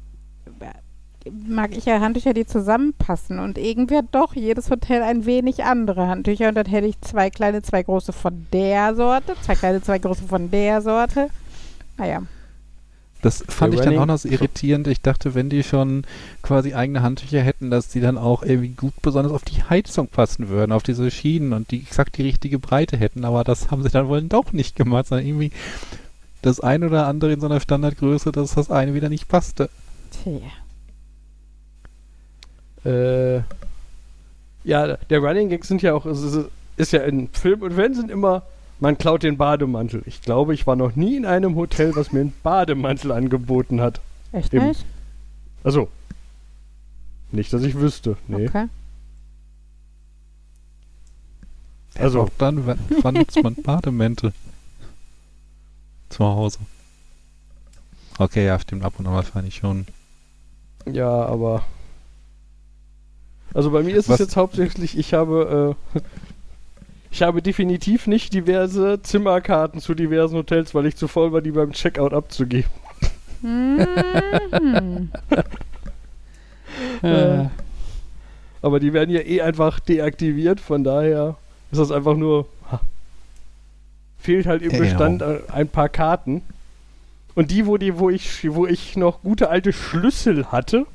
mag 1.30 1.76
ich 1.76 1.86
ja 1.86 2.00
Handtücher, 2.00 2.34
die 2.34 2.46
zusammenpassen. 2.46 3.40
Und 3.40 3.58
irgendwie 3.58 3.98
hat 3.98 4.06
doch 4.12 4.36
jedes 4.36 4.70
Hotel 4.70 5.04
ein 5.04 5.26
wenig 5.26 5.64
andere 5.64 6.08
Handtücher. 6.08 6.50
Und 6.50 6.56
dann 6.56 6.66
hätte 6.66 6.88
ich 6.88 7.00
zwei 7.02 7.30
kleine, 7.30 7.62
zwei 7.62 7.84
große 7.84 8.14
von 8.14 8.48
der 8.54 8.96
Sorte, 8.96 9.36
zwei 9.42 9.56
kleine, 9.56 9.82
zwei 9.82 10.00
große 10.00 10.24
von 10.24 10.50
der 10.52 10.82
Sorte. 10.82 11.30
Naja, 11.98 12.24
Das 13.22 13.44
fand 13.48 13.74
ich 13.76 13.82
dann 13.82 13.98
auch 14.00 14.06
noch 14.08 14.18
so 14.18 14.28
irritierend. 14.28 14.88
Ich 14.88 15.02
dachte, 15.02 15.36
wenn 15.36 15.50
die 15.50 15.64
schon 15.64 16.04
quasi 16.42 16.74
eigene 16.74 17.04
Handtücher 17.04 17.42
hätten, 17.42 17.70
dass 17.70 17.88
die 17.90 18.02
dann 18.02 18.18
auch 18.18 18.42
irgendwie 18.42 18.70
gut 18.70 18.94
besonders 19.02 19.32
auf 19.32 19.44
die 19.44 19.62
Heizung 19.64 20.08
passen 20.08 20.50
würden, 20.50 20.72
auf 20.72 20.84
diese 20.84 21.12
Schienen 21.12 21.54
und 21.54 21.70
die 21.72 21.82
exakt 21.82 22.18
die 22.18 22.24
richtige 22.24 22.58
Breite 22.58 22.98
hätten. 22.98 23.26
Aber 23.26 23.44
das 23.44 23.70
haben 23.70 23.84
sie 23.84 23.90
dann 23.90 24.08
wohl 24.08 24.22
doch 24.24 24.54
nicht 24.54 24.76
gemacht, 24.76 25.08
sondern 25.08 25.28
irgendwie 25.28 25.52
das 26.42 26.60
eine 26.60 26.88
oder 26.88 27.06
andere 27.06 27.34
in 27.34 27.40
so 27.40 27.46
einer 27.46 27.60
Standardgröße, 27.60 28.32
dass 28.32 28.56
das 28.56 28.72
eine 28.72 28.96
wieder 28.96 29.10
nicht 29.10 29.28
passte. 29.28 29.70
tja. 30.24 30.61
Äh, 32.86 33.42
ja, 34.64 34.98
der 34.98 35.20
Running 35.20 35.50
Gag 35.50 35.66
sind 35.66 35.82
ja 35.82 35.94
auch, 35.94 36.06
es 36.06 36.22
ist, 36.22 36.50
ist 36.78 36.94
ja 36.94 37.02
in 37.02 37.30
Film 37.30 37.62
und 37.62 37.74
Fernsehen 37.74 38.10
immer, 38.10 38.44
man 38.80 38.98
klaut 38.98 39.24
den 39.24 39.38
Bademantel. 39.38 40.04
Ich 40.06 40.22
glaube, 40.22 40.54
ich 40.54 40.66
war 40.68 40.76
noch 40.76 40.96
nie 40.96 41.16
in 41.16 41.26
einem 41.26 41.56
Hotel, 41.56 41.96
was 41.96 42.12
mir 42.12 42.22
einen 42.22 42.34
Bademantel 42.44 43.12
angeboten 43.12 43.82
hat. 43.82 44.02
Echt 44.32 44.54
Eben. 44.54 44.70
nicht? 44.70 44.86
Also, 45.64 45.90
nicht, 47.32 47.54
dass 47.54 47.64
ich 47.64 47.76
wüsste. 47.76 48.18
Nee. 48.28 48.48
Okay. 48.48 48.68
Also- 51.96 52.22
auch 52.22 52.30
dann, 52.38 52.66
wann, 52.66 52.80
wann 53.02 53.14
nutzt 53.16 53.42
man 53.44 53.56
Bademäntel? 53.56 54.34
Zu 56.10 56.26
Hause. 56.26 56.60
Okay, 58.18 58.46
ja, 58.46 58.60
stimmt, 58.60 58.84
ab 58.84 58.94
und 58.98 59.08
an 59.08 59.14
wahrscheinlich 59.14 59.56
schon. 59.56 59.86
Ja, 60.92 61.10
aber. 61.26 61.64
Also 63.54 63.72
bei 63.72 63.84
mir 63.84 63.96
ist 63.96 64.08
Was- 64.10 64.20
es 64.20 64.28
jetzt 64.28 64.36
hauptsächlich, 64.38 64.98
ich 64.98 65.14
habe, 65.14 65.76
äh, 65.96 66.00
ich 67.12 67.22
habe 67.22 67.42
definitiv 67.42 68.08
nicht 68.08 68.34
diverse 68.34 69.02
Zimmerkarten 69.04 69.80
zu 69.82 69.94
diversen 69.94 70.38
Hotels, 70.38 70.74
weil 70.74 70.86
ich 70.86 70.96
zu 70.96 71.08
faul 71.08 71.32
war, 71.34 71.42
die 71.42 71.52
beim 71.52 71.72
Checkout 71.74 72.14
abzugeben. 72.14 72.70
Mhm. 73.42 73.86
Äh, 77.02 77.46
aber 78.62 78.80
die 78.80 78.94
werden 78.94 79.10
ja 79.14 79.22
eh 79.22 79.42
einfach 79.42 79.80
deaktiviert, 79.80 80.60
von 80.60 80.84
daher 80.84 81.36
ist 81.72 81.80
das 81.80 81.92
einfach 81.92 82.16
nur. 82.16 82.48
ha, 82.72 82.80
Fehlt 84.20 84.46
halt 84.46 84.62
im 84.62 84.70
Genau. 84.70 84.84
Bestand 84.84 85.22
äh, 85.22 85.40
ein 85.52 85.68
paar 85.68 85.90
Karten. 85.90 86.44
Und 87.36 87.52
die, 87.52 87.66
wo 87.66 87.78
die, 87.78 87.98
wo 87.98 88.10
ich, 88.10 88.48
wo 88.54 88.68
ich 88.68 88.96
noch 88.98 89.22
gute 89.22 89.50
alte 89.50 89.74
Schlüssel 89.74 90.46
hatte, 90.52 90.86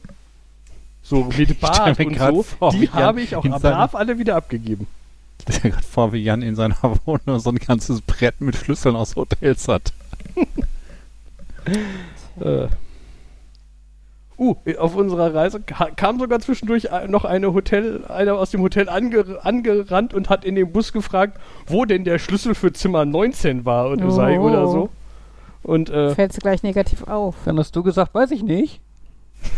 so 1.08 1.24
mit 1.24 1.62
mir 1.62 2.06
und 2.06 2.18
so, 2.18 2.42
vor, 2.42 2.72
die 2.72 2.90
habe 2.90 3.20
ich 3.20 3.36
auch 3.36 3.44
brav 3.44 3.94
alle 3.94 4.18
wieder 4.18 4.34
abgegeben. 4.34 4.88
Ich 5.38 5.44
stell 5.56 5.70
mir 5.70 5.70
gerade 5.76 5.86
vor, 5.86 6.12
wie 6.12 6.18
Jan 6.18 6.42
in 6.42 6.56
seiner 6.56 6.76
Wohnung 7.04 7.38
so 7.38 7.50
ein 7.50 7.58
ganzes 7.58 8.00
Brett 8.00 8.40
mit 8.40 8.56
Schlüsseln 8.56 8.96
aus 8.96 9.14
Hotels 9.16 9.68
hat. 9.68 9.92
Äh. 12.38 12.68
Uh, 14.38 14.54
auf 14.78 14.94
unserer 14.94 15.34
Reise 15.34 15.60
ka 15.60 15.86
kam 15.96 16.20
sogar 16.20 16.40
zwischendurch 16.40 16.84
äh, 16.92 17.08
noch 17.08 17.24
eine 17.24 17.54
Hotel, 17.54 18.04
einer 18.06 18.34
aus 18.34 18.50
dem 18.50 18.60
Hotel 18.60 18.88
ange 18.88 19.38
angerannt 19.42 20.12
und 20.12 20.28
hat 20.28 20.44
in 20.44 20.54
dem 20.54 20.70
Bus 20.70 20.92
gefragt, 20.92 21.40
wo 21.66 21.86
denn 21.86 22.04
der 22.04 22.18
Schlüssel 22.18 22.54
für 22.54 22.72
Zimmer 22.72 23.06
19 23.06 23.64
war 23.64 23.90
oder 23.90 24.10
sei 24.10 24.38
Oh. 24.38 24.42
oder 24.44 24.68
so. 24.68 24.90
Und 25.62 25.88
äh, 25.88 26.14
Fällst 26.14 26.36
du 26.36 26.40
gleich 26.42 26.62
negativ 26.62 27.04
auf. 27.08 27.34
Dann 27.46 27.58
hast 27.58 27.74
du 27.74 27.82
gesagt, 27.82 28.14
weiß 28.14 28.30
ich 28.30 28.42
nicht. 28.42 28.80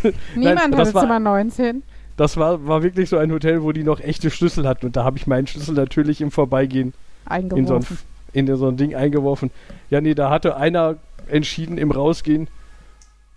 Niemand 0.36 0.72
das 0.74 0.80
hatte 0.88 0.94
war- 0.94 1.02
Zimmer 1.02 1.18
19. 1.20 1.82
das 2.16 2.36
war, 2.36 2.66
war 2.66 2.82
wirklich 2.82 3.08
so 3.08 3.18
ein 3.18 3.30
Hotel, 3.32 3.62
wo 3.62 3.72
die 3.72 3.84
noch 3.84 4.00
echte 4.00 4.30
Schlüssel 4.30 4.66
hatten. 4.66 4.86
Und 4.86 4.96
da 4.96 5.04
habe 5.04 5.16
ich 5.18 5.26
meinen 5.26 5.46
Schlüssel 5.46 5.74
natürlich 5.74 6.20
im 6.20 6.30
Vorbeigehen 6.30 6.94
in 7.30 7.48
so, 7.50 7.54
ein, 7.56 7.60
Eingeworfen. 7.60 7.98
in 8.32 8.56
so 8.56 8.68
ein 8.68 8.76
Ding 8.76 8.94
eingeworfen. 8.94 9.50
Ja, 9.90 10.00
nee, 10.00 10.14
da 10.14 10.30
hatte 10.30 10.56
einer 10.56 10.96
entschieden 11.28 11.76
im 11.78 11.90
Rausgehen, 11.90 12.48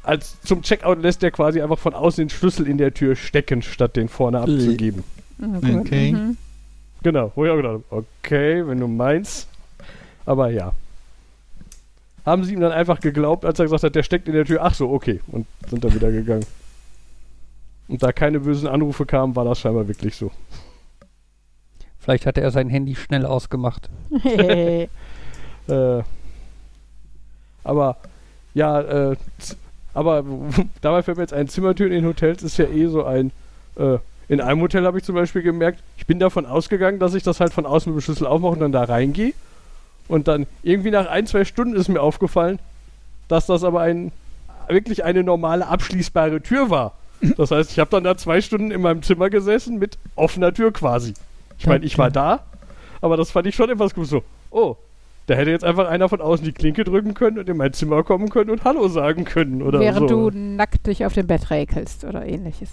als 0.04 0.42
zum 0.42 0.62
Checkout 0.64 1.02
lässt 1.02 1.22
der 1.22 1.32
quasi 1.32 1.62
einfach 1.62 1.78
von 1.78 1.94
außen 1.94 2.24
den 2.26 2.30
Schlüssel 2.30 2.68
in 2.68 2.78
der 2.78 2.94
Tür 2.94 3.16
stecken, 3.16 3.62
statt 3.62 3.96
den 3.96 4.08
vorne 4.10 4.38
Äh. 4.38 4.42
abzugeben. 4.42 5.04
Gut. 5.40 5.76
Okay. 5.82 6.14
Mhm. 6.14 6.38
Genau, 7.04 7.32
wo 7.36 7.46
ich 7.46 7.52
auch 7.52 7.56
gedacht 7.58 7.74
habe, 7.92 8.06
okay, 8.24 8.66
wenn 8.68 8.80
du 8.80 8.88
meinst. 8.88 9.48
Aber 10.26 10.50
ja. 10.52 10.72
Haben 12.26 12.44
sie 12.44 12.54
ihm 12.54 12.60
dann 12.60 12.72
einfach 12.72 13.00
geglaubt, 13.00 13.46
als 13.46 13.60
er 13.60 13.66
gesagt 13.66 13.84
hat, 13.84 13.96
der 13.96 14.04
steckt 14.04 14.28
in 14.28 14.34
der 14.34 14.46
Tür. 14.46 14.60
Ach 14.62 14.74
so, 14.74 14.92
okay. 14.92 15.22
Und 15.28 15.48
sind 15.68 15.84
dann 15.84 15.94
wieder 15.94 16.12
gegangen. 16.12 16.46
Und 17.88 18.02
da 18.04 18.12
keine 18.12 18.40
bösen 18.40 18.68
Anrufe 18.68 19.06
kamen, 19.06 19.36
war 19.36 19.44
das 19.44 19.60
scheinbar 19.60 19.88
wirklich 19.88 20.16
so. 20.16 20.32
Vielleicht 22.00 22.26
hatte 22.26 22.42
er 22.42 22.52
sein 22.52 22.70
Handy 22.70 22.96
schnell 22.96 23.26
ausgemacht. 23.26 23.90
Äh, 25.68 26.02
aber 27.64 27.98
ja, 28.56 29.12
äh, 29.12 29.16
aber 29.94 30.26
dabei 30.82 31.04
fällt 31.04 31.18
mir 31.18 31.24
jetzt 31.24 31.34
ein 31.34 31.48
Zimmertüren 31.48 31.92
in 31.92 32.06
Hotels 32.06 32.44
ist 32.44 32.58
ja 32.58 32.66
eh 32.66 32.88
so 32.88 33.06
ein. 33.06 33.32
Äh, 33.76 34.00
in 34.28 34.42
einem 34.42 34.62
Hotel 34.62 34.86
habe 34.86 34.98
ich 34.98 35.04
zum 35.04 35.16
Beispiel 35.16 35.42
gemerkt, 35.42 35.84
ich 35.98 36.08
bin 36.08 36.18
davon 36.18 36.46
ausgegangen, 36.46 37.00
dass 37.00 37.14
ich 37.14 37.24
das 37.24 37.40
halt 37.40 37.54
von 37.54 37.66
außen 37.66 37.94
mit 37.94 38.02
dem 38.02 38.04
Schlüssel 38.04 38.26
aufmache 38.26 38.54
und 38.54 38.60
dann 38.62 38.72
da 38.72 38.84
reingehe. 38.84 39.34
Und 40.12 40.28
dann 40.28 40.46
irgendwie 40.62 40.92
nach 40.92 41.08
ein, 41.08 41.26
zwei 41.26 41.46
Stunden 41.46 41.74
ist 41.74 41.88
mir 41.88 42.02
aufgefallen, 42.02 42.60
dass 43.30 43.46
das 43.46 43.64
aber 43.64 43.80
ein 43.80 44.12
wirklich 44.68 45.06
eine 45.06 45.24
normale 45.24 45.66
abschließbare 45.68 46.42
Tür 46.42 46.70
war. 46.70 46.92
Das 47.38 47.52
heißt, 47.52 47.72
ich 47.72 47.80
habe 47.80 47.90
dann 47.92 48.04
da 48.04 48.18
zwei 48.18 48.42
Stunden 48.42 48.72
in 48.72 48.82
meinem 48.82 49.04
Zimmer 49.04 49.30
gesessen 49.30 49.80
mit 49.80 49.98
offener 50.18 50.54
Tür 50.54 50.74
quasi. 50.74 51.14
Ich 51.58 51.66
meine, 51.66 51.86
ich 51.86 51.98
war 51.98 52.12
da, 52.12 52.42
aber 53.00 53.16
das 53.16 53.32
fand 53.32 53.48
ich 53.48 53.56
schon 53.56 53.70
etwas 53.70 53.94
gut 53.96 54.08
so. 54.08 54.22
Oh, 54.50 54.76
da 55.28 55.36
hätte 55.36 55.50
jetzt 55.50 55.64
einfach 55.64 55.88
einer 55.88 56.10
von 56.10 56.20
außen 56.20 56.44
die 56.44 56.52
Klinke 56.52 56.84
drücken 56.84 57.14
können 57.14 57.40
und 57.40 57.48
in 57.48 57.56
mein 57.56 57.72
Zimmer 57.72 58.04
kommen 58.04 58.28
können 58.30 58.50
und 58.50 58.66
Hallo 58.66 58.90
sagen 58.90 59.24
können 59.24 59.62
oder 59.62 59.80
Während 59.80 60.10
so. 60.10 60.30
du 60.30 60.38
nackt 60.38 60.88
dich 60.88 61.06
auf 61.06 61.14
dem 61.14 61.28
Bett 61.28 61.50
räkelst 61.52 62.04
oder 62.04 62.26
ähnliches. 62.26 62.72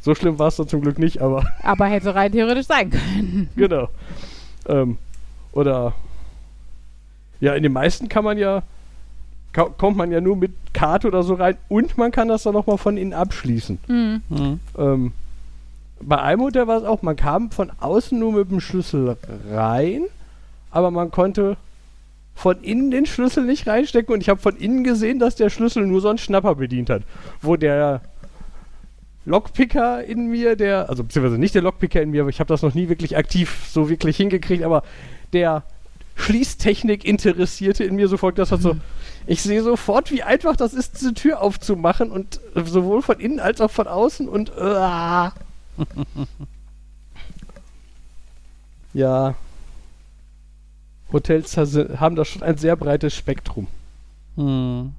So 0.00 0.14
schlimm 0.14 0.38
war 0.38 0.48
es 0.48 0.56
dann 0.56 0.68
zum 0.68 0.82
Glück 0.82 0.98
nicht, 0.98 1.22
aber 1.22 1.46
Aber 1.62 1.86
hätte 1.86 2.14
rein 2.14 2.32
theoretisch 2.32 2.66
sein 2.66 2.90
können. 2.90 3.48
genau. 3.56 3.88
Ähm, 4.68 4.98
oder 5.52 5.94
ja, 7.40 7.54
in 7.54 7.62
den 7.62 7.72
meisten 7.72 8.08
kann 8.08 8.24
man 8.24 8.38
ja 8.38 8.62
ka- 9.52 9.70
kommt 9.76 9.96
man 9.96 10.12
ja 10.12 10.20
nur 10.20 10.36
mit 10.36 10.52
Karte 10.72 11.08
oder 11.08 11.22
so 11.22 11.34
rein 11.34 11.56
und 11.68 11.98
man 11.98 12.10
kann 12.12 12.28
das 12.28 12.42
dann 12.44 12.54
nochmal 12.54 12.78
von 12.78 12.96
innen 12.96 13.12
abschließen. 13.14 13.78
Mhm. 13.88 14.22
Mhm. 14.28 14.60
Ähm, 14.78 15.12
bei 16.02 16.20
einem 16.20 16.42
Hotel 16.42 16.66
war 16.66 16.78
es 16.78 16.84
auch, 16.84 17.02
man 17.02 17.16
kam 17.16 17.50
von 17.50 17.70
außen 17.80 18.18
nur 18.18 18.32
mit 18.32 18.50
dem 18.50 18.60
Schlüssel 18.60 19.16
rein, 19.50 20.02
aber 20.70 20.90
man 20.90 21.10
konnte 21.10 21.56
von 22.34 22.62
innen 22.62 22.90
den 22.90 23.04
Schlüssel 23.04 23.44
nicht 23.44 23.66
reinstecken 23.66 24.14
und 24.14 24.22
ich 24.22 24.30
habe 24.30 24.40
von 24.40 24.56
innen 24.56 24.82
gesehen, 24.82 25.18
dass 25.18 25.34
der 25.36 25.50
Schlüssel 25.50 25.86
nur 25.86 26.00
so 26.00 26.08
einen 26.08 26.16
Schnapper 26.16 26.54
bedient 26.54 26.88
hat. 26.88 27.02
Wo 27.42 27.56
der 27.56 28.00
Lockpicker 29.26 30.02
in 30.04 30.28
mir, 30.28 30.56
der, 30.56 30.88
also 30.88 31.04
beziehungsweise 31.04 31.38
nicht 31.38 31.54
der 31.54 31.60
Lockpicker 31.62 32.00
in 32.00 32.10
mir, 32.10 32.22
aber 32.22 32.30
ich 32.30 32.40
habe 32.40 32.48
das 32.48 32.62
noch 32.62 32.74
nie 32.74 32.88
wirklich 32.88 33.18
aktiv 33.18 33.66
so 33.70 33.90
wirklich 33.90 34.16
hingekriegt, 34.16 34.62
aber 34.64 34.82
der 35.34 35.62
Schließtechnik 36.16 37.04
Interessierte 37.04 37.84
in 37.84 37.96
mir 37.96 38.08
sofort 38.08 38.38
das 38.38 38.52
hat 38.52 38.60
so, 38.62 38.76
ich 39.26 39.42
sehe 39.42 39.62
sofort, 39.62 40.10
wie 40.10 40.22
einfach 40.22 40.56
das 40.56 40.74
ist, 40.74 41.00
diese 41.00 41.14
Tür 41.14 41.40
aufzumachen 41.40 42.10
und 42.10 42.40
äh, 42.54 42.64
sowohl 42.64 43.02
von 43.02 43.18
innen 43.20 43.40
als 43.40 43.60
auch 43.60 43.70
von 43.70 43.86
außen 43.86 44.28
und 44.28 44.50
äh, 44.56 45.30
ja. 48.94 49.34
Hotels 51.12 51.56
ha- 51.56 51.98
haben 51.98 52.16
da 52.16 52.24
schon 52.24 52.42
ein 52.42 52.56
sehr 52.58 52.76
breites 52.76 53.14
Spektrum. 53.14 53.66
Hm. 54.36 54.92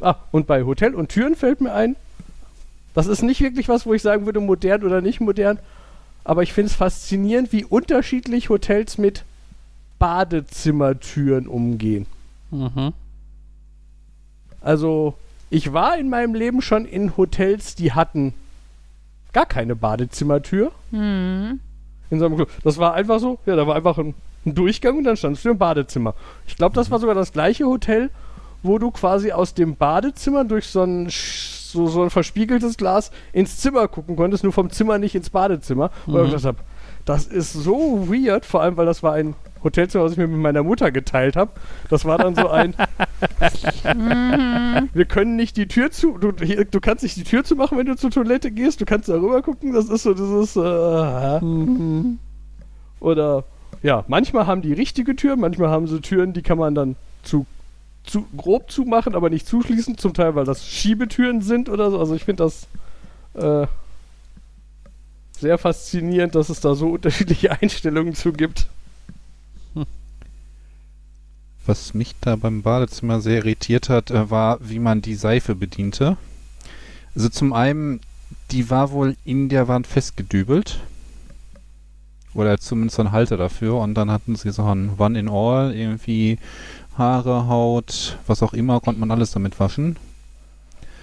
Ah, 0.00 0.16
und 0.30 0.46
bei 0.46 0.64
Hotel 0.64 0.94
und 0.94 1.08
Türen 1.08 1.34
fällt 1.34 1.60
mir 1.60 1.72
ein, 1.72 1.96
das 2.94 3.06
ist 3.06 3.22
nicht 3.22 3.40
wirklich 3.40 3.68
was, 3.68 3.86
wo 3.86 3.94
ich 3.94 4.02
sagen 4.02 4.26
würde, 4.26 4.40
modern 4.40 4.84
oder 4.84 5.00
nicht 5.00 5.20
modern, 5.20 5.58
aber 6.24 6.42
ich 6.42 6.52
finde 6.52 6.70
es 6.70 6.76
faszinierend, 6.76 7.52
wie 7.52 7.64
unterschiedlich 7.64 8.48
Hotels 8.48 8.98
mit 8.98 9.24
Badezimmertüren 9.98 11.46
umgehen. 11.46 12.06
Mhm. 12.50 12.92
Also, 14.60 15.14
ich 15.50 15.72
war 15.72 15.96
in 15.98 16.08
meinem 16.10 16.34
Leben 16.34 16.62
schon 16.62 16.84
in 16.84 17.16
Hotels, 17.16 17.74
die 17.74 17.92
hatten 17.92 18.34
gar 19.32 19.46
keine 19.46 19.76
Badezimmertür. 19.76 20.72
Hm. 20.90 21.60
In 22.10 22.18
so 22.18 22.26
einem 22.26 22.36
Club. 22.36 22.50
Das 22.64 22.78
war 22.78 22.94
einfach 22.94 23.20
so, 23.20 23.38
ja, 23.46 23.54
da 23.56 23.66
war 23.66 23.76
einfach 23.76 23.98
ein, 23.98 24.14
ein 24.46 24.54
Durchgang 24.54 24.98
und 24.98 25.04
dann 25.04 25.16
standst 25.16 25.44
du 25.44 25.50
im 25.50 25.58
Badezimmer. 25.58 26.14
Ich 26.46 26.56
glaube, 26.56 26.74
das 26.74 26.90
war 26.90 26.98
sogar 26.98 27.14
das 27.14 27.32
gleiche 27.32 27.66
Hotel, 27.66 28.10
wo 28.62 28.78
du 28.78 28.90
quasi 28.90 29.30
aus 29.32 29.54
dem 29.54 29.76
Badezimmer 29.76 30.44
durch 30.44 30.66
so 30.66 30.82
ein, 30.82 31.08
so, 31.10 31.86
so 31.86 32.02
ein 32.02 32.10
verspiegeltes 32.10 32.76
Glas 32.76 33.10
ins 33.32 33.58
Zimmer 33.58 33.86
gucken 33.88 34.16
konntest, 34.16 34.42
nur 34.42 34.52
vom 34.52 34.70
Zimmer 34.70 34.98
nicht 34.98 35.14
ins 35.14 35.30
Badezimmer. 35.30 35.90
Und 36.06 36.14
Mhm. 36.14 36.20
ich 36.20 36.26
gedacht 36.30 36.44
habe, 36.46 36.58
das 37.04 37.26
ist 37.26 37.52
so 37.52 38.08
weird, 38.10 38.44
vor 38.44 38.62
allem, 38.62 38.76
weil 38.76 38.86
das 38.86 39.02
war 39.02 39.12
ein 39.12 39.34
Hotelzimmer, 39.62 40.04
was 40.04 40.12
ich 40.12 40.18
mir 40.18 40.26
mit 40.26 40.38
meiner 40.38 40.62
Mutter 40.62 40.90
geteilt 40.90 41.36
habe. 41.36 41.50
Das 41.90 42.04
war 42.04 42.18
dann 42.18 42.34
so 42.34 42.48
ein, 42.48 42.74
Mhm. 43.94 44.88
wir 44.92 45.04
können 45.06 45.36
nicht 45.36 45.56
die 45.56 45.66
Tür 45.68 45.90
zu, 45.90 46.18
du, 46.18 46.32
hier, 46.44 46.64
du 46.64 46.80
kannst 46.80 47.02
nicht 47.02 47.16
die 47.16 47.24
Tür 47.24 47.44
zumachen, 47.44 47.78
wenn 47.78 47.86
du 47.86 47.96
zur 47.96 48.10
Toilette 48.10 48.50
gehst, 48.50 48.80
du 48.80 48.84
kannst 48.84 49.08
da 49.08 49.14
rüber 49.14 49.42
gucken, 49.42 49.72
das 49.72 49.88
ist 49.88 50.02
so 50.04 50.14
dieses, 50.14 50.56
äh, 50.56 51.40
Mhm. 51.40 52.18
oder 53.00 53.44
ja, 53.82 54.04
manchmal 54.08 54.46
haben 54.46 54.62
die 54.62 54.72
richtige 54.72 55.14
Türen, 55.16 55.40
manchmal 55.40 55.70
haben 55.70 55.86
sie 55.86 56.00
Türen, 56.00 56.32
die 56.32 56.42
kann 56.42 56.58
man 56.58 56.74
dann 56.74 56.96
zu, 57.22 57.46
zu 58.04 58.26
grob 58.36 58.70
zumachen, 58.70 59.14
aber 59.14 59.30
nicht 59.30 59.46
zuschließen, 59.46 59.98
zum 59.98 60.14
Teil, 60.14 60.34
weil 60.34 60.44
das 60.44 60.66
Schiebetüren 60.66 61.42
sind 61.42 61.68
oder 61.68 61.90
so. 61.90 61.98
Also 62.00 62.14
ich 62.14 62.24
finde 62.24 62.44
das 62.44 62.66
äh, 63.34 63.66
sehr 65.32 65.58
faszinierend, 65.58 66.34
dass 66.34 66.48
es 66.48 66.60
da 66.60 66.74
so 66.74 66.90
unterschiedliche 66.90 67.52
Einstellungen 67.62 68.14
zu 68.14 68.32
gibt. 68.32 68.66
Was 71.68 71.92
mich 71.92 72.14
da 72.22 72.36
beim 72.36 72.62
Badezimmer 72.62 73.20
sehr 73.20 73.40
irritiert 73.40 73.90
hat, 73.90 74.10
äh, 74.10 74.30
war, 74.30 74.58
wie 74.62 74.78
man 74.78 75.02
die 75.02 75.14
Seife 75.14 75.54
bediente. 75.54 76.16
Also 77.14 77.28
zum 77.28 77.52
einen, 77.52 78.00
die 78.50 78.70
war 78.70 78.90
wohl 78.90 79.16
in 79.26 79.50
der 79.50 79.68
Wand 79.68 79.86
festgedübelt. 79.86 80.80
Oder 82.32 82.58
zumindest 82.58 82.96
so 82.96 83.02
ein 83.02 83.12
Halter 83.12 83.36
dafür. 83.36 83.76
Und 83.80 83.94
dann 83.94 84.10
hatten 84.10 84.34
sie 84.34 84.50
so 84.50 84.64
ein 84.64 84.92
One 84.96 85.18
in 85.18 85.28
All, 85.28 85.74
irgendwie 85.74 86.38
Haare, 86.96 87.48
Haut, 87.48 88.16
was 88.26 88.42
auch 88.42 88.54
immer, 88.54 88.80
konnte 88.80 89.00
man 89.00 89.10
alles 89.10 89.32
damit 89.32 89.60
waschen. 89.60 89.96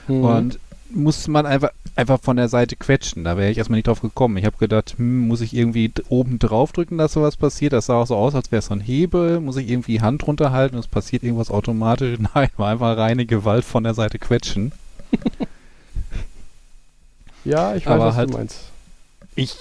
Und 0.08 0.60
musste 0.90 1.32
man 1.32 1.46
einfach, 1.46 1.70
einfach 1.96 2.20
von 2.22 2.38
der 2.38 2.48
Seite 2.48 2.76
quetschen. 2.76 3.24
Da 3.24 3.38
wäre 3.38 3.50
ich 3.50 3.58
erstmal 3.58 3.78
nicht 3.78 3.88
drauf 3.88 4.02
gekommen. 4.02 4.38
Ich 4.38 4.46
habe 4.46 4.58
gedacht, 4.58 4.96
hm, 4.98 5.28
muss 5.28 5.42
ich 5.42 5.54
irgendwie 5.54 5.92
oben 6.10 6.40
drauf 6.40 6.72
drücken, 6.72 6.98
dass 6.98 7.14
sowas 7.14 7.38
passiert? 7.38 7.74
Das 7.74 7.88
sah 7.88 7.96
auch 7.96 8.08
so 8.08 8.16
aus, 8.16 8.36
als 8.36 8.52
wäre 8.52 8.60
es 8.60 8.68
so 8.68 8.74
ein 8.74 8.82
Hebel. 8.82 9.40
Muss 9.40 9.58
ich 9.58 9.70
irgendwie 9.70 10.02
Hand 10.02 10.26
runterhalten 10.28 10.76
und 10.76 10.84
es 10.84 10.88
passiert 10.88 11.24
irgendwas 11.24 11.52
automatisch? 11.52 12.20
Nein, 12.36 12.50
war 12.58 12.70
einfach 12.70 12.98
reine 12.98 13.26
Gewalt 13.26 13.66
von 13.66 13.84
der 13.84 13.94
Seite 13.94 14.20
quetschen. 14.20 14.72
ja, 17.46 17.76
ich 17.76 17.86
weiß, 17.86 17.94
aber 17.94 18.06
was 18.06 18.16
halt- 18.16 18.30
du 18.30 18.38
meinst. 18.38 18.60
Ich 19.38 19.56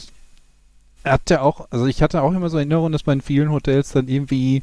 hatte 1.05 1.42
auch, 1.42 1.66
also 1.70 1.86
ich 1.86 2.01
hatte 2.01 2.22
auch 2.22 2.32
immer 2.32 2.48
so 2.48 2.56
Erinnerungen, 2.56 2.92
dass 2.92 3.06
man 3.06 3.18
in 3.18 3.22
vielen 3.22 3.51
Hotels 3.51 3.90
dann 3.90 4.09
irgendwie 4.09 4.62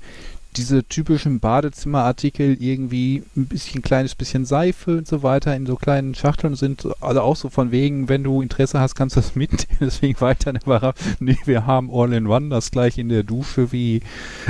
diese 0.58 0.84
typischen 0.84 1.40
Badezimmerartikel 1.40 2.58
irgendwie 2.62 3.24
ein 3.36 3.46
bisschen 3.46 3.82
kleines 3.82 4.16
bisschen 4.16 4.46
Seife 4.46 4.98
und 4.98 5.08
so 5.08 5.24
weiter 5.24 5.56
in 5.56 5.66
so 5.66 5.76
kleinen 5.76 6.14
Schachteln 6.14 6.56
sind. 6.56 6.88
Also 7.00 7.22
auch 7.22 7.36
so 7.36 7.50
von 7.50 7.72
wegen, 7.72 8.10
wenn 8.10 8.24
du 8.24 8.42
Interesse 8.42 8.80
hast, 8.80 8.96
kannst 8.96 9.16
du 9.16 9.22
das 9.22 9.36
mitnehmen. 9.36 9.78
Deswegen 9.80 10.20
war 10.20 10.34
ich 10.34 10.40
dann 10.40 10.58
überrascht. 10.58 11.00
Nee, 11.20 11.38
wir 11.46 11.66
haben 11.66 11.90
All 11.92 12.14
in 12.14 12.28
One, 12.28 12.50
das 12.50 12.72
gleich 12.72 12.98
in 12.98 13.10
der 13.10 13.24
Dusche 13.24 13.72
wie 13.72 14.02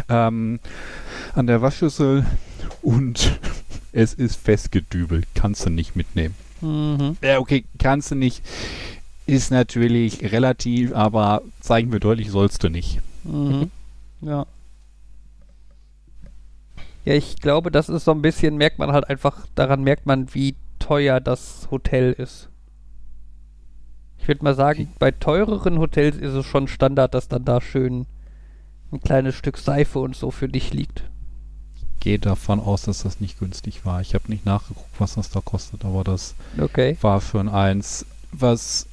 ähm, 0.09 0.59
an 1.35 1.47
der 1.47 1.61
Waschschüssel 1.61 2.25
und 2.81 3.39
es 3.91 4.13
ist 4.13 4.35
festgedübelt. 4.35 5.27
Kannst 5.35 5.65
du 5.65 5.69
nicht 5.69 5.95
mitnehmen. 5.95 6.35
Mhm. 6.61 7.17
Ja, 7.21 7.39
okay, 7.39 7.65
kannst 7.79 8.11
du 8.11 8.15
nicht. 8.15 8.43
Ist 9.27 9.51
natürlich 9.51 10.31
relativ, 10.31 10.93
aber 10.93 11.43
zeigen 11.59 11.91
wir 11.91 11.99
deutlich, 11.99 12.31
sollst 12.31 12.63
du 12.63 12.69
nicht. 12.69 12.99
Mhm. 13.23 13.69
Ja. 14.21 14.45
Ja, 17.05 17.13
ich 17.15 17.37
glaube, 17.37 17.71
das 17.71 17.89
ist 17.89 18.05
so 18.05 18.11
ein 18.11 18.21
bisschen, 18.21 18.57
merkt 18.57 18.77
man 18.79 18.91
halt 18.91 19.09
einfach, 19.09 19.45
daran 19.55 19.83
merkt 19.83 20.05
man, 20.05 20.33
wie 20.33 20.55
teuer 20.79 21.19
das 21.19 21.67
Hotel 21.71 22.13
ist. 22.13 22.49
Ich 24.19 24.27
würde 24.27 24.43
mal 24.43 24.53
sagen, 24.53 24.89
bei 24.99 25.09
teureren 25.11 25.79
Hotels 25.79 26.15
ist 26.17 26.33
es 26.33 26.45
schon 26.45 26.67
Standard, 26.67 27.13
dass 27.15 27.27
dann 27.27 27.43
da 27.43 27.59
schön 27.59 28.05
ein 28.91 28.99
kleines 29.01 29.33
Stück 29.35 29.57
Seife 29.57 29.99
und 29.99 30.15
so 30.15 30.29
für 30.31 30.47
dich 30.47 30.73
liegt. 30.73 31.03
Gehe 32.01 32.19
davon 32.19 32.59
aus, 32.59 32.83
dass 32.83 33.03
das 33.03 33.19
nicht 33.19 33.39
günstig 33.39 33.85
war. 33.85 34.01
Ich 34.01 34.13
habe 34.13 34.29
nicht 34.29 34.45
nachgeguckt, 34.45 34.99
was 34.99 35.15
das 35.15 35.29
da 35.31 35.39
kostet, 35.41 35.85
aber 35.85 36.03
das 36.03 36.35
Okay. 36.59 36.97
war 37.01 37.21
schon 37.21 37.49
eins, 37.49 38.05
was, 38.31 38.85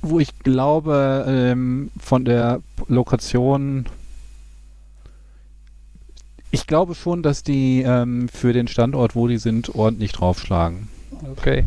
wo 0.00 0.20
ich 0.20 0.38
glaube, 0.40 1.24
ähm, 1.28 1.90
von 1.98 2.24
der 2.24 2.60
Lokation, 2.88 3.86
ich 6.56 6.66
glaube 6.66 6.94
schon, 6.94 7.22
dass 7.22 7.42
die 7.42 7.82
ähm, 7.82 8.28
für 8.28 8.52
den 8.52 8.66
Standort, 8.68 9.14
wo 9.14 9.28
die 9.28 9.38
sind, 9.38 9.74
ordentlich 9.74 10.12
draufschlagen. 10.12 10.88
Okay. 11.32 11.64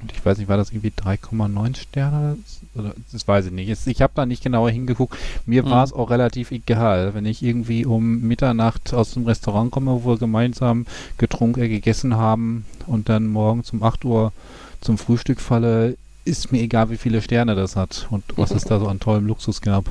Und 0.00 0.12
ich 0.12 0.24
weiß 0.24 0.38
nicht, 0.38 0.48
war 0.48 0.56
das 0.56 0.70
irgendwie 0.70 0.92
3,9 0.96 1.76
Sterne? 1.76 2.38
Oder, 2.74 2.94
das 3.10 3.26
weiß 3.26 3.46
ich 3.46 3.52
nicht. 3.52 3.86
Ich 3.86 4.02
habe 4.02 4.12
da 4.14 4.26
nicht 4.26 4.42
genauer 4.44 4.70
hingeguckt. 4.70 5.16
Mir 5.44 5.64
Mhm. 5.64 5.70
war 5.70 5.84
es 5.84 5.92
auch 5.92 6.10
relativ 6.10 6.52
egal, 6.52 7.14
wenn 7.14 7.26
ich 7.26 7.42
irgendwie 7.42 7.84
um 7.84 8.20
Mitternacht 8.20 8.94
aus 8.94 9.12
dem 9.12 9.26
Restaurant 9.26 9.70
komme, 9.72 10.04
wo 10.04 10.10
wir 10.10 10.18
gemeinsam 10.18 10.86
getrunken, 11.18 11.60
äh, 11.62 11.68
gegessen 11.68 12.16
haben 12.16 12.64
und 12.86 13.08
dann 13.08 13.26
morgen 13.26 13.62
um 13.72 13.82
8 13.82 14.04
Uhr 14.04 14.32
zum 14.80 14.98
Frühstück 14.98 15.40
falle, 15.40 15.96
ist 16.24 16.52
mir 16.52 16.60
egal, 16.60 16.90
wie 16.90 16.96
viele 16.98 17.20
Sterne 17.22 17.54
das 17.56 17.74
hat 17.74 18.06
und 18.10 18.22
was 18.36 18.50
es 18.52 18.64
da 18.64 18.78
so 18.78 18.86
an 18.86 19.00
tollem 19.00 19.26
Luxus 19.26 19.60
gab. 19.62 19.86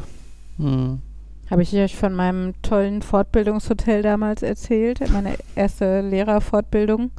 Hm. 0.58 1.02
Habe 1.50 1.62
ich 1.62 1.74
euch 1.74 1.96
von 1.96 2.14
meinem 2.14 2.54
tollen 2.62 3.02
Fortbildungshotel 3.02 4.02
damals 4.02 4.42
erzählt? 4.42 5.00
Meine 5.12 5.36
erste 5.56 6.02
Lehrerfortbildung. 6.02 7.12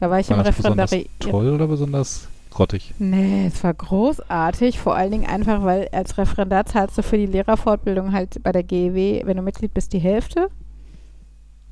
Da 0.00 0.10
war 0.10 0.18
ich 0.18 0.30
War 0.30 0.38
im 0.38 0.42
Referendariat. 0.42 1.06
toll 1.20 1.50
oder 1.50 1.68
besonders 1.68 2.28
grottig? 2.50 2.94
Nee, 2.98 3.46
es 3.46 3.62
war 3.62 3.74
großartig. 3.74 4.80
Vor 4.80 4.96
allen 4.96 5.12
Dingen 5.12 5.26
einfach, 5.26 5.62
weil 5.62 5.88
als 5.92 6.18
Referendar 6.18 6.66
zahlst 6.66 6.98
du 6.98 7.02
für 7.02 7.16
die 7.16 7.26
Lehrerfortbildung 7.26 8.12
halt 8.12 8.42
bei 8.42 8.50
der 8.50 8.64
GEW, 8.64 9.22
wenn 9.24 9.36
du 9.36 9.42
Mitglied 9.42 9.72
bist, 9.72 9.92
die 9.92 9.98
Hälfte. 9.98 10.48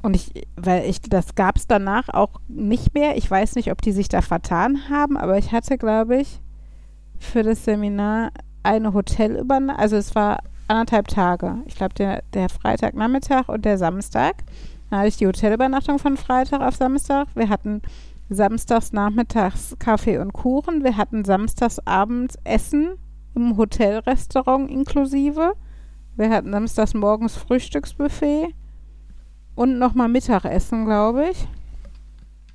Und 0.03 0.15
ich, 0.15 0.47
weil 0.55 0.89
ich, 0.89 1.01
das 1.01 1.35
gab 1.35 1.57
es 1.57 1.67
danach 1.67 2.09
auch 2.11 2.41
nicht 2.47 2.95
mehr. 2.95 3.17
Ich 3.17 3.29
weiß 3.29 3.57
nicht, 3.57 3.73
ob 3.73 3.83
die 3.83 3.93
sich 3.93 4.09
da 4.09 4.23
vertan 4.23 4.89
haben, 4.89 5.17
aber 5.17 5.37
ich 5.37 5.51
hatte, 5.51 5.77
glaube 5.77 6.21
ich, 6.21 6.41
für 7.19 7.43
das 7.43 7.65
Seminar 7.65 8.31
eine 8.63 8.95
Hotelübernachtung. 8.95 9.77
Also 9.77 9.97
es 9.97 10.15
war 10.15 10.39
anderthalb 10.69 11.09
Tage. 11.09 11.57
Ich 11.67 11.77
glaube, 11.77 11.95
der, 11.95 12.23
der 12.35 12.49
Freitagnachmittag 12.49 13.49
und 13.49 13.65
der 13.65 13.79
Samstag. 13.79 14.45
Dann 14.91 15.01
hatte 15.01 15.09
ich 15.09 15.17
die 15.17 15.27
Hotelübernachtung 15.27 15.99
von 15.99 16.17
Freitag 16.17 16.61
auf 16.61 16.77
Samstag. 16.77 17.29
Wir 17.35 17.49
hatten 17.49 17.83
samstags 18.31 18.93
nachmittags 18.93 19.77
Kaffee 19.79 20.19
und 20.19 20.33
Kuchen. 20.33 20.85
Wir 20.85 20.97
hatten 20.97 21.25
samstags 21.25 21.79
abends 21.87 22.37
Essen 22.45 22.97
im 23.35 23.57
Hotelrestaurant 23.57 24.71
inklusive. 24.71 25.55
Wir 26.17 26.31
hatten 26.31 26.53
samstags 26.53 26.95
morgens 26.95 27.37
Frühstücksbuffet 27.37 28.55
und 29.55 29.79
nochmal 29.79 30.09
Mittagessen, 30.09 30.85
glaube 30.85 31.31
ich. 31.31 31.49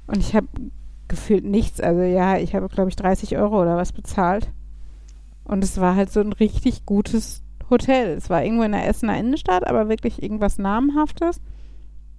Und 0.07 0.18
ich 0.18 0.35
habe 0.35 0.48
gefühlt 1.07 1.45
nichts. 1.45 1.80
Also 1.80 2.02
ja, 2.02 2.38
ich 2.38 2.56
habe, 2.56 2.68
glaube 2.69 2.90
ich, 2.90 2.95
30 2.95 3.38
Euro 3.38 3.61
oder 3.61 3.77
was 3.77 3.91
bezahlt. 3.91 4.52
Und 5.44 5.64
es 5.64 5.80
war 5.80 5.95
halt 5.95 6.11
so 6.11 6.19
ein 6.19 6.34
richtig 6.34 6.85
gutes 6.85 7.43
Hotel. 7.73 8.17
Es 8.17 8.29
war 8.29 8.43
irgendwo 8.43 8.63
in 8.63 8.71
der 8.71 8.87
Essener 8.87 9.17
Innenstadt, 9.17 9.67
aber 9.67 9.89
wirklich 9.89 10.21
irgendwas 10.21 10.57
Namenhaftes. 10.57 11.41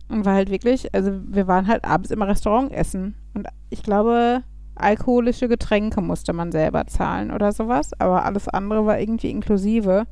Und 0.08 0.26
war 0.26 0.34
halt 0.34 0.50
wirklich, 0.50 0.94
also 0.94 1.12
wir 1.26 1.46
waren 1.46 1.66
halt 1.66 1.84
abends 1.84 2.10
im 2.10 2.22
Restaurant 2.22 2.72
essen. 2.72 3.14
Und 3.32 3.48
ich 3.70 3.82
glaube, 3.82 4.42
alkoholische 4.74 5.48
Getränke 5.48 6.00
musste 6.00 6.32
man 6.32 6.52
selber 6.52 6.86
zahlen 6.86 7.30
oder 7.30 7.52
sowas. 7.52 7.92
Aber 7.98 8.24
alles 8.24 8.48
andere 8.48 8.84
war 8.84 9.00
irgendwie 9.00 9.30
inklusive. 9.30 10.06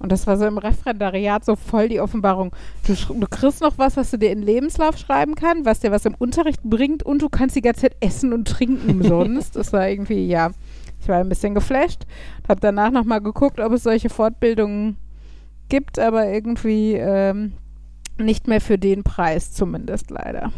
Und 0.00 0.10
das 0.12 0.26
war 0.26 0.38
so 0.38 0.46
im 0.46 0.56
Referendariat 0.56 1.44
so 1.44 1.56
voll 1.56 1.90
die 1.90 2.00
Offenbarung. 2.00 2.56
Du, 2.86 2.94
du 2.94 3.26
kriegst 3.28 3.60
noch 3.60 3.76
was, 3.76 3.98
was 3.98 4.10
du 4.10 4.18
dir 4.18 4.30
in 4.30 4.40
Lebenslauf 4.40 4.96
schreiben 4.96 5.34
kannst, 5.34 5.66
was 5.66 5.80
dir 5.80 5.90
was 5.92 6.06
im 6.06 6.14
Unterricht 6.14 6.62
bringt 6.62 7.02
und 7.02 7.20
du 7.20 7.28
kannst 7.28 7.54
die 7.54 7.60
ganze 7.60 7.82
Zeit 7.82 7.96
essen 8.00 8.32
und 8.32 8.48
trinken 8.48 8.90
umsonst. 9.02 9.56
das 9.56 9.74
war 9.74 9.88
irgendwie, 9.88 10.26
ja, 10.26 10.52
Ich 11.00 11.08
war 11.08 11.18
ein 11.18 11.28
bisschen 11.28 11.54
geflasht, 11.54 12.02
habe 12.48 12.60
danach 12.60 12.90
nochmal 12.90 13.20
geguckt, 13.20 13.58
ob 13.58 13.72
es 13.72 13.82
solche 13.82 14.10
Fortbildungen 14.10 14.96
gibt, 15.68 15.98
aber 15.98 16.26
irgendwie 16.28 16.94
ähm, 16.94 17.52
nicht 18.18 18.48
mehr 18.48 18.60
für 18.60 18.78
den 18.78 19.02
Preis 19.02 19.52
zumindest 19.52 20.10
leider. 20.10 20.52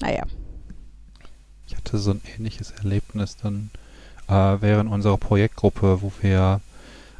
Naja. 0.00 0.24
Ich 1.66 1.76
hatte 1.76 1.98
so 1.98 2.10
ein 2.10 2.20
ähnliches 2.36 2.72
Erlebnis 2.72 3.36
dann 3.36 3.70
äh, 4.28 4.56
während 4.60 4.90
unserer 4.90 5.16
Projektgruppe, 5.16 6.02
wo 6.02 6.12
wir 6.20 6.60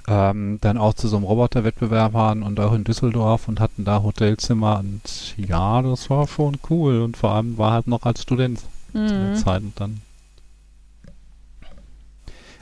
ähm, 0.07 0.59
dann 0.61 0.77
auch 0.77 0.95
zu 0.95 1.09
so 1.09 1.17
einem 1.17 1.25
Roboterwettbewerb 1.25 2.13
waren 2.13 2.43
und 2.43 2.61
auch 2.61 2.75
in 2.75 2.85
Düsseldorf 2.85 3.49
und 3.49 3.61
hatten 3.61 3.85
da 3.85 4.03
Hotelzimmer 4.03 4.81
und 4.81 5.35
ja, 5.39 5.81
das 5.81 6.11
war 6.11 6.27
schon 6.29 6.59
cool 6.69 7.01
und 7.03 7.17
vor 7.17 7.31
allem 7.33 7.57
war 7.57 7.73
halt 7.73 7.87
noch 7.87 8.03
als 8.05 8.23
Student 8.23 8.61
zu 8.61 8.67
der 8.93 9.31
Mhm. 9.31 9.37
Zeit 9.37 9.63
und 9.63 9.81
dann 9.81 10.01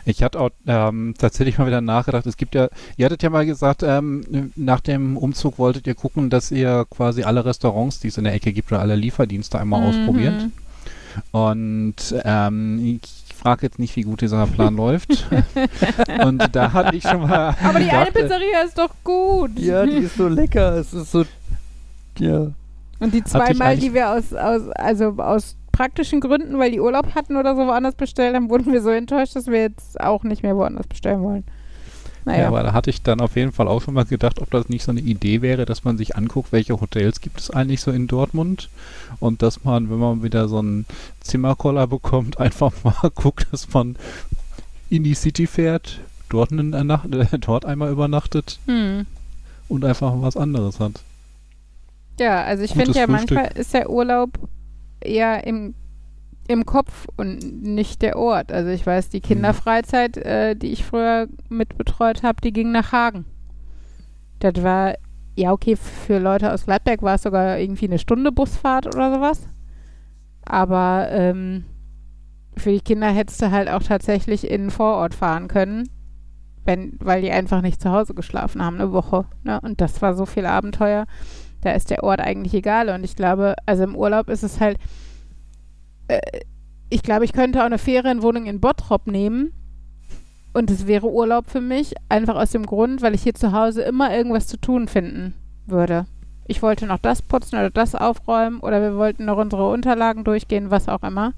ich 0.05 0.23
hatte 0.23 0.41
auch 0.41 0.51
ähm, 0.67 1.15
tatsächlich 1.19 1.59
mal 1.59 1.67
wieder 1.67 1.81
nachgedacht, 1.81 2.27
es 2.27 2.37
gibt 2.37 2.55
ja, 2.55 2.69
ihr 2.97 3.07
hattet 3.07 3.23
ja 3.23 3.31
mal 3.31 3.47
gesagt, 3.47 3.83
ähm, 3.83 4.53
nach 4.57 4.81
dem 4.81 5.17
Umzug 5.17 5.59
wolltet 5.59 5.87
ihr 5.87 5.95
gucken, 5.95 6.31
dass 6.31 6.51
ihr 6.51 6.87
quasi 6.91 7.23
alle 7.23 7.45
Restaurants, 7.45 8.01
die 8.01 8.09
es 8.09 8.19
in 8.19 8.25
der 8.25 8.35
Ecke 8.35 8.53
gibt, 8.53 8.73
oder 8.73 8.81
alle 8.81 8.97
Lieferdienste 8.97 9.59
einmal 9.59 9.83
ausprobiert. 9.83 10.35
Mhm. 10.43 10.53
Und 11.31 12.15
ähm, 12.25 12.81
ich 12.85 13.23
frage 13.43 13.67
jetzt 13.67 13.79
nicht, 13.79 13.97
wie 13.97 14.03
gut 14.03 14.21
dieser 14.21 14.47
Plan 14.47 14.77
läuft. 14.77 15.29
Und 16.25 16.43
da 16.53 16.73
hatte 16.73 16.97
ich 16.97 17.03
schon 17.03 17.23
mal. 17.23 17.55
Aber 17.63 17.79
die 17.79 17.91
eine 17.91 18.07
gedacht, 18.07 18.17
äh, 18.17 18.23
Pizzeria 18.23 18.63
ist 18.63 18.79
doch 18.79 18.95
gut. 19.05 19.59
Ja, 19.59 19.85
die 19.85 19.99
ist 19.99 20.17
so 20.17 20.29
lecker. 20.29 20.77
Es 20.77 20.95
ist 20.95 21.11
so. 21.11 21.25
Ja. 22.19 22.53
Und 23.01 23.13
die 23.13 23.25
zweimal, 23.25 23.77
die 23.77 23.93
wir 23.93 24.11
aus, 24.11 24.33
aus, 24.33 24.69
also 24.71 25.15
aus 25.19 25.57
praktischen 25.73 26.21
Gründen, 26.21 26.59
weil 26.59 26.71
die 26.71 26.81
Urlaub 26.81 27.15
hatten 27.15 27.37
oder 27.37 27.57
so 27.57 27.67
woanders 27.67 27.95
bestellt 27.95 28.35
haben, 28.37 28.51
wurden 28.51 28.73
wir 28.73 28.83
so 28.83 28.91
enttäuscht, 28.91 29.35
dass 29.35 29.47
wir 29.47 29.61
jetzt 29.61 30.01
auch 30.01 30.23
nicht 30.23 30.43
mehr 30.43 30.57
woanders 30.57 30.87
bestellen 30.87 31.23
wollen. 31.23 31.45
Ja, 32.25 32.33
Naja. 32.33 32.49
aber 32.49 32.63
da 32.63 32.73
hatte 32.73 32.91
ich 32.91 33.03
dann 33.03 33.21
auf 33.21 33.35
jeden 33.35 33.51
Fall 33.51 33.67
auch 33.67 33.83
schon 33.83 33.95
mal 33.95 34.05
gedacht, 34.05 34.41
ob 34.41 34.51
das 34.51 34.69
nicht 34.69 34.85
so 34.85 34.93
eine 34.93 35.01
Idee 35.01 35.43
wäre, 35.43 35.65
dass 35.65 35.83
man 35.83 35.99
sich 35.99 36.15
anguckt, 36.15 36.53
welche 36.53 36.81
Hotels 36.81 37.21
gibt 37.21 37.41
es 37.41 37.51
eigentlich 37.51 37.81
so 37.81 37.91
in 37.91 38.07
Dortmund 38.07 38.69
und 39.19 39.43
dass 39.43 39.65
man, 39.65 39.91
wenn 39.91 39.99
man 39.99 40.23
wieder 40.23 40.47
so 40.47 40.59
einen 40.59 40.87
Zimmerkoller 41.21 41.89
bekommt, 41.89 42.39
einfach 42.39 42.73
mal 42.85 43.11
guckt, 43.15 43.49
dass 43.51 43.73
man 43.73 43.97
in 44.89 45.03
die 45.03 45.15
City 45.15 45.47
fährt, 45.47 46.01
dort, 46.29 46.53
eine 46.53 47.01
äh, 47.33 47.39
dort 47.39 47.65
einmal 47.65 47.91
übernachtet 47.91 48.61
hm. 48.67 49.07
und 49.69 49.85
einfach 49.85 50.13
was 50.17 50.37
anderes 50.37 50.79
hat. 50.79 51.01
Ja, 52.21 52.45
also 52.45 52.63
ich 52.63 52.73
finde 52.73 52.93
ja, 52.93 53.07
Frühstück. 53.07 53.37
manchmal 53.37 53.59
ist 53.59 53.75
der 53.75 53.91
Urlaub 53.91 54.39
eher 55.05 55.47
im, 55.47 55.75
im 56.49 56.67
Kopf 56.67 57.07
und 57.17 57.63
nicht 57.63 58.03
der 58.03 58.19
Ort. 58.19 58.53
Also 58.53 58.71
ich 58.71 58.87
weiß, 58.87 59.09
die 59.09 59.19
Mhm. 59.19 59.23
Kinderfreizeit, 59.23 60.17
äh, 60.17 60.55
die 60.57 60.73
ich 60.73 60.85
früher 60.85 61.29
mitbetreut 61.49 62.23
habe, 62.23 62.41
die 62.43 62.53
ging 62.53 62.73
nach 62.73 62.93
Hagen. 62.93 63.25
Das 64.41 64.63
war, 64.63 64.95
ja 65.37 65.53
okay, 65.53 65.77
für 65.77 66.19
Leute 66.19 66.53
aus 66.53 66.65
Gladbeck 66.65 67.03
war 67.03 67.15
es 67.15 67.23
sogar 67.23 67.59
irgendwie 67.59 67.87
eine 67.87 67.99
Stunde 67.99 68.33
Busfahrt 68.33 68.87
oder 68.87 69.15
sowas. 69.15 69.49
Aber 70.45 71.09
ähm, 71.11 71.65
für 72.57 72.71
die 72.71 72.81
Kinder 72.81 73.09
hättest 73.09 73.41
du 73.43 73.51
halt 73.51 73.69
auch 73.69 73.83
tatsächlich 73.83 74.51
in 74.51 74.63
den 74.63 74.71
Vorort 74.71 75.15
fahren 75.15 75.49
können, 75.49 75.89
wenn, 76.65 76.99
weil 77.01 77.23
die 77.23 77.31
einfach 77.31 77.63
nicht 77.63 77.81
zu 77.81 77.91
Hause 77.91 78.15
geschlafen 78.15 78.63
haben, 78.63 78.77
eine 78.77 78.93
Woche. 78.93 79.27
Ne? 79.45 79.61
Und 79.61 79.81
das 79.81 80.03
war 80.03 80.15
so 80.15 80.27
viel 80.27 80.47
Abenteuer 80.47 81.07
da 81.63 81.73
ist 81.73 81.91
der 81.91 82.05
Ort 82.05 82.21
eigentlich 82.21 82.55
egal. 82.55 82.91
Und 82.91 83.05
ich 83.05 83.17
glaube, 83.17 83.55
also 83.67 83.85
im 83.85 83.97
Urlaub 83.97 84.29
ist 84.29 84.43
es 84.43 84.61
halt, 84.61 84.79
äh, 86.09 86.21
ich 86.91 87.03
glaube, 87.03 87.25
ich 87.25 87.33
könnte 87.33 87.61
auch 87.61 87.67
eine 87.67 87.79
Ferienwohnung 87.79 88.47
in 88.47 88.61
Bottrop 88.61 89.07
nehmen 89.07 89.53
und 90.53 90.71
es 90.71 90.87
wäre 90.87 91.11
Urlaub 91.11 91.49
für 91.49 91.63
mich, 91.63 91.95
einfach 92.09 92.37
aus 92.37 92.51
dem 92.51 92.67
Grund, 92.67 93.01
weil 93.01 93.15
ich 93.15 93.23
hier 93.23 93.35
zu 93.35 93.53
Hause 93.53 93.83
immer 93.83 94.15
irgendwas 94.15 94.47
zu 94.47 94.59
tun 94.59 94.87
finden 94.89 95.35
würde. 95.67 96.05
Ich 96.47 96.61
wollte 96.61 96.87
noch 96.87 96.99
das 96.99 97.23
putzen 97.23 97.57
oder 97.57 97.71
das 97.71 97.95
aufräumen 97.95 98.61
oder 98.61 98.83
wir 98.83 98.97
wollten 98.97 99.25
noch 99.25 99.39
unsere 99.39 99.71
Unterlagen 99.71 100.25
durchgehen, 100.25 100.71
was 100.71 100.89
auch 100.89 101.03
immer. 101.03 101.33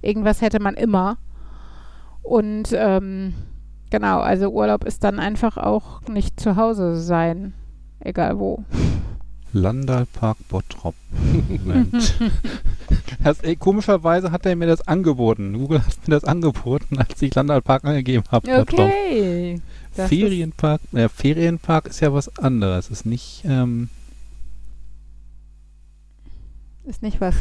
Irgendwas 0.00 0.40
hätte 0.40 0.60
man 0.60 0.74
immer. 0.74 1.18
Und 2.22 2.70
ähm, 2.72 3.34
genau, 3.90 4.20
also 4.20 4.48
Urlaub 4.48 4.84
ist 4.84 5.04
dann 5.04 5.18
einfach 5.18 5.58
auch 5.58 6.02
nicht 6.08 6.40
zu 6.40 6.56
Hause 6.56 6.96
sein, 6.96 7.52
egal 8.00 8.38
wo. 8.38 8.64
Landalpark 9.52 10.36
Bottrop. 10.48 10.94
Moment. 11.48 12.14
das, 13.24 13.40
ey, 13.40 13.56
komischerweise 13.56 14.30
hat 14.30 14.44
er 14.46 14.56
mir 14.56 14.66
das 14.66 14.86
angeboten. 14.86 15.54
Google 15.54 15.84
hat 15.84 16.06
mir 16.06 16.14
das 16.14 16.24
angeboten, 16.24 16.98
als 16.98 17.20
ich 17.22 17.34
Landalpark 17.34 17.84
angegeben 17.84 18.24
habe. 18.30 18.60
Okay. 18.60 19.60
Ferienpark, 19.92 20.80
äh, 20.92 21.08
Ferienpark 21.08 21.86
ist 21.86 22.00
ja 22.00 22.12
was 22.12 22.38
anderes. 22.38 22.88
Ist 22.90 23.04
nicht, 23.06 23.42
ähm, 23.44 23.88
Ist 26.84 27.02
nicht 27.02 27.20
was. 27.20 27.34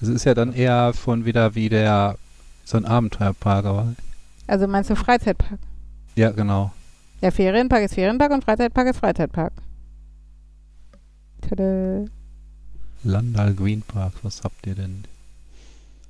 es 0.00 0.08
ist 0.08 0.24
ja 0.24 0.34
dann 0.34 0.52
eher 0.52 0.92
schon 0.94 1.24
wieder 1.24 1.54
wie 1.54 1.68
der, 1.68 2.16
so 2.64 2.76
ein 2.76 2.84
Abenteuerpark, 2.84 3.64
aber, 3.66 3.94
Also 4.46 4.66
meinst 4.68 4.90
du 4.90 4.96
Freizeitpark? 4.96 5.58
ja, 6.14 6.30
genau. 6.30 6.72
Der 7.22 7.32
Ferienpark 7.32 7.82
ist 7.82 7.94
Ferienpark 7.94 8.30
und 8.32 8.44
Freizeitpark 8.44 8.88
ist 8.88 8.98
Freizeitpark. 8.98 9.52
Tada. 11.48 12.04
Landal 13.04 13.54
Green 13.54 13.82
Park, 13.82 14.12
was 14.22 14.42
habt 14.42 14.66
ihr 14.66 14.74
denn? 14.74 15.04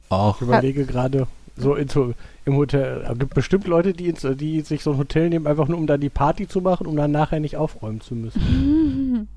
Auch, 0.09 0.37
Ich 0.37 0.43
überlege 0.43 0.87
gerade, 0.87 1.27
so 1.57 1.75
in, 1.75 1.89
so 1.89 2.15
im 2.45 2.57
Hotel, 2.57 3.05
es 3.11 3.19
gibt 3.19 3.35
bestimmt 3.35 3.67
Leute, 3.67 3.93
die, 3.93 4.09
ins, 4.09 4.27
die 4.37 4.61
sich 4.61 4.83
so 4.83 4.93
ein 4.93 4.99
Hotel 4.99 5.29
nehmen, 5.29 5.47
einfach 5.47 5.69
nur 5.69 5.79
um 5.79 5.87
da 5.87 5.97
die 5.97 6.11
Party 6.11 6.47
zu 6.47 6.61
machen, 6.61 6.87
um 6.87 6.97
dann 6.97 7.11
nachher 7.11 7.41
nicht 7.41 7.57
aufräumen 7.57 8.01
zu 8.01 8.15
müssen. 8.15 9.29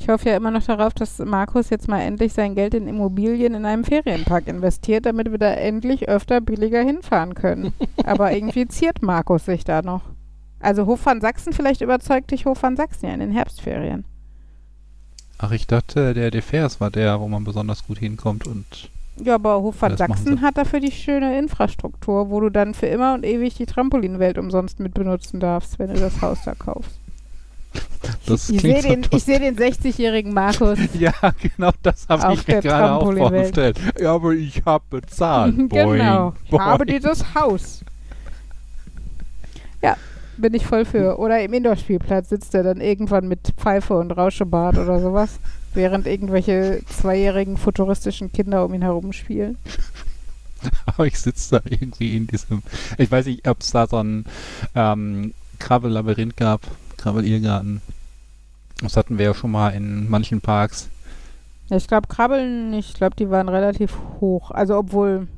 Ich 0.00 0.08
hoffe 0.08 0.28
ja 0.28 0.36
immer 0.36 0.52
noch 0.52 0.62
darauf, 0.62 0.94
dass 0.94 1.18
Markus 1.18 1.70
jetzt 1.70 1.88
mal 1.88 2.00
endlich 2.00 2.32
sein 2.32 2.54
Geld 2.54 2.72
in 2.74 2.86
Immobilien 2.86 3.54
in 3.54 3.64
einem 3.64 3.82
Ferienpark 3.82 4.46
investiert, 4.46 5.06
damit 5.06 5.30
wir 5.30 5.38
da 5.38 5.52
endlich 5.52 6.08
öfter 6.08 6.40
billiger 6.40 6.82
hinfahren 6.82 7.34
können. 7.34 7.72
Aber 8.04 8.32
irgendwie 8.32 8.68
ziert 8.68 9.02
Markus 9.02 9.46
sich 9.46 9.64
da 9.64 9.82
noch. 9.82 10.02
Also 10.60 10.86
Hof 10.86 11.04
van 11.04 11.20
Sachsen, 11.20 11.52
vielleicht 11.52 11.80
überzeugt 11.80 12.30
dich 12.30 12.46
Hof 12.46 12.62
van 12.62 12.76
Sachsen 12.76 13.06
ja 13.06 13.12
in 13.14 13.20
den 13.20 13.32
Herbstferien. 13.32 14.04
Ach, 15.38 15.52
ich 15.52 15.66
dachte, 15.66 16.14
der 16.14 16.30
Defers 16.30 16.80
war 16.80 16.90
der, 16.90 17.20
wo 17.20 17.28
man 17.28 17.44
besonders 17.44 17.86
gut 17.86 17.98
hinkommt 17.98 18.46
und, 18.46 18.90
Ja, 19.22 19.36
aber 19.36 19.60
Hof 19.60 19.80
van 19.80 19.92
Das 19.96 20.00
machen 20.08 20.16
Sachsen 20.24 20.42
hat 20.42 20.58
dafür 20.58 20.80
die 20.80 20.92
schöne 20.92 21.38
Infrastruktur, 21.38 22.30
wo 22.30 22.40
du 22.40 22.50
dann 22.50 22.74
für 22.74 22.86
immer 22.86 23.14
und 23.14 23.24
ewig 23.24 23.54
die 23.54 23.66
Trampolinwelt 23.66 24.38
umsonst 24.38 24.80
mit 24.80 24.94
benutzen 24.94 25.40
darfst, 25.40 25.78
wenn 25.78 25.92
du 25.92 25.98
das 26.00 26.20
Haus 26.20 26.38
da 26.44 26.54
kaufst. 26.54 26.92
das 28.26 28.50
Ich 28.50 28.60
sehe 28.60 28.82
den, 28.82 29.04
so 29.04 29.10
ich 29.16 29.24
seh 29.24 29.38
den 29.38 29.56
60-jährigen 29.56 30.32
Markus. 30.32 30.78
Ja, 30.98 31.12
genau, 31.40 31.70
das 31.82 32.08
habe 32.08 32.34
ich 32.34 32.46
mir 32.46 32.60
gerade 32.60 32.92
auch 32.92 33.12
vorgestellt. 33.12 33.78
Ja, 34.00 34.14
aber 34.14 34.32
ich 34.32 34.62
habe 34.64 34.84
bezahlt. 34.90 35.56
genau. 35.68 35.68
Boing, 35.68 36.32
Ich 36.50 36.58
habe 36.58 36.84
boing. 36.84 36.96
dieses 36.98 37.34
Haus. 37.34 37.84
Ja, 39.82 39.96
bin 40.40 40.54
ich 40.54 40.66
voll 40.66 40.84
für. 40.84 41.18
Oder 41.18 41.42
im 41.42 41.52
Indoor-Spielplatz 41.52 42.28
sitzt 42.28 42.54
er 42.54 42.62
dann 42.62 42.80
irgendwann 42.80 43.28
mit 43.28 43.52
Pfeife 43.56 43.94
und 43.94 44.12
Rauschebart 44.12 44.78
oder 44.78 45.00
sowas, 45.00 45.38
während 45.74 46.06
irgendwelche 46.06 46.80
zweijährigen 46.86 47.56
futuristischen 47.56 48.32
Kinder 48.32 48.64
um 48.64 48.74
ihn 48.74 48.82
herum 48.82 49.12
spielen. 49.12 49.58
Aber 50.86 51.06
ich 51.06 51.18
sitze 51.18 51.56
da 51.56 51.70
irgendwie 51.70 52.16
in 52.16 52.26
diesem. 52.26 52.62
Ich 52.96 53.10
weiß 53.10 53.26
nicht, 53.26 53.46
ob 53.46 53.60
es 53.60 53.70
da 53.70 53.86
so 53.86 53.98
ein 53.98 54.24
ähm, 54.74 55.32
Krabbellabyrinth 55.58 56.36
gab, 56.36 56.62
Krabbelirrgarten. 56.96 57.80
Das 58.82 58.96
hatten 58.96 59.18
wir 59.18 59.26
ja 59.26 59.34
schon 59.34 59.50
mal 59.50 59.70
in 59.70 60.08
manchen 60.08 60.40
Parks. 60.40 60.88
Ja, 61.68 61.76
ich 61.76 61.86
glaube, 61.86 62.08
Krabbeln, 62.08 62.72
ich 62.72 62.94
glaube, 62.94 63.14
die 63.16 63.30
waren 63.30 63.48
relativ 63.48 63.96
hoch. 64.20 64.50
Also, 64.50 64.76
obwohl 64.76 65.28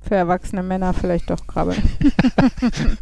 für 0.00 0.14
erwachsene 0.14 0.62
Männer 0.62 0.92
vielleicht 0.94 1.30
doch 1.30 1.46
Krabbeln. 1.46 1.82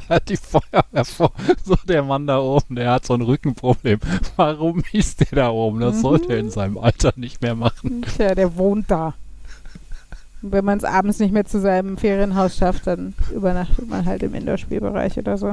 die 0.28 0.36
Feuerwehr 0.36 1.04
vor. 1.04 1.32
So 1.64 1.76
der 1.88 2.02
Mann 2.02 2.26
da 2.26 2.38
oben, 2.38 2.74
der 2.76 2.90
hat 2.92 3.06
so 3.06 3.14
ein 3.14 3.22
Rückenproblem. 3.22 4.00
Warum 4.36 4.82
ist 4.92 5.20
der 5.20 5.28
da 5.44 5.50
oben? 5.50 5.80
Das 5.80 5.96
Mhm. 5.96 6.00
sollte 6.00 6.32
er 6.32 6.38
in 6.38 6.50
seinem 6.50 6.78
Alter 6.78 7.12
nicht 7.16 7.42
mehr 7.42 7.54
machen. 7.54 8.02
Tja, 8.16 8.34
der 8.34 8.56
wohnt 8.56 8.90
da. 8.90 9.14
Und 10.42 10.52
wenn 10.52 10.64
man 10.64 10.78
es 10.78 10.84
abends 10.84 11.18
nicht 11.18 11.32
mehr 11.32 11.46
zu 11.46 11.60
seinem 11.60 11.96
Ferienhaus 11.96 12.56
schafft, 12.56 12.86
dann 12.86 13.14
übernachtet 13.34 13.88
man 13.88 14.04
halt 14.04 14.22
im 14.22 14.34
Indoor-Spielbereich 14.34 15.18
oder 15.18 15.38
so. 15.38 15.52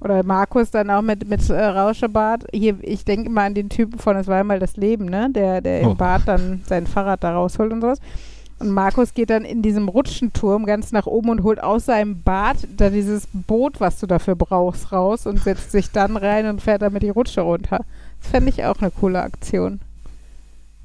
Oder 0.00 0.22
Markus 0.22 0.70
dann 0.70 0.90
auch 0.90 1.02
mit, 1.02 1.26
mit 1.28 1.48
äh, 1.48 1.64
Rauschebad. 1.64 2.44
Hier, 2.52 2.76
ich 2.82 3.04
denke 3.04 3.26
immer 3.28 3.42
an 3.42 3.54
den 3.54 3.70
Typen 3.70 3.98
von 3.98 4.16
Es 4.16 4.26
war 4.26 4.38
einmal 4.40 4.58
das 4.58 4.76
Leben, 4.76 5.06
ne? 5.06 5.28
Der, 5.30 5.60
der 5.60 5.86
Oh. 5.86 5.92
im 5.92 5.96
Bad 5.96 6.22
dann 6.26 6.62
sein 6.66 6.86
Fahrrad 6.86 7.24
da 7.24 7.34
rausholt 7.34 7.72
und 7.72 7.80
sowas. 7.80 8.00
Und 8.64 8.70
Markus 8.70 9.12
geht 9.12 9.28
dann 9.28 9.44
in 9.44 9.60
diesem 9.60 9.90
Rutschenturm 9.90 10.64
ganz 10.64 10.90
nach 10.90 11.04
oben 11.04 11.28
und 11.28 11.42
holt 11.42 11.62
aus 11.62 11.84
seinem 11.84 12.22
Bad 12.22 12.56
da 12.78 12.88
dieses 12.88 13.28
Boot, 13.34 13.78
was 13.78 14.00
du 14.00 14.06
dafür 14.06 14.36
brauchst, 14.36 14.90
raus 14.90 15.26
und 15.26 15.38
setzt 15.38 15.70
sich 15.70 15.90
dann 15.90 16.16
rein 16.16 16.46
und 16.46 16.62
fährt 16.62 16.80
damit 16.80 17.02
die 17.02 17.10
Rutsche 17.10 17.42
runter. 17.42 17.84
Das 18.22 18.30
fände 18.30 18.48
ich 18.48 18.64
auch 18.64 18.80
eine 18.80 18.90
coole 18.90 19.20
Aktion. 19.20 19.80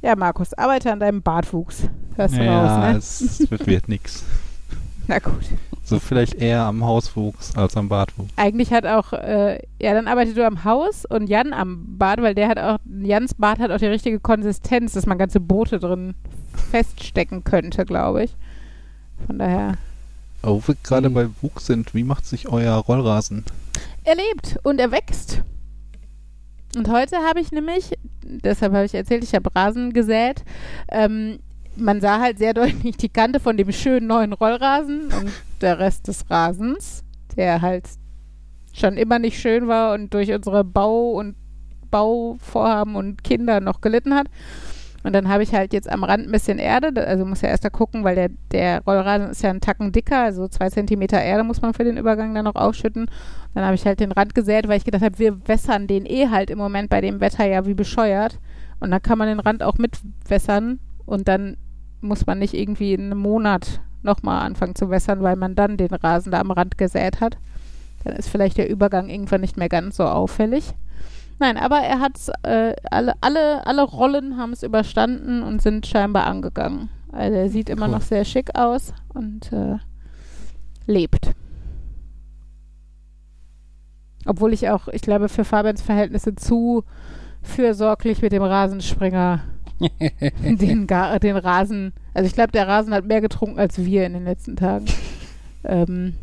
Ja, 0.02 0.18
Markus, 0.18 0.54
arbeite 0.56 0.92
an 0.92 1.00
deinem 1.00 1.22
Bartwuchs. 1.22 1.84
hörst 2.18 2.36
du 2.36 2.44
ja, 2.44 2.82
raus, 2.92 2.92
ne? 2.92 2.98
es 2.98 3.50
wird, 3.50 3.66
wird 3.66 3.88
nix. 3.88 4.26
Na 5.08 5.20
gut. 5.20 5.46
So 5.86 6.00
vielleicht 6.00 6.36
eher 6.36 6.64
am 6.64 6.84
Hauswuchs 6.84 7.56
als 7.56 7.78
am 7.78 7.88
Bartwuchs. 7.88 8.30
Eigentlich 8.36 8.74
hat 8.74 8.86
auch, 8.86 9.14
äh, 9.14 9.60
ja, 9.82 9.94
dann 9.94 10.10
arbeitest 10.10 10.36
du 10.36 10.46
am 10.46 10.66
Haus 10.66 11.06
und 11.06 11.30
Jan 11.30 11.54
am 11.54 11.98
Bad, 11.98 12.22
weil 12.22 12.36
der 12.36 12.50
hat 12.50 12.60
auch, 12.60 12.78
Jans 13.02 13.36
Bad 13.36 13.60
hat 13.60 13.72
auch 13.72 13.80
die 13.80 13.86
richtige 13.86 14.20
Konsistenz, 14.20 14.94
dass 14.94 15.06
man 15.06 15.18
ganze 15.18 15.40
Boote 15.40 15.80
drin 15.80 16.14
feststecken 16.70 17.44
könnte, 17.44 17.86
glaube 17.86 18.24
ich. 18.24 18.36
Von 19.28 19.40
daher. 19.40 19.74
Aber 20.42 20.56
wo 20.56 20.68
wir 20.68 20.76
gerade 20.84 21.08
Hm. 21.08 21.14
bei 21.14 21.28
Wuchs 21.42 21.66
sind, 21.66 21.94
wie 21.94 22.04
macht 22.04 22.26
sich 22.26 22.48
euer 22.48 22.76
Rollrasen? 22.76 23.44
Er 24.06 24.16
lebt 24.16 24.58
und 24.64 24.80
er 24.80 24.92
wächst. 24.92 25.42
Und 26.76 26.88
heute 26.90 27.18
habe 27.18 27.42
ich 27.42 27.52
nämlich, 27.52 27.98
deshalb 28.24 28.74
habe 28.74 28.86
ich 28.86 28.94
erzählt, 28.94 29.24
ich 29.24 29.34
habe 29.34 29.54
Rasen 29.56 29.92
gesät. 29.92 30.44
Ähm, 30.90 31.40
man 31.76 32.00
sah 32.00 32.20
halt 32.20 32.38
sehr 32.38 32.54
deutlich 32.56 32.96
die 32.98 33.10
Kante 33.10 33.40
von 33.40 33.58
dem 33.58 33.72
schönen 33.72 34.08
neuen 34.08 34.34
Rollrasen 34.34 35.06
und 35.12 35.32
der 35.62 35.80
Rest 35.80 36.08
des 36.08 36.30
Rasens, 36.30 37.04
der 37.36 37.62
halt 37.62 37.86
schon 38.74 38.98
immer 38.98 39.20
nicht 39.20 39.40
schön 39.40 39.68
war 39.68 39.94
und 39.94 40.14
durch 40.14 40.32
unsere 40.32 40.64
Bau- 40.64 41.12
und 41.14 41.36
Bauvorhaben 41.92 42.96
und 42.96 43.24
Kinder 43.24 43.60
noch 43.62 43.82
gelitten 43.82 44.14
hat. 44.14 44.28
Und 45.04 45.14
dann 45.14 45.30
habe 45.30 45.44
ich 45.44 45.54
halt 45.54 45.74
jetzt 45.74 45.90
am 45.90 46.04
Rand 46.04 46.28
ein 46.28 46.32
bisschen 46.32 46.60
Erde, 46.60 47.08
also 47.08 47.26
muss 47.26 47.42
ja 47.42 47.50
erst 47.50 47.64
da 47.64 47.70
gucken, 47.70 48.04
weil 48.04 48.16
der, 48.16 48.30
der 48.52 48.84
Rollrasen 48.84 49.30
ist 49.30 49.42
ja 49.42 49.50
einen 49.50 49.62
Tacken 49.62 49.92
dicker, 49.94 50.24
also 50.24 50.48
zwei 50.50 50.70
Zentimeter 50.70 51.22
Erde 51.22 51.44
muss 51.44 51.62
man 51.62 51.74
für 51.74 51.86
den 51.86 51.98
Übergang 51.98 52.36
dann 52.36 52.46
noch 52.46 52.56
aufschütten. 52.56 53.10
Dann 53.54 53.64
habe 53.64 53.76
ich 53.76 53.86
halt 53.86 54.02
den 54.02 54.12
Rand 54.12 54.36
gesät, 54.36 54.68
weil 54.68 54.78
ich 54.78 54.86
gedacht 54.86 55.04
habe, 55.04 55.18
wir 55.18 55.48
wässern 55.48 55.88
den 55.88 56.06
eh 56.06 56.28
halt 56.30 56.50
im 56.50 56.58
Moment 56.58 56.90
bei 56.90 57.00
dem 57.00 57.22
Wetter 57.22 57.48
ja 57.48 57.66
wie 57.66 57.74
bescheuert. 57.74 58.40
Und 58.82 58.92
dann 58.92 59.02
kann 59.02 59.18
man 59.18 59.28
den 59.28 59.40
Rand 59.40 59.64
auch 59.64 59.78
mitwässern 59.78 60.80
und 61.06 61.28
dann 61.28 61.58
muss 62.02 62.26
man 62.26 62.40
nicht 62.40 62.54
irgendwie 62.54 62.94
in 62.94 63.06
einem 63.06 63.20
Monat 63.20 63.82
nochmal 64.02 64.46
anfangen 64.46 64.76
zu 64.76 64.90
wässern, 64.90 65.22
weil 65.22 65.36
man 65.36 65.56
dann 65.56 65.78
den 65.78 65.94
Rasen 65.94 66.32
da 66.32 66.40
am 66.40 66.52
Rand 66.52 66.78
gesät 66.78 67.20
hat. 67.20 67.38
Dann 68.04 68.16
ist 68.16 68.30
vielleicht 68.30 68.58
der 68.58 68.70
Übergang 68.70 69.10
irgendwann 69.10 69.42
nicht 69.42 69.58
mehr 69.58 69.70
ganz 69.70 69.98
so 69.98 70.06
auffällig. 70.06 70.74
Nein, 71.40 71.58
aber 71.58 71.78
er 71.78 72.00
hat 72.00 72.20
äh, 72.44 72.76
alle, 72.92 73.14
alle, 73.22 73.66
alle 73.66 73.84
Rollen 73.84 74.38
haben 74.38 74.52
es 74.52 74.62
überstanden 74.62 75.42
und 75.42 75.62
sind 75.62 75.88
scheinbar 75.88 76.28
angegangen. 76.28 76.90
Also 77.12 77.38
er 77.38 77.50
sieht 77.50 77.70
immer 77.70 77.86
Cool. 77.86 77.94
noch 77.94 78.02
sehr 78.02 78.26
schick 78.26 78.56
aus 78.56 78.94
und 79.14 79.52
äh, 79.54 79.78
lebt. 80.86 81.32
Obwohl 84.26 84.54
ich 84.54 84.70
auch, 84.70 84.90
ich 84.90 85.02
glaube, 85.02 85.30
für 85.30 85.46
Fabians 85.46 85.82
Verhältnisse 85.82 86.36
zu 86.36 86.84
fürsorglich 87.42 88.22
mit 88.22 88.34
dem 88.34 88.44
Rasenspringer 88.44 89.42
den, 90.44 90.88
den 90.88 91.38
Rasen, 91.38 91.94
also 92.14 92.28
ich 92.28 92.34
glaube, 92.34 92.52
der 92.52 92.68
Rasen 92.68 92.94
hat 92.94 93.06
mehr 93.06 93.22
getrunken 93.22 93.60
als 93.60 93.78
wir 93.84 94.06
in 94.06 94.14
den 94.14 94.26
letzten 94.26 94.58
Tagen. 94.58 94.86
ähm, 95.64 96.16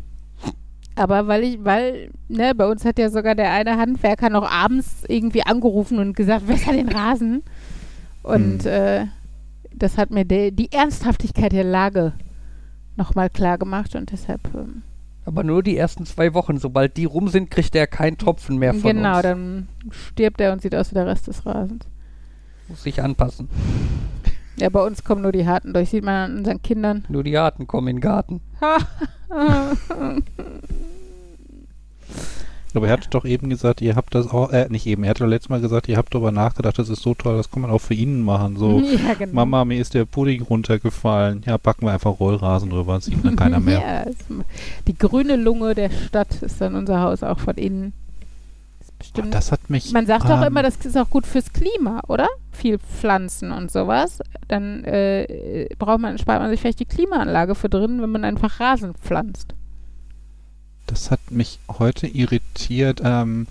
aber 0.97 1.27
weil 1.27 1.43
ich, 1.43 1.63
weil, 1.63 2.11
ne, 2.27 2.53
bei 2.55 2.67
uns 2.67 2.83
hat 2.85 2.99
ja 2.99 3.09
sogar 3.09 3.35
der 3.35 3.51
eine 3.51 3.77
Handwerker 3.77 4.29
noch 4.29 4.49
abends 4.49 5.03
irgendwie 5.07 5.43
angerufen 5.43 5.99
und 5.99 6.15
gesagt, 6.15 6.47
wässer 6.47 6.73
den 6.73 6.89
Rasen. 6.89 7.43
Und 8.23 8.63
Hm. 8.63 8.71
äh, 8.71 9.05
das 9.73 9.97
hat 9.97 10.11
mir 10.11 10.25
de, 10.25 10.51
die 10.51 10.71
Ernsthaftigkeit 10.71 11.51
der 11.51 11.63
Lage 11.63 12.13
nochmal 12.95 13.29
klar 13.29 13.57
gemacht 13.57 13.95
und 13.95 14.11
deshalb, 14.11 14.41
ähm, 14.55 14.81
Aber 15.25 15.43
nur 15.43 15.61
die 15.61 15.77
ersten 15.77 16.05
zwei 16.05 16.33
Wochen. 16.33 16.57
Sobald 16.57 16.97
die 16.97 17.05
rum 17.05 17.27
sind, 17.27 17.51
kriegt 17.51 17.75
er 17.75 17.85
keinen 17.85 18.17
Tropfen 18.17 18.57
mehr 18.57 18.73
von 18.73 18.95
genau, 18.95 19.13
uns. 19.15 19.23
dann 19.23 19.67
stirbt 19.91 20.41
er 20.41 20.51
und 20.53 20.61
sieht 20.61 20.73
aus 20.73 20.91
wie 20.91 20.95
der 20.95 21.05
Rest 21.05 21.27
des 21.27 21.45
Rasens. 21.45 21.85
Muss 22.67 22.83
sich 22.83 23.01
anpassen. 23.01 23.47
Ja, 24.59 24.69
bei 24.69 24.83
uns 24.83 25.03
kommen 25.03 25.21
nur 25.21 25.31
die 25.31 25.45
Harten 25.45 25.73
durch, 25.73 25.89
sieht 25.89 26.03
man 26.03 26.31
an 26.31 26.37
unseren 26.39 26.61
Kindern. 26.61 27.05
Nur 27.09 27.23
die 27.23 27.37
Arten 27.37 27.67
kommen 27.67 27.89
in 27.89 27.97
den 27.97 28.01
Garten. 28.01 28.41
Aber 32.73 32.87
er 32.87 32.93
hat 32.93 33.07
doch 33.13 33.25
eben 33.25 33.49
gesagt, 33.49 33.81
ihr 33.81 33.95
habt 33.95 34.13
das 34.13 34.27
auch, 34.27 34.51
äh, 34.51 34.67
nicht 34.69 34.85
eben, 34.85 35.03
er 35.03 35.11
hat 35.11 35.21
doch 35.21 35.25
letztes 35.25 35.49
Mal 35.49 35.61
gesagt, 35.61 35.87
ihr 35.87 35.97
habt 35.97 36.13
darüber 36.13 36.31
nachgedacht, 36.31 36.77
das 36.77 36.89
ist 36.89 37.01
so 37.01 37.15
toll, 37.15 37.37
das 37.37 37.49
kann 37.49 37.61
man 37.61 37.71
auch 37.71 37.81
für 37.81 37.95
ihn 37.95 38.21
machen. 38.21 38.55
So, 38.55 38.79
ja, 39.07 39.15
genau. 39.15 39.33
Mama, 39.33 39.65
mir 39.65 39.81
ist 39.81 39.95
der 39.95 40.05
Pudding 40.05 40.43
runtergefallen. 40.43 41.43
Ja, 41.45 41.57
packen 41.57 41.85
wir 41.85 41.93
einfach 41.93 42.19
Rollrasen 42.19 42.69
drüber, 42.69 42.99
sieht 43.01 43.23
dann 43.25 43.35
keiner 43.35 43.59
mehr. 43.59 43.79
Ja, 43.87 44.03
es, 44.03 44.17
die 44.87 44.97
grüne 44.97 45.35
Lunge 45.35 45.75
der 45.75 45.89
Stadt 45.89 46.41
ist 46.41 46.61
dann 46.61 46.75
unser 46.75 47.01
Haus 47.01 47.23
auch 47.23 47.39
von 47.39 47.55
innen. 47.55 47.93
Und 48.97 48.99
bestimmt. 48.99 49.33
das 49.33 49.51
hat 49.51 49.69
mich. 49.69 49.91
man 49.91 50.07
sagt 50.07 50.25
doch 50.25 50.41
ähm, 50.41 50.47
immer, 50.47 50.63
das 50.63 50.77
ist 50.77 50.97
auch 50.97 51.09
gut 51.09 51.27
fürs 51.27 51.53
Klima, 51.53 52.01
oder? 52.07 52.27
Viel 52.51 52.79
Pflanzen 52.79 53.51
und 53.51 53.71
sowas. 53.71 54.19
Dann 54.47 54.83
äh, 54.85 55.67
braucht 55.77 55.99
man, 55.99 56.17
spart 56.17 56.41
man 56.41 56.49
sich 56.49 56.59
vielleicht 56.61 56.79
die 56.79 56.85
Klimaanlage 56.85 57.53
für 57.55 57.69
drin, 57.69 58.01
wenn 58.01 58.09
man 58.11 58.23
einfach 58.23 58.59
Rasen 58.59 58.95
pflanzt. 58.95 59.53
Das 60.87 61.11
hat 61.11 61.19
mich 61.29 61.59
heute 61.79 62.07
irritiert. 62.07 63.01
Ähm, 63.03 63.45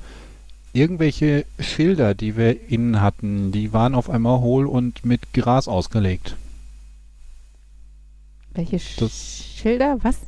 irgendwelche 0.72 1.44
Schilder, 1.60 2.14
die 2.14 2.36
wir 2.36 2.68
innen 2.70 3.00
hatten, 3.00 3.52
die 3.52 3.72
waren 3.72 3.94
auf 3.94 4.10
einmal 4.10 4.40
hohl 4.40 4.66
und 4.66 5.04
mit 5.04 5.32
Gras 5.32 5.68
ausgelegt. 5.68 6.36
Welche 8.52 8.78
Sch 8.80 8.96
Das- 8.96 9.44
Schilder? 9.56 9.98
Was? 10.02 10.18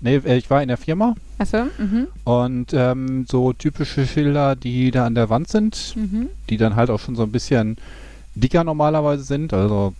Nee, 0.00 0.16
äh, 0.24 0.36
ich 0.36 0.48
war 0.50 0.62
in 0.62 0.68
der 0.68 0.76
Firma 0.76 1.14
Achso, 1.38 1.64
mhm, 1.78 2.06
und 2.24 2.72
ähm, 2.72 3.26
so 3.28 3.52
typische 3.52 4.06
Schilder, 4.06 4.54
die 4.56 4.90
da 4.90 5.06
an 5.06 5.14
der 5.14 5.28
Wand 5.30 5.48
sind, 5.48 5.94
mhm. 5.96 6.28
die 6.50 6.56
dann 6.56 6.76
halt 6.76 6.90
auch 6.90 7.00
schon 7.00 7.16
so 7.16 7.22
ein 7.24 7.32
bisschen 7.32 7.76
dicker 8.34 8.62
normalerweise 8.64 9.22
sind. 9.24 9.52
Also 9.52 9.94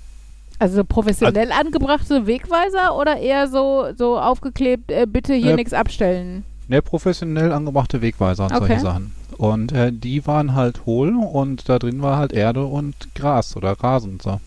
Also 0.61 0.77
so 0.77 0.85
professionell 0.85 1.51
angebrachte 1.53 2.27
Wegweiser 2.27 2.97
oder 2.97 3.19
eher 3.19 3.49
so, 3.49 3.89
so 3.97 4.19
aufgeklebt, 4.19 4.91
äh, 4.91 5.07
bitte 5.09 5.35
hier 5.35 5.53
Äh, 5.53 5.57
nichts 5.57 5.73
abstellen? 5.73 6.45
ne, 6.69 6.83
professionell 6.83 7.53
angebrachte 7.53 8.01
Wegweiser 8.03 8.45
und 8.47 8.53
Okay. 8.55 8.67
solche 8.67 8.81
Sachen. 8.81 9.13
Und 9.37 9.73
äh, 9.73 9.93
die 9.93 10.27
waren 10.27 10.55
halt 10.55 10.85
hohl 10.87 11.15
und 11.15 11.69
da 11.69 11.79
drin 11.79 12.03
war 12.03 12.19
halt 12.19 12.33
Erde 12.33 12.65
und 12.65 12.95
Gras 13.15 13.57
oder 13.57 13.73
Rasen 13.73 14.13
und 14.13 14.23
so. 14.23 14.41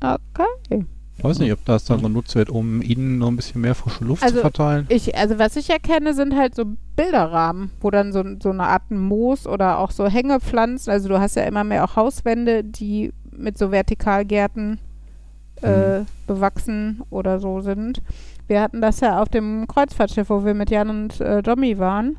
Okay. 0.00 0.84
Weiß 1.22 1.38
nicht, 1.38 1.52
ob 1.52 1.64
das 1.64 1.86
dann 1.86 2.02
genutzt 2.02 2.34
wird, 2.34 2.50
um 2.50 2.82
innen 2.82 3.18
noch 3.18 3.28
ein 3.28 3.36
bisschen 3.36 3.62
mehr 3.62 3.74
frische 3.74 4.04
Luft 4.04 4.22
Also, 4.22 4.36
zu 4.36 4.40
verteilen. 4.42 4.86
Ich, 4.90 5.16
also 5.16 5.38
was 5.38 5.56
ich 5.56 5.70
erkenne, 5.70 6.12
sind 6.12 6.36
halt 6.36 6.54
so 6.54 6.64
Bilderrahmen, 6.94 7.70
wo 7.80 7.90
dann 7.90 8.12
so, 8.12 8.22
so 8.42 8.50
eine 8.50 8.64
Art 8.64 8.90
Moos 8.90 9.46
oder 9.46 9.78
auch 9.78 9.90
so 9.90 10.06
Hängepflanzen, 10.06 10.92
also 10.92 11.08
du 11.08 11.18
hast 11.18 11.36
ja 11.36 11.44
immer 11.44 11.64
mehr 11.64 11.84
auch 11.84 11.96
Hauswände, 11.96 12.64
die 12.64 13.12
mit 13.32 13.56
so 13.56 13.70
Vertikalgärten 13.70 14.78
äh, 15.62 16.00
bewachsen 16.26 17.02
oder 17.10 17.40
so 17.40 17.60
sind. 17.60 18.02
Wir 18.46 18.60
hatten 18.60 18.80
das 18.80 19.00
ja 19.00 19.20
auf 19.20 19.28
dem 19.28 19.66
Kreuzfahrtschiff, 19.66 20.28
wo 20.28 20.44
wir 20.44 20.54
mit 20.54 20.70
Jan 20.70 20.90
und 20.90 21.20
äh, 21.20 21.42
Domi 21.42 21.78
waren, 21.78 22.18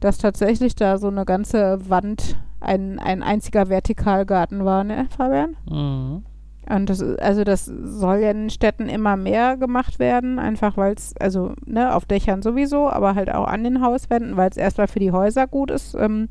dass 0.00 0.18
tatsächlich 0.18 0.74
da 0.76 0.98
so 0.98 1.08
eine 1.08 1.24
ganze 1.24 1.78
Wand 1.88 2.36
ein, 2.60 2.98
ein 2.98 3.22
einziger 3.22 3.68
Vertikalgarten 3.68 4.64
war, 4.64 4.84
ne, 4.84 5.06
Fabian? 5.16 5.56
Mhm. 5.68 6.24
Und 6.68 6.88
das, 6.88 7.02
also 7.02 7.44
das 7.44 7.66
soll 7.66 8.18
ja 8.18 8.30
in 8.30 8.48
Städten 8.48 8.88
immer 8.88 9.16
mehr 9.16 9.56
gemacht 9.56 9.98
werden, 9.98 10.38
einfach 10.38 10.76
weil 10.76 10.94
es, 10.94 11.14
also 11.20 11.54
ne, 11.66 11.94
auf 11.94 12.06
Dächern 12.06 12.42
sowieso, 12.42 12.88
aber 12.88 13.14
halt 13.14 13.32
auch 13.32 13.46
an 13.46 13.64
den 13.64 13.82
Hauswänden, 13.82 14.36
weil 14.36 14.50
es 14.50 14.56
erstmal 14.56 14.88
für 14.88 14.98
die 14.98 15.12
Häuser 15.12 15.46
gut 15.46 15.70
ist 15.70 15.94
ähm, 15.94 16.28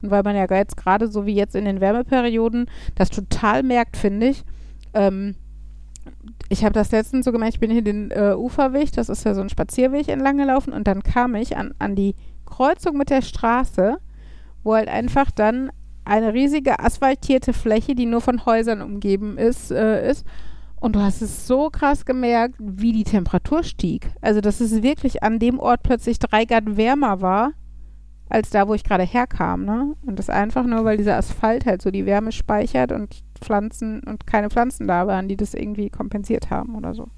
und 0.00 0.10
weil 0.10 0.22
man 0.22 0.36
ja 0.36 0.46
jetzt 0.48 0.76
gerade 0.76 1.08
so 1.08 1.26
wie 1.26 1.34
jetzt 1.34 1.56
in 1.56 1.64
den 1.64 1.80
Wärmeperioden 1.80 2.66
das 2.94 3.10
total 3.10 3.64
merkt, 3.64 3.96
finde 3.96 4.28
ich. 4.28 4.44
Ähm, 4.92 5.34
ich 6.48 6.64
habe 6.64 6.74
das 6.74 6.92
letztens 6.92 7.24
so 7.24 7.32
gemerkt, 7.32 7.54
ich 7.54 7.60
bin 7.60 7.70
hier 7.70 7.82
den 7.82 8.10
äh, 8.12 8.34
Uferweg, 8.36 8.92
das 8.92 9.08
ist 9.08 9.24
ja 9.24 9.34
so 9.34 9.40
ein 9.40 9.48
Spazierweg 9.48 10.08
entlang 10.08 10.36
gelaufen 10.36 10.72
und 10.72 10.86
dann 10.86 11.02
kam 11.02 11.34
ich 11.34 11.56
an, 11.56 11.74
an 11.78 11.96
die 11.96 12.14
Kreuzung 12.46 12.96
mit 12.96 13.10
der 13.10 13.22
Straße, 13.22 13.96
wo 14.62 14.74
halt 14.74 14.88
einfach 14.88 15.30
dann 15.32 15.70
eine 16.04 16.34
riesige 16.34 16.78
asphaltierte 16.78 17.52
Fläche, 17.52 17.94
die 17.94 18.06
nur 18.06 18.20
von 18.20 18.44
Häusern 18.44 18.82
umgeben 18.82 19.38
ist, 19.38 19.70
äh, 19.70 20.10
ist. 20.10 20.26
Und 20.76 20.96
du 20.96 21.00
hast 21.00 21.22
es 21.22 21.46
so 21.46 21.70
krass 21.70 22.04
gemerkt, 22.04 22.56
wie 22.58 22.92
die 22.92 23.04
Temperatur 23.04 23.62
stieg. 23.62 24.10
Also, 24.20 24.40
dass 24.40 24.60
es 24.60 24.82
wirklich 24.82 25.22
an 25.22 25.38
dem 25.38 25.58
Ort 25.58 25.82
plötzlich 25.82 26.18
drei 26.18 26.44
Grad 26.44 26.76
wärmer 26.76 27.22
war, 27.22 27.52
als 28.28 28.50
da, 28.50 28.68
wo 28.68 28.74
ich 28.74 28.84
gerade 28.84 29.04
herkam. 29.04 29.64
Ne? 29.64 29.94
Und 30.04 30.18
das 30.18 30.28
einfach 30.28 30.64
nur, 30.66 30.84
weil 30.84 30.98
dieser 30.98 31.16
Asphalt 31.16 31.64
halt 31.64 31.80
so 31.80 31.90
die 31.90 32.04
Wärme 32.04 32.32
speichert 32.32 32.92
und 32.92 33.22
Pflanzen 33.40 34.00
und 34.00 34.26
keine 34.26 34.50
Pflanzen 34.50 34.86
da 34.86 35.06
waren, 35.06 35.28
die 35.28 35.36
das 35.36 35.54
irgendwie 35.54 35.88
kompensiert 35.88 36.50
haben 36.50 36.74
oder 36.74 36.94
so. 36.94 37.08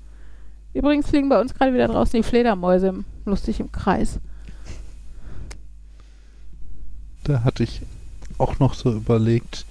Übrigens 0.73 1.09
fliegen 1.09 1.29
bei 1.29 1.41
uns 1.41 1.55
gerade 1.55 1.73
wieder 1.73 1.89
draußen 1.89 2.21
die 2.21 2.27
Fledermäuse 2.27 3.05
lustig 3.25 3.61
im 3.61 3.73
Kreis. 3.73 4.21
Da 7.25 7.43
hatte 7.43 7.63
ich 7.65 7.83
auch 8.39 8.59
noch 8.59 8.75
so 8.75 8.93
überlegt, 8.93 9.67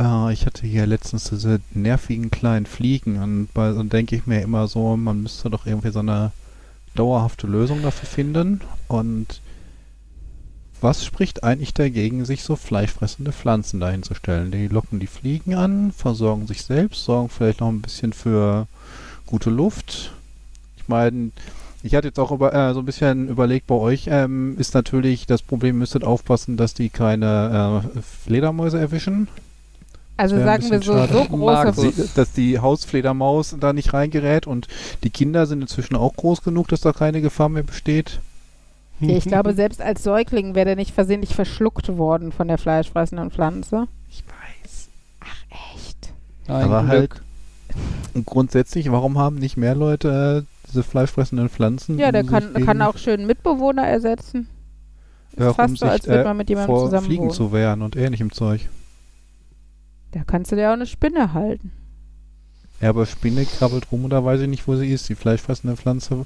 äh, 0.00 0.32
ich 0.32 0.46
hatte 0.46 0.66
hier 0.66 0.86
letztens 0.86 1.24
diese 1.30 1.60
nervigen 1.72 2.30
kleinen 2.30 2.66
Fliegen 2.66 3.22
und 3.22 3.48
bei 3.54 3.72
so 3.72 3.82
denke 3.82 4.16
ich 4.16 4.26
mir 4.26 4.42
immer 4.42 4.68
so, 4.68 4.96
man 4.96 5.22
müsste 5.22 5.50
doch 5.50 5.66
irgendwie 5.66 5.90
so 5.90 6.00
eine 6.00 6.32
dauerhafte 6.94 7.46
Lösung 7.46 7.82
dafür 7.82 8.08
finden 8.08 8.60
und 8.88 9.40
Was 10.80 11.02
spricht 11.02 11.44
eigentlich 11.44 11.72
dagegen, 11.72 12.26
sich 12.26 12.42
so 12.42 12.56
fleischfressende 12.56 13.32
Pflanzen 13.32 13.80
dahinzustellen? 13.80 14.50
Die 14.50 14.68
locken 14.68 15.00
die 15.00 15.06
Fliegen 15.06 15.54
an, 15.54 15.92
versorgen 15.92 16.46
sich 16.46 16.62
selbst, 16.62 17.04
sorgen 17.04 17.30
vielleicht 17.30 17.60
noch 17.60 17.70
ein 17.70 17.80
bisschen 17.80 18.12
für 18.12 18.66
gute 19.24 19.48
Luft. 19.48 20.12
Ich 20.76 20.86
meine, 20.86 21.30
ich 21.84 21.94
hatte 21.94 22.08
jetzt 22.08 22.18
auch 22.18 22.32
über, 22.32 22.54
äh, 22.54 22.72
so 22.72 22.80
ein 22.80 22.86
bisschen 22.86 23.28
überlegt, 23.28 23.66
bei 23.66 23.74
euch 23.74 24.06
ähm, 24.08 24.56
ist 24.58 24.72
natürlich 24.74 25.26
das 25.26 25.42
Problem, 25.42 25.78
müsstet 25.78 26.02
aufpassen, 26.02 26.56
dass 26.56 26.72
die 26.72 26.88
keine 26.88 27.82
äh, 27.94 28.00
Fledermäuse 28.00 28.78
erwischen. 28.78 29.28
Also 30.16 30.38
sagen 30.38 30.70
wir 30.70 30.80
so, 30.80 30.94
schade. 30.94 31.12
so 31.12 31.24
große 31.24 32.10
dass 32.14 32.32
die 32.32 32.58
Hausfledermaus 32.58 33.56
da 33.60 33.74
nicht 33.74 33.92
reingerät 33.92 34.46
und 34.46 34.68
die 35.02 35.10
Kinder 35.10 35.44
sind 35.44 35.60
inzwischen 35.60 35.94
auch 35.94 36.14
groß 36.14 36.42
genug, 36.42 36.68
dass 36.68 36.80
da 36.80 36.92
keine 36.92 37.20
Gefahr 37.20 37.50
mehr 37.50 37.64
besteht. 37.64 38.20
Ja, 39.00 39.16
ich 39.16 39.24
glaube, 39.24 39.52
selbst 39.52 39.82
als 39.82 40.02
Säugling 40.04 40.54
wäre 40.54 40.66
der 40.66 40.76
nicht 40.76 40.94
versehentlich 40.94 41.34
verschluckt 41.34 41.98
worden 41.98 42.32
von 42.32 42.48
der 42.48 42.56
fleischfressenden 42.58 43.30
Pflanze. 43.30 43.88
Ich 44.08 44.22
weiß. 44.22 44.88
Echt? 45.74 46.12
Ein 46.46 46.70
Aber 46.70 46.80
Glück. 46.84 46.90
halt 46.90 47.22
Und 48.14 48.24
grundsätzlich, 48.24 48.90
warum 48.90 49.18
haben 49.18 49.36
nicht 49.36 49.56
mehr 49.58 49.74
Leute 49.74 50.44
äh, 50.46 50.53
diese 50.74 50.82
fleischfressenden 50.82 51.48
Pflanzen? 51.48 51.98
Ja, 51.98 52.12
der 52.12 52.22
um 52.22 52.28
kann, 52.28 52.52
kann 52.64 52.82
auch 52.82 52.98
schön 52.98 53.26
Mitbewohner 53.26 53.86
ersetzen. 53.86 54.48
ja, 55.38 55.50
ist 55.50 55.56
fast 55.56 55.70
um 55.70 55.76
so, 55.76 55.86
als 55.86 56.06
würde 56.06 56.22
äh, 56.22 56.24
man 56.24 56.36
mit 56.36 56.48
jemandem 56.48 56.74
vor 56.74 56.84
zusammen 56.86 57.06
Fliegen 57.06 57.24
wohnen. 57.24 57.32
zu 57.32 57.52
wehren 57.52 57.82
und 57.82 57.96
ähnlichem 57.96 58.32
Zeug. 58.32 58.68
Da 60.12 60.22
kannst 60.24 60.52
du 60.52 60.56
dir 60.56 60.68
auch 60.68 60.74
eine 60.74 60.86
Spinne 60.86 61.32
halten. 61.32 61.72
Ja, 62.80 62.90
aber 62.90 63.06
Spinne 63.06 63.44
krabbelt 63.44 63.90
rum 63.90 64.04
und 64.04 64.10
da 64.10 64.24
weiß 64.24 64.40
ich 64.42 64.48
nicht, 64.48 64.66
wo 64.66 64.76
sie 64.76 64.92
ist. 64.92 65.08
Die 65.08 65.14
fleischfressende 65.14 65.76
Pflanze. 65.76 66.24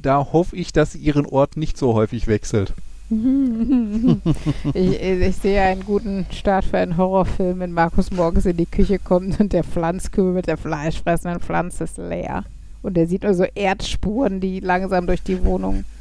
Da 0.00 0.32
hoffe 0.32 0.56
ich, 0.56 0.72
dass 0.72 0.92
sie 0.92 0.98
ihren 0.98 1.26
Ort 1.26 1.56
nicht 1.56 1.76
so 1.76 1.94
häufig 1.94 2.26
wechselt. 2.26 2.74
ich, 4.74 5.00
ich 5.00 5.36
sehe 5.36 5.60
einen 5.60 5.84
guten 5.84 6.26
Start 6.30 6.64
für 6.64 6.78
einen 6.78 6.96
Horrorfilm, 6.96 7.60
wenn 7.60 7.72
Markus 7.72 8.10
morgens 8.10 8.46
in 8.46 8.56
die 8.56 8.66
Küche 8.66 8.98
kommt 8.98 9.38
und 9.38 9.52
der 9.52 9.64
Pflanzkübel 9.64 10.32
mit 10.32 10.46
der 10.46 10.56
fleischfressenden 10.56 11.40
Pflanze 11.40 11.84
ist 11.84 11.98
leer. 11.98 12.44
Und 12.82 12.98
er 12.98 13.06
sieht 13.06 13.22
nur 13.22 13.34
so 13.34 13.44
Erdspuren, 13.44 14.40
die 14.40 14.60
langsam 14.60 15.06
durch 15.06 15.22
die 15.22 15.44
Wohnung. 15.44 15.84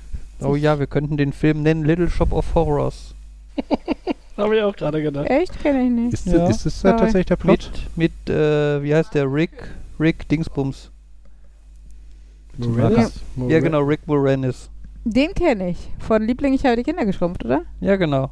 Oh 0.43 0.55
ja, 0.55 0.79
wir 0.79 0.87
könnten 0.87 1.17
den 1.17 1.33
Film 1.33 1.61
nennen 1.61 1.85
Little 1.85 2.09
Shop 2.09 2.33
of 2.33 2.55
Horrors. 2.55 3.13
Habe 4.37 4.57
ich 4.57 4.63
auch 4.63 4.75
gerade 4.75 4.99
gedacht. 5.03 5.29
Echt? 5.29 5.59
Kenne 5.61 5.83
ich 5.83 5.91
nicht. 5.91 6.13
Ist, 6.15 6.25
Ja. 6.25 6.47
das, 6.47 6.55
ist 6.57 6.65
das 6.65 6.81
Sorry. 6.81 6.97
tatsächlich 6.97 7.25
der 7.27 7.35
Plot? 7.35 7.71
Mit, 7.95 8.15
mit 8.27 8.35
äh, 8.35 8.81
wie 8.81 8.95
heißt 8.95 9.13
der? 9.13 9.31
Rick? 9.31 9.51
Rick 9.99 10.27
Dingsbums. 10.29 10.89
Moranis? 12.57 13.19
Ja, 13.47 13.59
genau, 13.59 13.81
Rick 13.81 14.07
Moranis. 14.07 14.71
Den 15.03 15.33
kenne 15.35 15.69
ich. 15.69 15.77
Von 15.99 16.23
Liebling, 16.23 16.53
ich 16.55 16.65
habe 16.65 16.75
die 16.75 16.83
Kinder 16.83 17.05
geschrumpft, 17.05 17.45
oder? 17.45 17.61
Ja, 17.79 17.95
genau. 17.95 18.31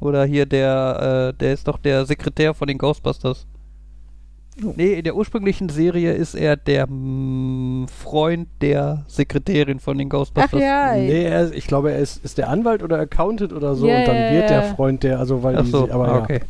Oder 0.00 0.26
hier 0.26 0.44
der, 0.44 1.32
äh, 1.34 1.38
der 1.38 1.54
ist 1.54 1.66
doch 1.66 1.78
der 1.78 2.04
Sekretär 2.04 2.52
von 2.52 2.68
den 2.68 2.76
Ghostbusters. 2.76 3.46
Nee, 4.76 4.94
in 4.94 5.04
der 5.04 5.14
ursprünglichen 5.14 5.68
Serie 5.68 6.12
ist 6.14 6.34
er 6.34 6.56
der 6.56 6.86
mm, 6.88 7.86
Freund 7.88 8.48
der 8.60 9.04
Sekretärin 9.06 9.78
von 9.80 9.96
den 9.98 10.08
Ach 10.08 10.12
Ghostbusters. 10.12 10.60
ja. 10.60 10.94
Nee, 10.94 11.24
er 11.24 11.42
ist, 11.44 11.54
ich 11.54 11.66
glaube, 11.66 11.92
er 11.92 11.98
ist, 11.98 12.24
ist 12.24 12.38
der 12.38 12.48
Anwalt 12.48 12.82
oder 12.82 12.98
Accountant 12.98 13.52
oder 13.52 13.74
so 13.74 13.86
Ja, 13.86 13.98
und 14.00 14.08
dann 14.08 14.16
ja, 14.16 14.30
wird 14.32 14.50
ja. 14.50 14.60
der 14.60 14.74
Freund 14.74 15.02
der, 15.02 15.18
also 15.20 15.42
weil 15.42 15.56
Ach 15.58 15.64
die, 15.64 15.70
so, 15.70 15.86
sie- 15.86 15.92
aber 15.92 16.08
ah, 16.08 16.16
ja, 16.16 16.22
okay. 16.22 16.40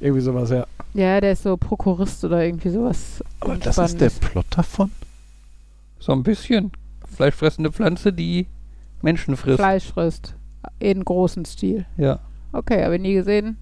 irgendwie 0.00 0.22
sowas, 0.22 0.50
ja. 0.50 0.66
Ja, 0.94 1.20
der 1.20 1.32
ist 1.32 1.42
so 1.42 1.56
Prokurist 1.58 2.24
oder 2.24 2.42
irgendwie 2.44 2.70
sowas. 2.70 3.22
Aber 3.40 3.56
das 3.56 3.76
ist 3.76 4.00
der. 4.00 4.08
Plot 4.10 4.46
davon? 4.50 4.90
So 5.98 6.12
ein 6.12 6.22
bisschen. 6.22 6.72
Fleischfressende 7.14 7.70
Pflanze, 7.72 8.12
die 8.12 8.46
Menschen 9.02 9.36
frisst. 9.36 9.58
Fleisch 9.58 9.84
frisst. 9.84 10.34
In 10.78 11.04
großem 11.04 11.44
Stil. 11.44 11.84
Ja, 11.96 12.20
Okay, 12.52 12.82
habe 12.82 12.96
ich 12.96 13.02
nie 13.02 13.12
gesehen. 13.14 13.58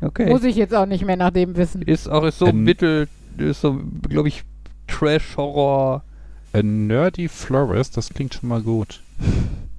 okay. 0.00 0.30
Muss 0.30 0.44
ich 0.44 0.56
jetzt 0.56 0.74
auch 0.74 0.86
nicht 0.86 1.04
mehr 1.04 1.16
nach 1.16 1.30
dem 1.30 1.56
wissen. 1.56 1.82
Ist 1.82 2.08
auch 2.08 2.24
ist 2.24 2.38
so 2.38 2.46
Ähm, 2.46 2.64
mittel, 2.64 3.06
ist 3.38 3.60
so, 3.60 3.80
glaube 4.08 4.28
ich, 4.28 4.44
Trash-Horror. 4.86 6.04
A 6.52 6.62
Nerdy 6.62 7.28
Florist, 7.28 7.96
das 7.96 8.08
klingt 8.08 8.34
schon 8.34 8.48
mal 8.48 8.60
gut. 8.60 9.02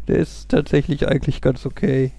Der 0.07 0.17
ist 0.17 0.49
tatsächlich 0.49 1.07
eigentlich 1.07 1.41
ganz 1.41 1.65
okay. 1.65 2.11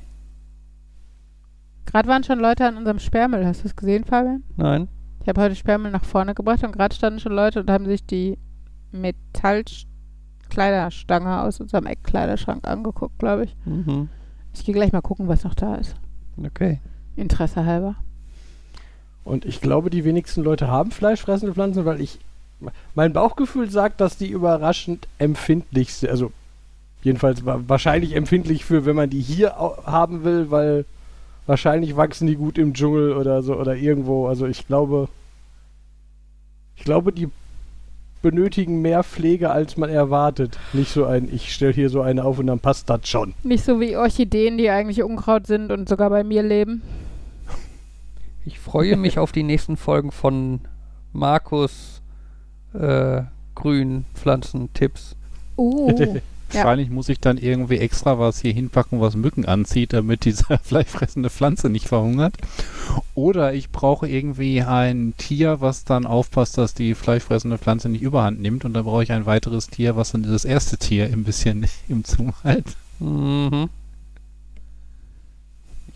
Gerade 1.86 2.08
waren 2.08 2.22
schon 2.22 2.38
Leute 2.38 2.66
an 2.66 2.76
unserem 2.76 2.98
Sperrmüll. 2.98 3.46
Hast 3.46 3.64
du 3.64 3.68
es 3.68 3.76
gesehen, 3.76 4.04
Fabian? 4.04 4.42
Nein? 4.56 4.88
Ich 5.22 5.28
habe 5.28 5.40
heute 5.40 5.54
Sperrmüll 5.54 5.90
nach 5.90 6.04
vorne 6.04 6.34
gebracht 6.34 6.62
und 6.64 6.72
gerade 6.72 6.94
standen 6.94 7.20
schon 7.20 7.32
Leute 7.32 7.60
und 7.60 7.70
haben 7.70 7.86
sich 7.86 8.04
die 8.04 8.38
Metallkleiderstange 8.92 11.42
aus 11.42 11.60
unserem 11.60 11.86
Eckkleiderschrank 11.86 12.68
angeguckt, 12.68 13.18
glaube 13.18 13.44
ich. 13.44 13.56
Mhm. 13.64 14.10
Ich 14.52 14.64
gehe 14.64 14.74
gleich 14.74 14.92
mal 14.92 15.00
gucken, 15.00 15.28
was 15.28 15.44
noch 15.44 15.54
da 15.54 15.76
ist. 15.76 15.96
Okay. 16.44 16.80
Interesse 17.16 17.64
halber. 17.64 17.96
Und 19.24 19.44
ich 19.44 19.60
glaube, 19.60 19.88
die 19.90 20.04
wenigsten 20.04 20.42
Leute 20.42 20.68
haben 20.68 20.90
fleischfressende 20.90 21.54
Pflanzen, 21.54 21.84
weil 21.84 22.00
ich. 22.00 22.18
Mein 22.94 23.12
Bauchgefühl 23.12 23.68
sagt, 23.70 24.00
dass 24.00 24.16
die 24.16 24.28
überraschend 24.28 25.08
empfindlich 25.18 25.94
sind. 25.94 26.10
Also, 26.10 26.30
jedenfalls 27.02 27.44
wa- 27.44 27.60
wahrscheinlich 27.66 28.14
empfindlich 28.14 28.64
für, 28.64 28.84
wenn 28.86 28.94
man 28.94 29.10
die 29.10 29.20
hier 29.20 29.56
haben 29.56 30.22
will, 30.22 30.50
weil 30.52 30.84
wahrscheinlich 31.46 31.96
wachsen 31.96 32.28
die 32.28 32.36
gut 32.36 32.58
im 32.58 32.72
Dschungel 32.72 33.14
oder 33.14 33.42
so 33.42 33.54
oder 33.56 33.74
irgendwo. 33.74 34.26
Also, 34.28 34.46
ich 34.46 34.66
glaube. 34.66 35.08
Ich 36.76 36.84
glaube, 36.84 37.12
die 37.12 37.28
benötigen 38.22 38.80
mehr 38.82 39.02
Pflege, 39.02 39.50
als 39.50 39.76
man 39.76 39.90
erwartet. 39.90 40.58
Nicht 40.72 40.92
so 40.92 41.04
ein, 41.04 41.28
ich 41.32 41.52
stelle 41.52 41.72
hier 41.72 41.90
so 41.90 42.00
eine 42.00 42.24
auf 42.24 42.38
und 42.38 42.46
dann 42.46 42.60
passt 42.60 42.88
das 42.88 43.08
schon. 43.08 43.34
Nicht 43.42 43.64
so 43.64 43.80
wie 43.80 43.96
Orchideen, 43.96 44.56
die 44.58 44.70
eigentlich 44.70 45.02
Unkraut 45.02 45.46
sind 45.48 45.70
und 45.72 45.88
sogar 45.88 46.10
bei 46.10 46.22
mir 46.22 46.42
leben. 46.44 46.82
Ich 48.44 48.58
freue 48.58 48.96
mich 48.96 49.18
auf 49.18 49.32
die 49.32 49.42
nächsten 49.42 49.76
Folgen 49.76 50.10
von 50.10 50.60
Markus 51.12 52.02
äh, 52.74 53.22
Grünpflanzentipps. 53.54 55.16
Uh, 55.56 56.20
Ja. 56.52 56.64
Wahrscheinlich 56.64 56.90
muss 56.90 57.08
ich 57.08 57.18
dann 57.18 57.38
irgendwie 57.38 57.78
extra 57.78 58.18
was 58.18 58.40
hier 58.40 58.52
hinpacken, 58.52 59.00
was 59.00 59.16
Mücken 59.16 59.46
anzieht, 59.46 59.92
damit 59.94 60.24
diese 60.24 60.44
fleischfressende 60.62 61.30
Pflanze 61.30 61.70
nicht 61.70 61.88
verhungert. 61.88 62.36
Oder 63.14 63.54
ich 63.54 63.70
brauche 63.70 64.06
irgendwie 64.06 64.62
ein 64.62 65.14
Tier, 65.16 65.60
was 65.60 65.84
dann 65.84 66.04
aufpasst, 66.04 66.58
dass 66.58 66.74
die 66.74 66.94
fleischfressende 66.94 67.56
Pflanze 67.56 67.88
nicht 67.88 68.02
überhand 68.02 68.40
nimmt. 68.40 68.64
Und 68.64 68.74
dann 68.74 68.84
brauche 68.84 69.02
ich 69.02 69.12
ein 69.12 69.26
weiteres 69.26 69.68
Tier, 69.68 69.96
was 69.96 70.12
dann 70.12 70.24
das 70.24 70.44
erste 70.44 70.76
Tier 70.76 71.06
ein 71.06 71.24
bisschen 71.24 71.66
im 71.88 72.04
Zoom 72.04 72.34
hält. 72.42 72.76
Mhm. 72.98 73.70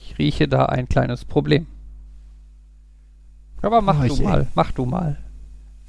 Ich 0.01 0.17
rieche 0.19 0.49
da 0.49 0.67
ein 0.67 0.89
kleines 0.89 1.25
Problem. 1.25 1.67
Aber 3.63 3.81
mach 3.81 4.03
Oh, 4.05 4.09
du 4.09 4.23
mal, 4.23 4.47
mach 4.55 4.73
du 4.73 4.87
mal. 4.87 5.17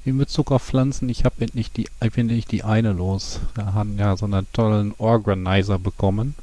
Wie 0.03 0.13
mit 0.13 0.29
Zuckerpflanzen, 0.29 1.09
ich 1.09 1.25
habe 1.25 1.35
endlich 1.39 1.71
die, 1.71 1.87
ich 2.01 2.11
bin 2.13 2.29
endlich 2.29 2.45
die 2.45 2.63
eine 2.63 2.93
los. 2.93 3.41
Wir 3.55 3.73
haben 3.73 3.97
ja 3.97 4.15
so 4.15 4.25
einen 4.25 4.47
tollen 4.53 4.93
Organizer 4.97 5.79
bekommen. 5.79 6.35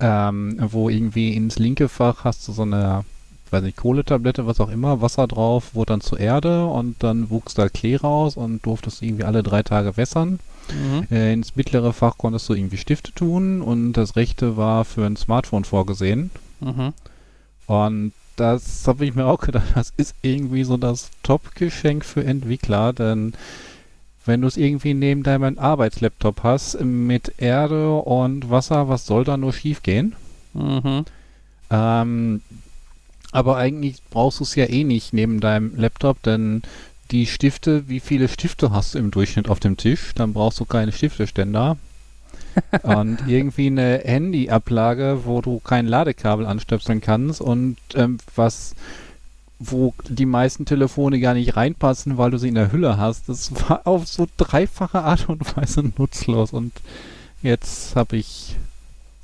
Ähm, 0.00 0.58
wo 0.60 0.88
irgendwie 0.88 1.34
ins 1.34 1.58
linke 1.58 1.88
Fach 1.88 2.24
hast 2.24 2.46
du 2.46 2.52
so 2.52 2.62
eine, 2.62 3.04
weiß 3.50 3.62
nicht, 3.62 3.76
Kohletablette, 3.76 4.46
was 4.46 4.60
auch 4.60 4.68
immer, 4.68 5.00
Wasser 5.00 5.26
drauf, 5.26 5.74
wurde 5.74 5.92
dann 5.92 6.00
zur 6.00 6.20
Erde 6.20 6.66
und 6.66 7.02
dann 7.02 7.30
wuchs 7.30 7.54
da 7.54 7.68
Klee 7.68 7.96
raus 7.96 8.36
und 8.36 8.64
durftest 8.64 9.02
irgendwie 9.02 9.24
alle 9.24 9.42
drei 9.42 9.62
Tage 9.62 9.96
wässern. 9.96 10.38
Mhm. 10.70 11.06
Äh, 11.10 11.32
ins 11.32 11.56
mittlere 11.56 11.92
Fach 11.92 12.16
konntest 12.18 12.48
du 12.48 12.54
irgendwie 12.54 12.76
Stifte 12.76 13.12
tun 13.12 13.60
und 13.60 13.94
das 13.94 14.16
rechte 14.16 14.56
war 14.56 14.84
für 14.84 15.04
ein 15.04 15.16
Smartphone 15.16 15.64
vorgesehen. 15.64 16.30
Mhm. 16.60 16.92
Und 17.66 18.12
das 18.38 18.86
habe 18.86 19.04
ich 19.04 19.14
mir 19.14 19.26
auch 19.26 19.40
gedacht, 19.40 19.66
das 19.74 19.92
ist 19.96 20.14
irgendwie 20.22 20.64
so 20.64 20.76
das 20.76 21.10
Top-Geschenk 21.22 22.04
für 22.04 22.24
Entwickler, 22.24 22.92
denn 22.92 23.32
wenn 24.24 24.42
du 24.42 24.46
es 24.46 24.56
irgendwie 24.56 24.94
neben 24.94 25.22
deinem 25.22 25.58
Arbeitslaptop 25.58 26.42
hast, 26.42 26.80
mit 26.82 27.34
Erde 27.38 27.94
und 27.94 28.50
Wasser, 28.50 28.88
was 28.88 29.06
soll 29.06 29.24
da 29.24 29.36
nur 29.36 29.52
schief 29.52 29.82
gehen? 29.82 30.14
Mhm. 30.52 31.04
Ähm, 31.70 32.42
aber 33.32 33.56
eigentlich 33.56 34.02
brauchst 34.10 34.40
du 34.40 34.44
es 34.44 34.54
ja 34.54 34.68
eh 34.68 34.84
nicht 34.84 35.12
neben 35.12 35.40
deinem 35.40 35.76
Laptop, 35.76 36.22
denn 36.22 36.62
die 37.10 37.26
Stifte, 37.26 37.88
wie 37.88 38.00
viele 38.00 38.28
Stifte 38.28 38.70
hast 38.70 38.94
du 38.94 38.98
im 38.98 39.10
Durchschnitt 39.10 39.48
auf 39.48 39.60
dem 39.60 39.76
Tisch? 39.76 40.12
Dann 40.14 40.34
brauchst 40.34 40.60
du 40.60 40.66
keine 40.66 40.92
Stifteständer. 40.92 41.78
und 42.82 43.18
irgendwie 43.26 43.68
eine 43.68 44.00
Handyablage, 44.04 45.20
wo 45.24 45.40
du 45.40 45.60
kein 45.60 45.86
Ladekabel 45.86 46.46
anstöpseln 46.46 47.00
kannst 47.00 47.40
und 47.40 47.76
ähm, 47.94 48.18
was 48.34 48.74
wo 49.60 49.92
die 50.08 50.26
meisten 50.26 50.66
Telefone 50.66 51.18
gar 51.18 51.34
nicht 51.34 51.56
reinpassen, 51.56 52.16
weil 52.16 52.30
du 52.30 52.38
sie 52.38 52.46
in 52.46 52.54
der 52.54 52.70
Hülle 52.70 52.96
hast. 52.96 53.28
Das 53.28 53.52
war 53.68 53.88
auf 53.88 54.06
so 54.06 54.28
dreifache 54.36 55.02
Art 55.02 55.28
und 55.28 55.56
Weise 55.56 55.82
nutzlos 55.98 56.52
und 56.52 56.72
jetzt 57.42 57.96
habe 57.96 58.16
ich 58.16 58.56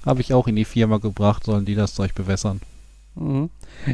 habe 0.04 0.20
ich 0.20 0.34
auch 0.34 0.48
in 0.48 0.56
die 0.56 0.64
Firma 0.64 0.98
gebracht, 0.98 1.44
sollen 1.44 1.64
die 1.64 1.74
das 1.74 1.94
Zeug 1.94 2.14
bewässern. 2.14 2.60
Mhm. 3.14 3.50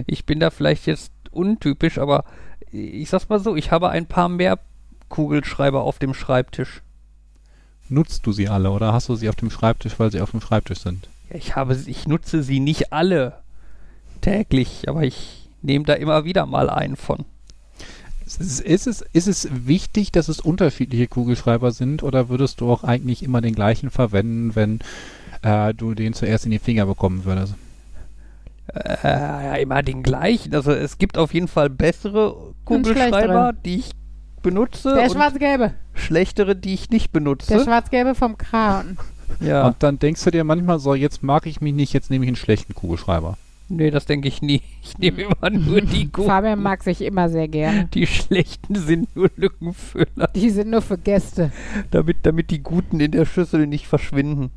Ich 0.07 0.24
bin 0.24 0.40
da 0.40 0.51
vielleicht 0.51 0.86
jetzt 0.86 1.12
untypisch, 1.31 1.98
aber 1.98 2.24
ich 2.73 3.09
sag's 3.09 3.28
mal 3.28 3.40
so, 3.40 3.57
ich 3.57 3.70
habe 3.70 3.90
ein 3.90 4.07
paar 4.07 4.28
mehr 4.28 4.59
Kugelschreiber 5.09 5.82
auf 5.82 5.98
dem 5.98 6.15
Schreibtisch. 6.15 6.82
Nutzt 7.91 8.25
du 8.25 8.33
sie 8.33 8.49
alle 8.49 8.71
oder 8.71 8.93
hast 8.93 9.09
du 9.09 9.17
sie 9.17 9.29
auf 9.29 9.37
dem 9.37 9.51
Schreibtisch, 9.51 9.99
weil 9.99 10.12
sie 10.12 10.21
auf 10.21 10.31
dem 10.31 10.41
Schreibtisch 10.41 10.79
sind? 10.79 11.09
Ich 11.29 11.57
habe, 11.57 11.77
ich 11.87 12.07
nutze 12.07 12.43
sie 12.43 12.61
nicht 12.61 12.93
alle 12.93 13.35
täglich, 14.21 14.89
aber 14.89 15.03
ich 15.03 15.49
nehme 15.62 15.85
da 15.85 15.95
immer 15.95 16.25
wieder 16.25 16.47
mal 16.47 16.71
einen 16.71 16.97
von. 16.97 17.25
Ist 18.25 18.41
es, 18.41 18.61
ist, 18.61 18.87
es, 18.87 19.05
ist 19.12 19.27
es 19.27 19.49
wichtig, 19.67 20.12
dass 20.12 20.29
es 20.29 20.41
unterschiedliche 20.41 21.09
Kugelschreiber 21.09 21.73
sind 21.73 22.05
oder 22.05 22.29
würdest 22.29 22.61
du 22.61 22.71
auch 22.71 22.85
eigentlich 22.85 23.25
immer 23.25 23.41
den 23.41 23.57
gleichen 23.57 23.91
verwenden, 23.91 24.55
wenn 24.55 24.79
äh, 25.43 25.75
du 25.75 25.95
den 25.95 26.15
zuerst 26.15 26.45
in 26.45 26.53
die 26.53 26.61
Finger 26.61 26.87
bekommen 26.87 27.25
würdest? 27.25 27.55
Äh, 28.73 28.97
ja, 29.03 29.55
immer 29.57 29.83
den 29.83 30.05
gleichen. 30.05 30.55
Also 30.55 30.71
es 30.71 30.99
gibt 30.99 31.19
auf 31.19 31.35
jeden 31.35 31.49
Fall 31.49 31.71
bessere 31.71 32.55
Kugelschreiber, 32.65 33.53
die 33.65 33.77
ich 33.77 33.91
benutze 34.43 34.95
Der 34.95 35.11
schwarz-gelbe. 35.11 35.73
schlechtere, 35.95 36.57
die 36.57 36.75
ich 36.75 36.91
nicht 36.91 37.07
Der 37.15 37.21
benutze. 37.21 37.61
schwarz-gelbe 37.65 38.15
vom 38.15 38.37
Kran. 38.39 38.99
Ja, 39.41 39.69
Und 39.69 39.77
dann 39.85 39.99
denkst 40.01 40.25
du 40.25 40.31
dir 40.33 40.43
manchmal 40.43 40.81
so, 40.81 40.93
jetzt 40.93 41.23
mag 41.23 41.47
ich 41.47 41.61
mich 41.61 41.73
nicht, 41.73 41.93
jetzt 41.93 42.11
nehme 42.11 42.25
ich 42.25 42.29
einen 42.31 42.37
schlechten 42.37 42.75
Kugelschreiber. 42.75 43.39
nee, 43.69 43.91
das 43.93 44.05
denke 44.05 44.27
ich 44.27 44.43
nie. 44.43 44.61
Ich 44.83 44.99
nehme 44.99 45.23
immer 45.23 45.51
nur 45.51 45.81
die 45.81 46.07
guten. 46.12 46.27
Fabian 46.27 46.61
mag 46.61 46.83
sich 46.83 47.01
immer 47.01 47.29
sehr 47.29 47.47
gerne. 47.47 47.87
Die 47.95 48.09
schlechten 48.09 48.75
sind 48.75 49.15
nur 49.15 49.31
Lückenfüller, 49.37 50.29
Die 50.35 50.51
sind 50.51 50.71
nur 50.71 50.83
für 50.83 50.99
Gäste. 50.99 51.53
damit, 51.93 52.17
damit 52.25 52.51
die 52.51 52.59
guten 52.61 52.99
in 52.99 53.12
der 53.12 53.25
Schüssel 53.25 53.69
nicht 53.69 53.87
verschwinden. 53.87 54.51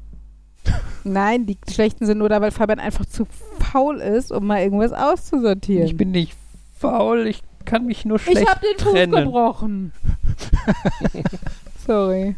Nein, 1.04 1.46
die 1.46 1.58
schlechten 1.72 2.06
sind 2.08 2.18
nur 2.18 2.30
da, 2.30 2.42
weil 2.42 2.52
Fabian 2.52 2.80
einfach 2.80 3.06
zu 3.06 3.28
faul 3.60 3.98
ist, 4.02 4.32
um 4.32 4.48
mal 4.48 4.62
irgendwas 4.64 4.92
auszusortieren. 4.92 5.86
Ich 5.86 5.96
bin 5.98 6.10
nicht 6.12 6.36
faul, 6.78 7.28
ich 7.28 7.42
kann 7.66 7.86
mich 7.86 8.06
nur 8.06 8.20
schlecht 8.20 8.42
ich 8.42 8.48
hab 8.48 8.62
den 8.62 8.78
Fuß 8.78 8.94
trennen. 8.94 9.26
gebrochen. 9.26 9.92
Sorry. 11.86 12.36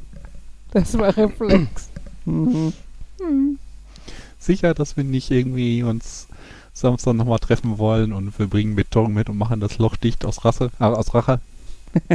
Das 0.72 0.98
war 0.98 1.16
Reflex. 1.16 1.90
Mhm. 2.26 2.74
Hm. 3.20 3.60
Sicher, 4.40 4.74
dass 4.74 4.98
wir 4.98 5.04
nicht 5.04 5.32
irgendwie 5.32 5.84
uns 5.84 6.28
Samstag 6.74 7.14
nochmal 7.14 7.40
treffen 7.40 7.78
wollen 7.78 8.12
und 8.12 8.38
wir 8.38 8.48
bringen 8.48 8.76
Beton 8.76 9.14
mit 9.14 9.30
und 9.30 9.38
machen 9.38 9.62
das 9.62 9.78
Loch 9.78 9.96
dicht 9.96 10.26
aus 10.26 10.44
Rasse, 10.44 10.72
äh, 10.80 10.84
aus 10.84 11.14
Rache. 11.14 11.40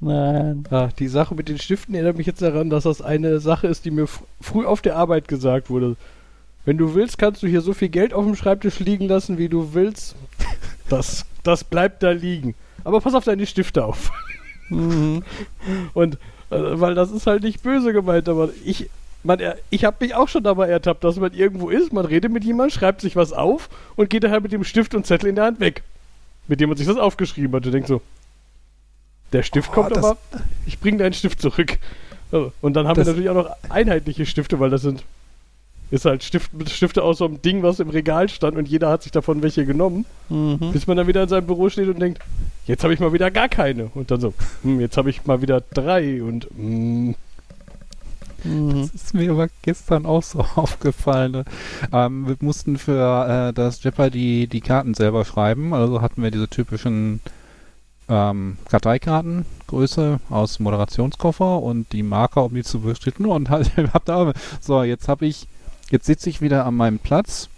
Nein. 0.00 0.64
Ah, 0.70 0.88
die 0.98 1.08
Sache 1.08 1.34
mit 1.34 1.48
den 1.48 1.58
Stiften 1.58 1.94
erinnert 1.94 2.16
mich 2.16 2.26
jetzt 2.26 2.42
daran, 2.42 2.70
dass 2.70 2.84
das 2.84 3.02
eine 3.02 3.40
Sache 3.40 3.66
ist, 3.66 3.84
die 3.84 3.90
mir 3.90 4.06
fr 4.06 4.24
früh 4.40 4.64
auf 4.66 4.80
der 4.82 4.96
Arbeit 4.96 5.28
gesagt 5.28 5.70
wurde. 5.70 5.96
Wenn 6.64 6.78
du 6.78 6.94
willst, 6.94 7.18
kannst 7.18 7.42
du 7.42 7.46
hier 7.46 7.60
so 7.60 7.74
viel 7.74 7.88
Geld 7.90 8.14
auf 8.14 8.24
dem 8.24 8.36
Schreibtisch 8.36 8.78
liegen 8.78 9.06
lassen, 9.08 9.36
wie 9.38 9.48
du 9.48 9.74
willst. 9.74 10.14
Das, 10.88 11.26
das 11.42 11.64
bleibt 11.64 12.02
da 12.02 12.10
liegen. 12.10 12.54
Aber 12.84 13.00
pass 13.00 13.14
auf 13.14 13.24
deine 13.24 13.46
Stifte 13.46 13.84
auf. 13.84 14.10
Mhm. 14.70 15.22
Und 15.92 16.14
äh, 16.50 16.80
weil 16.80 16.94
das 16.94 17.10
ist 17.10 17.26
halt 17.26 17.42
nicht 17.42 17.62
böse 17.62 17.92
gemeint, 17.92 18.28
aber 18.28 18.48
ich, 18.64 18.88
man, 19.22 19.40
er- 19.40 19.58
ich 19.70 19.84
habe 19.84 19.96
mich 20.00 20.14
auch 20.14 20.28
schon 20.28 20.42
dabei 20.42 20.68
ertappt, 20.68 21.04
dass 21.04 21.16
man 21.16 21.32
irgendwo 21.34 21.68
ist, 21.68 21.92
man 21.92 22.06
redet 22.06 22.32
mit 22.32 22.44
jemandem, 22.44 22.74
schreibt 22.78 23.00
sich 23.02 23.14
was 23.16 23.32
auf 23.32 23.68
und 23.96 24.08
geht 24.10 24.24
daher 24.24 24.40
mit 24.40 24.52
dem 24.52 24.64
Stift 24.64 24.94
und 24.94 25.06
Zettel 25.06 25.28
in 25.28 25.34
der 25.36 25.44
Hand 25.44 25.60
weg, 25.60 25.82
mit 26.48 26.60
dem 26.60 26.70
man 26.70 26.78
sich 26.78 26.86
das 26.86 26.96
aufgeschrieben 26.96 27.54
hat. 27.54 27.64
Du 27.66 27.70
denkst 27.70 27.88
so, 27.88 28.00
der 29.32 29.42
Stift 29.42 29.70
Oh, 29.72 29.74
kommt 29.74 29.96
aber, 29.98 30.16
ich 30.66 30.78
bringe 30.78 30.98
deinen 30.98 31.12
Stift 31.14 31.40
zurück. 31.40 31.78
Also, 32.32 32.52
Und 32.62 32.74
dann 32.74 32.86
haben 32.88 32.96
wir 32.96 33.04
natürlich 33.04 33.28
auch 33.30 33.34
noch 33.34 33.50
einheitliche 33.68 34.24
Stifte, 34.26 34.60
weil 34.60 34.70
das 34.70 34.82
sind 34.82 35.02
ist 35.90 36.04
halt 36.04 36.22
Stift, 36.24 36.50
Stifte 36.68 37.02
aus 37.02 37.18
so 37.18 37.24
einem 37.26 37.40
Ding, 37.42 37.62
was 37.62 37.80
im 37.80 37.90
Regal 37.90 38.28
stand 38.28 38.56
und 38.56 38.68
jeder 38.68 38.90
hat 38.90 39.02
sich 39.02 39.12
davon 39.12 39.42
welche 39.42 39.64
genommen, 39.66 40.04
Mhm. 40.28 40.72
bis 40.72 40.86
man 40.86 40.96
dann 40.96 41.06
wieder 41.06 41.22
in 41.22 41.28
seinem 41.28 41.46
Büro 41.46 41.68
steht 41.68 41.88
und 41.88 42.00
denkt, 42.00 42.20
jetzt 42.66 42.82
habe 42.82 42.94
ich 42.94 43.00
mal 43.00 43.12
wieder 43.12 43.30
gar 43.30 43.48
keine. 43.48 43.90
Und 43.94 44.10
dann 44.10 44.20
so, 44.20 44.32
hm, 44.62 44.80
jetzt 44.80 44.96
habe 44.96 45.10
ich 45.10 45.24
mal 45.26 45.42
wieder 45.42 45.60
drei 45.60 46.22
und 46.22 46.48
hm, 46.56 47.14
Mhm. 48.46 48.82
Das 48.82 48.94
ist 48.94 49.14
mir 49.14 49.30
aber 49.30 49.48
gestern 49.62 50.04
auch 50.04 50.22
so 50.22 50.40
aufgefallen. 50.56 51.32
ne? 51.32 51.44
Ähm, 51.92 52.26
wir 52.28 52.36
mussten 52.40 52.76
für 52.76 53.48
äh, 53.48 53.52
das 53.54 53.82
Jeopardy 53.82 54.46
die 54.48 54.60
Karten 54.60 54.92
selber 54.92 55.24
schreiben. 55.24 55.72
Also 55.72 56.02
hatten 56.02 56.22
wir 56.22 56.30
diese 56.30 56.48
typischen 56.48 57.20
ähm, 58.06 58.58
Karteikartengröße 58.68 60.20
aus 60.28 60.60
Moderationskoffer 60.60 61.62
und 61.62 61.90
die 61.92 62.02
Marker, 62.02 62.44
um 62.44 62.54
die 62.54 62.64
zu 62.64 62.80
beschritten. 62.80 63.24
Und 63.24 63.48
halt, 63.50 63.70
hab 63.94 64.04
da, 64.04 64.32
so, 64.60 64.82
jetzt 64.82 65.08
habe 65.08 65.24
ich, 65.24 65.48
jetzt 65.94 66.06
sitze 66.06 66.28
ich 66.28 66.40
wieder 66.40 66.66
an 66.66 66.74
meinem 66.74 66.98
Platz. 66.98 67.48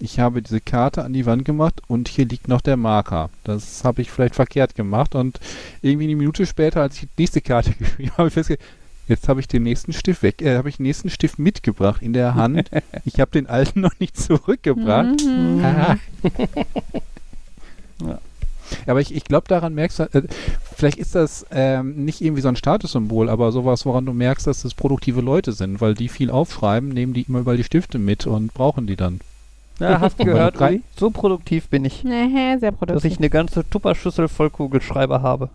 Ich 0.00 0.18
habe 0.18 0.40
diese 0.40 0.60
Karte 0.60 1.04
an 1.04 1.12
die 1.12 1.26
Wand 1.26 1.44
gemacht 1.44 1.82
und 1.86 2.08
hier 2.08 2.24
liegt 2.24 2.48
noch 2.48 2.62
der 2.62 2.78
Marker. 2.78 3.28
Das 3.44 3.84
habe 3.84 4.00
ich 4.00 4.10
vielleicht 4.10 4.34
verkehrt 4.34 4.74
gemacht 4.74 5.14
und 5.14 5.38
irgendwie 5.82 6.06
eine 6.06 6.16
Minute 6.16 6.46
später, 6.46 6.80
als 6.80 6.96
ich 6.96 7.02
die 7.02 7.22
nächste 7.22 7.42
Karte 7.42 7.72
geschrieben 7.78 8.10
habe, 8.12 8.18
habe 8.18 8.28
ich 8.28 8.34
festgestellt, 8.34 8.68
Jetzt 9.08 9.28
habe 9.28 9.40
ich 9.40 9.48
den 9.48 9.64
nächsten 9.64 9.92
Stift 9.92 10.22
weg, 10.22 10.40
äh, 10.40 10.56
habe 10.56 10.68
ich 10.68 10.76
den 10.76 10.84
nächsten 10.84 11.10
Stift 11.10 11.38
mitgebracht 11.38 12.02
in 12.02 12.12
der 12.12 12.34
Hand. 12.34 12.70
ich 13.04 13.20
habe 13.20 13.32
den 13.32 13.46
alten 13.46 13.80
noch 13.80 13.98
nicht 13.98 14.16
zurückgebracht. 14.16 15.20
Mhm. 15.24 15.64
Ah. 15.64 15.96
Ja. 18.04 18.18
Aber 18.86 19.00
ich, 19.00 19.14
ich 19.14 19.24
glaube, 19.24 19.48
daran 19.48 19.74
merkst 19.74 19.98
du, 20.00 20.02
äh, 20.12 20.22
vielleicht 20.76 20.98
ist 20.98 21.14
das 21.14 21.46
ähm, 21.50 22.04
nicht 22.04 22.20
irgendwie 22.20 22.42
so 22.42 22.48
ein 22.48 22.56
Statussymbol, 22.56 23.28
aber 23.28 23.52
sowas, 23.52 23.84
woran 23.86 24.06
du 24.06 24.12
merkst, 24.12 24.46
dass 24.46 24.62
das 24.62 24.74
produktive 24.74 25.20
Leute 25.20 25.52
sind, 25.52 25.80
weil 25.80 25.94
die 25.94 26.08
viel 26.08 26.30
aufschreiben, 26.30 26.88
nehmen 26.88 27.12
die 27.12 27.22
immer 27.22 27.40
überall 27.40 27.56
die 27.56 27.64
Stifte 27.64 27.98
mit 27.98 28.26
und 28.26 28.52
brauchen 28.54 28.86
die 28.86 28.96
dann. 28.96 29.20
Ja, 29.78 30.00
hast 30.00 30.18
du 30.20 30.24
gehört, 30.24 30.60
Uli? 30.60 30.82
So 30.96 31.10
produktiv 31.10 31.68
bin 31.68 31.84
ich, 31.84 32.04
Nee, 32.04 32.56
sehr 32.58 32.72
dass 32.72 32.78
produktiv. 32.78 33.12
ich 33.12 33.18
eine 33.18 33.30
ganze 33.30 33.68
Tupperschüssel 33.68 34.28
voll 34.28 34.50
Kugelschreiber 34.50 35.22
habe. 35.22 35.48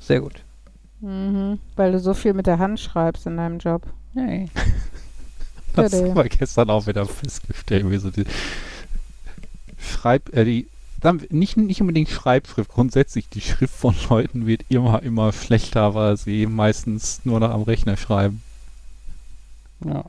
Sehr 0.00 0.20
gut. 0.20 0.34
Mhm. 1.00 1.58
Weil 1.74 1.92
du 1.92 2.00
so 2.00 2.14
viel 2.14 2.32
mit 2.32 2.46
der 2.46 2.58
Hand 2.58 2.80
schreibst 2.80 3.26
in 3.26 3.36
deinem 3.36 3.58
Job. 3.58 3.82
Hey. 4.14 4.48
Das 5.74 5.92
haben 5.92 6.14
wir 6.16 6.24
gestern 6.24 6.70
auch 6.70 6.86
wieder 6.86 7.04
festgestellt, 7.04 7.90
wie 7.90 7.98
so 7.98 8.10
die 8.10 8.24
Schreib, 9.78 10.34
äh, 10.34 10.44
die, 10.46 10.68
dann 11.00 11.22
nicht, 11.30 11.56
nicht 11.56 11.80
unbedingt 11.80 12.08
Schreibschrift, 12.08 12.70
grundsätzlich 12.70 13.28
die 13.28 13.40
Schrift 13.40 13.74
von 13.74 13.94
Leuten 14.08 14.46
wird 14.46 14.62
immer, 14.68 15.02
immer 15.02 15.32
schlechter, 15.32 15.94
weil 15.94 16.16
sie 16.16 16.46
meistens 16.46 17.20
nur 17.24 17.40
noch 17.40 17.50
am 17.50 17.62
Rechner 17.62 17.96
schreiben. 17.96 18.42
Ja. 19.84 20.04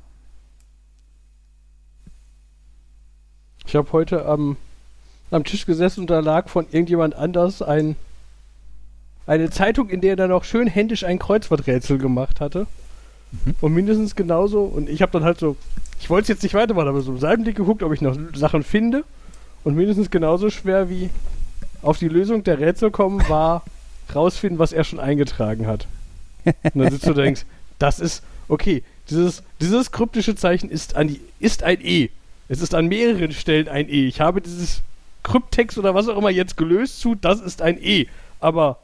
ich 3.68 3.76
habe 3.76 3.92
heute 3.92 4.26
am, 4.26 4.56
am 5.30 5.44
Tisch 5.44 5.66
gesessen 5.66 6.02
und 6.02 6.10
da 6.10 6.20
lag 6.20 6.48
von 6.48 6.66
irgendjemand 6.72 7.16
anders 7.16 7.62
ein, 7.62 7.96
eine 9.28 9.50
Zeitung, 9.50 9.90
in 9.90 10.02
der 10.02 10.12
er 10.12 10.16
dann 10.16 10.32
auch 10.32 10.46
schön 10.46 10.68
händisch 10.68 11.04
ein 11.04 11.20
Kreuzworträtsel 11.20 11.98
gemacht 11.98 12.40
hatte. 12.40 12.66
Mhm. 13.32 13.56
Und 13.60 13.74
mindestens 13.74 14.16
genauso, 14.16 14.64
und 14.64 14.90
ich 14.90 15.02
habe 15.02 15.12
dann 15.12 15.26
halt 15.26 15.38
so, 15.38 15.58
ich 16.00 16.10
wollte 16.10 16.24
es 16.24 16.28
jetzt 16.30 16.44
nicht 16.44 16.56
weitermachen, 16.56 16.88
aber 16.88 17.02
so 17.02 17.12
im 17.12 17.20
Seitenblick 17.20 17.58
geguckt, 17.58 17.84
ob 17.84 17.92
ich 17.94 18.02
noch 18.02 18.16
Sachen 18.34 18.64
finde. 18.64 19.04
Und 19.68 19.76
mindestens 19.76 20.10
genauso 20.10 20.50
schwer 20.50 20.90
wie 20.90 21.10
auf 21.82 21.98
die 22.00 22.08
Lösung 22.08 22.42
der 22.42 22.58
Rätsel 22.58 22.90
kommen, 22.90 23.28
war 23.28 23.66
rausfinden, 24.16 24.60
was 24.60 24.72
er 24.72 24.86
schon 24.86 24.98
eingetragen 24.98 25.68
hat. 25.68 25.88
Und 26.46 26.78
dann 26.78 26.90
sitzt 26.90 27.06
du 27.06 27.10
und 27.10 27.18
denkst, 27.18 27.46
das 27.78 28.00
ist, 28.00 28.24
okay, 28.48 28.82
dieses, 29.10 29.44
dieses 29.60 29.92
kryptische 29.92 30.38
Zeichen 30.38 30.70
ist, 30.70 30.96
an 30.96 31.10
die, 31.10 31.20
ist 31.42 31.64
ein 31.64 31.82
E. 31.82 32.12
Es 32.48 32.62
ist 32.62 32.74
an 32.74 32.88
mehreren 32.88 33.34
Stellen 33.34 33.68
ein 33.68 33.90
E. 33.90 34.08
Ich 34.08 34.22
habe 34.22 34.40
dieses 34.40 34.84
Kryptext 35.24 35.78
oder 35.78 35.94
was 35.94 36.08
auch 36.08 36.18
immer 36.18 36.30
jetzt 36.30 36.56
gelöst 36.56 37.02
zu, 37.02 37.16
das 37.16 37.42
ist 37.42 37.62
ein 37.62 37.78
E. 37.78 38.08
Aber 38.40 38.78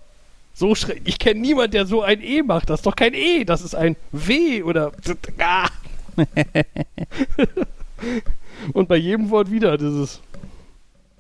so 0.54 0.76
ich 1.06 1.18
kenne 1.18 1.40
niemanden, 1.40 1.72
der 1.72 1.86
so 1.86 2.02
ein 2.02 2.22
E 2.22 2.44
macht. 2.44 2.70
Das 2.70 2.82
ist 2.82 2.86
doch 2.86 2.98
kein 2.98 3.14
E, 3.14 3.46
das 3.46 3.62
ist 3.62 3.74
ein 3.74 3.96
W 4.12 4.64
oder 4.64 4.92
ah. 5.40 5.70
Und 8.74 8.90
bei 8.90 8.98
jedem 8.98 9.30
Wort 9.30 9.50
wieder 9.50 9.78
dieses 9.78 10.20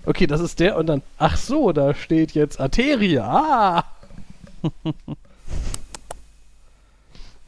Okay, 0.05 0.27
das 0.27 0.41
ist 0.41 0.59
der 0.59 0.77
und 0.77 0.87
dann 0.87 1.01
ach 1.17 1.37
so, 1.37 1.71
da 1.71 1.93
steht 1.93 2.31
jetzt 2.33 2.59
Arterie. 2.59 3.19
Ah. 3.19 3.85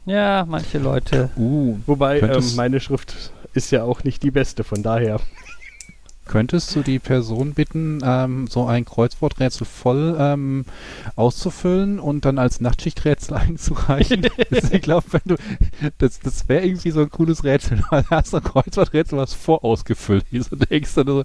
ja, 0.06 0.44
manche 0.48 0.78
Leute. 0.78 1.30
Uh, 1.36 1.78
Wobei 1.86 2.20
ähm, 2.20 2.54
meine 2.56 2.80
Schrift 2.80 3.32
ist 3.54 3.70
ja 3.72 3.82
auch 3.84 4.04
nicht 4.04 4.22
die 4.22 4.30
beste, 4.30 4.64
von 4.64 4.82
daher. 4.82 5.20
könntest 6.26 6.74
du 6.74 6.82
die 6.82 6.98
Person 6.98 7.54
bitten, 7.54 8.00
ähm, 8.04 8.46
so 8.48 8.66
ein 8.66 8.84
Kreuzworträtsel 8.84 9.66
voll 9.66 10.16
ähm, 10.18 10.64
auszufüllen 11.14 11.98
und 12.00 12.24
dann 12.24 12.38
als 12.38 12.60
Nachtschichträtsel 12.60 13.34
einzureichen? 13.38 14.26
Das- 14.50 14.70
ich 14.70 14.82
glaube, 14.82 15.06
wenn 15.12 15.20
du, 15.26 15.36
das, 15.98 16.20
das 16.20 16.48
wäre 16.48 16.64
irgendwie 16.66 16.90
so 16.90 17.00
ein 17.00 17.10
cooles 17.10 17.44
Rätsel, 17.44 17.82
weil 17.90 18.02
da 18.08 18.16
hast 18.16 18.32
du 18.32 18.38
ein 18.38 18.44
Kreuzworträtsel, 18.44 19.18
was 19.18 19.34
vorausgefüllt 19.34 20.24
ist 20.32 20.52
und 20.52 20.70
denkst 20.70 20.94
dann 20.94 21.06
so, 21.06 21.24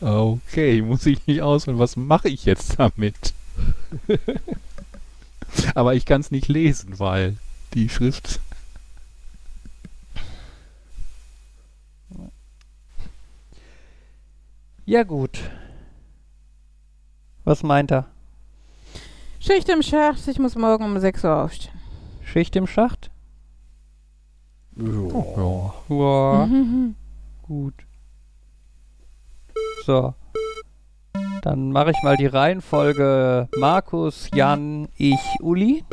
okay, 0.00 0.82
muss 0.82 1.06
ich 1.06 1.26
nicht 1.26 1.42
ausfüllen, 1.42 1.78
was 1.78 1.96
mache 1.96 2.28
ich 2.28 2.44
jetzt 2.44 2.78
damit? 2.78 3.34
Aber 5.74 5.94
ich 5.94 6.04
kann 6.06 6.20
es 6.20 6.30
nicht 6.30 6.48
lesen, 6.48 6.98
weil 6.98 7.36
die 7.74 7.88
Schrift 7.88 8.40
Ja, 14.86 15.04
gut. 15.04 15.38
Was 17.44 17.62
meint 17.62 17.92
er? 17.92 18.06
Schicht 19.38 19.68
im 19.68 19.82
Schacht, 19.82 20.26
ich 20.26 20.38
muss 20.40 20.56
morgen 20.56 20.84
um 20.84 20.98
6 20.98 21.22
Uhr 21.24 21.44
aufstehen. 21.44 21.72
Schicht 22.24 22.56
im 22.56 22.66
Schacht? 22.66 23.10
Ja. 24.76 25.74
Ja, 25.88 26.46
Mhm. 26.46 26.96
gut. 27.42 27.74
So. 29.86 30.14
Dann 31.42 31.72
mache 31.72 31.90
ich 31.90 32.02
mal 32.02 32.16
die 32.16 32.26
Reihenfolge 32.26 33.48
Markus, 33.56 34.28
Jan, 34.34 34.88
ich, 34.96 35.20
Uli. 35.40 35.84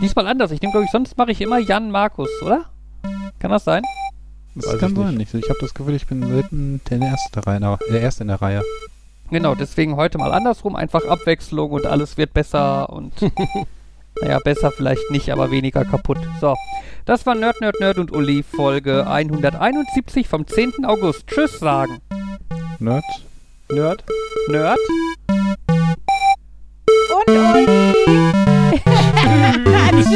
Diesmal 0.00 0.26
anders. 0.26 0.50
Ich 0.50 0.60
nehme, 0.60 0.72
glaube 0.72 0.86
ich, 0.86 0.90
sonst 0.90 1.16
mache 1.18 1.30
ich 1.30 1.40
immer 1.40 1.58
Jan, 1.58 1.90
Markus, 1.90 2.30
oder? 2.42 2.66
Kann 3.38 3.50
das 3.50 3.64
sein? 3.64 3.82
Das 4.54 4.66
Weiß 4.66 4.78
kann 4.78 4.92
ich 4.92 4.96
sein. 4.96 5.20
Ich, 5.20 5.34
ich 5.34 5.48
habe 5.50 5.58
das 5.60 5.74
Gefühl, 5.74 5.94
ich 5.94 6.06
bin 6.06 6.26
selten 6.26 6.80
der 6.88 7.00
erste, 7.00 7.46
Reihe, 7.46 7.78
der 7.90 8.00
erste 8.00 8.24
in 8.24 8.28
der 8.28 8.40
Reihe. 8.40 8.62
Genau, 9.30 9.54
deswegen 9.54 9.96
heute 9.96 10.18
mal 10.18 10.32
andersrum. 10.32 10.76
Einfach 10.76 11.04
Abwechslung 11.06 11.70
und 11.72 11.86
alles 11.86 12.16
wird 12.16 12.32
besser 12.32 12.90
und. 12.90 13.12
naja, 14.20 14.38
besser 14.38 14.70
vielleicht 14.70 15.10
nicht, 15.10 15.30
aber 15.30 15.50
weniger 15.50 15.84
kaputt. 15.84 16.18
So. 16.40 16.54
Das 17.04 17.26
war 17.26 17.34
Nerd, 17.34 17.60
Nerd, 17.60 17.78
Nerd 17.80 17.98
und 17.98 18.12
Uli, 18.12 18.42
Folge 18.42 19.06
171 19.06 20.26
vom 20.28 20.46
10. 20.46 20.84
August. 20.84 21.26
Tschüss 21.26 21.58
sagen. 21.58 21.98
Nerd? 22.78 23.04
Nerd? 23.70 24.02
Nerd. 24.48 24.78
Und 27.14 27.28
Uli. 27.28 27.66
Tschüss. 29.90 30.06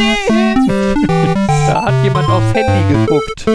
Da 1.66 1.84
hat 1.84 2.04
jemand 2.04 2.28
aufs 2.28 2.52
Handy 2.52 2.94
geguckt. 2.94 3.46